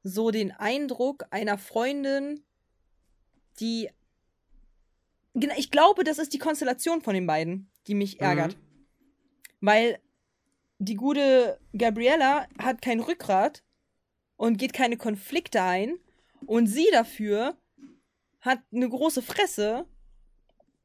so 0.05 0.29
den 0.29 0.51
Eindruck 0.51 1.25
einer 1.31 1.57
Freundin, 1.57 2.43
die. 3.59 3.89
Ich 5.57 5.71
glaube, 5.71 6.05
das 6.05 6.19
ist 6.19 6.31
die 6.33 6.39
Konstellation 6.39 7.01
von 7.01 7.15
den 7.15 7.27
beiden, 7.27 7.69
die 7.87 7.95
mich 7.95 8.15
mhm. 8.15 8.25
ärgert. 8.25 8.55
Mhm. 8.55 8.61
Weil 9.61 9.99
die 10.77 10.95
gute 10.95 11.59
Gabriella 11.75 12.47
hat 12.59 12.81
kein 12.81 12.99
Rückgrat 12.99 13.63
und 14.37 14.57
geht 14.57 14.73
keine 14.73 14.95
Konflikte 14.95 15.61
ein. 15.63 15.97
Und 16.45 16.67
sie 16.67 16.87
dafür 16.91 17.57
hat 18.41 18.59
eine 18.71 18.87
große 18.87 19.23
Fresse 19.23 19.87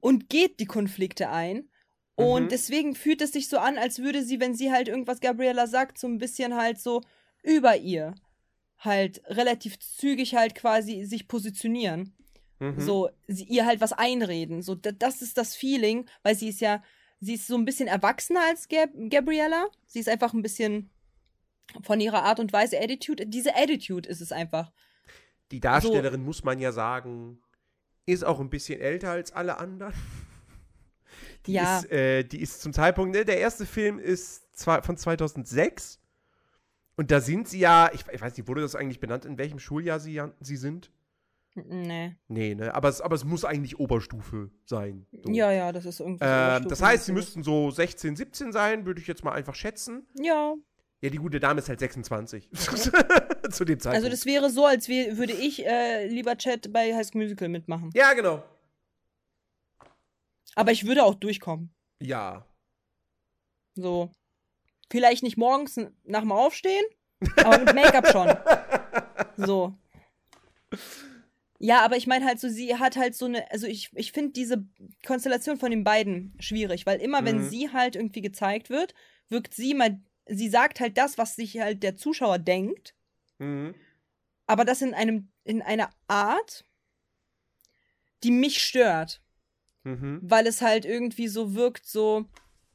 und 0.01 0.31
geht 0.31 0.61
die 0.61 0.67
Konflikte 0.67 1.29
ein. 1.29 1.69
Und 2.15 2.45
mhm. 2.45 2.49
deswegen 2.49 2.95
fühlt 2.95 3.21
es 3.21 3.33
sich 3.33 3.49
so 3.49 3.59
an, 3.59 3.77
als 3.77 3.99
würde 3.99 4.25
sie, 4.25 4.41
wenn 4.41 4.55
sie 4.55 4.73
halt 4.73 4.89
irgendwas 4.89 5.21
Gabriella 5.21 5.67
sagt, 5.67 5.99
so 5.99 6.07
ein 6.07 6.19
bisschen 6.19 6.57
halt 6.57 6.81
so 6.81 7.03
über 7.43 7.77
ihr 7.77 8.15
halt 8.81 9.23
relativ 9.27 9.79
zügig 9.79 10.35
halt 10.35 10.55
quasi 10.55 11.05
sich 11.05 11.29
positionieren. 11.29 12.15
Mhm. 12.59 12.81
So, 12.81 13.11
sie, 13.29 13.45
ihr 13.45 13.67
halt 13.67 13.81
was 13.81 13.93
einreden. 13.93 14.63
So, 14.63 14.75
das 14.75 15.23
ist 15.23 15.39
das 15.39 15.55
Feeling, 15.55 16.07
weil 16.23 16.35
sie 16.35 16.49
ist 16.49 16.61
ja, 16.61 16.83
sie 17.21 17.35
ist 17.35 17.47
so 17.47 17.57
ein 17.57 17.65
bisschen 17.65 17.89
erwachsener 17.89 18.41
als 18.49 18.69
Gab 18.69 18.91
Gabriella. 19.09 19.69
Sie 19.87 20.01
ist 20.01 20.09
einfach 20.09 20.33
ein 20.33 20.43
bisschen 20.43 20.91
von 21.83 22.01
ihrer 22.01 22.25
Art 22.25 22.41
und 22.41 22.53
Weise 22.53 22.81
Attitude. 22.81 23.27
Diese 23.27 23.55
Attitude 23.55 24.09
ist 24.09 24.21
es 24.21 24.33
einfach. 24.33 24.73
Die 25.51 25.61
Darstellerin, 25.61 26.21
so, 26.21 26.27
muss 26.27 26.45
man 26.45 26.59
ja 26.59 26.73
sagen, 26.73 27.41
ist 28.07 28.25
auch 28.25 28.41
ein 28.41 28.51
bisschen 28.51 28.81
älter 28.81 29.11
als 29.11 29.33
alle 29.33 29.59
anderen. 29.59 29.95
Die, 31.47 31.53
ja. 31.53 31.79
ist, 31.79 31.91
äh, 31.91 32.25
die 32.25 32.41
ist 32.41 32.61
zum 32.61 32.73
Zeitpunkt, 32.73 33.15
ne, 33.15 33.25
der 33.25 33.39
erste 33.39 33.67
Film 33.67 33.99
ist 33.99 34.57
zwar 34.57 34.83
von 34.83 34.97
2006 34.97 36.00
und 37.01 37.11
da 37.11 37.23
sind 37.23 37.49
sie 37.49 37.61
ja, 37.61 37.91
ich, 37.95 38.03
ich, 38.13 38.21
weiß 38.21 38.37
nicht, 38.37 38.47
wurde 38.47 38.61
das 38.61 38.75
eigentlich 38.75 39.01
benannt, 39.01 39.25
in 39.25 39.39
welchem 39.39 39.59
Schuljahr 39.59 39.99
sie, 40.01 40.21
sie 40.41 40.57
sind? 40.57 40.91
Nee. 41.55 42.15
Nee, 42.29 42.55
ne? 42.55 42.75
Aber 42.75 42.91
es, 42.91 43.01
aber 43.01 43.15
es 43.15 43.25
muss 43.25 43.47
eigentlich 43.47 43.81
Oberstufe 43.81 44.51
sein. 44.67 45.07
So. 45.11 45.33
Ja, 45.33 45.51
ja, 45.51 45.73
das 45.73 45.87
ist 45.87 46.01
irgendwie. 46.01 46.23
Äh, 46.23 46.61
das 46.61 46.83
heißt, 46.83 47.07
sie 47.07 47.13
müssten 47.13 47.43
so 47.43 47.71
16, 47.71 48.17
17 48.17 48.53
sein, 48.53 48.85
würde 48.85 49.01
ich 49.01 49.07
jetzt 49.07 49.25
mal 49.25 49.33
einfach 49.33 49.55
schätzen. 49.55 50.07
Ja. 50.21 50.55
Ja, 51.01 51.09
die 51.09 51.17
gute 51.17 51.41
Dame 51.41 51.61
ist 51.61 51.71
halt 51.71 51.81
26. 51.81 52.51
Zu 53.51 53.65
dem 53.65 53.81
Zeitpunkt. 53.81 53.87
Also, 53.87 54.11
das 54.11 54.27
wäre 54.27 54.51
so, 54.51 54.67
als 54.67 54.87
wär, 54.91 55.17
würde 55.17 55.33
ich, 55.33 55.65
äh, 55.65 56.07
lieber 56.07 56.37
Chat, 56.37 56.71
bei 56.71 56.95
High 56.95 57.07
School 57.07 57.23
Musical 57.23 57.49
mitmachen. 57.49 57.89
Ja, 57.95 58.13
genau. 58.13 58.45
Aber 60.55 60.71
ich 60.71 60.87
würde 60.87 61.03
auch 61.03 61.15
durchkommen. 61.15 61.73
Ja. 61.99 62.45
So. 63.75 64.11
Vielleicht 64.91 65.23
nicht 65.23 65.37
morgens 65.37 65.81
nach 66.05 66.21
dem 66.21 66.33
Aufstehen, 66.33 66.85
aber 67.37 67.59
mit 67.59 67.75
Make-up 67.75 68.09
schon. 68.09 68.29
So. 69.47 69.75
Ja, 71.59 71.83
aber 71.83 71.97
ich 71.97 72.07
meine 72.07 72.27
halt 72.27 72.41
so, 72.41 72.49
sie 72.51 72.77
hat 72.77 72.97
halt 72.97 73.15
so 73.15 73.25
eine, 73.25 73.51
also 73.51 73.67
ich, 73.67 73.91
ich 73.95 74.13
finde 74.13 74.33
diese 74.33 74.67
Konstellation 75.07 75.57
von 75.57 75.71
den 75.71 75.83
beiden 75.83 76.35
schwierig, 76.41 76.85
weil 76.85 77.01
immer, 77.01 77.23
mhm. 77.23 77.27
wenn 77.27 77.49
sie 77.49 77.73
halt 77.73 77.97
irgendwie 77.97 78.21
gezeigt 78.21 78.69
wird, 78.69 78.95
wirkt 79.31 79.55
sie 79.55 79.73
mal, 79.73 79.99
sie 80.27 80.51
sagt 80.51 80.81
halt 80.81 80.99
das, 80.99 81.17
was 81.17 81.37
sich 81.37 81.59
halt 81.59 81.83
der 81.83 81.97
Zuschauer 81.97 82.39
denkt, 82.39 82.95
mhm. 83.39 83.75
aber 84.47 84.67
das 84.67 84.83
in 84.83 84.93
einem, 84.93 85.31
in 85.45 85.63
einer 85.63 85.91
Art, 86.07 86.65
die 88.23 88.31
mich 88.31 88.63
stört. 88.63 89.23
Mhm. 89.85 90.21
Weil 90.23 90.47
es 90.47 90.61
halt 90.61 90.85
irgendwie 90.85 91.29
so 91.29 91.55
wirkt, 91.55 91.87
so, 91.87 92.27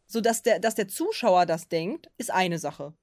so 0.07 0.21
dass 0.21 0.43
der, 0.43 0.59
dass 0.59 0.75
der 0.75 0.87
Zuschauer 0.87 1.45
das 1.45 1.67
denkt, 1.67 2.09
ist 2.17 2.31
eine 2.31 2.59
Sache. 2.59 2.93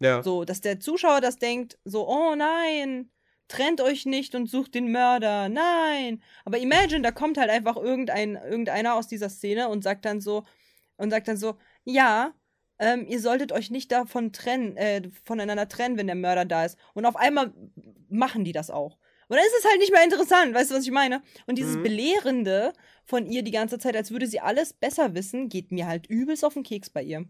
Ja. 0.00 0.22
So, 0.22 0.44
dass 0.44 0.60
der 0.60 0.80
Zuschauer 0.80 1.20
das 1.20 1.38
denkt, 1.38 1.78
so, 1.84 2.08
oh 2.08 2.34
nein, 2.34 3.10
trennt 3.48 3.80
euch 3.80 4.06
nicht 4.06 4.34
und 4.34 4.48
sucht 4.48 4.74
den 4.74 4.90
Mörder, 4.90 5.48
nein. 5.48 6.22
Aber 6.44 6.58
imagine, 6.58 7.02
da 7.02 7.10
kommt 7.10 7.38
halt 7.38 7.50
einfach 7.50 7.76
irgendein, 7.76 8.36
irgendeiner 8.36 8.94
aus 8.94 9.06
dieser 9.08 9.28
Szene 9.28 9.68
und 9.68 9.84
sagt 9.84 10.04
dann 10.04 10.20
so, 10.20 10.44
und 10.96 11.10
sagt 11.10 11.28
dann 11.28 11.36
so, 11.36 11.56
ja, 11.84 12.34
ähm, 12.78 13.06
ihr 13.08 13.20
solltet 13.20 13.52
euch 13.52 13.70
nicht 13.70 13.92
davon 13.92 14.32
trennen, 14.32 14.76
äh, 14.76 15.02
voneinander 15.24 15.68
trennen, 15.68 15.96
wenn 15.96 16.06
der 16.06 16.16
Mörder 16.16 16.44
da 16.44 16.64
ist. 16.64 16.78
Und 16.94 17.06
auf 17.06 17.16
einmal 17.16 17.52
machen 18.08 18.44
die 18.44 18.52
das 18.52 18.70
auch. 18.70 18.98
Und 19.28 19.36
dann 19.36 19.46
ist 19.46 19.58
es 19.58 19.64
halt 19.64 19.78
nicht 19.78 19.92
mehr 19.92 20.04
interessant, 20.04 20.54
weißt 20.54 20.70
du, 20.70 20.74
was 20.74 20.84
ich 20.84 20.90
meine? 20.90 21.22
Und 21.46 21.58
dieses 21.58 21.76
mhm. 21.76 21.82
Belehrende 21.82 22.72
von 23.04 23.26
ihr 23.26 23.42
die 23.42 23.50
ganze 23.50 23.78
Zeit, 23.78 23.96
als 23.96 24.10
würde 24.10 24.26
sie 24.26 24.40
alles 24.40 24.72
besser 24.72 25.14
wissen, 25.14 25.48
geht 25.48 25.72
mir 25.72 25.86
halt 25.86 26.06
übelst 26.06 26.44
auf 26.44 26.54
den 26.54 26.62
Keks 26.62 26.90
bei 26.90 27.02
ihr. 27.02 27.24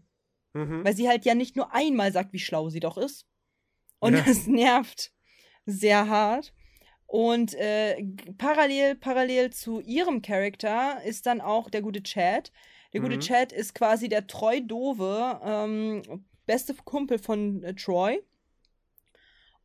Mhm. 0.53 0.83
Weil 0.83 0.95
sie 0.95 1.07
halt 1.07 1.25
ja 1.25 1.35
nicht 1.35 1.55
nur 1.55 1.73
einmal 1.73 2.11
sagt, 2.11 2.33
wie 2.33 2.39
schlau 2.39 2.69
sie 2.69 2.79
doch 2.79 2.97
ist. 2.97 3.25
Und 3.99 4.15
ja. 4.15 4.21
das 4.21 4.47
nervt 4.47 5.11
sehr 5.65 6.07
hart. 6.07 6.53
Und 7.07 7.53
äh, 7.53 8.03
parallel, 8.37 8.95
parallel 8.95 9.51
zu 9.51 9.79
ihrem 9.79 10.21
Charakter 10.21 11.01
ist 11.03 11.25
dann 11.25 11.41
auch 11.41 11.69
der 11.69 11.81
gute 11.81 12.03
Chad. 12.03 12.51
Der 12.93 13.01
gute 13.01 13.17
mhm. 13.17 13.21
Chad 13.21 13.51
ist 13.51 13.75
quasi 13.75 14.09
der 14.09 14.27
treu 14.27 14.59
dove 14.61 15.39
ähm, 15.43 16.25
beste 16.45 16.73
Kumpel 16.73 17.19
von 17.19 17.63
äh, 17.63 17.75
Troy. 17.75 18.21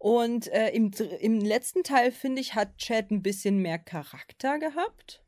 Und 0.00 0.48
äh, 0.48 0.70
im, 0.70 0.92
im 1.20 1.40
letzten 1.40 1.82
Teil, 1.82 2.10
finde 2.10 2.40
ich, 2.40 2.54
hat 2.54 2.78
Chad 2.78 3.10
ein 3.10 3.20
bisschen 3.20 3.58
mehr 3.58 3.78
Charakter 3.78 4.58
gehabt. 4.58 5.22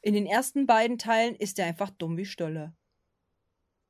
In 0.00 0.14
den 0.14 0.26
ersten 0.26 0.66
beiden 0.66 0.98
Teilen 0.98 1.36
ist 1.36 1.60
er 1.60 1.66
einfach 1.66 1.90
dumm 1.90 2.16
wie 2.16 2.26
Stolle. 2.26 2.74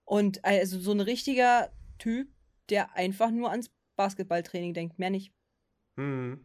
Und 0.04 0.44
also 0.44 0.78
so 0.78 0.92
ein 0.92 1.00
richtiger 1.00 1.72
Typ, 1.96 2.28
der 2.68 2.96
einfach 2.96 3.30
nur 3.30 3.50
ans 3.50 3.70
Basketballtraining 3.96 4.74
denkt, 4.74 4.98
mehr 4.98 5.08
nicht. 5.08 5.32
Mhm. 5.96 6.44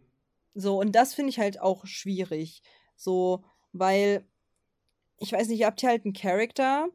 So, 0.53 0.79
und 0.79 0.93
das 0.93 1.13
finde 1.13 1.31
ich 1.31 1.39
halt 1.39 1.59
auch 1.59 1.85
schwierig. 1.85 2.63
So, 2.95 3.43
weil, 3.73 4.25
ich 5.17 5.33
weiß 5.33 5.49
nicht, 5.49 5.59
ihr 5.59 5.65
habt 5.65 5.81
hier 5.81 5.89
halt 5.89 6.05
einen 6.05 6.13
Charakter. 6.13 6.87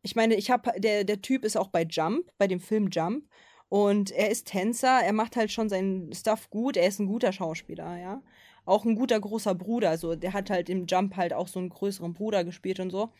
Ich 0.00 0.16
meine, 0.16 0.36
ich 0.36 0.50
habe, 0.50 0.80
der, 0.80 1.04
der 1.04 1.20
Typ 1.20 1.44
ist 1.44 1.58
auch 1.58 1.68
bei 1.68 1.82
Jump, 1.82 2.32
bei 2.38 2.46
dem 2.46 2.60
Film 2.60 2.88
Jump. 2.90 3.28
Und 3.68 4.10
er 4.10 4.30
ist 4.30 4.48
Tänzer, 4.48 5.00
er 5.02 5.12
macht 5.12 5.36
halt 5.36 5.50
schon 5.50 5.68
seinen 5.68 6.12
Stuff 6.12 6.50
gut, 6.50 6.76
er 6.76 6.86
ist 6.86 7.00
ein 7.00 7.06
guter 7.06 7.32
Schauspieler, 7.32 7.98
ja. 7.98 8.22
Auch 8.66 8.84
ein 8.84 8.94
guter 8.94 9.20
großer 9.20 9.54
Bruder, 9.54 9.90
also 9.90 10.14
der 10.14 10.32
hat 10.32 10.48
halt 10.48 10.68
im 10.68 10.86
Jump 10.86 11.16
halt 11.16 11.34
auch 11.34 11.48
so 11.48 11.58
einen 11.58 11.68
größeren 11.68 12.14
Bruder 12.14 12.44
gespielt 12.44 12.80
und 12.80 12.90
so. 12.90 13.12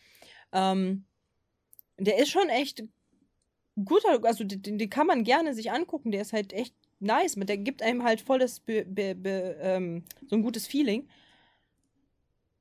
Ähm, 0.53 1.05
der 1.97 2.17
ist 2.17 2.29
schon 2.29 2.49
echt 2.49 2.83
guter, 3.83 4.23
also 4.23 4.43
den, 4.43 4.77
den, 4.77 4.89
kann 4.89 5.07
man 5.07 5.23
gerne 5.23 5.53
sich 5.53 5.71
angucken, 5.71 6.11
der 6.11 6.21
ist 6.21 6.33
halt 6.33 6.53
echt 6.53 6.73
nice, 6.99 7.35
der 7.35 7.57
gibt 7.57 7.81
einem 7.81 8.03
halt 8.03 8.21
volles, 8.21 8.59
be, 8.59 8.85
be, 8.85 9.15
be, 9.15 9.57
ähm, 9.61 10.03
so 10.27 10.35
ein 10.35 10.41
gutes 10.41 10.67
Feeling. 10.67 11.07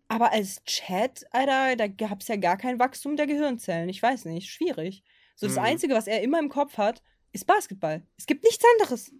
Aber 0.08 0.32
als 0.32 0.62
Chat, 0.64 1.26
Alter, 1.30 1.76
da 1.76 1.86
gab 1.88 2.20
es 2.20 2.28
ja 2.28 2.36
gar 2.36 2.56
kein 2.56 2.78
Wachstum 2.78 3.16
der 3.16 3.26
Gehirnzellen. 3.26 3.88
Ich 3.88 4.02
weiß 4.02 4.26
nicht, 4.26 4.50
schwierig. 4.50 5.02
So 5.34 5.46
das 5.46 5.56
mhm. 5.56 5.62
Einzige, 5.62 5.94
was 5.94 6.06
er 6.06 6.22
immer 6.22 6.38
im 6.38 6.50
Kopf 6.50 6.76
hat, 6.76 7.02
ist 7.34 7.46
Basketball. 7.46 8.02
Es 8.16 8.26
gibt 8.26 8.44
nichts 8.44 8.64
anderes. 8.74 9.12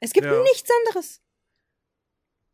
Es 0.00 0.12
gibt 0.12 0.26
ja. 0.26 0.42
nichts 0.42 0.68
anderes. 0.84 1.22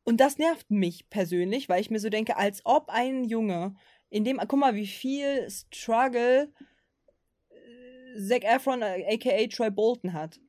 Und 0.05 0.19
das 0.19 0.39
nervt 0.39 0.70
mich 0.70 1.09
persönlich, 1.09 1.69
weil 1.69 1.81
ich 1.81 1.90
mir 1.90 1.98
so 1.98 2.10
denke, 2.10 2.36
als 2.36 2.60
ob 2.64 2.89
ein 2.90 3.24
Junge, 3.24 3.74
in 4.10 4.24
dem, 4.24 4.39
guck 4.39 4.59
mal, 4.59 4.74
wie 4.74 4.86
viel 4.86 5.48
Struggle 5.48 6.52
äh, 7.48 8.19
Zac 8.20 8.44
Efron, 8.44 8.82
aka 8.82 9.31
äh, 9.31 9.48
Troy 9.48 9.70
Bolton 9.70 10.12
hat. 10.12 10.40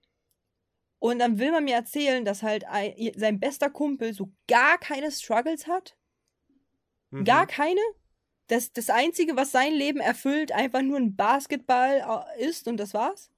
Und 0.99 1.19
dann 1.19 1.39
will 1.39 1.51
man 1.51 1.63
mir 1.63 1.75
erzählen, 1.75 2.25
dass 2.25 2.43
halt 2.43 2.65
ein, 2.65 2.93
sein 3.15 3.39
bester 3.39 3.69
Kumpel 3.69 4.13
so 4.13 4.31
gar 4.47 4.77
keine 4.77 5.11
Struggles 5.11 5.67
hat. 5.67 5.97
Mhm. 7.11 7.23
Gar 7.23 7.47
keine. 7.47 7.81
Das, 8.47 8.73
das 8.73 8.89
Einzige, 8.89 9.37
was 9.37 9.51
sein 9.51 9.73
Leben 9.73 9.99
erfüllt, 9.99 10.51
einfach 10.51 10.81
nur 10.81 10.97
ein 10.97 11.15
Basketball 11.15 12.25
äh, 12.37 12.45
ist 12.45 12.67
und 12.67 12.77
das 12.77 12.93
war's 12.93 13.32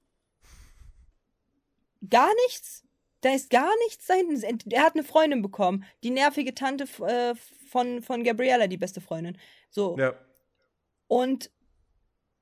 gar 2.10 2.30
nichts. 2.46 2.84
Da 3.20 3.34
ist 3.34 3.50
gar 3.50 3.70
nichts 3.86 4.06
dahinten. 4.06 4.70
Er 4.70 4.82
hat 4.82 4.94
eine 4.94 5.04
Freundin 5.04 5.42
bekommen. 5.42 5.84
Die 6.04 6.10
nervige 6.10 6.54
Tante 6.54 6.84
äh, 7.04 7.34
von, 7.68 8.02
von 8.02 8.24
Gabriella, 8.24 8.66
die 8.66 8.76
beste 8.76 9.00
Freundin. 9.00 9.38
So. 9.70 9.96
Ja. 9.98 10.14
Und 11.08 11.50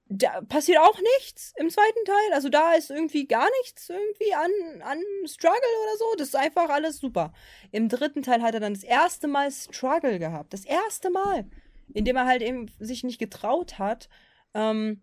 da 0.07 0.43
passiert 0.43 0.79
auch 0.79 0.99
nichts 1.17 1.55
im 1.57 1.71
zweiten 1.71 2.05
Teil. 2.05 2.33
Also 2.35 2.49
da 2.49 2.75
ist 2.75 2.91
irgendwie 2.91 3.27
gar 3.27 3.49
nichts 3.63 3.89
irgendwie 3.89 4.35
an, 4.35 4.83
an 4.83 5.01
Struggle 5.27 5.59
oder 5.85 5.99
so. 5.99 6.05
Das 6.19 6.29
ist 6.29 6.37
einfach 6.37 6.69
alles 6.69 6.99
super. 6.99 7.33
Im 7.73 7.89
dritten 7.89 8.23
Teil 8.23 8.43
hat 8.43 8.55
er 8.55 8.61
dann 8.61 8.75
das 8.75 8.85
erste 8.85 9.29
Mal 9.29 9.51
Struggle 9.51 10.19
gehabt. 10.19 10.53
Das 10.53 10.65
erste 10.65 11.11
Mal. 11.11 11.47
Indem 11.93 12.17
er 12.17 12.27
halt 12.27 12.43
eben 12.43 12.71
sich 12.79 13.05
nicht 13.05 13.19
getraut 13.19 13.79
hat, 13.79 14.09
ähm, 14.55 15.03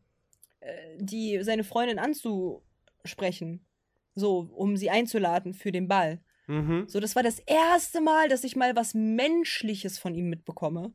äh, 0.59 0.97
die, 0.97 1.43
seine 1.43 1.63
Freundin 1.63 1.99
anzusprechen. 1.99 3.65
So, 4.15 4.49
um 4.55 4.77
sie 4.77 4.89
einzuladen 4.89 5.53
für 5.53 5.71
den 5.71 5.87
Ball. 5.87 6.19
Mhm. 6.47 6.85
So, 6.87 6.99
das 6.99 7.15
war 7.15 7.23
das 7.23 7.39
erste 7.39 8.01
Mal, 8.01 8.27
dass 8.27 8.43
ich 8.43 8.55
mal 8.55 8.75
was 8.75 8.93
Menschliches 8.93 9.97
von 9.99 10.15
ihm 10.15 10.29
mitbekomme. 10.29 10.93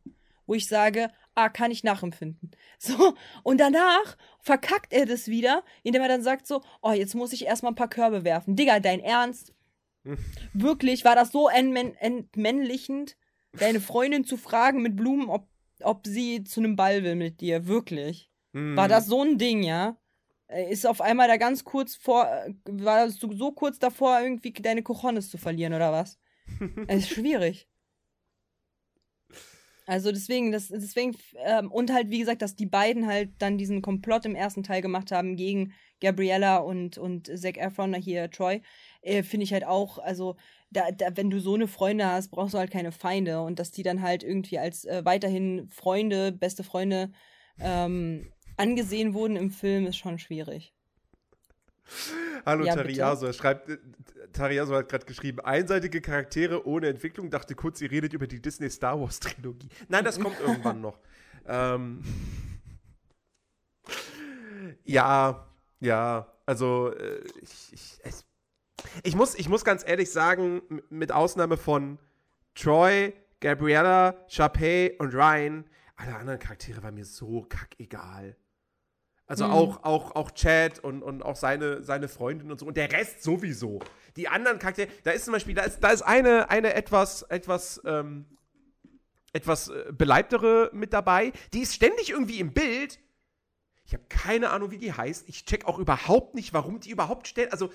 Wo 0.49 0.55
ich 0.55 0.69
sage, 0.69 1.11
ah, 1.35 1.49
kann 1.49 1.71
ich 1.71 1.83
nachempfinden. 1.83 2.51
So, 2.79 3.15
und 3.43 3.59
danach 3.59 4.17
verkackt 4.41 4.93
er 4.93 5.07
das 5.07 5.29
wieder, 5.29 5.65
indem 5.83 6.03
er 6.03 6.09
dann 6.09 6.23
sagt 6.23 6.47
so, 6.47 6.63
oh, 6.83 6.93
jetzt 6.93 7.15
muss 7.15 7.33
ich 7.33 7.47
erstmal 7.47 7.73
ein 7.73 7.77
paar 7.77 7.89
Körbe 7.89 8.23
werfen. 8.23 8.55
Digga, 8.55 8.81
dein 8.81 9.01
Ernst? 9.01 9.55
Wirklich, 10.53 11.05
war 11.05 11.15
das 11.15 11.33
so 11.33 11.49
entmän 11.49 11.95
entmännlichend, 11.95 13.17
deine 13.59 13.81
Freundin 13.81 14.25
zu 14.25 14.37
fragen 14.37 14.83
mit 14.83 14.95
Blumen, 14.95 15.31
ob, 15.31 15.49
ob 15.81 16.07
sie 16.07 16.45
zu 16.45 16.61
einem 16.61 16.77
Ball 16.77 17.03
will 17.03 17.17
mit 17.17 17.41
dir? 17.41 17.67
Wirklich. 17.67 18.31
Mhm. 18.53 18.77
War 18.77 18.89
das 18.89 19.07
so 19.07 19.23
ein 19.23 19.39
Ding, 19.39 19.63
ja? 19.63 19.97
Äh, 20.49 20.71
Ist 20.71 20.87
auf 20.87 21.01
einmal 21.01 21.29
da 21.29 21.37
ganz 21.37 21.65
kurz 21.65 21.97
vor, 21.97 22.27
äh, 22.27 22.55
warst 22.67 23.23
du 23.23 23.33
so 23.35 23.53
kurz 23.53 23.79
davor, 23.79 24.21
irgendwie 24.21 24.53
deine 24.53 24.83
Cojones 24.83 25.31
zu 25.31 25.39
verlieren 25.39 25.75
oder 25.75 25.93
was? 25.93 26.19
Es 26.89 27.05
ist 27.05 27.11
schwierig. 27.11 27.69
Also 29.89 30.11
deswegen, 30.11 30.51
das, 30.51 30.67
deswegen, 30.67 31.17
ähm, 31.45 31.71
und 31.71 31.93
halt, 31.93 32.11
wie 32.11 32.19
gesagt, 32.19 32.43
dass 32.43 32.57
die 32.57 32.67
beiden 32.67 33.07
halt 33.07 33.31
dann 33.39 33.57
diesen 33.57 33.83
Komplott 33.83 34.25
im 34.25 34.35
ersten 34.35 34.65
Teil 34.65 34.83
gemacht 34.83 35.13
haben 35.13 35.37
gegen 35.37 35.75
Gabriella 36.01 36.57
und, 36.59 36.99
und 36.99 37.27
Zac 37.39 37.57
Efron, 37.57 37.95
hier 37.95 38.29
Troy, 38.31 38.63
äh, 39.03 39.23
finde 39.23 39.45
ich 39.45 39.53
halt 39.53 39.65
auch, 39.65 39.99
also, 39.99 40.37
da, 40.71 40.91
da, 40.91 41.17
wenn 41.17 41.31
du 41.31 41.39
so 41.41 41.55
eine 41.55 41.69
Freunde 41.69 42.07
hast, 42.07 42.31
brauchst 42.31 42.55
du 42.55 42.59
halt 42.59 42.73
keine 42.73 42.91
Feinde. 42.91 43.41
Und 43.43 43.61
dass 43.61 43.71
die 43.71 43.85
dann 43.85 44.03
halt 44.03 44.25
irgendwie 44.25 44.59
als 44.59 44.85
äh, 44.85 45.05
weiterhin 45.05 45.69
Freunde, 45.71 46.33
beste 46.33 46.65
Freunde 46.65 47.13
ähm, 47.61 48.33
angesehen 48.57 49.15
wurden 49.15 49.37
im 49.37 49.51
Film, 49.51 49.87
ist 49.87 49.97
schon 49.97 50.19
schwierig. 50.19 50.73
Hallo 52.45 52.65
Ja, 52.65 52.75
Tariaso, 52.75 53.27
er 53.27 53.33
schreibt, 53.33 53.69
äh, 53.69 53.79
Tariaso 54.33 54.75
hat 54.75 54.89
gerade 54.89 55.07
geschrieben, 55.07 55.41
einseitige 55.41 56.01
Charaktere 56.01 56.67
ohne 56.67 56.89
Entwicklung, 56.89 57.31
dachte 57.31 57.55
kurz, 57.55 57.81
ihr 57.81 57.91
redet 57.91 58.13
über 58.13 58.27
die 58.27 58.41
Disney 58.41 58.71
Star 58.71 59.01
Wars 59.01 59.21
Trilogie. 59.21 59.69
Nein, 59.89 60.05
das 60.05 60.19
kommt 60.19 60.39
irgendwann 60.47 60.81
noch. 60.81 60.99
Ähm, 61.47 62.03
ja, 64.85 65.47
ja, 65.81 66.33
also 66.45 66.93
äh, 66.93 67.23
ich, 67.41 67.73
ich, 67.73 67.99
es, 68.03 68.25
ich, 69.03 69.15
muss, 69.15 69.35
ich 69.37 69.49
muss 69.49 69.65
ganz 69.65 69.85
ehrlich 69.87 70.11
sagen, 70.11 70.63
mit 70.91 71.13
Ausnahme 71.13 71.57
von 71.57 71.99
Troy, 72.55 73.13
Gabriella, 73.41 74.17
Sharpay 74.29 74.97
und 74.99 75.15
Ryan, 75.15 75.65
alle 75.97 76.17
anderen 76.17 76.39
Charaktere 76.39 76.83
waren 76.83 76.95
mir 76.95 77.05
so 77.05 77.43
kackegal. 77.49 78.37
Also 79.27 79.45
Mhm. 79.45 79.51
auch, 79.51 79.83
auch, 79.83 80.15
auch 80.15 80.31
Chad 80.33 80.79
und, 80.79 81.03
und 81.03 81.23
auch 81.23 81.37
seine, 81.37 81.83
seine 81.83 82.09
Freundin 82.09 82.51
und 82.51 82.61
so. 82.61 82.67
Und 82.67 82.77
der 82.77 82.93
Rest 82.93 83.23
sowieso. 83.23 83.81
Die 84.17 84.29
anderen 84.29 84.59
Charaktere, 84.59 84.89
da 85.03 85.11
ist 85.11 85.25
zum 85.25 85.33
Beispiel, 85.33 85.55
da 85.55 85.63
ist, 85.63 85.81
da 85.81 85.91
ist 85.91 86.03
eine, 86.03 86.49
eine 86.49 86.75
etwas, 86.75 87.23
etwas, 87.23 87.81
ähm, 87.85 88.27
etwas 89.33 89.69
äh, 89.69 89.93
beleibtere 89.93 90.71
mit 90.73 90.93
dabei. 90.93 91.33
Die 91.53 91.61
ist 91.61 91.75
ständig 91.75 92.11
irgendwie 92.11 92.39
im 92.39 92.53
Bild. 92.53 93.01
Ich 93.85 93.95
habe 93.95 94.05
keine 94.09 94.51
Ahnung, 94.51 94.71
wie 94.71 94.79
die 94.79 94.93
heißt. 94.93 95.29
Ich 95.29 95.45
check 95.45 95.67
auch 95.67 95.79
überhaupt 95.79 96.35
nicht, 96.35 96.53
warum 96.53 96.81
die 96.81 96.91
überhaupt 96.91 97.27
stellt. 97.29 97.53
Also, 97.53 97.73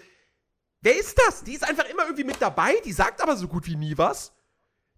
wer 0.82 0.98
ist 0.98 1.19
das? 1.28 1.44
Die 1.44 1.53
ist 1.53 1.68
einfach 1.68 1.86
immer 1.90 2.03
irgendwie 2.03 2.23
mit 2.23 2.41
dabei. 2.41 2.76
Die 2.86 2.91
sagt 2.94 3.22
aber 3.22 3.36
so 3.36 3.48
gut 3.48 3.68
wie 3.68 3.76
nie 3.76 3.98
was. 3.98 4.34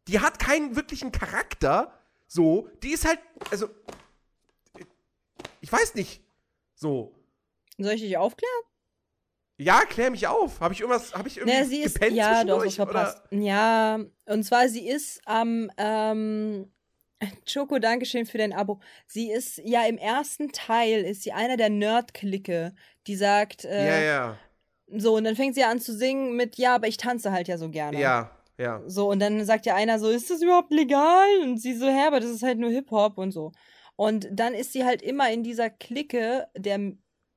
Die 0.08 0.20
hat 0.20 0.38
keinen 0.38 0.76
wirklichen 0.76 1.12
Charakter. 1.12 1.98
So, 2.28 2.70
die 2.84 2.92
ist 2.92 3.06
halt, 3.06 3.20
also, 3.52 3.70
ich 5.62 5.72
weiß 5.72 5.96
nicht. 5.96 6.22
So. 6.84 7.16
Soll 7.78 7.94
ich 7.94 8.02
dich 8.02 8.18
aufklären? 8.18 8.52
Ja, 9.58 9.86
klär 9.86 10.12
mich 10.12 10.28
auf. 10.28 10.60
Habe 10.60 10.74
ich 10.74 10.82
irgendwas, 10.82 11.16
habe 11.16 11.30
ich 11.30 11.38
irgendwie 11.38 11.58
Ne, 11.60 11.66
sie 11.66 11.82
ist. 11.82 11.94
gepennt 11.94 12.18
Ja, 12.18 12.44
doch, 12.44 12.62
das 12.62 12.76
verpasst. 12.76 13.24
Ja, 13.32 14.00
und 14.26 14.44
zwar, 14.44 14.68
sie 14.68 14.86
ist 14.86 15.22
am. 15.26 15.72
Ähm, 15.78 16.74
Choco, 17.52 17.80
Dankeschön 17.80 18.26
für 18.26 18.38
dein 18.38 18.52
Abo. 18.52 18.82
Sie 19.08 19.32
ist 19.32 19.62
ja 19.64 19.86
im 19.86 19.98
ersten 19.98 20.52
Teil 20.52 21.06
ist 21.06 21.24
sie 21.24 21.32
einer 21.32 21.56
der 21.56 21.70
Nerd-Clique, 21.70 22.76
die 23.08 23.16
sagt, 23.16 23.64
Oder? 23.64 23.74
äh, 23.74 24.06
Ja, 24.08 24.38
so, 24.88 25.16
und 25.16 25.24
dann 25.24 25.38
fängt 25.38 25.56
sie 25.56 25.64
an 25.64 25.80
zu 25.80 25.96
singen 25.96 26.36
mit, 26.36 26.58
ja, 26.58 26.76
aber 26.76 26.90
ich 26.90 26.98
tanze 26.98 27.32
halt 27.32 27.48
ja 27.48 27.58
so 27.58 27.68
ja. 27.68 27.72
gerne. 27.72 28.02
Ja, 28.02 28.32
ja. 28.58 28.82
So, 28.88 29.10
und 29.10 29.20
dann 29.20 29.46
sagt 29.46 29.66
ja 29.66 29.76
einer 29.76 30.00
so, 30.00 30.10
ist 30.10 30.30
das 30.30 30.42
überhaupt 30.42 30.74
legal? 30.74 31.30
Und 31.44 31.60
sie 31.62 31.76
so, 31.76 31.86
hä, 31.88 32.08
aber 32.08 32.20
das 32.20 32.30
ist 32.32 32.44
halt 32.44 32.60
nur 32.60 32.72
Hip-Hop 32.72 33.18
und 33.18 33.32
so. 33.32 33.54
Und 33.96 34.28
dann 34.32 34.54
ist 34.54 34.74
sie 34.74 34.84
halt 34.86 35.02
immer 35.02 35.32
in 35.32 35.44
dieser 35.44 35.70
Clique 35.70 36.48
der 36.58 36.80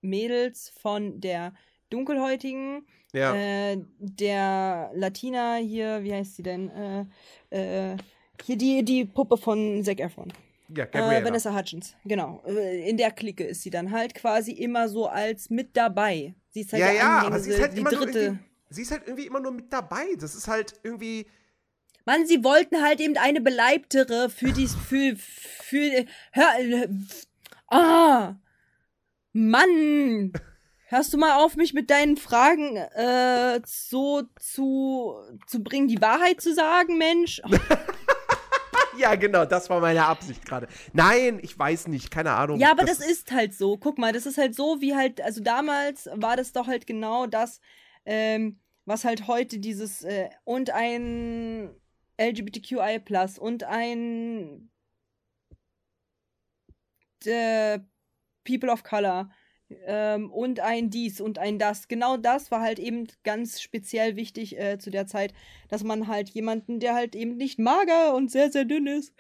Mädels 0.01 0.73
von 0.81 1.21
der 1.21 1.53
dunkelhäutigen, 1.91 2.87
Ja. 3.13 3.35
äh, 3.35 3.79
der 3.99 4.91
Latina 4.95 5.57
hier, 5.57 6.03
wie 6.03 6.13
heißt 6.15 6.37
sie 6.37 6.43
denn? 6.43 6.71
Äh, 6.71 7.93
äh, 7.93 7.97
hier 8.45 8.57
die, 8.57 8.85
die 8.85 9.05
Puppe 9.05 9.37
von 9.37 9.83
Zac 9.85 10.01
Efron. 10.01 10.33
ja, 10.75 10.85
Äh. 10.93 11.25
Vanessa 11.25 11.55
Hutchins, 11.57 11.95
genau. 12.05 12.43
Äh, 12.47 12.89
In 12.91 12.97
der 12.97 13.11
Clique 13.13 13.45
ist 13.45 13.63
sie 13.63 13.71
dann 13.71 13.91
halt 13.93 14.15
quasi 14.15 14.53
immer 14.53 14.89
so 14.89 15.07
als 15.07 15.49
mit 15.51 15.77
dabei. 15.77 16.35
Sie 16.51 16.61
ist 16.63 16.73
halt 16.73 16.81
ja, 16.81 16.93
ja, 16.93 17.19
aber 17.27 17.39
sie 17.41 17.51
ist 17.51 17.61
halt 17.61 17.75
die 17.75 17.81
immer 17.81 17.91
dritte. 17.91 18.39
sie 18.71 18.83
ist 18.83 18.91
halt 18.91 19.03
irgendwie 19.07 19.27
immer 19.27 19.41
nur 19.41 19.53
mit 19.53 19.73
dabei. 19.73 20.05
Das 20.19 20.35
ist 20.35 20.49
halt 20.49 20.75
irgendwie, 20.83 21.27
Mann, 22.05 22.27
sie 22.27 22.43
wollten 22.45 22.83
halt 22.83 23.01
eben 23.01 23.17
eine 23.17 23.41
Beleibtere 23.41 24.29
für 24.31 24.53
die, 24.53 24.67
für, 24.67 25.17
für, 25.67 26.05
hör, 26.33 26.59
äh, 26.59 26.89
ah, 27.69 28.37
Mann, 29.33 30.33
hörst 30.87 31.13
du 31.13 31.19
mal 31.19 31.45
auf, 31.45 31.57
mich 31.57 31.75
mit 31.75 31.91
deinen 31.91 32.17
Fragen, 32.17 32.77
äh, 32.77 33.61
so 33.67 34.23
zu, 34.39 35.17
zu 35.47 35.63
bringen, 35.63 35.89
die 35.89 36.01
Wahrheit 36.01 36.41
zu 36.41 36.55
sagen, 36.55 36.99
Mensch? 36.99 37.43
ja, 38.99 39.17
genau, 39.17 39.45
das 39.45 39.69
war 39.69 39.81
meine 39.81 40.07
Absicht 40.07 40.47
gerade. 40.47 40.69
Nein, 40.93 41.41
ich 41.43 41.59
weiß 41.59 41.89
nicht, 41.89 42.11
keine 42.13 42.31
Ahnung. 42.33 42.61
Ja, 42.61 42.71
aber 42.71 42.85
das, 42.85 43.01
ist 43.01 43.33
halt 43.33 43.53
so. 43.53 43.77
Guck 43.77 43.99
mal, 43.99 44.13
das 44.13 44.25
ist 44.25 44.39
halt 44.39 44.55
so, 44.55 44.81
wie 44.81 44.95
halt, 44.95 45.21
also 45.21 45.43
damals 45.43 46.09
war 46.15 46.37
das 46.37 46.53
doch 46.53 46.69
halt 46.69 46.87
genau 46.87 47.27
das, 47.27 47.61
ähm, 48.05 48.61
was 48.85 49.05
halt 49.05 49.27
heute 49.27 49.59
dieses 49.59 50.05
äh, 50.05 50.31
und 50.45 50.71
ein 50.71 51.75
LGBTQI 52.19 53.01
und 53.41 53.65
ein 53.65 54.71
äh, 57.27 57.81
People 58.45 58.71
of 58.71 58.83
Color 58.85 59.31
ähm, 59.85 60.31
und 60.31 60.61
ein 60.61 60.91
dies 60.91 61.21
und 61.21 61.39
ein 61.39 61.59
das. 61.59 61.89
Genau 61.89 62.17
das 62.17 62.51
war 62.51 62.61
halt 62.61 62.79
eben 62.79 63.09
ganz 63.25 63.61
speziell 63.61 64.17
wichtig 64.17 64.59
äh, 64.59 64.79
zu 64.79 64.91
der 64.91 65.07
Zeit, 65.07 65.35
dass 65.69 65.83
man 65.83 66.09
halt 66.09 66.31
jemanden, 66.31 66.81
der 66.81 66.95
halt 66.95 67.17
eben 67.17 67.37
nicht 67.37 67.59
mager 67.59 68.15
und 68.15 68.31
sehr, 68.31 68.51
sehr 68.53 68.65
dünn 68.65 68.87
ist, 68.87 69.13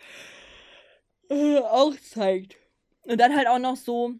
äh, 1.30 1.58
auch 1.58 1.94
zeigt. 1.96 2.56
Und 3.02 3.20
dann 3.20 3.36
halt 3.36 3.48
auch 3.48 3.58
noch 3.58 3.76
so 3.76 4.14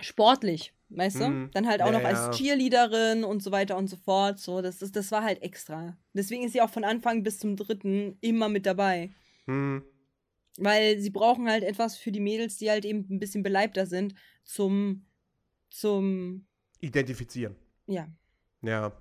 sportlich, 0.00 0.72
weißt 0.90 1.20
du? 1.20 1.28
Mhm. 1.28 1.50
Dann 1.52 1.66
halt 1.66 1.82
auch 1.82 1.86
Ja, 1.86 1.92
noch 1.92 2.02
ja. 2.02 2.08
als 2.08 2.36
Cheerleaderin 2.36 3.24
und 3.24 3.42
so 3.42 3.50
weiter 3.50 3.76
und 3.76 3.88
so 3.88 3.96
fort. 3.96 4.38
So, 4.38 4.62
das, 4.62 4.82
ist, 4.82 4.94
das 4.96 5.10
war 5.10 5.22
halt 5.22 5.42
extra. 5.42 5.96
Deswegen 6.12 6.44
ist 6.44 6.52
sie 6.52 6.60
auch 6.60 6.70
von 6.70 6.84
Anfang 6.84 7.22
bis 7.22 7.38
zum 7.38 7.56
dritten 7.56 8.16
immer 8.20 8.48
mit 8.48 8.66
dabei. 8.66 9.10
Hm. 9.46 9.82
Weil 10.60 10.98
sie 10.98 11.10
brauchen 11.10 11.48
halt 11.48 11.62
etwas 11.62 11.96
für 11.96 12.12
die 12.12 12.20
Mädels, 12.20 12.56
die 12.56 12.70
halt 12.70 12.84
eben 12.84 13.06
ein 13.10 13.20
bisschen 13.20 13.42
beleibter 13.42 13.86
sind, 13.86 14.14
zum, 14.44 15.06
zum, 15.70 16.46
Identifizieren. 16.80 17.56
ja. 17.86 18.08
Ja. 18.62 18.92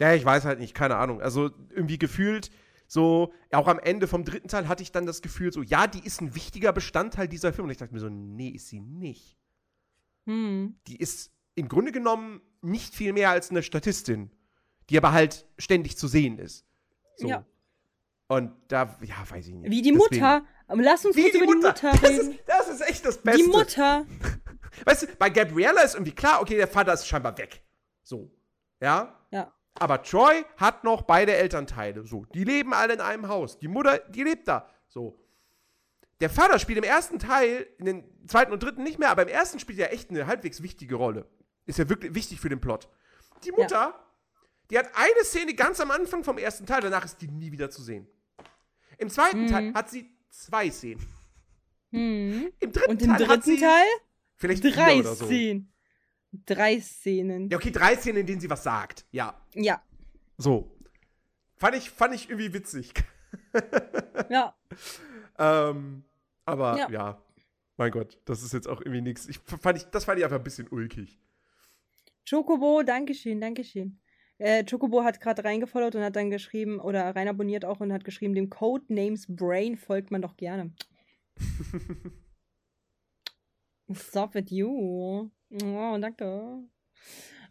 Ja, 0.00 0.14
ich 0.14 0.24
weiß 0.24 0.44
halt 0.44 0.58
nicht, 0.58 0.74
keine 0.74 0.96
Ahnung. 0.96 1.20
Also 1.20 1.50
irgendwie 1.70 1.98
gefühlt, 1.98 2.50
so, 2.88 3.32
auch 3.52 3.68
am 3.68 3.78
Ende 3.78 4.08
vom 4.08 4.24
dritten 4.24 4.48
Teil 4.48 4.68
hatte 4.68 4.82
ich 4.82 4.92
dann 4.92 5.06
das 5.06 5.22
Gefühl, 5.22 5.52
so, 5.52 5.62
ja, 5.62 5.86
die 5.86 6.04
ist 6.04 6.20
ein 6.20 6.34
wichtiger 6.34 6.72
Bestandteil 6.72 7.28
dieser 7.28 7.52
Film. 7.52 7.66
Und 7.66 7.70
ich 7.70 7.78
dachte 7.78 7.94
mir 7.94 8.00
so, 8.00 8.08
nee, 8.08 8.48
ist 8.48 8.68
sie 8.68 8.80
nicht. 8.80 9.38
Hm. 10.26 10.76
Die 10.86 10.96
ist 10.96 11.32
im 11.54 11.68
Grunde 11.68 11.92
genommen 11.92 12.40
nicht 12.62 12.94
viel 12.94 13.12
mehr 13.12 13.30
als 13.30 13.50
eine 13.50 13.62
Statistin, 13.62 14.30
die 14.90 14.98
aber 14.98 15.12
halt 15.12 15.46
ständig 15.58 15.96
zu 15.96 16.08
sehen 16.08 16.38
ist. 16.38 16.66
So. 17.16 17.28
Ja. 17.28 17.46
Und 18.36 18.52
da, 18.68 18.96
ja, 19.02 19.14
weiß 19.28 19.46
ich 19.48 19.54
nicht. 19.54 19.70
Wie 19.70 19.82
die 19.82 19.92
Deswegen- 19.92 20.20
Mutter. 20.20 20.46
Aber 20.68 20.82
Lass 20.82 21.04
uns 21.04 21.16
Wie 21.16 21.22
kurz 21.22 21.32
die 21.32 21.38
über 21.38 21.54
Mutter. 21.54 21.72
die 21.74 21.86
Mutter 21.86 21.98
Das 22.00 22.10
reden. 22.10 22.30
ist, 22.32 22.40
das 22.46 22.68
ist 22.68 22.80
echt 22.88 23.04
das 23.04 23.18
Beste. 23.18 23.42
Die 23.42 23.48
Mutter. 23.48 24.06
Weißt 24.86 25.02
du, 25.02 25.06
bei 25.18 25.28
Gabriella 25.28 25.82
ist 25.82 25.94
irgendwie 25.94 26.14
klar, 26.14 26.40
okay, 26.40 26.56
der 26.56 26.66
Vater 26.68 26.94
ist 26.94 27.06
scheinbar 27.06 27.36
weg. 27.36 27.62
So. 28.02 28.30
Ja? 28.80 29.18
Ja. 29.30 29.52
Aber 29.74 30.02
Troy 30.02 30.44
hat 30.56 30.82
noch 30.84 31.02
beide 31.02 31.34
Elternteile. 31.34 32.06
So. 32.06 32.24
Die 32.34 32.44
leben 32.44 32.72
alle 32.72 32.94
in 32.94 33.00
einem 33.00 33.28
Haus. 33.28 33.58
Die 33.58 33.68
Mutter, 33.68 33.98
die 33.98 34.22
lebt 34.22 34.48
da. 34.48 34.68
So. 34.88 35.18
Der 36.20 36.30
Vater 36.30 36.58
spielt 36.58 36.78
im 36.78 36.84
ersten 36.84 37.18
Teil, 37.18 37.66
in 37.78 37.84
den 37.84 38.28
zweiten 38.28 38.52
und 38.52 38.62
dritten 38.62 38.82
nicht 38.82 38.98
mehr, 38.98 39.10
aber 39.10 39.22
im 39.22 39.28
ersten 39.28 39.58
spielt 39.58 39.78
er 39.78 39.92
echt 39.92 40.08
eine 40.10 40.26
halbwegs 40.26 40.62
wichtige 40.62 40.94
Rolle. 40.94 41.26
Ist 41.66 41.78
ja 41.78 41.88
wirklich 41.88 42.14
wichtig 42.14 42.40
für 42.40 42.48
den 42.48 42.60
Plot. 42.60 42.88
Die 43.44 43.52
Mutter, 43.52 43.94
die 44.70 44.78
hat 44.78 44.86
eine 44.94 45.24
Szene 45.24 45.54
ganz 45.54 45.80
am 45.80 45.90
Anfang 45.90 46.22
vom 46.24 46.38
ersten 46.38 46.64
Teil, 46.64 46.80
danach 46.80 47.04
ist 47.04 47.20
die 47.20 47.28
nie 47.28 47.50
wieder 47.52 47.70
zu 47.70 47.82
sehen. 47.82 48.06
Im 49.02 49.10
zweiten 49.10 49.42
Mhm. 49.42 49.48
Teil 49.48 49.74
hat 49.74 49.90
sie 49.90 50.08
zwei 50.30 50.70
Szenen. 50.70 51.04
Hm. 51.90 52.52
Im 52.60 52.72
dritten 52.72 52.90
Und 52.90 53.02
im 53.02 53.08
Teil 53.10 53.26
dritten 53.26 53.58
Teil 53.58 53.86
vielleicht 54.36 54.64
drei 54.64 55.00
oder 55.00 55.14
so. 55.14 55.26
Szenen. 55.26 55.72
Drei 56.46 56.80
Szenen. 56.80 57.50
Ja, 57.50 57.58
okay, 57.58 57.70
drei 57.70 57.96
Szenen, 57.96 58.20
in 58.20 58.26
denen 58.26 58.40
sie 58.40 58.48
was 58.48 58.62
sagt. 58.62 59.04
Ja. 59.10 59.38
Ja. 59.54 59.82
So. 60.38 60.74
Fand 61.56 61.76
ich, 61.76 61.90
fand 61.90 62.14
ich 62.14 62.30
irgendwie 62.30 62.54
witzig. 62.54 62.92
ja. 64.30 64.56
ähm, 65.38 66.04
aber 66.46 66.78
ja. 66.78 66.90
Ja. 66.90 67.22
Mein 67.76 67.90
Gott, 67.90 68.18
das 68.24 68.42
ist 68.42 68.52
jetzt 68.52 68.68
auch 68.68 68.80
irgendwie 68.80 69.00
nichts. 69.00 69.26
Ich 69.28 69.38
fand 69.38 69.76
ich, 69.78 69.84
das 69.84 70.04
fand 70.04 70.18
ich 70.18 70.24
einfach 70.24 70.38
ein 70.38 70.44
bisschen 70.44 70.68
ulkig. 70.68 71.18
Chocobo, 72.28 72.82
Dankeschön, 72.82 73.40
Dankeschön. 73.40 73.98
Äh, 74.42 74.64
Chocobo 74.64 75.04
hat 75.04 75.20
gerade 75.20 75.44
reingefollowt 75.44 75.94
und 75.94 76.02
hat 76.02 76.16
dann 76.16 76.30
geschrieben, 76.30 76.80
oder 76.80 77.14
rein 77.14 77.28
abonniert 77.28 77.64
auch 77.64 77.78
und 77.78 77.92
hat 77.92 78.04
geschrieben, 78.04 78.34
dem 78.34 78.50
Codenames 78.50 79.26
Brain 79.28 79.76
folgt 79.76 80.10
man 80.10 80.20
doch 80.20 80.36
gerne. 80.36 80.72
Stop 83.92 84.34
with 84.34 84.50
you. 84.50 85.30
Oh, 85.62 85.98
danke. 86.00 86.64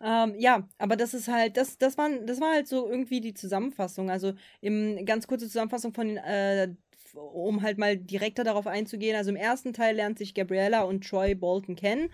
Ähm, 0.03 0.35
ja, 0.37 0.67
aber 0.79 0.97
das 0.97 1.13
ist 1.13 1.29
halt, 1.29 1.55
das, 1.55 1.77
das, 1.77 1.97
waren, 1.97 2.27
das 2.27 2.41
war 2.41 2.51
halt 2.51 2.67
so 2.67 2.89
irgendwie 2.89 3.21
die 3.21 3.35
Zusammenfassung. 3.35 4.09
Also 4.09 4.33
im 4.59 5.05
ganz 5.05 5.27
kurze 5.27 5.47
Zusammenfassung 5.47 5.93
von 5.93 6.07
den, 6.07 6.17
äh, 6.17 6.75
um 7.13 7.61
halt 7.61 7.77
mal 7.77 7.95
direkter 7.95 8.43
darauf 8.43 8.67
einzugehen. 8.67 9.15
Also 9.15 9.29
im 9.29 9.37
ersten 9.37 9.71
Teil 9.71 9.95
lernt 9.95 10.17
sich 10.17 10.33
Gabriella 10.33 10.81
und 10.81 11.07
Troy 11.07 11.35
Bolton 11.35 11.77
kennen. 11.77 12.09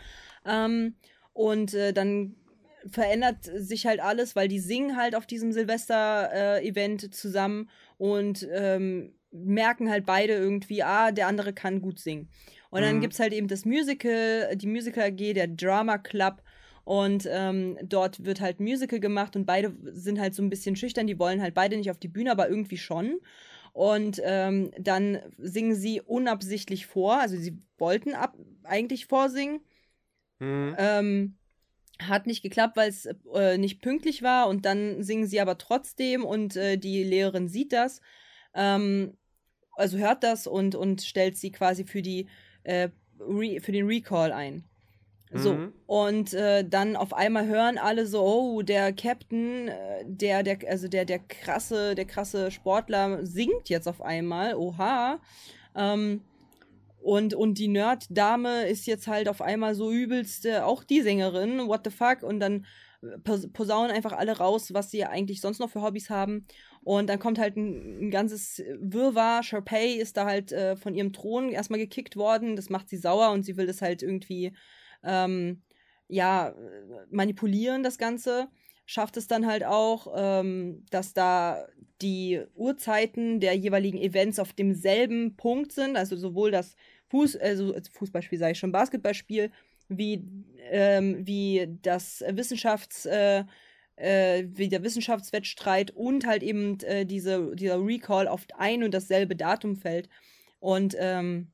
Ähm, 0.46 0.98
und 1.34 1.74
äh, 1.74 1.94
dann 1.94 2.36
verändert 2.90 3.38
sich 3.44 3.86
halt 3.86 4.00
alles, 4.00 4.36
weil 4.36 4.48
die 4.48 4.60
singen 4.60 4.98
halt 4.98 5.16
auf 5.16 5.26
diesem 5.26 5.52
Silvester-Event 5.52 7.04
äh, 7.04 7.10
zusammen 7.12 7.70
und 7.98 8.48
ähm, 8.52 9.14
merken 9.32 9.90
halt 9.90 10.06
beide 10.06 10.34
irgendwie, 10.34 10.84
ah, 10.84 11.12
der 11.12 11.28
andere 11.28 11.54
kann 11.54 11.82
gut 11.82 12.00
singen. 12.00 12.30
Und 12.70 12.82
dann 12.82 12.98
mhm. 12.98 13.02
gibt 13.02 13.14
es 13.14 13.20
halt 13.20 13.34
eben 13.34 13.48
das 13.48 13.66
Musical, 13.66 14.56
die 14.56 14.68
Musical 14.68 15.06
AG, 15.06 15.34
der 15.34 15.48
Drama 15.48 15.98
Club. 15.98 16.42
Und 16.84 17.28
ähm, 17.30 17.78
dort 17.84 18.24
wird 18.24 18.40
halt 18.40 18.62
Musical 18.62 19.00
gemacht 19.00 19.36
und 19.36 19.46
beide 19.46 19.76
sind 19.92 20.20
halt 20.20 20.34
so 20.34 20.42
ein 20.42 20.50
bisschen 20.50 20.78
schüchtern. 20.78 21.08
Die 21.08 21.20
wollen 21.20 21.42
halt 21.42 21.54
beide 21.54 21.76
nicht 21.76 21.92
auf 21.92 21.98
die 21.98 22.08
Bühne, 22.08 22.32
aber 22.32 22.50
irgendwie 22.50 22.78
schon. 22.78 23.20
Und 23.74 24.22
ähm, 24.24 24.72
dann 24.80 25.20
singen 25.38 25.76
sie 25.76 26.02
unabsichtlich 26.02 26.88
vor. 26.88 27.20
Also 27.20 27.36
sie 27.36 27.58
wollten 27.78 28.14
ab 28.14 28.38
eigentlich 28.64 29.06
vorsingen. 29.06 29.60
Mhm. 30.40 30.76
Ähm, 30.78 31.38
hat 32.02 32.28
nicht 32.28 32.44
geklappt, 32.44 32.78
weil 32.78 32.90
es 32.90 33.08
äh, 33.34 33.58
nicht 33.58 33.82
pünktlich 33.82 34.24
war. 34.24 34.48
Und 34.48 34.66
dann 34.66 35.04
singen 35.04 35.28
sie 35.28 35.40
aber 35.40 35.58
trotzdem 35.58 36.26
und 36.26 36.56
äh, 36.56 36.78
die 36.78 37.04
Lehrerin 37.04 37.48
sieht 37.48 37.74
das. 37.74 38.02
Ähm, 38.54 39.18
also 39.74 39.98
hört 39.98 40.24
das 40.24 40.48
und, 40.48 40.76
und 40.76 41.02
stellt 41.02 41.38
sie 41.38 41.52
quasi 41.52 41.86
für 41.86 42.02
die 42.02 42.28
äh, 42.64 42.90
für 43.18 43.72
den 43.72 43.88
Recall 43.88 44.32
ein. 44.32 44.64
So, 45.34 45.56
mhm. 45.56 45.74
und 45.88 46.34
äh, 46.34 46.64
dann 46.64 46.96
auf 46.96 47.14
einmal 47.14 47.48
hören 47.48 47.78
alle 47.78 48.06
so, 48.06 48.24
oh, 48.24 48.62
der 48.62 48.94
Captain, 48.94 49.68
äh, 49.68 50.06
der, 50.06 50.42
der, 50.42 50.60
also 50.70 50.88
der, 50.88 51.04
der 51.04 51.20
krasse, 51.20 51.96
der 51.96 52.06
krasse 52.06 52.50
Sportler 52.50 53.26
singt 53.26 53.68
jetzt 53.68 53.90
auf 53.90 54.02
einmal, 54.02 54.56
oha. 54.56 55.20
Ähm, 55.76 56.22
und, 57.08 57.34
und 57.34 57.58
die 57.58 57.70
Nerd-Dame 57.70 58.68
ist 58.68 58.86
jetzt 58.86 59.08
halt 59.08 59.30
auf 59.30 59.42
einmal 59.42 59.76
so 59.76 59.94
übelst 59.94 60.46
äh, 60.46 60.58
auch 60.58 60.84
die 60.84 61.00
Sängerin, 61.00 61.66
what 61.70 61.86
the 61.86 61.90
fuck? 61.90 62.22
Und 62.22 62.42
dann 62.42 62.66
posaunen 63.54 63.92
einfach 63.92 64.12
alle 64.12 64.38
raus, 64.38 64.74
was 64.74 64.92
sie 64.92 65.06
eigentlich 65.06 65.40
sonst 65.40 65.60
noch 65.60 65.70
für 65.70 65.82
Hobbys 65.82 66.10
haben. 66.10 66.46
Und 66.82 67.08
dann 67.08 67.18
kommt 67.18 67.40
halt 67.40 67.56
ein, 67.56 68.08
ein 68.08 68.12
ganzes 68.12 68.62
Wirrwarr. 68.82 69.42
Sharpay 69.42 69.94
ist 69.94 70.18
da 70.18 70.26
halt 70.26 70.52
äh, 70.52 70.76
von 70.76 70.96
ihrem 70.96 71.14
Thron 71.14 71.48
erstmal 71.48 71.80
gekickt 71.80 72.18
worden. 72.18 72.58
Das 72.58 72.70
macht 72.70 72.90
sie 72.90 72.98
sauer 72.98 73.32
und 73.32 73.44
sie 73.44 73.56
will 73.56 73.68
das 73.68 73.82
halt 73.82 74.04
irgendwie, 74.04 74.52
ähm, 75.02 75.62
ja, 76.10 76.54
manipulieren, 77.10 77.84
das 77.84 77.98
Ganze. 77.98 78.50
Schafft 78.86 79.16
es 79.16 79.28
dann 79.28 79.46
halt 79.48 79.64
auch, 79.64 80.14
ähm, 80.14 80.84
dass 80.90 81.14
da 81.14 81.68
die 82.02 82.42
Uhrzeiten 82.54 83.40
der 83.40 83.54
jeweiligen 83.54 83.98
Events 83.98 84.40
auf 84.40 84.52
demselben 84.52 85.38
Punkt 85.38 85.72
sind. 85.72 85.96
Also 85.96 86.18
sowohl 86.18 86.52
das 86.52 86.76
Fuß, 87.10 87.38
also 87.38 87.76
Fußballspiel, 87.94 88.40
sage 88.40 88.54
ich 88.54 88.60
schon, 88.60 88.72
Basketballspiel 88.72 89.52
wie, 89.90 90.24
ähm, 90.70 91.26
wie 91.26 91.78
das 91.82 92.24
Wissenschafts, 92.28 93.06
äh, 93.06 93.46
äh, 93.96 94.46
wie 94.50 94.68
der 94.68 94.84
Wissenschaftswettstreit 94.84 95.92
und 95.92 96.26
halt 96.26 96.44
eben 96.44 96.80
äh, 96.82 97.06
diese, 97.06 97.56
dieser 97.56 97.84
Recall 97.84 98.28
auf 98.28 98.46
ein 98.58 98.84
und 98.84 98.94
dasselbe 98.94 99.36
Datum 99.36 99.76
fällt. 99.76 100.10
Und 100.60 100.96
ähm, 101.00 101.48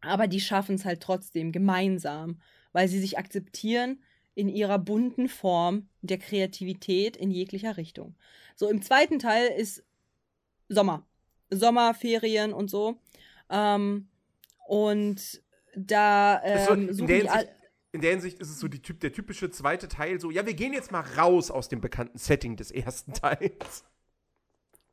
aber 0.00 0.28
die 0.28 0.40
schaffen 0.40 0.76
es 0.76 0.84
halt 0.84 1.02
trotzdem 1.02 1.52
gemeinsam, 1.52 2.40
weil 2.72 2.88
sie 2.88 3.00
sich 3.00 3.18
akzeptieren 3.18 4.02
in 4.34 4.48
ihrer 4.48 4.78
bunten 4.78 5.28
Form 5.28 5.88
der 6.02 6.18
Kreativität 6.18 7.16
in 7.16 7.30
jeglicher 7.30 7.76
Richtung. 7.76 8.14
So, 8.54 8.68
im 8.68 8.82
zweiten 8.82 9.18
Teil 9.18 9.48
ist 9.48 9.82
Sommer. 10.68 11.06
Sommerferien 11.50 12.52
und 12.52 12.70
so. 12.70 13.00
Ähm, 13.50 14.08
und 14.66 15.42
da 15.76 16.40
ähm, 16.42 16.92
so, 16.92 17.02
in, 17.02 17.06
der 17.06 17.16
Hinsicht, 17.16 17.48
in, 17.92 18.00
der 18.00 18.10
Hinsicht, 18.12 18.38
ist 18.38 18.50
es 18.50 18.58
so 18.58 18.68
die 18.68 18.80
der 18.80 19.12
typische 19.12 19.50
zweite 19.50 19.88
Teil, 19.88 20.20
so, 20.20 20.30
ja, 20.30 20.46
wir 20.46 20.54
gehen 20.54 20.72
jetzt 20.72 20.90
mal 20.90 21.04
raus 21.16 21.50
aus 21.50 21.68
dem 21.68 21.80
bekannten 21.80 22.18
Setting 22.18 22.56
des 22.56 22.70
ersten 22.70 23.12
Teils. 23.14 23.84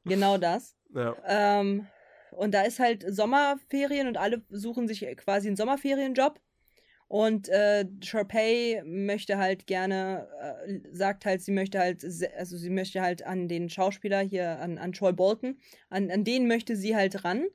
Genau 0.05 0.37
das. 0.37 0.75
Ja. 0.93 1.15
Ähm, 1.25 1.87
und 2.31 2.53
da 2.53 2.63
ist 2.63 2.79
halt 2.79 3.05
Sommerferien 3.07 4.07
und 4.07 4.17
alle 4.17 4.43
suchen 4.49 4.87
sich 4.87 5.05
quasi 5.17 5.47
einen 5.47 5.57
Sommerferienjob. 5.57 6.39
Und 7.07 7.47
äh, 7.49 7.85
Sharpay 8.01 8.81
möchte 8.85 9.37
halt 9.37 9.67
gerne, 9.67 10.27
äh, 10.65 10.79
sagt 10.91 11.25
halt, 11.25 11.41
sie 11.41 11.51
möchte 11.51 11.79
halt, 11.79 12.03
also 12.37 12.57
sie 12.57 12.71
möchte 12.71 13.01
halt 13.01 13.23
an 13.23 13.47
den 13.47 13.69
Schauspieler 13.69 14.21
hier, 14.21 14.59
an, 14.59 14.79
an 14.79 14.93
Troy 14.93 15.13
Bolton, 15.13 15.59
an, 15.89 16.09
an 16.09 16.23
den 16.23 16.47
möchte 16.47 16.75
sie 16.75 16.95
halt 16.95 17.23
ran. 17.23 17.45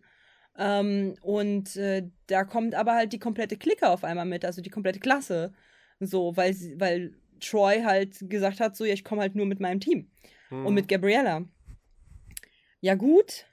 Ähm, 0.59 1.15
und 1.23 1.77
äh, 1.77 2.11
da 2.27 2.45
kommt 2.45 2.75
aber 2.75 2.95
halt 2.95 3.13
die 3.13 3.21
komplette 3.21 3.57
Clique 3.57 3.89
auf 3.89 4.03
einmal 4.03 4.27
mit, 4.27 4.45
also 4.45 4.61
die 4.61 4.71
komplette 4.71 4.99
Klasse. 4.99 5.53
So, 6.01 6.37
weil, 6.37 6.53
sie, 6.53 6.79
weil 6.81 7.15
Troy 7.41 7.83
halt 7.83 8.17
gesagt 8.29 8.61
hat, 8.61 8.77
so, 8.77 8.85
ja, 8.85 8.93
ich 8.93 9.05
komme 9.05 9.23
halt 9.23 9.37
nur 9.37 9.47
mit 9.47 9.61
meinem 9.61 9.81
Team. 9.81 10.11
Mhm. 10.51 10.67
Und 10.67 10.75
mit 10.75 10.89
Gabriella. 10.89 11.45
Ja, 12.81 12.97
gut. 12.97 13.47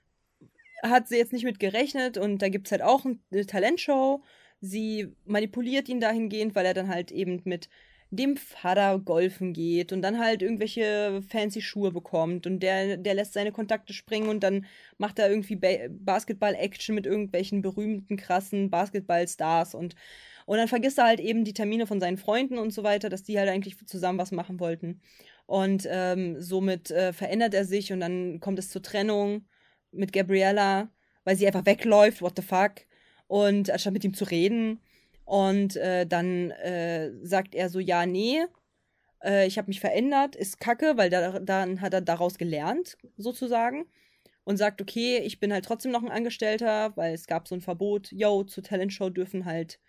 Hat 0.83 1.07
sie 1.07 1.17
jetzt 1.17 1.33
nicht 1.33 1.45
mit 1.45 1.59
gerechnet 1.59 2.17
und 2.17 2.41
da 2.41 2.49
gibt 2.49 2.67
es 2.67 2.71
halt 2.71 2.81
auch 2.81 3.05
eine 3.05 3.45
Talentshow. 3.45 4.23
Sie 4.61 5.15
manipuliert 5.25 5.89
ihn 5.89 5.99
dahingehend, 5.99 6.55
weil 6.55 6.65
er 6.65 6.73
dann 6.73 6.89
halt 6.89 7.11
eben 7.11 7.41
mit 7.45 7.69
dem 8.11 8.37
Vater 8.37 8.99
golfen 8.99 9.53
geht 9.53 9.91
und 9.91 10.01
dann 10.01 10.19
halt 10.19 10.41
irgendwelche 10.41 11.21
fancy 11.27 11.61
Schuhe 11.61 11.91
bekommt 11.91 12.47
und 12.47 12.61
der, 12.61 12.97
der 12.97 13.13
lässt 13.13 13.33
seine 13.33 13.51
Kontakte 13.51 13.93
springen 13.93 14.29
und 14.29 14.41
dann 14.41 14.65
macht 14.97 15.19
er 15.19 15.29
irgendwie 15.29 15.55
ba 15.55 15.69
Basketball-Action 15.89 16.95
mit 16.95 17.05
irgendwelchen 17.05 17.61
berühmten, 17.61 18.17
krassen 18.17 18.69
Basketball-Stars 18.69 19.75
und, 19.75 19.95
und 20.45 20.57
dann 20.57 20.67
vergisst 20.67 20.97
er 20.99 21.05
halt 21.05 21.19
eben 21.19 21.43
die 21.43 21.53
Termine 21.53 21.87
von 21.87 21.99
seinen 21.99 22.17
Freunden 22.17 22.57
und 22.57 22.71
so 22.71 22.83
weiter, 22.83 23.09
dass 23.09 23.23
die 23.23 23.37
halt 23.39 23.49
eigentlich 23.49 23.77
zusammen 23.85 24.19
was 24.19 24.31
machen 24.31 24.59
wollten. 24.59 25.01
Und 25.47 25.87
ähm, 25.89 26.41
somit 26.41 26.91
äh, 26.91 27.13
verändert 27.13 27.53
er 27.53 27.65
sich 27.65 27.93
und 27.93 27.99
dann 27.99 28.39
kommt 28.39 28.59
es 28.59 28.69
zur 28.69 28.81
Trennung 28.81 29.45
mit 29.91 30.13
Gabriella, 30.13 30.89
weil 31.23 31.35
sie 31.35 31.47
einfach 31.47 31.65
wegläuft, 31.65 32.21
what 32.21 32.33
the 32.35 32.41
fuck. 32.41 32.73
Und 33.27 33.69
anstatt 33.69 33.93
mit 33.93 34.03
ihm 34.03 34.13
zu 34.13 34.25
reden, 34.25 34.79
und 35.25 35.75
äh, 35.75 36.05
dann 36.05 36.51
äh, 36.51 37.11
sagt 37.23 37.55
er 37.55 37.69
so, 37.69 37.79
ja, 37.79 38.05
nee, 38.05 38.45
äh, 39.23 39.47
ich 39.47 39.57
habe 39.57 39.67
mich 39.67 39.79
verändert, 39.79 40.35
ist 40.35 40.59
kacke, 40.59 40.97
weil 40.97 41.09
da, 41.09 41.39
dann 41.39 41.81
hat 41.81 41.93
er 41.93 42.01
daraus 42.01 42.37
gelernt, 42.37 42.97
sozusagen. 43.17 43.87
Und 44.43 44.57
sagt, 44.57 44.79
okay, 44.79 45.17
ich 45.17 45.39
bin 45.39 45.51
halt 45.51 45.65
trotzdem 45.65 45.91
noch 45.91 46.03
ein 46.03 46.11
Angestellter, 46.11 46.95
weil 46.95 47.15
es 47.15 47.25
gab 47.25 47.47
so 47.47 47.55
ein 47.55 47.61
Verbot, 47.61 48.11
yo, 48.11 48.43
zur 48.43 48.63
Talentshow 48.63 49.09
dürfen 49.09 49.45
halt 49.45 49.79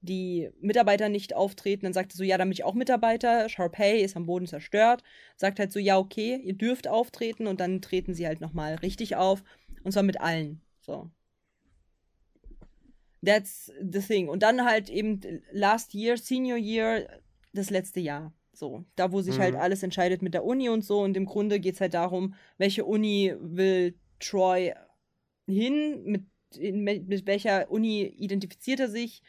die 0.00 0.50
Mitarbeiter 0.60 1.10
nicht 1.10 1.34
auftreten. 1.34 1.84
Dann 1.84 1.92
sagt 1.92 2.14
er 2.14 2.16
so, 2.16 2.24
ja, 2.24 2.38
dann 2.38 2.48
bin 2.48 2.54
ich 2.54 2.64
auch 2.64 2.72
Mitarbeiter. 2.74 3.50
Sharpay 3.50 4.00
ist 4.00 4.16
am 4.16 4.24
Boden 4.24 4.46
zerstört. 4.46 5.02
Sagt 5.36 5.58
halt 5.58 5.72
so, 5.72 5.78
ja, 5.78 5.98
okay, 5.98 6.36
ihr 6.36 6.54
dürft 6.54 6.88
auftreten 6.88 7.46
und 7.46 7.60
dann 7.60 7.82
treten 7.82 8.14
sie 8.14 8.26
halt 8.26 8.40
nochmal 8.40 8.76
richtig 8.76 9.16
auf. 9.16 9.42
Und 9.84 9.92
zwar 9.92 10.02
mit 10.02 10.20
allen. 10.20 10.62
So. 10.80 11.10
That's 13.26 13.72
the 13.80 14.00
thing. 14.00 14.28
Und 14.28 14.42
dann 14.42 14.64
halt 14.64 14.88
eben 14.88 15.20
last 15.52 15.94
year, 15.94 16.16
senior 16.16 16.56
year, 16.56 17.06
das 17.52 17.70
letzte 17.70 18.00
Jahr. 18.00 18.32
So, 18.52 18.86
da 18.96 19.12
wo 19.12 19.20
sich 19.20 19.38
halt 19.38 19.52
mhm. 19.52 19.58
halt 19.58 19.64
alles 19.64 19.82
entscheidet 19.82 20.22
mit 20.22 20.32
der 20.32 20.44
Uni 20.44 20.70
und 20.70 20.82
so. 20.82 21.00
Und 21.00 21.16
im 21.16 21.26
Grunde 21.26 21.60
geht 21.60 21.74
es 21.74 21.80
halt 21.80 21.92
darum, 21.92 22.34
welche 22.56 22.86
Uni 22.86 23.34
will 23.38 23.94
Troy 24.18 24.72
hin, 25.46 26.02
mit, 26.04 26.22
in, 26.56 26.82
mit 26.82 27.26
welcher 27.26 27.70
Uni 27.70 28.04
identifiziert 28.04 28.80
er 28.80 28.88
sich. 28.88 29.22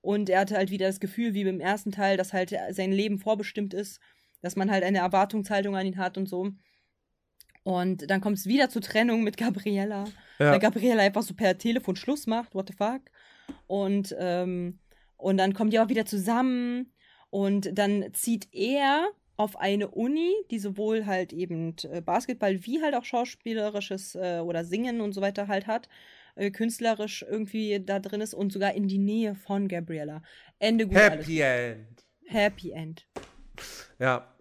Und 0.00 0.30
er 0.30 0.40
hatte 0.40 0.56
halt 0.56 0.70
wieder 0.70 0.86
das 0.86 1.00
Gefühl, 1.00 1.34
wie 1.34 1.44
beim 1.44 1.60
ersten 1.60 1.92
Teil, 1.92 2.16
dass 2.16 2.32
halt 2.32 2.54
sein 2.70 2.92
Leben 2.92 3.18
vorbestimmt 3.18 3.74
ist, 3.74 4.00
dass 4.40 4.56
man 4.56 4.70
halt 4.70 4.82
eine 4.82 4.98
Erwartungshaltung 4.98 5.76
an 5.76 5.86
ihn 5.86 5.98
hat 5.98 6.16
und 6.16 6.26
so. 6.26 6.52
Und 7.62 8.10
dann 8.10 8.22
kommt 8.22 8.38
es 8.38 8.46
wieder 8.46 8.70
zur 8.70 8.80
Trennung 8.80 9.22
mit 9.22 9.36
Gabriella. 9.36 10.04
Ja. 10.38 10.52
Weil 10.52 10.58
Gabriella 10.58 11.02
einfach 11.02 11.22
so 11.22 11.34
per 11.34 11.58
Telefon 11.58 11.96
Schluss 11.96 12.26
macht, 12.26 12.54
what 12.54 12.68
the 12.68 12.74
fuck. 12.74 13.02
Und, 13.66 14.14
ähm, 14.18 14.78
und 15.16 15.36
dann 15.36 15.54
kommen 15.54 15.70
die 15.70 15.80
auch 15.80 15.88
wieder 15.88 16.06
zusammen. 16.06 16.92
Und 17.30 17.78
dann 17.78 18.12
zieht 18.12 18.48
er 18.52 19.08
auf 19.36 19.58
eine 19.58 19.88
Uni, 19.88 20.34
die 20.50 20.58
sowohl 20.58 21.06
halt 21.06 21.32
eben 21.32 21.74
äh, 21.84 22.02
Basketball 22.02 22.64
wie 22.66 22.82
halt 22.82 22.94
auch 22.94 23.04
schauspielerisches 23.04 24.14
äh, 24.14 24.40
oder 24.40 24.64
Singen 24.64 25.00
und 25.00 25.12
so 25.12 25.22
weiter 25.22 25.48
halt 25.48 25.66
hat, 25.66 25.88
äh, 26.34 26.50
künstlerisch 26.50 27.24
irgendwie 27.26 27.80
da 27.80 28.00
drin 28.00 28.20
ist 28.20 28.34
und 28.34 28.52
sogar 28.52 28.74
in 28.74 28.86
die 28.86 28.98
Nähe 28.98 29.34
von 29.34 29.66
Gabriella. 29.66 30.22
Ende 30.58 30.86
gut. 30.86 30.96
Happy 30.96 31.40
End. 31.40 32.04
Happy 32.26 32.72
End. 32.72 33.06
Ja. 33.98 34.34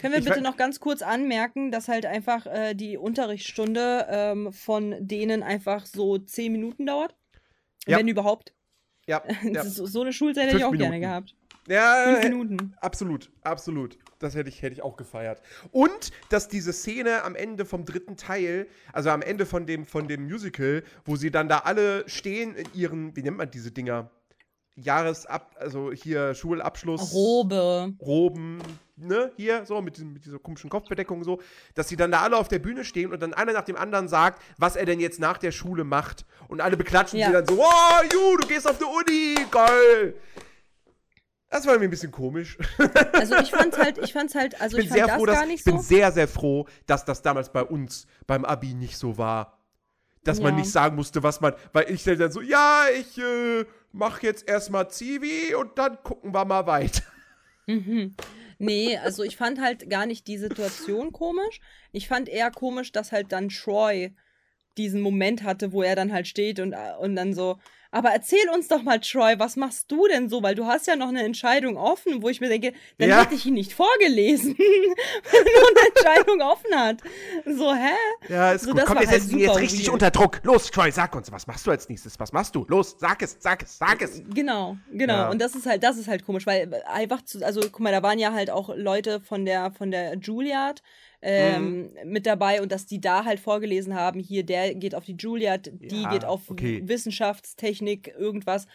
Können 0.00 0.14
wir 0.14 0.20
Ich 0.20 0.24
bitte 0.24 0.40
noch 0.40 0.56
ganz 0.56 0.80
kurz 0.80 1.02
anmerken, 1.02 1.70
dass 1.70 1.88
halt 1.88 2.06
einfach 2.06 2.46
äh, 2.46 2.74
die 2.74 2.96
Unterrichtsstunde 2.96 4.06
ähm, 4.08 4.52
von 4.52 4.96
denen 5.00 5.42
einfach 5.42 5.84
so 5.84 6.16
zehn 6.16 6.52
Minuten 6.52 6.86
dauert? 6.86 7.14
Ja. 7.90 7.98
Wenn 7.98 8.08
überhaupt. 8.08 8.54
Ja, 9.06 9.22
ja. 9.42 9.64
So, 9.64 10.00
eine 10.00 10.12
Schulzeit 10.12 10.48
hätte 10.48 10.58
ich 10.58 10.64
auch 10.64 10.72
gerne 10.72 10.96
Minuten. 10.96 11.00
gehabt. 11.00 11.34
ja 11.66 12.04
Fünf 12.04 12.24
äh, 12.24 12.28
Minuten. 12.28 12.74
Absolut, 12.80 13.30
absolut. 13.42 13.98
Das 14.18 14.34
hätte 14.34 14.48
ich, 14.48 14.62
hätte 14.62 14.74
ich 14.74 14.82
auch 14.82 14.96
gefeiert. 14.96 15.42
Und, 15.72 16.10
dass 16.28 16.48
diese 16.48 16.72
Szene 16.72 17.24
am 17.24 17.34
Ende 17.34 17.64
vom 17.64 17.84
dritten 17.84 18.16
Teil, 18.16 18.66
also 18.92 19.10
am 19.10 19.22
Ende 19.22 19.46
von 19.46 19.66
dem, 19.66 19.86
von 19.86 20.08
dem 20.08 20.24
Musical, 20.24 20.84
wo 21.04 21.16
sie 21.16 21.30
dann 21.30 21.48
da 21.48 21.60
alle 21.60 22.08
stehen 22.08 22.54
in 22.54 22.66
ihren, 22.74 23.16
wie 23.16 23.22
nennt 23.22 23.38
man 23.38 23.50
diese 23.50 23.72
Dinger? 23.72 24.10
Jahresab, 24.76 25.54
also 25.58 25.92
hier 25.92 26.34
Schulabschluss. 26.34 27.12
Robe. 27.12 27.92
Roben, 28.00 28.58
ne, 28.96 29.30
hier, 29.36 29.66
so, 29.66 29.80
mit, 29.82 29.96
diesem, 29.96 30.12
mit 30.14 30.24
dieser 30.24 30.38
komischen 30.38 30.70
Kopfbedeckung 30.70 31.22
so, 31.24 31.40
dass 31.74 31.88
sie 31.88 31.96
dann 31.96 32.10
da 32.10 32.20
alle 32.22 32.36
auf 32.36 32.48
der 32.48 32.60
Bühne 32.60 32.84
stehen 32.84 33.12
und 33.12 33.20
dann 33.20 33.34
einer 33.34 33.52
nach 33.52 33.64
dem 33.64 33.76
anderen 33.76 34.08
sagt, 34.08 34.40
was 34.58 34.76
er 34.76 34.86
denn 34.86 35.00
jetzt 35.00 35.20
nach 35.20 35.38
der 35.38 35.52
Schule 35.52 35.84
macht. 35.84 36.24
Und 36.48 36.60
alle 36.60 36.76
beklatschen 36.76 37.18
Ja. 37.18 37.26
sie 37.26 37.32
dann 37.34 37.46
so, 37.46 37.60
oh, 37.60 38.02
Ju, 38.12 38.36
du 38.38 38.46
gehst 38.48 38.68
auf 38.68 38.78
die 38.78 38.84
Uni, 38.84 39.34
geil. 39.50 40.14
Das 41.50 41.66
war 41.66 41.76
mir 41.78 41.84
ein 41.84 41.90
bisschen 41.90 42.12
komisch. 42.12 42.56
Also 43.12 43.34
ich 43.36 43.50
fand's 43.50 43.76
halt, 43.76 43.98
ich 43.98 44.12
fand's 44.12 44.34
halt, 44.36 44.60
also 44.60 44.78
ich 44.78 44.84
ich, 44.84 44.90
bin 44.90 44.98
fand 45.00 45.08
sehr 45.10 45.18
froh, 45.18 45.26
dass, 45.26 45.48
ich 45.48 45.64
bin 45.64 45.76
so. 45.78 45.82
sehr, 45.82 46.12
sehr 46.12 46.28
froh, 46.28 46.66
dass 46.86 47.04
das 47.04 47.22
damals 47.22 47.50
bei 47.52 47.64
uns 47.64 48.06
beim 48.26 48.44
Abi 48.44 48.72
nicht 48.72 48.96
so 48.96 49.18
war. 49.18 49.58
Dass 50.22 50.38
man 50.40 50.52
Ja. 50.54 50.60
nicht 50.60 50.70
sagen 50.70 50.96
musste, 50.96 51.22
was 51.22 51.40
man, 51.40 51.54
weil 51.72 51.90
ich 51.90 52.04
dann 52.04 52.30
so, 52.30 52.40
ja, 52.40 52.84
ich 52.98 53.18
äh, 53.18 53.64
mach 53.92 54.22
jetzt 54.22 54.48
erstmal 54.48 54.90
Zivi 54.90 55.54
und 55.54 55.78
dann 55.78 56.02
gucken 56.02 56.32
wir 56.32 56.44
mal 56.44 56.66
weiter. 56.66 57.02
Mhm. 57.66 58.14
Nee, 58.58 58.98
also 58.98 59.22
ich 59.22 59.36
fand 59.36 59.60
halt 59.60 59.88
gar 59.88 60.06
nicht 60.06 60.26
die 60.26 60.36
Situation 60.36 61.12
komisch. 61.12 61.60
Ich 61.92 62.08
fand 62.08 62.28
eher 62.28 62.50
komisch, 62.50 62.92
dass 62.92 63.10
halt 63.10 63.32
dann 63.32 63.48
Troy 63.48 64.12
diesen 64.76 65.00
Moment 65.00 65.42
hatte, 65.42 65.72
wo 65.72 65.82
er 65.82 65.96
dann 65.96 66.12
halt 66.12 66.28
steht 66.28 66.60
und, 66.60 66.72
äh, 66.72 66.94
und 66.98 67.16
dann 67.16 67.32
so, 67.32 67.58
aber 67.92 68.10
erzähl 68.10 68.48
uns 68.54 68.68
doch 68.68 68.82
mal, 68.82 69.00
Troy, 69.00 69.38
was 69.38 69.56
machst 69.56 69.90
du 69.90 70.06
denn 70.08 70.28
so? 70.28 70.42
Weil 70.42 70.54
du 70.54 70.66
hast 70.66 70.86
ja 70.86 70.96
noch 70.96 71.08
eine 71.08 71.22
Entscheidung 71.24 71.76
offen, 71.76 72.22
wo 72.22 72.28
ich 72.28 72.40
mir 72.40 72.48
denke, 72.48 72.72
dann 72.98 73.08
Ja. 73.08 73.20
hätte 73.22 73.34
ich 73.34 73.44
ihn 73.46 73.54
nicht 73.54 73.72
vorgelesen, 73.72 74.56
wenn 74.58 75.46
er 75.46 75.60
noch 75.60 75.70
eine 75.70 75.88
Entscheidung 75.96 76.40
offen 76.42 76.74
hat. 76.74 76.96
So, 77.46 77.74
hä? 77.74 77.94
Ja, 78.28 78.52
ist 78.52 78.62
So, 78.64 78.70
gut. 78.70 78.80
das 78.80 78.86
Komm, 78.86 78.98
wir 79.00 79.08
halt 79.08 79.20
setzen 79.22 79.32
ihn 79.38 79.38
jetzt 79.40 79.58
richtig 79.58 79.86
weird. 79.86 79.92
unter 79.94 80.10
Druck. 80.10 80.40
Los, 80.44 80.70
Troy, 80.70 80.90
sag 80.92 81.14
uns, 81.16 81.32
was 81.32 81.46
machst 81.46 81.66
du 81.66 81.70
als 81.70 81.88
nächstes? 81.88 82.18
Was 82.20 82.32
machst 82.32 82.54
du? 82.54 82.64
Los, 82.68 82.96
sag 82.98 83.22
es, 83.22 83.36
sag 83.40 83.62
es, 83.62 83.78
sag 83.78 84.00
es. 84.02 84.22
Genau, 84.34 84.76
genau. 84.92 85.14
Ja. 85.14 85.30
Und 85.30 85.40
das 85.40 85.54
ist 85.54 85.66
halt, 85.66 85.82
das 85.82 85.96
ist 85.98 86.08
halt 86.08 86.24
komisch, 86.24 86.46
weil 86.46 86.82
einfach 86.86 87.22
zu, 87.22 87.44
also 87.44 87.60
guck 87.60 87.80
mal, 87.80 87.92
da 87.92 88.02
waren 88.02 88.18
ja 88.18 88.32
halt 88.32 88.50
auch 88.50 88.70
Leute 88.76 89.20
von 89.20 89.44
der, 89.44 89.72
von 89.72 89.90
der 89.90 90.14
Juilliard 90.16 90.82
ähm, 91.22 91.90
Mhm. 92.04 92.10
mit 92.12 92.26
dabei 92.26 92.62
und 92.62 92.72
dass 92.72 92.86
die 92.86 93.00
da 93.00 93.24
halt 93.24 93.40
vorgelesen 93.40 93.94
haben, 93.94 94.20
hier, 94.20 94.44
der 94.44 94.74
geht 94.74 94.94
auf 94.94 95.04
die 95.04 95.16
Juilliard, 95.18 95.70
die 95.74 96.02
Ja, 96.02 96.10
geht 96.10 96.24
auf 96.24 96.50
okay. 96.50 96.82
Wissenschaftstechnik, 96.86 98.08
irgendwas. 98.18 98.66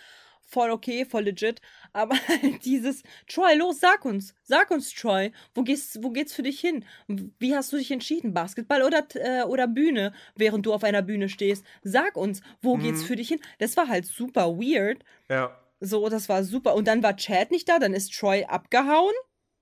Voll 0.47 0.69
okay, 0.69 1.05
voll 1.05 1.23
legit. 1.23 1.59
Aber 1.91 2.13
halt 2.27 2.63
dieses, 2.65 3.01
Troy, 3.27 3.55
los, 3.55 3.80
sag 3.80 4.05
uns. 4.05 4.35
Sag 4.43 4.69
uns, 4.69 4.93
Troy. 4.93 5.31
Wo, 5.55 5.63
gehst, 5.63 6.03
wo 6.03 6.11
geht's 6.11 6.34
für 6.34 6.43
dich 6.43 6.59
hin? 6.59 6.85
Wie 7.07 7.55
hast 7.55 7.73
du 7.73 7.77
dich 7.77 7.89
entschieden? 7.89 8.34
Basketball 8.34 8.84
oder, 8.84 9.07
äh, 9.15 9.41
oder 9.43 9.67
Bühne, 9.67 10.13
während 10.35 10.65
du 10.67 10.73
auf 10.73 10.84
einer 10.84 11.01
Bühne 11.01 11.30
stehst? 11.30 11.65
Sag 11.81 12.15
uns, 12.15 12.41
wo 12.61 12.77
geht's 12.77 13.01
Mhm. 13.01 13.05
für 13.07 13.15
dich 13.15 13.30
hin? 13.30 13.39
Das 13.57 13.76
war 13.76 13.88
halt 13.88 14.05
super 14.05 14.55
weird. 14.59 15.03
Ja. 15.31 15.59
So, 15.80 16.07
das 16.09 16.30
war 16.30 16.43
super. 16.43 16.76
Und 16.76 16.88
dann 16.88 17.01
war 17.01 17.15
Chad 17.17 17.49
nicht 17.49 17.67
da, 17.67 17.80
dann 17.80 17.93
ist 17.95 18.13
Troy 18.13 18.45
abgehauen, 18.45 19.13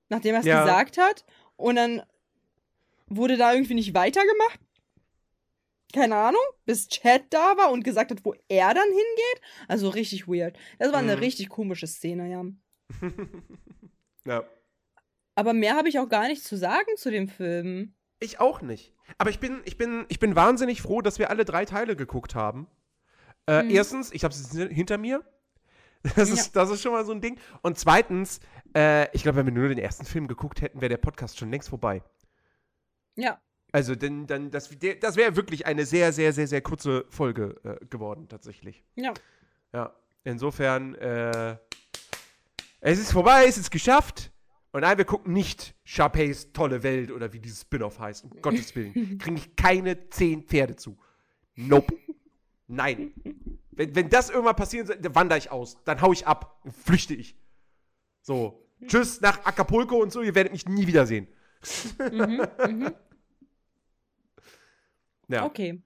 nachdem 0.09 0.35
er 0.35 0.41
es 0.41 0.45
Ja. 0.45 0.59
gesagt 0.63 0.97
hat. 0.97 1.23
Und 1.55 1.77
dann 1.77 2.01
wurde 3.07 3.37
da 3.37 3.53
irgendwie 3.53 3.73
nicht 3.75 3.93
weitergemacht. 3.93 4.59
Keine 5.93 6.15
Ahnung, 6.15 6.41
bis 6.65 6.87
Chad 6.87 7.25
da 7.29 7.55
war 7.57 7.71
und 7.71 7.83
gesagt 7.83 8.09
hat, 8.11 8.25
wo 8.25 8.33
er 8.47 8.73
dann 8.73 8.87
hingeht. 8.87 9.41
Also 9.67 9.89
richtig 9.89 10.27
weird. 10.27 10.57
Das 10.79 10.91
war 10.91 10.99
eine 10.99 11.15
Mhm. 11.15 11.21
richtig 11.21 11.49
komische 11.49 11.85
Szene, 11.87 12.29
ja. 12.31 12.43
ja. 14.25 14.43
Aber 15.35 15.53
mehr 15.53 15.75
habe 15.75 15.89
ich 15.89 15.99
auch 15.99 16.09
gar 16.09 16.27
nicht 16.27 16.43
zu 16.43 16.57
sagen 16.57 16.89
zu 16.97 17.11
dem 17.11 17.27
Film. 17.27 17.93
Ich 18.19 18.39
auch 18.39 18.61
nicht. 18.61 18.93
Aber 19.17 19.29
ich 19.29 19.39
bin, 19.39 19.61
ich 19.65 19.77
bin, 19.77 20.05
ich 20.09 20.19
bin 20.19 20.35
wahnsinnig 20.35 20.81
froh, 20.81 21.01
dass 21.01 21.19
wir 21.19 21.29
alle 21.29 21.45
drei 21.45 21.65
Teile 21.65 21.95
geguckt 21.95 22.33
haben. 22.35 22.67
Äh, 23.47 23.63
Mhm. 23.63 23.69
Erstens, 23.71 24.11
ich 24.13 24.23
habe 24.23 24.33
es 24.33 24.51
hinter 24.51 24.97
mir. 24.97 25.23
Das 26.17 26.29
ist, 26.29 26.53
das 26.57 26.69
ist 26.69 26.81
schon 26.81 26.91
mal 26.91 27.05
so 27.05 27.13
ein 27.13 27.21
Ding. 27.21 27.39
Und 27.61 27.77
zweitens, 27.79 28.41
äh, 28.75 29.09
ich 29.15 29.23
glaube, 29.23 29.37
wenn 29.37 29.45
wir 29.45 29.53
nur 29.53 29.69
den 29.69 29.77
ersten 29.77 30.03
Film 30.05 30.27
geguckt 30.27 30.61
hätten, 30.61 30.81
wäre 30.81 30.89
der 30.89 30.97
Podcast 30.97 31.37
schon 31.37 31.49
längst 31.49 31.69
vorbei. 31.69 32.03
Ja. 33.15 33.39
Also, 33.71 33.95
denn, 33.95 34.27
dann, 34.27 34.51
das, 34.51 34.69
das 35.01 35.15
wäre 35.15 35.35
wirklich 35.35 35.65
eine 35.65 35.85
sehr, 35.85 36.13
sehr, 36.13 36.31
sehr, 36.31 36.47
sehr 36.47 36.61
kurze 36.61 37.05
Folge 37.09 37.55
äh, 37.63 37.85
geworden, 37.87 38.27
tatsächlich. 38.29 38.83
Ja. 38.95 39.13
Ja. 39.73 39.93
Insofern, 40.23 40.95
äh, 40.95 41.57
es 42.79 42.99
ist 42.99 43.11
vorbei, 43.11 43.45
es 43.47 43.57
ist 43.57 43.71
geschafft. 43.71 44.31
Und 44.71 44.81
nein, 44.81 44.97
wir 44.97 45.05
gucken 45.05 45.33
nicht 45.33 45.75
Sharpays 45.83 46.51
tolle 46.51 46.81
Welt 46.83 47.11
oder 47.11 47.31
wie 47.31 47.39
dieses 47.39 47.61
Spin-off 47.61 47.99
heißt. 47.99 48.25
Um 48.25 48.31
Gottes 48.41 48.75
Willen. 48.75 49.17
Kriege 49.19 49.37
ich 49.37 49.55
keine 49.55 50.09
zehn 50.09 50.43
Pferde 50.43 50.75
zu. 50.75 50.97
Nope. 51.55 51.95
Nein. 52.67 53.13
Wenn, 53.71 53.95
wenn 53.95 54.09
das 54.09 54.29
irgendwann 54.29 54.55
passieren 54.55 54.87
soll, 54.87 54.97
dann 54.97 55.15
wandere 55.15 55.37
ich 55.37 55.51
aus. 55.51 55.77
Dann 55.83 56.01
hau 56.01 56.11
ich 56.11 56.25
ab. 56.25 56.59
Dann 56.63 56.73
flüchte 56.73 57.13
ich. 57.13 57.35
So. 58.21 58.67
Tschüss 58.87 59.21
nach 59.21 59.45
Acapulco 59.45 59.95
und 59.97 60.11
so. 60.11 60.21
Ihr 60.21 60.35
werdet 60.35 60.51
mich 60.51 60.67
nie 60.67 60.87
wiedersehen. 60.87 61.27
Mhm, 62.11 62.47
mhm. 62.67 62.95
Ja. 65.27 65.45
Okay. 65.45 65.81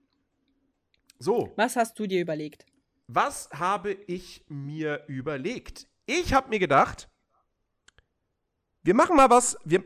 So. 1.19 1.53
Was 1.55 1.75
hast 1.75 1.97
du 1.99 2.07
dir 2.07 2.21
überlegt? 2.21 2.65
Was 3.07 3.49
habe 3.51 3.93
ich 3.93 4.43
mir 4.49 5.05
überlegt? 5.07 5.87
Ich 6.05 6.33
habe 6.33 6.49
mir 6.49 6.59
gedacht, 6.59 7.09
wir 8.83 8.93
machen 8.93 9.15
mal 9.15 9.29
was, 9.29 9.57
wir, 9.63 9.83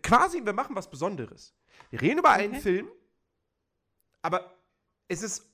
quasi, 0.00 0.44
wir 0.44 0.52
machen 0.52 0.76
was 0.76 0.90
Besonderes. 0.90 1.54
Wir 1.90 2.00
reden 2.00 2.18
über 2.18 2.30
einen 2.30 2.54
Okay. 2.54 2.62
Film, 2.62 2.88
aber 4.22 4.56
es 5.08 5.22
ist 5.22 5.44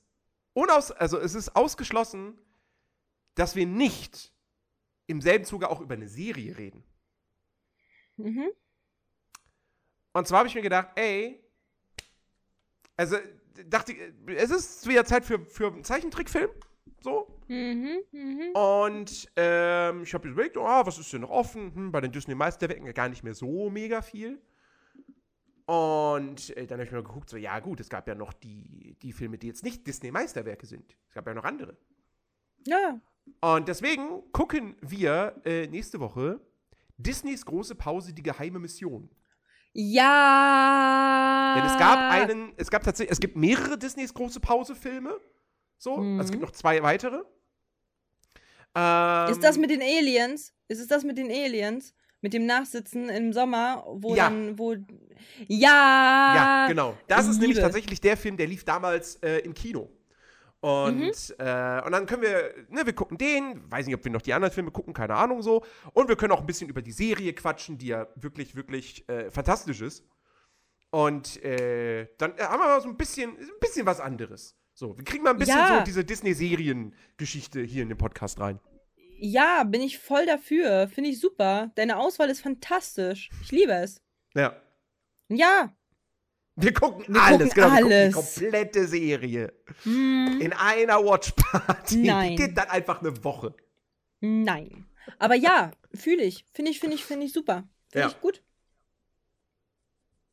unaus, 0.53 0.91
also 0.91 1.19
es 1.19 1.35
ist 1.35 1.55
ausgeschlossen, 1.55 2.37
dass 3.35 3.55
wir 3.55 3.65
nicht 3.65 4.31
im 5.07 5.21
selben 5.21 5.45
Zuge 5.45 5.69
auch 5.69 5.81
über 5.81 5.95
eine 5.95 6.07
Serie 6.07 6.57
reden. 6.57 6.83
Mhm. 8.17 8.49
Und 10.13 10.27
zwar 10.27 10.39
habe 10.39 10.47
ich 10.47 10.55
mir 10.55 10.61
gedacht, 10.61 10.89
ey, 10.95 11.43
also 12.95 13.17
dachte 13.67 13.93
ich, 13.93 13.99
es 14.35 14.51
ist 14.51 14.87
wieder 14.87 15.05
Zeit 15.05 15.25
für, 15.25 15.39
für 15.45 15.67
einen 15.67 15.83
Zeichentrickfilm, 15.83 16.49
so. 17.01 17.27
Mhm. 17.47 18.03
Mhm. 18.11 18.51
Und 18.53 19.31
ähm, 19.35 20.03
ich 20.03 20.13
habe 20.13 20.29
überlegt, 20.29 20.57
oh, 20.57 20.63
was 20.63 20.97
ist 20.97 21.11
denn 21.11 21.21
noch 21.21 21.29
offen? 21.29 21.73
Hm, 21.73 21.91
bei 21.91 22.01
den 22.01 22.11
Disney-Meisterwerken 22.11 22.85
ja 22.85 22.93
gar 22.93 23.09
nicht 23.09 23.23
mehr 23.23 23.33
so 23.33 23.69
mega 23.69 24.01
viel. 24.01 24.41
Und 25.65 26.55
äh, 26.57 26.67
dann 26.67 26.79
habe 26.79 26.85
ich 26.85 26.91
mir 26.91 27.03
geguckt, 27.03 27.29
so, 27.29 27.37
ja 27.37 27.59
gut, 27.59 27.79
es 27.79 27.89
gab 27.89 28.07
ja 28.07 28.15
noch 28.15 28.33
die, 28.33 28.95
die 29.01 29.13
Filme, 29.13 29.37
die 29.37 29.47
jetzt 29.47 29.63
nicht 29.63 29.87
Disney-Meisterwerke 29.87 30.65
sind. 30.65 30.95
Es 31.07 31.13
gab 31.13 31.25
ja 31.25 31.33
noch 31.33 31.45
andere. 31.45 31.77
Ja, 32.65 32.77
ja. 32.79 33.01
Und 33.55 33.67
deswegen 33.67 34.31
gucken 34.31 34.75
wir 34.81 35.41
äh, 35.45 35.67
nächste 35.67 35.99
Woche 35.99 36.41
Disneys 36.97 37.45
große 37.45 37.75
Pause, 37.75 38.13
die 38.13 38.23
geheime 38.23 38.59
Mission. 38.59 39.09
Ja. 39.73 41.55
Denn 41.57 41.65
es 41.65 41.77
gab 41.77 41.99
einen, 42.11 42.53
es 42.57 42.69
gab 42.69 42.83
tatsächlich, 42.83 43.11
es 43.11 43.19
gibt 43.19 43.35
mehrere 43.35 43.77
Disneys 43.77 44.13
große 44.13 44.39
Pause-Filme. 44.39 45.19
So, 45.77 45.97
Mhm. 45.97 46.19
es 46.19 46.29
gibt 46.31 46.41
noch 46.41 46.51
zwei 46.51 46.81
weitere. 46.83 47.21
Ähm, 48.75 49.31
Ist 49.31 49.43
das 49.43 49.57
mit 49.57 49.69
den 49.69 49.81
Aliens? 49.81 50.53
Ist 50.67 50.79
es 50.79 50.87
das 50.87 51.03
mit 51.03 51.17
den 51.17 51.29
Aliens? 51.29 51.93
Mit 52.21 52.33
dem 52.33 52.45
Nachsitzen 52.45 53.09
im 53.09 53.33
Sommer, 53.33 53.83
wo 53.87 54.15
Ja. 54.15 54.29
dann, 54.29 54.57
wo. 54.57 54.73
Ja! 55.47 56.33
Ja, 56.35 56.67
genau. 56.67 56.97
Das 57.07 57.27
ist 57.27 57.39
nämlich 57.39 57.57
Liebe. 57.57 57.61
tatsächlich 57.61 57.99
der 57.99 58.15
Film, 58.15 58.37
der 58.37 58.47
lief 58.47 58.63
damals 58.63 59.15
äh, 59.17 59.39
im 59.39 59.53
Kino. 59.53 59.89
Und, 60.63 60.95
Mhm. 60.97 61.11
äh, 61.39 61.81
und 61.85 61.91
dann 61.91 62.05
können 62.05 62.21
wir, 62.21 62.53
ne, 62.69 62.85
wir 62.85 62.93
gucken 62.93 63.17
den, 63.17 63.69
weiß 63.69 63.85
nicht, 63.85 63.95
ob 63.95 64.05
wir 64.05 64.11
noch 64.13 64.21
die 64.21 64.33
anderen 64.33 64.53
Filme 64.53 64.71
gucken, 64.71 64.93
keine 64.93 65.13
Ahnung 65.15 65.41
so. 65.41 65.61
Und 65.91 66.07
wir 66.07 66.15
können 66.15 66.31
auch 66.31 66.39
ein 66.39 66.45
bisschen 66.45 66.69
über 66.69 66.81
die 66.81 66.93
Serie 66.93 67.33
quatschen, 67.33 67.77
die 67.77 67.87
ja 67.87 68.07
wirklich, 68.15 68.55
wirklich 68.55 69.03
äh, 69.09 69.29
fantastisch 69.29 69.81
ist. 69.81 70.05
Und 70.89 71.43
äh, 71.43 72.07
dann 72.17 72.37
äh, 72.37 72.43
haben 72.43 72.61
wir 72.61 72.67
mal 72.67 72.79
so 72.81 72.87
ein 72.87 72.95
bisschen, 72.95 73.31
ein 73.37 73.49
bisschen 73.59 73.85
was 73.85 73.99
anderes. 73.99 74.55
So, 74.73 74.97
wir 74.97 75.03
kriegen 75.03 75.25
mal 75.25 75.31
ein 75.31 75.37
bisschen 75.37 75.57
Ja. 75.57 75.79
so 75.79 75.83
diese 75.83 76.05
Disney-Serien-Geschichte 76.05 77.61
hier 77.61 77.83
in 77.83 77.89
den 77.89 77.97
Podcast 77.97 78.39
rein. 78.39 78.61
Ja, 79.19 79.65
bin 79.65 79.81
ich 79.81 79.99
voll 79.99 80.25
dafür. 80.25 80.87
Finde 80.87 81.09
ich 81.09 81.19
super. 81.19 81.71
Deine 81.75 81.97
Auswahl 81.97 82.29
ist 82.29 82.39
fantastisch. 82.39 83.29
Ich 83.41 83.51
liebe 83.51 83.73
es. 83.73 84.01
Ja. 84.33 84.55
Ja. 85.27 85.75
Wir 86.55 86.73
gucken 86.73 87.05
Wir 87.13 87.21
alles, 87.21 87.49
gucken 87.53 87.63
genau. 87.75 87.87
Wir 87.89 87.95
alles. 87.95 88.13
gucken 88.15 88.29
die 88.35 88.41
komplette 88.43 88.87
Serie. 88.87 89.53
Hm, 89.83 90.39
In 90.41 90.53
einer 90.53 91.03
Watchparty. 91.03 91.97
Nein. 92.03 92.29
Die 92.31 92.35
geht 92.35 92.57
dann 92.57 92.69
einfach 92.69 93.01
eine 93.01 93.23
Woche. 93.23 93.55
nein. 94.19 94.85
Aber 95.19 95.35
ja, 95.35 95.71
fühle 95.93 96.23
ich. 96.23 96.45
Finde 96.53 96.71
ich, 96.71 96.79
finde 96.79 96.95
ich, 96.95 97.03
finde 97.03 97.25
ich 97.25 97.33
super. 97.33 97.67
Finde 97.91 98.07
Ja. 98.07 98.13
ich 98.13 98.21
gut. 98.21 98.41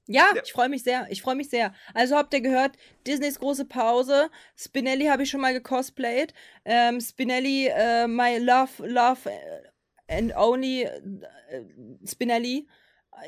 Ja, 0.06 0.30
Ja. 0.34 0.42
ich 0.44 0.52
freue 0.52 0.68
mich 0.68 0.82
sehr. 0.84 1.06
Ich 1.10 1.22
freue 1.22 1.34
mich 1.36 1.48
sehr. 1.50 1.74
Also 1.94 2.16
habt 2.16 2.32
ihr 2.34 2.40
gehört, 2.40 2.76
Disneys 3.06 3.38
große 3.40 3.64
Pause. 3.64 4.30
Spinelli 4.56 5.06
habe 5.06 5.22
ich 5.24 5.30
schon 5.30 5.40
mal 5.40 5.52
gecosplayt. 5.52 6.34
Ähm, 6.64 7.00
Spinelli, 7.00 7.66
äh, 7.68 8.06
my 8.06 8.38
love, 8.38 8.86
love 8.86 9.28
äh, 9.28 10.16
and 10.18 10.36
only 10.36 10.82
äh, 10.82 11.00
Spinelli. 12.06 12.68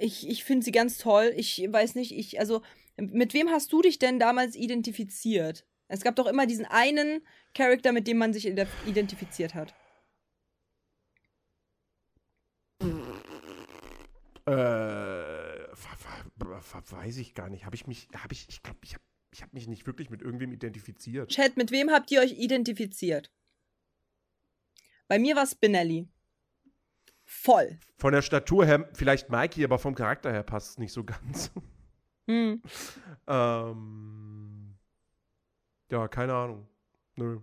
Ich, 0.00 0.28
ich 0.28 0.44
finde 0.44 0.64
sie 0.64 0.72
ganz 0.72 0.98
toll. 0.98 1.32
Ich 1.36 1.64
weiß 1.68 1.94
nicht, 1.96 2.12
ich, 2.16 2.38
also, 2.40 2.62
mit 2.96 3.34
wem 3.34 3.50
hast 3.50 3.72
du 3.72 3.82
dich 3.82 3.98
denn 3.98 4.18
damals 4.18 4.56
identifiziert? 4.56 5.66
Es 5.88 6.02
gab 6.02 6.16
doch 6.16 6.26
immer 6.26 6.46
diesen 6.46 6.64
einen 6.64 7.26
Charakter, 7.54 7.92
mit 7.92 8.06
dem 8.06 8.18
man 8.18 8.32
sich 8.32 8.46
ide- 8.46 8.66
identifiziert 8.86 9.54
hat. 9.54 9.74
Äh, 14.46 14.52
weiß 16.90 17.16
ich 17.18 17.34
gar 17.34 17.48
nicht. 17.48 17.64
Habe 17.64 17.76
ich 17.76 17.86
mich, 17.86 18.08
habe 18.16 18.32
ich, 18.32 18.48
ich 18.48 18.62
glaube, 18.62 18.78
ich 18.82 18.94
habe 18.94 19.04
ich 19.32 19.42
hab 19.42 19.52
mich 19.52 19.66
nicht 19.66 19.86
wirklich 19.86 20.10
mit 20.10 20.20
irgendwem 20.20 20.52
identifiziert. 20.52 21.30
Chat, 21.30 21.56
mit 21.56 21.70
wem 21.70 21.90
habt 21.90 22.10
ihr 22.10 22.20
euch 22.20 22.32
identifiziert? 22.32 23.32
Bei 25.08 25.18
mir 25.18 25.36
war 25.36 25.46
Spinelli. 25.46 26.08
Voll. 27.24 27.78
Von 27.96 28.12
der 28.12 28.20
Statur 28.22 28.66
her 28.66 28.90
vielleicht 28.92 29.30
Mikey, 29.30 29.64
aber 29.64 29.78
vom 29.78 29.94
Charakter 29.94 30.30
her 30.30 30.42
passt 30.42 30.70
es 30.72 30.78
nicht 30.78 30.92
so 30.92 31.04
ganz. 31.04 31.50
Hm. 32.26 32.62
ähm, 33.26 34.74
ja, 35.90 36.08
keine 36.08 36.34
Ahnung. 36.34 36.68
Nö. 37.16 37.40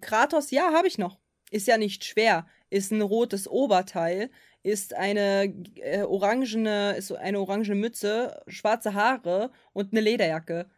Kratos, 0.00 0.50
ja, 0.50 0.72
habe 0.72 0.88
ich 0.88 0.98
noch. 0.98 1.18
Ist 1.50 1.66
ja 1.66 1.78
nicht 1.78 2.04
schwer. 2.04 2.46
Ist 2.70 2.90
ein 2.92 3.02
rotes 3.02 3.48
Oberteil, 3.48 4.30
ist 4.62 4.94
eine 4.94 5.54
äh, 5.76 6.02
orangene, 6.02 6.96
ist 6.96 7.12
eine 7.12 7.40
orangene 7.40 7.76
Mütze, 7.76 8.42
schwarze 8.48 8.94
Haare 8.94 9.52
und 9.72 9.92
eine 9.92 10.00
Lederjacke. 10.00 10.68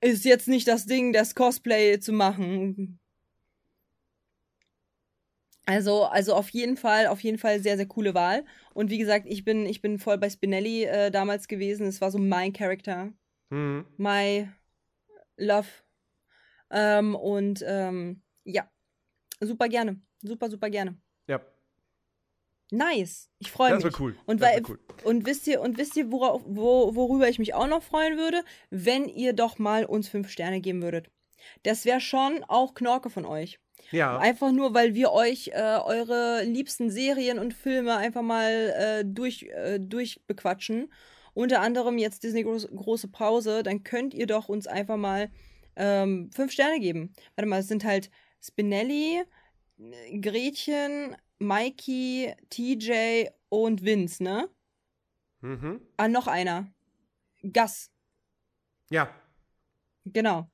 Ist 0.00 0.24
jetzt 0.24 0.48
nicht 0.48 0.68
das 0.68 0.86
Ding, 0.86 1.12
das 1.12 1.34
Cosplay 1.34 1.98
zu 1.98 2.12
machen. 2.12 3.00
Also, 5.66 6.04
also 6.04 6.34
auf 6.34 6.50
jeden 6.50 6.76
Fall, 6.76 7.06
auf 7.06 7.20
jeden 7.20 7.38
Fall 7.38 7.60
sehr, 7.60 7.76
sehr 7.76 7.86
coole 7.86 8.14
Wahl. 8.14 8.44
Und 8.74 8.90
wie 8.90 8.98
gesagt, 8.98 9.24
ich 9.28 9.44
bin, 9.44 9.64
ich 9.66 9.80
bin 9.80 9.98
voll 9.98 10.18
bei 10.18 10.28
Spinelli 10.28 10.84
äh, 10.84 11.10
damals 11.10 11.48
gewesen. 11.48 11.86
Es 11.86 12.00
war 12.00 12.10
so 12.10 12.18
mein 12.18 12.52
Charakter. 12.52 13.12
Mhm. 13.50 13.86
My 13.96 14.48
Love. 15.36 15.68
Ähm, 16.70 17.14
und 17.14 17.64
ähm, 17.66 18.22
ja, 18.44 18.68
super 19.40 19.68
gerne. 19.68 20.00
Super, 20.22 20.50
super 20.50 20.68
gerne. 20.70 20.96
Ja, 21.28 21.40
Nice. 22.70 23.30
Ich 23.38 23.52
freue 23.52 23.70
das 23.70 23.84
mich. 23.84 23.92
wäre 23.92 24.02
cool. 24.02 24.16
Und 24.26 24.40
das 24.42 24.50
weil- 24.50 24.62
cool. 24.68 24.78
Und 25.04 25.26
wisst 25.26 25.46
ihr, 25.46 25.60
und 25.60 25.78
wisst 25.78 25.96
ihr, 25.96 26.10
worauf, 26.10 26.42
wo, 26.46 26.94
worüber 26.94 27.28
ich 27.28 27.38
mich 27.38 27.54
auch 27.54 27.68
noch 27.68 27.82
freuen 27.82 28.16
würde? 28.18 28.42
Wenn 28.70 29.06
ihr 29.08 29.32
doch 29.32 29.58
mal 29.58 29.84
uns 29.84 30.08
fünf 30.08 30.28
Sterne 30.30 30.60
geben 30.60 30.82
würdet. 30.82 31.10
Das 31.62 31.84
wäre 31.84 32.00
schon 32.00 32.44
auch 32.44 32.74
Knorke 32.74 33.10
von 33.10 33.24
euch. 33.24 33.58
Ja, 33.90 34.18
Einfach 34.18 34.50
nur, 34.52 34.74
weil 34.74 34.94
wir 34.94 35.12
euch 35.12 35.48
äh, 35.48 35.78
eure 35.84 36.42
liebsten 36.44 36.90
Serien 36.90 37.38
und 37.38 37.54
Filme 37.54 37.96
einfach 37.96 38.22
mal 38.22 38.74
äh, 38.76 39.04
durch, 39.04 39.42
äh, 39.42 39.78
durchbequatschen. 39.78 40.92
Unter 41.34 41.60
anderem 41.60 41.98
jetzt 41.98 42.22
Disney 42.22 42.44
groß, 42.44 42.68
große 42.74 43.08
Pause. 43.08 43.62
Dann 43.62 43.82
könnt 43.82 44.14
ihr 44.14 44.26
doch 44.26 44.48
uns 44.48 44.66
einfach 44.66 44.96
mal 44.96 45.30
ähm, 45.76 46.30
fünf 46.32 46.52
Sterne 46.52 46.80
geben. 46.80 47.12
Warte 47.34 47.48
mal, 47.48 47.60
es 47.60 47.68
sind 47.68 47.84
halt 47.84 48.10
Spinelli, 48.40 49.22
Gretchen, 50.20 51.16
Mikey, 51.38 52.32
TJ 52.50 53.28
und 53.48 53.84
Vince, 53.84 54.22
ne? 54.22 54.48
mhm. 55.40 55.80
Ah, 55.96 56.08
noch 56.08 56.26
einer. 56.26 56.72
Gus. 57.42 57.90
ja. 58.90 59.08
Genau. 60.06 60.48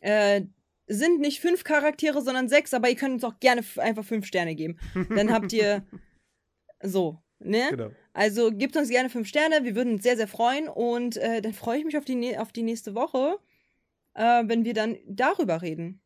Äh, 0.00 0.42
sind 0.86 1.20
nicht 1.20 1.40
fünf 1.40 1.62
Charaktere, 1.62 2.20
sondern 2.20 2.48
sechs, 2.48 2.74
aber 2.74 2.88
ihr 2.88 2.96
könnt 2.96 3.14
uns 3.14 3.24
auch 3.24 3.38
gerne 3.38 3.62
einfach 3.76 4.04
fünf 4.04 4.26
Sterne 4.26 4.56
geben. 4.56 4.76
Dann 5.08 5.32
habt 5.32 5.52
ihr 5.52 5.86
so, 6.82 7.22
ne? 7.38 7.68
genau. 7.70 7.90
Also 8.12 8.50
gebt 8.50 8.76
uns 8.76 8.88
gerne 8.88 9.08
fünf 9.08 9.28
Sterne, 9.28 9.64
wir 9.64 9.76
würden 9.76 9.94
uns 9.94 10.02
sehr, 10.02 10.16
sehr 10.16 10.26
freuen 10.26 10.68
und 10.68 11.16
äh, 11.16 11.40
dann 11.40 11.52
freue 11.52 11.78
ich 11.78 11.84
mich 11.84 11.96
auf 11.96 12.04
die, 12.04 12.36
auf 12.36 12.50
die 12.50 12.64
nächste 12.64 12.96
Woche, 12.96 13.38
äh, 14.14 14.42
wenn 14.46 14.64
wir 14.64 14.74
dann 14.74 14.98
darüber 15.06 15.62
reden. 15.62 16.02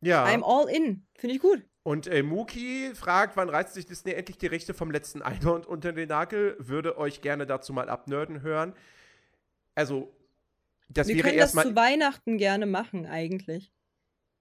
Ja. 0.00 0.26
I'm 0.26 0.42
all 0.44 0.68
in. 0.68 1.06
Finde 1.16 1.36
ich 1.36 1.40
gut. 1.40 1.64
Und 1.82 2.06
äh, 2.06 2.22
Muki 2.22 2.90
fragt, 2.94 3.36
wann 3.36 3.48
reißt 3.48 3.72
sich 3.72 3.86
Disney 3.86 4.12
endlich 4.12 4.36
die 4.36 4.46
Rechte 4.46 4.74
vom 4.74 4.90
letzten 4.90 5.22
Einhorn 5.22 5.64
unter 5.64 5.92
den 5.92 6.08
Nagel? 6.08 6.56
Würde 6.58 6.98
euch 6.98 7.22
gerne 7.22 7.46
dazu 7.46 7.72
mal 7.72 7.88
abnörden 7.88 8.42
hören. 8.42 8.74
Also, 9.74 10.12
das 10.88 11.08
wir 11.08 11.16
wäre 11.16 11.28
können 11.28 11.38
das 11.38 11.52
zu 11.52 11.74
Weihnachten 11.76 12.38
gerne 12.38 12.66
machen, 12.66 13.06
eigentlich. 13.06 13.72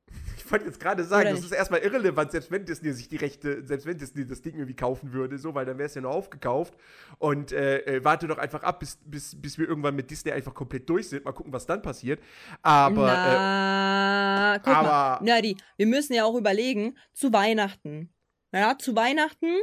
Ich 0.37 0.51
wollte 0.51 0.65
jetzt 0.67 0.79
gerade 0.79 1.03
sagen, 1.03 1.23
Oder 1.23 1.31
das 1.31 1.41
nicht? 1.41 1.51
ist 1.51 1.57
erstmal 1.57 1.81
irrelevant, 1.81 2.31
selbst 2.31 2.49
wenn 2.51 2.63
Disney 2.63 2.93
sich 2.93 3.09
die 3.09 3.17
Rechte, 3.17 3.65
selbst 3.65 3.85
wenn 3.85 3.97
Disney 3.97 4.25
das 4.25 4.41
Ding 4.41 4.53
irgendwie 4.53 4.77
kaufen 4.77 5.11
würde, 5.11 5.37
so, 5.37 5.53
weil 5.53 5.65
dann 5.65 5.77
wäre 5.77 5.87
es 5.87 5.95
ja 5.95 5.99
nur 5.99 6.11
aufgekauft. 6.11 6.73
Und 7.17 7.51
äh, 7.51 7.79
äh, 7.79 8.05
warte 8.05 8.27
doch 8.29 8.37
einfach 8.37 8.63
ab, 8.63 8.79
bis, 8.79 8.97
bis, 9.03 9.35
bis 9.41 9.57
wir 9.57 9.67
irgendwann 9.67 9.97
mit 9.97 10.09
Disney 10.09 10.31
einfach 10.31 10.53
komplett 10.53 10.89
durch 10.89 11.09
sind. 11.09 11.25
Mal 11.25 11.33
gucken, 11.33 11.51
was 11.51 11.65
dann 11.65 11.81
passiert. 11.81 12.21
Aber. 12.61 13.11
Äh, 13.11 13.13
Na, 13.13 14.59
guck 14.59 14.67
mal. 14.67 14.85
aber- 14.85 15.23
Nerdy, 15.25 15.57
wir 15.75 15.87
müssen 15.87 16.13
ja 16.13 16.23
auch 16.23 16.35
überlegen, 16.35 16.97
zu 17.11 17.33
Weihnachten. 17.33 18.13
Ja, 18.53 18.77
zu 18.77 18.95
Weihnachten. 18.95 19.53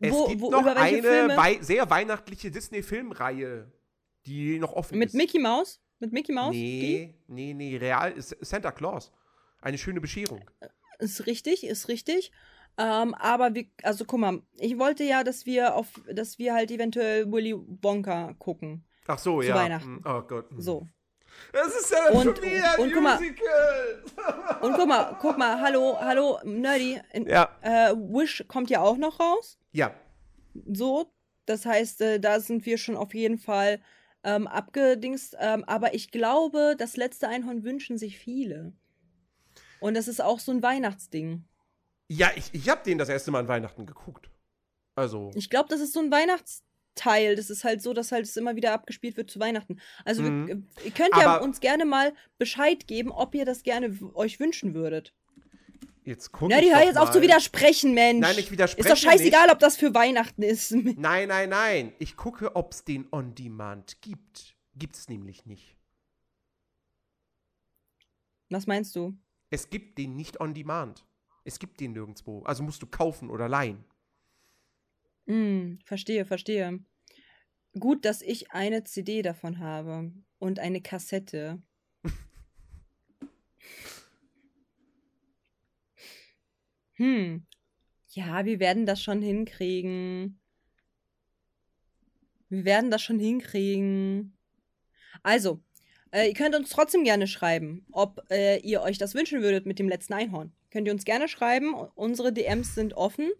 es 0.00 0.10
wo, 0.10 0.28
gibt 0.28 0.40
wo, 0.40 0.50
noch 0.50 0.64
eine 0.64 1.36
wei 1.36 1.58
sehr 1.60 1.90
weihnachtliche 1.90 2.50
Disney-Filmreihe, 2.50 3.70
die 4.28 4.58
noch 4.58 4.72
offen 4.72 4.98
Mit 4.98 5.08
ist. 5.08 5.14
Mickey 5.14 5.38
Mouse? 5.38 5.80
Mit 5.98 6.12
Mickey 6.12 6.32
Mouse? 6.32 6.52
Die? 6.52 7.14
Nee, 7.26 7.54
nee, 7.54 7.54
nee, 7.54 7.76
real 7.76 8.12
ist 8.12 8.36
Santa 8.40 8.70
Claus. 8.70 9.10
Eine 9.60 9.78
schöne 9.78 10.00
Bescherung. 10.00 10.44
Ist 10.98 11.26
richtig, 11.26 11.64
ist 11.64 11.88
richtig. 11.88 12.30
Ähm, 12.76 13.14
aber 13.14 13.54
wir, 13.54 13.66
also 13.82 14.04
guck 14.04 14.20
mal, 14.20 14.40
ich 14.58 14.78
wollte 14.78 15.02
ja, 15.02 15.24
dass 15.24 15.46
wir 15.46 15.74
auf, 15.74 15.88
dass 16.12 16.38
wir 16.38 16.54
halt 16.54 16.70
eventuell 16.70 17.30
Willy 17.32 17.54
Wonka 17.56 18.34
gucken. 18.38 18.84
Ach 19.08 19.18
so, 19.18 19.40
Zu 19.40 19.48
ja. 19.48 19.54
Weihnachten. 19.56 19.96
Hm, 19.96 20.02
Oh 20.04 20.22
Gott. 20.22 20.48
hm. 20.50 20.60
So. 20.60 20.86
Das 21.52 21.68
ist 21.68 21.90
ja 21.90 22.10
Und- 22.12 22.22
schon 22.24 22.36
wieder 22.44 22.74
ein 22.74 22.80
und 22.80 22.92
guck 22.92 23.02
mal. 23.02 23.16
Musical. 23.18 24.02
Und 24.62 24.74
guck 24.74 24.88
mal, 24.88 25.16
guck 25.20 25.38
mal, 25.38 25.60
hallo, 25.60 25.96
hallo, 26.00 26.38
Nerdy. 26.44 27.00
In, 27.12 27.26
Ja, 27.26 27.50
äh, 27.62 27.92
Wish 27.94 28.44
kommt 28.48 28.70
ja 28.70 28.80
auch 28.80 28.96
noch 28.96 29.18
raus. 29.18 29.58
ja. 29.72 29.92
So. 30.72 31.12
Das 31.46 31.64
heißt, 31.64 32.02
äh, 32.02 32.20
da 32.20 32.40
sind 32.40 32.66
wir 32.66 32.76
schon 32.76 32.94
auf 32.96 33.14
jeden 33.14 33.38
Fall 33.38 33.80
ähm, 34.28 34.46
abgedingst. 34.46 35.36
Ähm, 35.40 35.64
aber 35.64 35.94
ich 35.94 36.10
glaube, 36.10 36.74
das 36.78 36.96
letzte 36.96 37.28
Einhorn 37.28 37.64
wünschen 37.64 37.98
sich 37.98 38.18
viele. 38.18 38.72
Und 39.80 39.94
das 39.96 40.08
ist 40.08 40.20
auch 40.20 40.40
so 40.40 40.52
ein 40.52 40.62
Weihnachtsding. 40.62 41.44
Ja, 42.08 42.30
ich, 42.36 42.52
ich 42.52 42.68
habe 42.68 42.82
den 42.84 42.98
das 42.98 43.08
erste 43.08 43.30
Mal 43.30 43.40
an 43.40 43.48
Weihnachten 43.48 43.86
geguckt. 43.86 44.30
Also, 44.94 45.30
Ich 45.34 45.50
glaube, 45.50 45.68
das 45.68 45.80
ist 45.80 45.92
so 45.92 46.00
ein 46.00 46.10
Weihnachtsteil. 46.10 47.36
Das 47.36 47.50
ist 47.50 47.62
halt 47.64 47.80
so, 47.82 47.92
dass 47.92 48.10
halt 48.10 48.24
es 48.24 48.36
immer 48.36 48.56
wieder 48.56 48.72
abgespielt 48.72 49.16
wird 49.16 49.30
zu 49.30 49.38
Weihnachten. 49.38 49.78
Also 50.04 50.24
wir, 50.24 50.30
Mhm. 50.30 50.66
ihr 50.84 50.90
könnt 50.90 51.14
ja 51.16 51.34
Aber- 51.36 51.44
uns 51.44 51.60
gerne 51.60 51.84
mal 51.84 52.12
Bescheid 52.38 52.86
geben, 52.88 53.12
ob 53.12 53.34
ihr 53.34 53.44
das 53.44 53.62
gerne 53.62 53.96
euch 54.14 54.40
wünschen 54.40 54.74
würdet. 54.74 55.14
Jetzt 56.08 56.32
guck 56.32 56.50
Na, 56.50 56.60
die 56.60 56.74
hör 56.74 56.82
jetzt 56.84 56.96
auf 56.96 57.10
zu 57.10 57.22
widersprechen, 57.22 57.94
Mensch. 57.94 58.20
Nein, 58.20 58.36
ich 58.38 58.50
widerspreche 58.50 58.88
ist 58.88 58.90
doch 58.90 59.10
scheißegal, 59.10 59.50
ob 59.50 59.58
das 59.58 59.76
für 59.76 59.94
Weihnachten 59.94 60.42
ist. 60.42 60.72
Nicht. 60.72 60.98
Nein, 60.98 61.28
nein, 61.28 61.50
nein. 61.50 61.92
Ich 61.98 62.16
gucke, 62.16 62.56
ob 62.56 62.72
es 62.72 62.84
den 62.84 63.06
On 63.12 63.34
Demand 63.34 64.00
gibt. 64.00 64.56
Gibt 64.74 64.96
es 64.96 65.08
nämlich 65.08 65.46
nicht. 65.46 65.76
Was 68.50 68.66
meinst 68.66 68.96
du? 68.96 69.16
Es 69.50 69.70
gibt 69.70 69.98
den 69.98 70.16
nicht 70.16 70.40
On 70.40 70.54
Demand. 70.54 71.04
Es 71.44 71.58
gibt 71.58 71.80
den 71.80 71.92
nirgendwo. 71.92 72.42
Also 72.42 72.62
musst 72.62 72.82
du 72.82 72.86
kaufen 72.86 73.30
oder 73.30 73.48
leihen. 73.48 73.84
Hm, 75.26 75.78
verstehe, 75.84 76.24
verstehe. 76.24 76.80
Gut, 77.78 78.04
dass 78.04 78.22
ich 78.22 78.50
eine 78.52 78.84
CD 78.84 79.22
davon 79.22 79.58
habe 79.58 80.12
und 80.38 80.58
eine 80.58 80.80
Kassette. 80.80 81.62
Hm. 86.98 87.46
Ja, 88.08 88.44
wir 88.44 88.58
werden 88.60 88.86
das 88.86 89.02
schon 89.02 89.22
hinkriegen. 89.22 90.40
Wir 92.48 92.64
werden 92.64 92.90
das 92.90 93.02
schon 93.02 93.18
hinkriegen. 93.18 94.36
Also, 95.22 95.60
äh, 96.12 96.28
ihr 96.28 96.34
könnt 96.34 96.56
uns 96.56 96.70
trotzdem 96.70 97.04
gerne 97.04 97.26
schreiben, 97.26 97.86
ob 97.92 98.24
äh, 98.30 98.58
ihr 98.60 98.82
euch 98.82 98.98
das 98.98 99.14
wünschen 99.14 99.42
würdet 99.42 99.66
mit 99.66 99.78
dem 99.78 99.88
letzten 99.88 100.14
Einhorn. 100.14 100.52
könnt 100.70 100.86
ihr 100.86 100.92
uns 100.92 101.04
gerne 101.04 101.28
schreiben. 101.28 101.74
Unsere 101.74 102.32
DMs 102.32 102.74
sind 102.74 102.94
offen. 102.94 103.30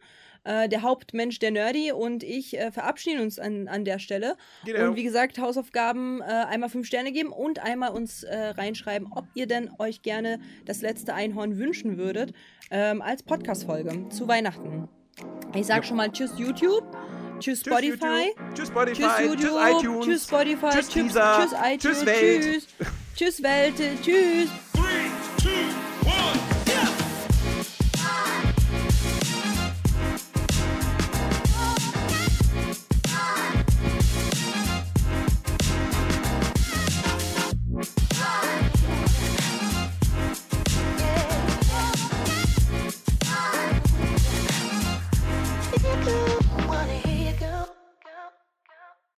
Äh, 0.49 0.67
der 0.71 0.81
Hauptmensch, 0.81 1.39
der 1.41 1.51
Nerdy 1.51 1.93
und 1.93 2.23
ich 2.23 2.57
äh, 2.59 2.73
verabschieden 2.73 3.21
uns 3.21 3.39
an, 3.39 3.69
an 3.69 3.85
der 3.85 3.99
Stelle. 3.99 4.35
Genau. 4.65 4.89
Und 4.89 4.97
wie 4.97 5.03
gesagt, 5.03 5.39
Hausaufgaben 5.39 6.23
äh, 6.23 6.25
einmal 6.25 6.71
fünf 6.71 6.87
Sterne 6.87 7.13
geben 7.13 7.33
und 7.33 7.59
einmal 7.63 7.91
uns 7.91 8.23
äh, 8.23 8.35
reinschreiben, 8.35 9.09
ob 9.15 9.27
ihr 9.35 9.47
denn 9.47 9.71
euch 9.79 10.01
gerne 10.01 10.41
das 10.65 10.81
letzte 10.81 11.13
Einhorn 11.13 11.59
wünschen 11.59 11.99
würdet 11.99 12.33
ähm, 12.71 13.03
als 13.03 13.23
Podcast-Folge 13.23 14.09
zu 14.09 14.27
Weihnachten. 14.27 14.89
Ich 15.55 15.67
sag 15.67 15.79
Ja. 15.79 15.83
schon 15.83 15.99
mal 15.99 16.11
Tschüss 16.11 16.33
YouTube, 16.39 16.85
Tschüss, 17.41 17.61
Spotify. 17.61 18.33
Tschüss 18.55 18.69
Spotify. 18.69 19.03
Tschüss 19.03 19.21
YouTube, 19.21 19.39
Tschüss 19.41 19.83
iTunes. 19.83 20.05
tschüss 20.07 20.25
Spotify, 20.25 20.69
Tschüss 20.71 20.89
tschüss, 20.89 21.13
tschüss 21.13 21.53
iTunes, 21.53 21.81
Tschüss 21.83 22.07
Welt. 22.07 22.43
tschüss, 22.43 22.67
tschüss 23.17 23.43
Welt, 23.43 23.75
tschüss. 24.03 24.49
Three, 24.73 25.11
two, 25.43 25.88